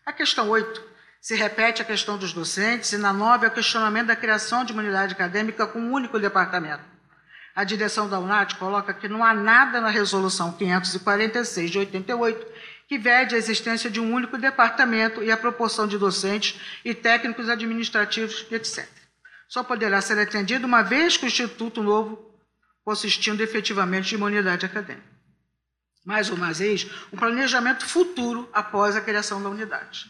A 0.06 0.14
questão 0.14 0.48
8 0.48 0.82
se 1.20 1.36
repete 1.36 1.82
a 1.82 1.86
questão 1.86 2.18
dos 2.18 2.32
docentes 2.32 2.94
e 2.94 2.98
na 2.98 3.12
9 3.12 3.46
é 3.46 3.50
o 3.50 3.52
questionamento 3.52 4.08
da 4.08 4.16
criação 4.16 4.64
de 4.64 4.72
uma 4.72 4.82
unidade 4.82 5.14
acadêmica 5.14 5.68
com 5.68 5.80
um 5.80 5.92
único 5.92 6.18
departamento. 6.18 6.90
A 7.54 7.66
direção 7.66 8.08
da 8.08 8.18
UNAT 8.18 8.56
coloca 8.56 8.94
que 8.94 9.10
não 9.10 9.26
há 9.26 9.34
nada 9.34 9.82
na 9.82 9.90
resolução 9.90 10.54
546 10.54 11.70
de 11.70 11.78
88 11.78 12.48
que 12.88 12.98
vede 12.98 13.36
a 13.36 13.38
existência 13.38 13.90
de 13.90 14.00
um 14.00 14.14
único 14.14 14.38
departamento 14.38 15.22
e 15.22 15.30
a 15.30 15.36
proporção 15.36 15.86
de 15.86 15.98
docentes 15.98 16.60
e 16.86 16.94
técnicos 16.94 17.50
administrativos, 17.50 18.48
etc 18.50 19.01
só 19.52 19.62
poderá 19.62 20.00
ser 20.00 20.18
atendido 20.18 20.66
uma 20.66 20.82
vez 20.82 21.18
que 21.18 21.26
o 21.26 21.28
Instituto 21.28 21.84
Novo 21.84 22.32
consistindo 22.86 23.42
efetivamente 23.42 24.08
de 24.08 24.16
uma 24.16 24.28
unidade 24.28 24.66
acadêmica. 24.66 25.12
Mais 26.06 26.30
uma 26.30 26.54
vez, 26.54 26.88
um 27.12 27.18
planejamento 27.18 27.86
futuro 27.86 28.50
após 28.54 28.96
a 28.96 29.02
criação 29.02 29.44
da 29.44 29.50
unidade. 29.50 30.10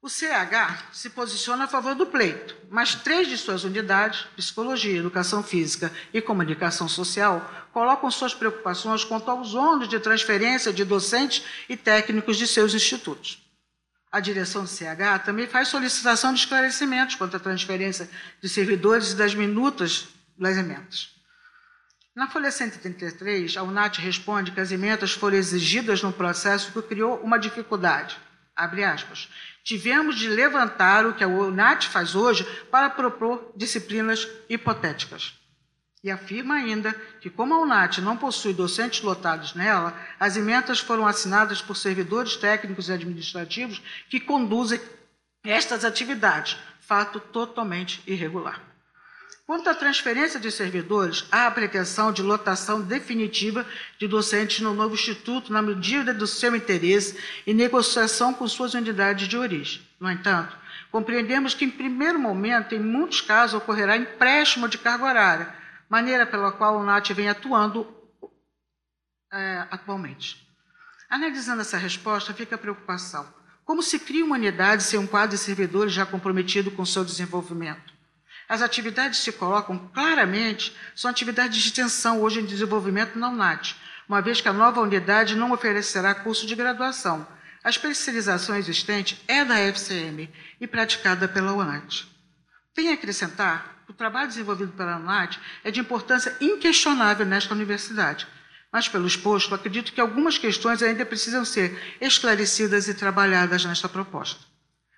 O 0.00 0.08
CH 0.08 0.86
se 0.92 1.10
posiciona 1.10 1.64
a 1.64 1.68
favor 1.68 1.96
do 1.96 2.06
pleito, 2.06 2.56
mas 2.70 2.94
três 2.94 3.26
de 3.26 3.36
suas 3.36 3.64
unidades, 3.64 4.20
Psicologia, 4.36 5.00
Educação 5.00 5.42
Física 5.42 5.92
e 6.14 6.22
Comunicação 6.22 6.88
Social, 6.88 7.44
colocam 7.72 8.08
suas 8.08 8.34
preocupações 8.34 9.02
quanto 9.02 9.28
aos 9.32 9.52
ônus 9.52 9.88
de 9.88 9.98
transferência 9.98 10.72
de 10.72 10.84
docentes 10.84 11.44
e 11.68 11.76
técnicos 11.76 12.36
de 12.36 12.46
seus 12.46 12.72
institutos. 12.72 13.47
A 14.10 14.20
direção 14.20 14.64
do 14.64 14.70
CH 14.70 15.24
também 15.24 15.46
faz 15.46 15.68
solicitação 15.68 16.32
de 16.32 16.40
esclarecimentos 16.40 17.14
quanto 17.16 17.36
à 17.36 17.40
transferência 17.40 18.08
de 18.40 18.48
servidores 18.48 19.12
e 19.12 19.16
das 19.16 19.34
minutas 19.34 20.08
das 20.38 20.56
emendas. 20.56 21.14
Na 22.16 22.28
folha 22.28 22.50
133, 22.50 23.56
a 23.56 23.62
UNAT 23.62 24.00
responde 24.00 24.50
que 24.50 24.60
as 24.60 24.72
emendas 24.72 25.12
foram 25.12 25.36
exigidas 25.36 26.02
num 26.02 26.10
processo 26.10 26.72
que 26.72 26.82
criou 26.82 27.20
uma 27.20 27.38
dificuldade. 27.38 28.16
Aspas. 28.56 29.28
Tivemos 29.62 30.16
de 30.16 30.26
levantar 30.26 31.06
o 31.06 31.14
que 31.14 31.22
a 31.22 31.28
UNAT 31.28 31.86
faz 31.86 32.16
hoje 32.16 32.44
para 32.72 32.90
propor 32.90 33.52
disciplinas 33.54 34.26
hipotéticas. 34.48 35.37
E 36.08 36.10
afirma 36.10 36.54
ainda 36.54 36.94
que, 37.20 37.28
como 37.28 37.52
a 37.52 37.60
UNAT 37.60 38.00
não 38.00 38.16
possui 38.16 38.54
docentes 38.54 39.02
lotados 39.02 39.52
nela, 39.52 39.94
as 40.18 40.38
emendas 40.38 40.80
foram 40.80 41.06
assinadas 41.06 41.60
por 41.60 41.76
servidores 41.76 42.34
técnicos 42.34 42.88
e 42.88 42.92
administrativos 42.92 43.82
que 44.08 44.18
conduzem 44.18 44.80
estas 45.44 45.84
atividades, 45.84 46.56
fato 46.80 47.20
totalmente 47.20 48.02
irregular. 48.06 48.58
Quanto 49.46 49.68
à 49.68 49.74
transferência 49.74 50.40
de 50.40 50.50
servidores, 50.50 51.26
há 51.30 51.46
a 51.46 51.50
pretensão 51.50 52.10
de 52.10 52.22
lotação 52.22 52.80
definitiva 52.80 53.66
de 53.98 54.08
docentes 54.08 54.60
no 54.60 54.72
novo 54.72 54.94
instituto 54.94 55.52
na 55.52 55.60
medida 55.60 56.14
do 56.14 56.26
seu 56.26 56.56
interesse 56.56 57.18
e 57.46 57.52
negociação 57.52 58.32
com 58.32 58.48
suas 58.48 58.72
unidades 58.72 59.28
de 59.28 59.36
origem. 59.36 59.82
No 60.00 60.10
entanto, 60.10 60.56
compreendemos 60.90 61.52
que, 61.52 61.66
em 61.66 61.70
primeiro 61.70 62.18
momento, 62.18 62.74
em 62.74 62.80
muitos 62.80 63.20
casos, 63.20 63.60
ocorrerá 63.60 63.94
empréstimo 63.94 64.68
de 64.68 64.78
carga 64.78 65.04
horária, 65.04 65.57
maneira 65.88 66.26
pela 66.26 66.52
qual 66.52 66.78
o 66.78 66.84
NAT 66.84 67.10
vem 67.12 67.28
atuando 67.28 67.86
é, 69.32 69.66
atualmente. 69.70 70.46
Analisando 71.08 71.62
essa 71.62 71.78
resposta, 71.78 72.34
fica 72.34 72.54
a 72.54 72.58
preocupação. 72.58 73.26
Como 73.64 73.82
se 73.82 73.98
cria 73.98 74.24
uma 74.24 74.36
unidade 74.36 74.82
sem 74.82 74.98
um 74.98 75.06
quadro 75.06 75.36
de 75.36 75.42
servidores 75.42 75.92
já 75.92 76.04
comprometido 76.04 76.70
com 76.70 76.84
seu 76.84 77.04
desenvolvimento? 77.04 77.92
As 78.48 78.62
atividades 78.62 79.18
se 79.18 79.30
colocam 79.32 79.90
claramente, 79.92 80.74
são 80.94 81.10
atividades 81.10 81.58
de 81.58 81.68
extensão 81.68 82.22
hoje 82.22 82.40
em 82.40 82.46
desenvolvimento 82.46 83.18
na 83.18 83.28
UNAT, 83.28 83.76
uma 84.08 84.22
vez 84.22 84.40
que 84.40 84.48
a 84.48 84.54
nova 84.54 84.80
unidade 84.80 85.36
não 85.36 85.52
oferecerá 85.52 86.14
curso 86.14 86.46
de 86.46 86.54
graduação. 86.54 87.26
A 87.62 87.68
especialização 87.68 88.56
existente 88.56 89.22
é 89.28 89.44
da 89.44 89.58
FCM 89.58 90.32
e 90.58 90.66
praticada 90.66 91.28
pela 91.28 91.52
UNAT. 91.52 92.06
Tem 92.72 92.90
a 92.90 92.94
acrescentar 92.94 93.77
o 93.88 93.94
trabalho 93.94 94.28
desenvolvido 94.28 94.72
pela 94.72 94.96
ANAT 94.96 95.40
é 95.64 95.70
de 95.70 95.80
importância 95.80 96.36
inquestionável 96.40 97.24
nesta 97.24 97.54
universidade. 97.54 98.26
Mas, 98.70 98.86
pelo 98.86 99.06
exposto, 99.06 99.54
acredito 99.54 99.94
que 99.94 100.00
algumas 100.00 100.36
questões 100.36 100.82
ainda 100.82 101.06
precisam 101.06 101.42
ser 101.42 101.96
esclarecidas 101.98 102.86
e 102.86 102.92
trabalhadas 102.92 103.64
nesta 103.64 103.88
proposta. 103.88 104.44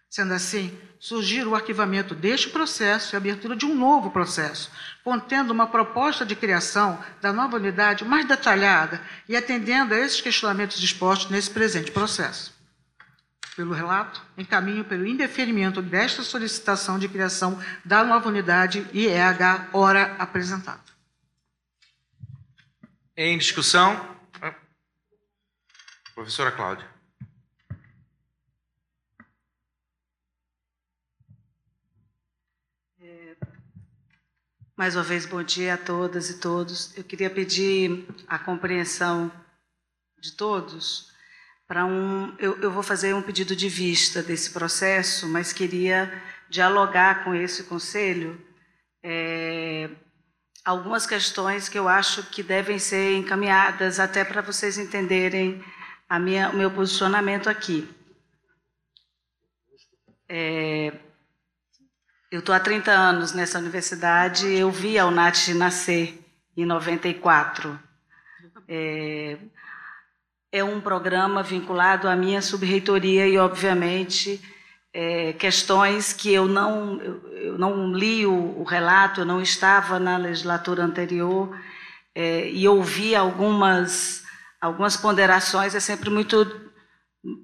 Sendo 0.08 0.34
assim, 0.34 0.76
surgir 0.98 1.46
o 1.46 1.54
arquivamento 1.54 2.16
deste 2.16 2.50
processo 2.50 3.14
e 3.14 3.16
a 3.16 3.18
abertura 3.18 3.54
de 3.54 3.64
um 3.64 3.76
novo 3.76 4.10
processo, 4.10 4.72
contendo 5.04 5.52
uma 5.52 5.68
proposta 5.68 6.26
de 6.26 6.34
criação 6.34 6.98
da 7.22 7.32
nova 7.32 7.58
unidade 7.58 8.04
mais 8.04 8.26
detalhada 8.26 9.00
e 9.28 9.36
atendendo 9.36 9.94
a 9.94 9.98
esses 9.98 10.20
questionamentos 10.20 10.82
expostos 10.82 11.30
nesse 11.30 11.50
presente 11.50 11.92
processo 11.92 12.59
pelo 13.56 13.74
relato, 13.74 14.22
encaminho 14.36 14.84
pelo 14.84 15.06
indeferimento 15.06 15.82
desta 15.82 16.22
solicitação 16.22 16.98
de 16.98 17.08
criação 17.08 17.60
da 17.84 18.04
nova 18.04 18.28
unidade 18.28 18.86
IEH, 18.92 19.68
hora 19.72 20.16
apresentada. 20.18 20.80
Em 23.16 23.36
discussão, 23.36 24.18
Professora 26.14 26.52
Cláudia. 26.52 26.88
Mais 34.80 34.96
uma 34.96 35.04
vez, 35.04 35.26
bom 35.26 35.42
dia 35.42 35.74
a 35.74 35.76
todas 35.76 36.30
e 36.30 36.40
todos. 36.40 36.96
Eu 36.96 37.04
queria 37.04 37.28
pedir 37.28 38.06
a 38.26 38.38
compreensão 38.38 39.30
de 40.18 40.32
todos 40.32 41.12
para 41.70 41.86
um. 41.86 42.34
Eu, 42.36 42.60
eu, 42.60 42.72
vou 42.72 42.82
fazer 42.82 43.14
um 43.14 43.22
pedido 43.22 43.54
de 43.54 43.68
vista 43.68 44.24
desse 44.24 44.50
processo, 44.50 45.28
mas 45.28 45.52
queria 45.52 46.12
dialogar 46.48 47.22
com 47.22 47.32
esse 47.32 47.62
conselho 47.62 48.44
é, 49.04 49.88
algumas 50.64 51.06
questões 51.06 51.68
que 51.68 51.78
eu 51.78 51.88
acho 51.88 52.24
que 52.24 52.42
devem 52.42 52.76
ser 52.76 53.16
encaminhadas 53.16 54.00
até 54.00 54.24
para 54.24 54.42
vocês 54.42 54.78
entenderem 54.78 55.64
a 56.08 56.18
minha, 56.18 56.50
o 56.50 56.56
meu 56.56 56.72
posicionamento 56.72 57.48
aqui. 57.48 57.88
É, 60.28 60.92
eu 62.32 62.40
estou 62.40 62.52
há 62.52 62.58
30 62.58 62.90
anos 62.90 63.32
nessa 63.32 63.60
universidade, 63.60 64.44
eu 64.44 64.72
vi 64.72 64.98
a 64.98 65.06
UNAT 65.06 65.54
nascer 65.54 66.20
em 66.56 66.66
94. 66.66 67.78
É, 68.66 69.38
é 70.52 70.64
um 70.64 70.80
programa 70.80 71.42
vinculado 71.42 72.08
à 72.08 72.16
minha 72.16 72.42
subreitoria 72.42 73.26
e, 73.26 73.38
obviamente, 73.38 74.40
é, 74.92 75.32
questões 75.34 76.12
que 76.12 76.32
eu 76.32 76.46
não, 76.46 77.00
eu, 77.00 77.56
não 77.56 77.92
li 77.92 78.26
o, 78.26 78.58
o, 78.58 78.64
relato, 78.64 79.20
eu 79.20 79.24
não 79.24 79.40
estava 79.40 80.00
na 80.00 80.16
legislatura 80.16 80.82
anterior 80.82 81.56
é, 82.14 82.50
e 82.50 82.66
ouvi 82.66 83.14
algumas, 83.14 84.24
algumas 84.60 84.96
ponderações, 84.96 85.74
é 85.74 85.80
sempre 85.80 86.10
muito 86.10 86.68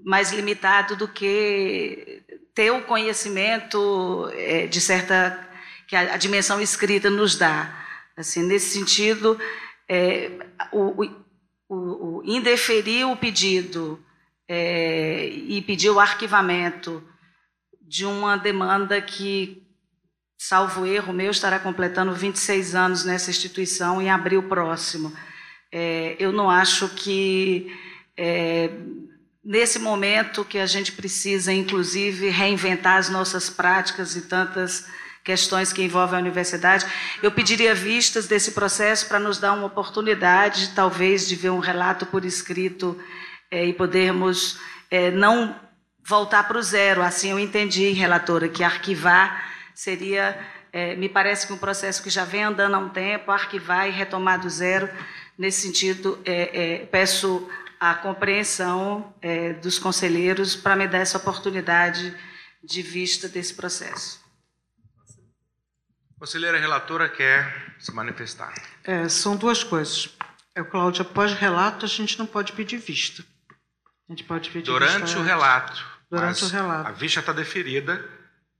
mais 0.04 0.32
limitado 0.32 0.96
do 0.96 1.06
que 1.06 2.24
ter 2.54 2.70
o 2.72 2.82
conhecimento 2.82 4.28
é, 4.32 4.66
de 4.66 4.80
certa 4.80 5.46
que 5.86 5.94
a, 5.94 6.14
a, 6.14 6.16
dimensão 6.16 6.60
escrita 6.60 7.08
nos 7.08 7.36
dá. 7.36 7.86
Assim, 8.16 8.42
nesse 8.42 8.70
sentido, 8.70 9.38
é, 9.88 10.32
o, 10.72 11.04
o, 11.68 11.74
o, 12.18 12.22
indeferir 12.24 13.06
o 13.06 13.16
pedido 13.16 13.98
é, 14.48 15.28
e 15.28 15.60
pedir 15.62 15.90
o 15.90 16.00
arquivamento 16.00 17.02
de 17.80 18.04
uma 18.04 18.36
demanda 18.36 19.00
que, 19.00 19.62
salvo 20.38 20.86
erro 20.86 21.12
meu, 21.12 21.30
estará 21.30 21.58
completando 21.58 22.12
26 22.12 22.74
anos 22.74 23.04
nessa 23.04 23.30
instituição 23.30 24.00
em 24.00 24.10
abril 24.10 24.42
próximo. 24.42 25.12
É, 25.72 26.16
eu 26.18 26.32
não 26.32 26.50
acho 26.50 26.88
que 26.90 27.72
é, 28.16 28.70
nesse 29.44 29.78
momento 29.78 30.44
que 30.44 30.58
a 30.58 30.66
gente 30.66 30.92
precisa, 30.92 31.52
inclusive, 31.52 32.28
reinventar 32.28 32.96
as 32.96 33.08
nossas 33.08 33.48
práticas 33.48 34.16
e 34.16 34.22
tantas 34.22 34.86
questões 35.26 35.72
que 35.72 35.82
envolvem 35.82 36.16
a 36.16 36.22
universidade, 36.22 36.86
eu 37.20 37.32
pediria 37.32 37.74
vistas 37.74 38.28
desse 38.28 38.52
processo 38.52 39.08
para 39.08 39.18
nos 39.18 39.38
dar 39.38 39.54
uma 39.54 39.66
oportunidade, 39.66 40.70
talvez, 40.72 41.26
de 41.26 41.34
ver 41.34 41.50
um 41.50 41.58
relato 41.58 42.06
por 42.06 42.24
escrito 42.24 42.96
é, 43.50 43.66
e 43.66 43.72
podermos 43.72 44.56
é, 44.88 45.10
não 45.10 45.56
voltar 46.04 46.46
para 46.46 46.56
o 46.56 46.62
zero. 46.62 47.02
Assim 47.02 47.32
eu 47.32 47.40
entendi, 47.40 47.90
relatora, 47.90 48.48
que 48.48 48.62
arquivar 48.62 49.50
seria, 49.74 50.38
é, 50.72 50.94
me 50.94 51.08
parece 51.08 51.44
que 51.44 51.52
um 51.52 51.58
processo 51.58 52.04
que 52.04 52.08
já 52.08 52.24
vem 52.24 52.44
andando 52.44 52.76
há 52.76 52.78
um 52.78 52.90
tempo, 52.90 53.32
arquivar 53.32 53.88
e 53.88 53.90
retomar 53.90 54.40
do 54.40 54.48
zero. 54.48 54.88
Nesse 55.36 55.60
sentido, 55.66 56.18
peço 56.90 57.46
a 57.78 57.94
compreensão 57.94 59.12
dos 59.60 59.78
conselheiros 59.78 60.56
para 60.56 60.74
me 60.74 60.88
dar 60.88 61.00
essa 61.00 61.18
oportunidade 61.18 62.16
de 62.64 62.80
vista 62.80 63.28
desse 63.28 63.52
processo. 63.52 64.25
Conselheira 66.18 66.58
relatora 66.58 67.08
quer 67.08 67.74
se 67.78 67.92
manifestar. 67.92 68.54
É, 68.82 69.08
são 69.08 69.36
duas 69.36 69.62
coisas. 69.62 70.08
É, 70.54 70.62
Cláudia, 70.64 71.02
após 71.02 71.32
relato, 71.34 71.84
a 71.84 71.88
gente 71.88 72.18
não 72.18 72.26
pode 72.26 72.52
pedir 72.52 72.78
vista. 72.78 73.22
A 74.08 74.12
gente 74.12 74.24
pode 74.24 74.50
pedir 74.50 74.64
Durante 74.64 75.02
vista 75.02 75.18
o 75.18 75.22
relato. 75.22 75.84
Durante 76.10 76.44
o 76.44 76.48
relato. 76.48 76.88
A 76.88 76.92
vista 76.92 77.20
está 77.20 77.32
deferida 77.32 78.02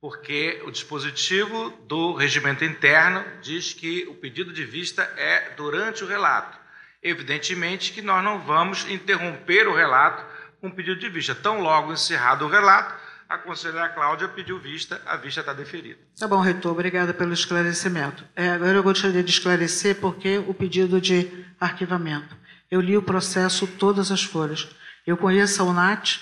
porque 0.01 0.63
o 0.67 0.71
dispositivo 0.71 1.71
do 1.87 2.13
regimento 2.15 2.65
interno 2.65 3.25
diz 3.41 3.73
que 3.73 4.07
o 4.09 4.15
pedido 4.15 4.53
de 4.53 4.65
vista 4.65 5.03
é 5.17 5.55
durante 5.57 6.05
o 6.05 6.07
relato. 6.07 6.59
Evidentemente 7.03 7.93
que 7.93 8.03
nós 8.03 8.23
não 8.23 8.39
vamos 8.41 8.87
interromper 8.91 9.67
o 9.67 9.75
relato 9.75 10.23
com 10.61 10.71
pedido 10.71 11.01
de 11.01 11.09
vista. 11.09 11.35
Tão 11.35 11.61
logo 11.61 11.93
encerrado 11.93 12.45
o 12.45 12.49
relato, 12.49 12.95
a 13.29 13.39
conselheira 13.39 13.89
Cláudia 13.89 14.29
pediu 14.29 14.59
vista, 14.59 15.01
a 15.07 15.17
vista 15.17 15.41
está 15.41 15.53
deferida. 15.53 15.99
Tá 16.19 16.29
bom, 16.29 16.41
reitor, 16.41 16.73
obrigada 16.73 17.13
pelo 17.13 17.33
esclarecimento. 17.33 18.25
É, 18.35 18.51
agora 18.51 18.77
eu 18.77 18.83
gostaria 18.83 19.23
de 19.23 19.31
esclarecer 19.31 20.01
porque 20.01 20.39
o 20.39 20.55
pedido 20.55 21.01
de 21.01 21.45
arquivamento. 21.61 22.37
Eu 22.71 22.81
li 22.81 22.97
o 22.97 23.03
processo, 23.03 23.67
todas 23.67 24.11
as 24.11 24.23
folhas. 24.23 24.69
Eu 25.07 25.17
conheço 25.17 25.63
a 25.63 25.65
UNAT, 25.65 26.21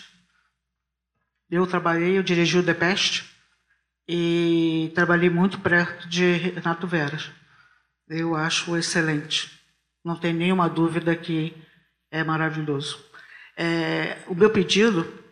eu 1.50 1.66
trabalhei, 1.66 2.18
eu 2.18 2.22
dirigi 2.22 2.58
o 2.58 2.62
DEPEST 2.62 3.24
e 4.08 4.92
trabalhei 4.94 5.30
muito 5.30 5.60
perto 5.60 6.08
de 6.08 6.32
Renato 6.32 6.86
Veras. 6.86 7.30
Eu 8.08 8.34
acho 8.34 8.76
excelente. 8.76 9.50
Não 10.04 10.16
tem 10.16 10.34
nenhuma 10.34 10.68
dúvida 10.68 11.16
que 11.16 11.56
é 12.10 12.22
maravilhoso. 12.22 13.02
É, 13.56 14.18
o 14.26 14.34
meu 14.34 14.50
pedido 14.50 15.23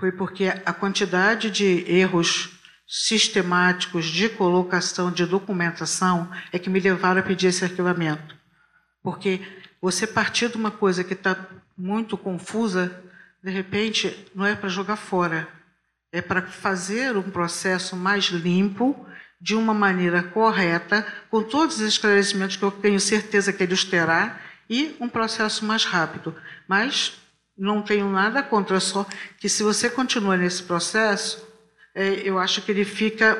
foi 0.00 0.10
porque 0.10 0.46
a 0.64 0.72
quantidade 0.72 1.50
de 1.50 1.84
erros 1.86 2.58
sistemáticos 2.88 4.06
de 4.06 4.30
colocação 4.30 5.12
de 5.12 5.26
documentação 5.26 6.28
é 6.50 6.58
que 6.58 6.70
me 6.70 6.80
levaram 6.80 7.20
a 7.20 7.22
pedir 7.22 7.48
esse 7.48 7.62
arquivamento. 7.62 8.34
Porque 9.02 9.42
você 9.80 10.06
partir 10.06 10.48
de 10.48 10.56
uma 10.56 10.70
coisa 10.70 11.04
que 11.04 11.12
está 11.12 11.36
muito 11.76 12.16
confusa, 12.16 12.98
de 13.44 13.50
repente, 13.50 14.26
não 14.34 14.46
é 14.46 14.54
para 14.56 14.70
jogar 14.70 14.96
fora, 14.96 15.46
é 16.10 16.22
para 16.22 16.42
fazer 16.42 17.16
um 17.16 17.30
processo 17.30 17.94
mais 17.94 18.24
limpo 18.24 19.06
de 19.38 19.54
uma 19.54 19.74
maneira 19.74 20.22
correta, 20.22 21.06
com 21.30 21.42
todos 21.42 21.76
os 21.76 21.86
esclarecimentos 21.86 22.56
que 22.56 22.62
eu 22.62 22.70
tenho 22.70 22.98
certeza 22.98 23.52
que 23.52 23.62
eles 23.62 23.84
terá, 23.84 24.40
e 24.68 24.96
um 24.98 25.08
processo 25.08 25.64
mais 25.64 25.84
rápido. 25.84 26.34
Mas 26.66 27.19
não 27.60 27.82
tenho 27.82 28.10
nada 28.10 28.42
contra, 28.42 28.80
só 28.80 29.06
que 29.38 29.48
se 29.48 29.62
você 29.62 29.90
continua 29.90 30.36
nesse 30.36 30.62
processo, 30.62 31.46
é, 31.94 32.14
eu 32.24 32.38
acho 32.38 32.62
que 32.62 32.72
ele 32.72 32.84
fica 32.84 33.38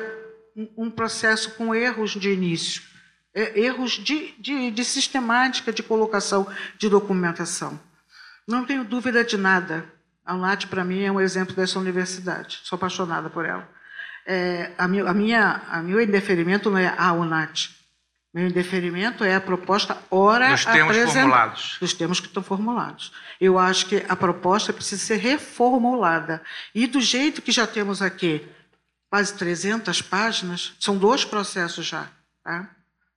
um, 0.55 0.85
um 0.85 0.91
processo 0.91 1.51
com 1.55 1.73
erros 1.73 2.11
de 2.11 2.31
início, 2.31 2.83
é, 3.33 3.59
erros 3.59 3.93
de, 3.93 4.33
de, 4.39 4.71
de 4.71 4.85
sistemática 4.85 5.73
de 5.73 5.81
colocação 5.81 6.47
de 6.77 6.87
documentação. 6.87 7.79
Não 8.47 8.65
tenho 8.65 8.83
dúvida 8.83 9.23
de 9.23 9.37
nada. 9.37 9.85
A 10.25 10.35
UNAT, 10.35 10.67
para 10.67 10.83
mim, 10.83 11.03
é 11.03 11.11
um 11.11 11.19
exemplo 11.19 11.55
dessa 11.55 11.79
universidade. 11.79 12.61
Sou 12.63 12.75
apaixonada 12.75 13.29
por 13.29 13.45
ela 13.45 13.67
é, 14.25 14.71
a, 14.77 14.87
minha, 14.87 15.05
a, 15.05 15.13
minha, 15.13 15.61
a 15.69 15.81
meu 15.81 16.01
indeferimento 16.01 16.69
não 16.69 16.77
é 16.77 16.93
a 16.97 17.11
UNAT. 17.13 17.69
Meu 18.33 18.47
indeferimento 18.47 19.25
é 19.25 19.35
a 19.35 19.41
proposta 19.41 19.97
ora 20.09 20.51
Dos 20.51 20.63
termos 20.63 20.97
formulados. 20.97 21.77
Dos 21.81 21.93
termos 21.93 22.19
que 22.21 22.27
estão 22.27 22.41
formulados. 22.41 23.11
Eu 23.41 23.59
acho 23.59 23.87
que 23.87 24.05
a 24.07 24.15
proposta 24.15 24.71
precisa 24.71 25.03
ser 25.03 25.17
reformulada. 25.17 26.41
E 26.73 26.87
do 26.87 27.01
jeito 27.01 27.41
que 27.41 27.51
já 27.51 27.67
temos 27.67 28.01
aqui, 28.01 28.47
quase 29.09 29.33
300 29.33 30.01
páginas, 30.01 30.73
são 30.79 30.97
dois 30.97 31.25
processos 31.25 31.85
já. 31.85 32.09
Tá? 32.41 32.69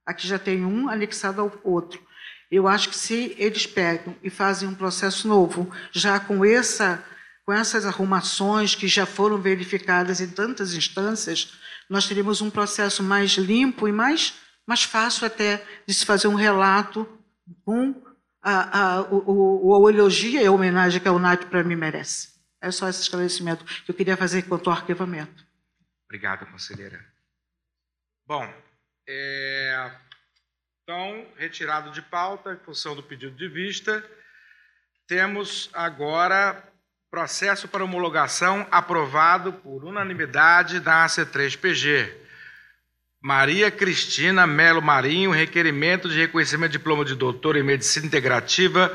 Aqui 0.05 0.27
já 0.27 0.39
tem 0.39 0.65
um 0.65 0.89
anexado 0.89 1.41
ao 1.41 1.53
outro. 1.63 2.03
Eu 2.51 2.67
acho 2.67 2.89
que 2.89 2.97
se 2.97 3.37
eles 3.39 3.67
pegam 3.67 4.17
e 4.21 4.29
fazem 4.29 4.69
um 4.69 4.75
processo 4.75 5.29
novo, 5.29 5.73
já 5.93 6.19
com 6.19 6.45
essa 6.45 7.03
com 7.45 7.53
essas 7.53 7.85
arrumações 7.85 8.75
que 8.75 8.89
já 8.89 9.05
foram 9.05 9.37
verificadas 9.37 10.19
em 10.21 10.29
tantas 10.29 10.73
instâncias, 10.73 11.53
nós 11.91 12.09
teríamos 12.09 12.41
um 12.41 12.49
processo 12.49 13.03
mais 13.03 13.33
limpo 13.33 13.87
e 13.87 13.93
mais, 13.93 14.33
mais 14.67 14.83
fácil 14.85 15.27
até 15.27 15.65
de 15.87 15.95
se 15.95 16.05
fazer 16.05 16.29
um 16.29 16.35
relato 16.35 17.07
com 17.65 18.03
a, 18.43 18.97
a, 18.97 19.03
o, 19.03 19.83
o 19.83 19.91
elogio 19.91 20.41
e 20.41 20.47
a 20.47 20.51
homenagem 20.51 21.01
que 21.01 21.09
a 21.09 21.13
UNAT 21.13 21.47
para 21.47 21.65
mim 21.65 21.77
merece. 21.77 22.35
É 22.61 22.71
só 22.71 22.89
esse 22.89 23.03
esclarecimento 23.03 23.65
que 23.65 23.91
eu 23.91 23.95
queria 23.95 24.17
fazer 24.17 24.43
quanto 24.43 24.71
ao 24.71 24.77
arquivamento. 24.77 25.47
Obrigado, 26.07 26.47
conselheira. 26.47 27.05
Bom, 28.27 28.49
é, 29.07 29.91
então, 30.83 31.27
retirado 31.37 31.91
de 31.91 32.01
pauta, 32.01 32.55
em 32.55 32.65
função 32.65 32.97
do 32.97 33.03
pedido 33.03 33.37
de 33.37 33.49
vista, 33.49 34.03
temos 35.07 35.69
agora 35.75 36.73
Processo 37.15 37.69
para 37.69 37.85
homologação 37.85 38.67
aprovado 38.73 39.53
por 39.53 39.85
unanimidade 39.85 40.81
da 40.81 41.07
AC3PG. 41.07 42.13
Maria 43.25 43.71
Cristina 43.71 44.47
Melo 44.47 44.83
Marinho, 44.83 45.31
requerimento 45.31 46.11
de 46.11 46.19
reconhecimento 46.19 46.73
de 46.73 46.77
diploma 46.77 47.07
de 47.07 47.15
doutor 47.15 47.57
em 47.57 47.63
medicina 47.63 48.05
integrativa 48.05 48.95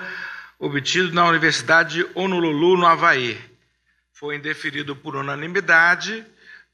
obtido 0.60 1.11
na 1.11 1.26
Universidade 1.26 1.95
de 1.95 2.11
Honolulu, 2.14 2.77
no 2.77 2.85
Havaí. 2.85 3.43
Foi 4.14 4.35
indeferido 4.35 4.95
por 4.95 5.15
unanimidade. 5.15 6.23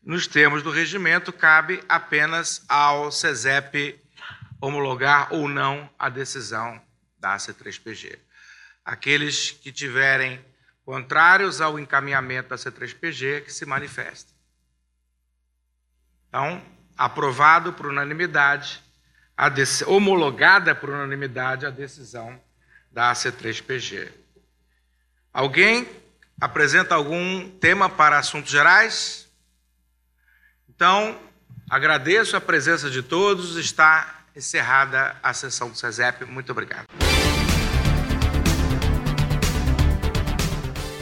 Nos 0.03 0.27
termos 0.27 0.64
do 0.64 0.69
regimento, 0.69 1.32
cabe 1.32 1.82
apenas 1.88 2.61
ao 2.68 3.10
CESEP 3.10 3.98
homologar 4.60 5.34
ou 5.34 5.48
não 5.48 5.90
a 5.98 6.10
decisão 6.10 6.82
da 7.18 7.38
C3PG. 7.38 8.19
Aqueles 8.84 9.52
que 9.52 9.72
tiverem 9.72 10.44
contrários 10.84 11.61
ao 11.61 11.80
encaminhamento 11.80 12.49
da 12.49 12.57
C3PG, 12.57 13.45
que 13.45 13.53
se 13.53 13.65
manifestem. 13.65 14.36
Então, 16.27 16.74
aprovado 16.98 17.74
por 17.74 17.88
unanimidade, 17.88 18.82
homologada 19.86 20.74
por 20.74 20.90
unanimidade 20.90 21.66
a 21.66 21.70
decisão 21.70 22.40
da 22.92 23.12
C3PG. 23.14 24.10
Alguém 25.34 25.88
apresenta 26.40 26.96
algum 26.96 27.50
tema 27.50 27.90
para 27.90 28.18
assuntos 28.18 28.52
gerais? 28.52 29.30
Então, 30.70 31.20
agradeço 31.70 32.38
a 32.38 32.42
presença 32.42 32.90
de 32.90 33.02
todos. 33.02 33.58
Está 33.58 34.24
encerrada 34.36 35.16
a 35.22 35.34
sessão 35.34 35.70
do 35.70 35.78
SESEP. 35.78 36.26
Muito 36.26 36.52
obrigado. 36.52 36.86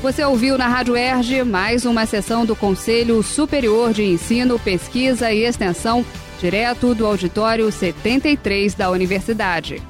Você 0.03 0.21
ouviu 0.25 0.57
na 0.57 0.67
Rádio 0.67 0.97
Erge 0.97 1.45
mais 1.45 1.85
uma 1.85 2.05
sessão 2.05 2.45
do 2.45 2.57
Conselho 2.57 3.23
Superior 3.23 3.93
de 3.93 4.03
Ensino, 4.03 4.59
Pesquisa 4.59 5.31
e 5.31 5.45
Extensão, 5.45 6.05
direto 6.41 6.93
do 6.93 7.07
auditório 7.07 7.71
73 7.71 8.73
da 8.73 8.91
Universidade. 8.91 9.81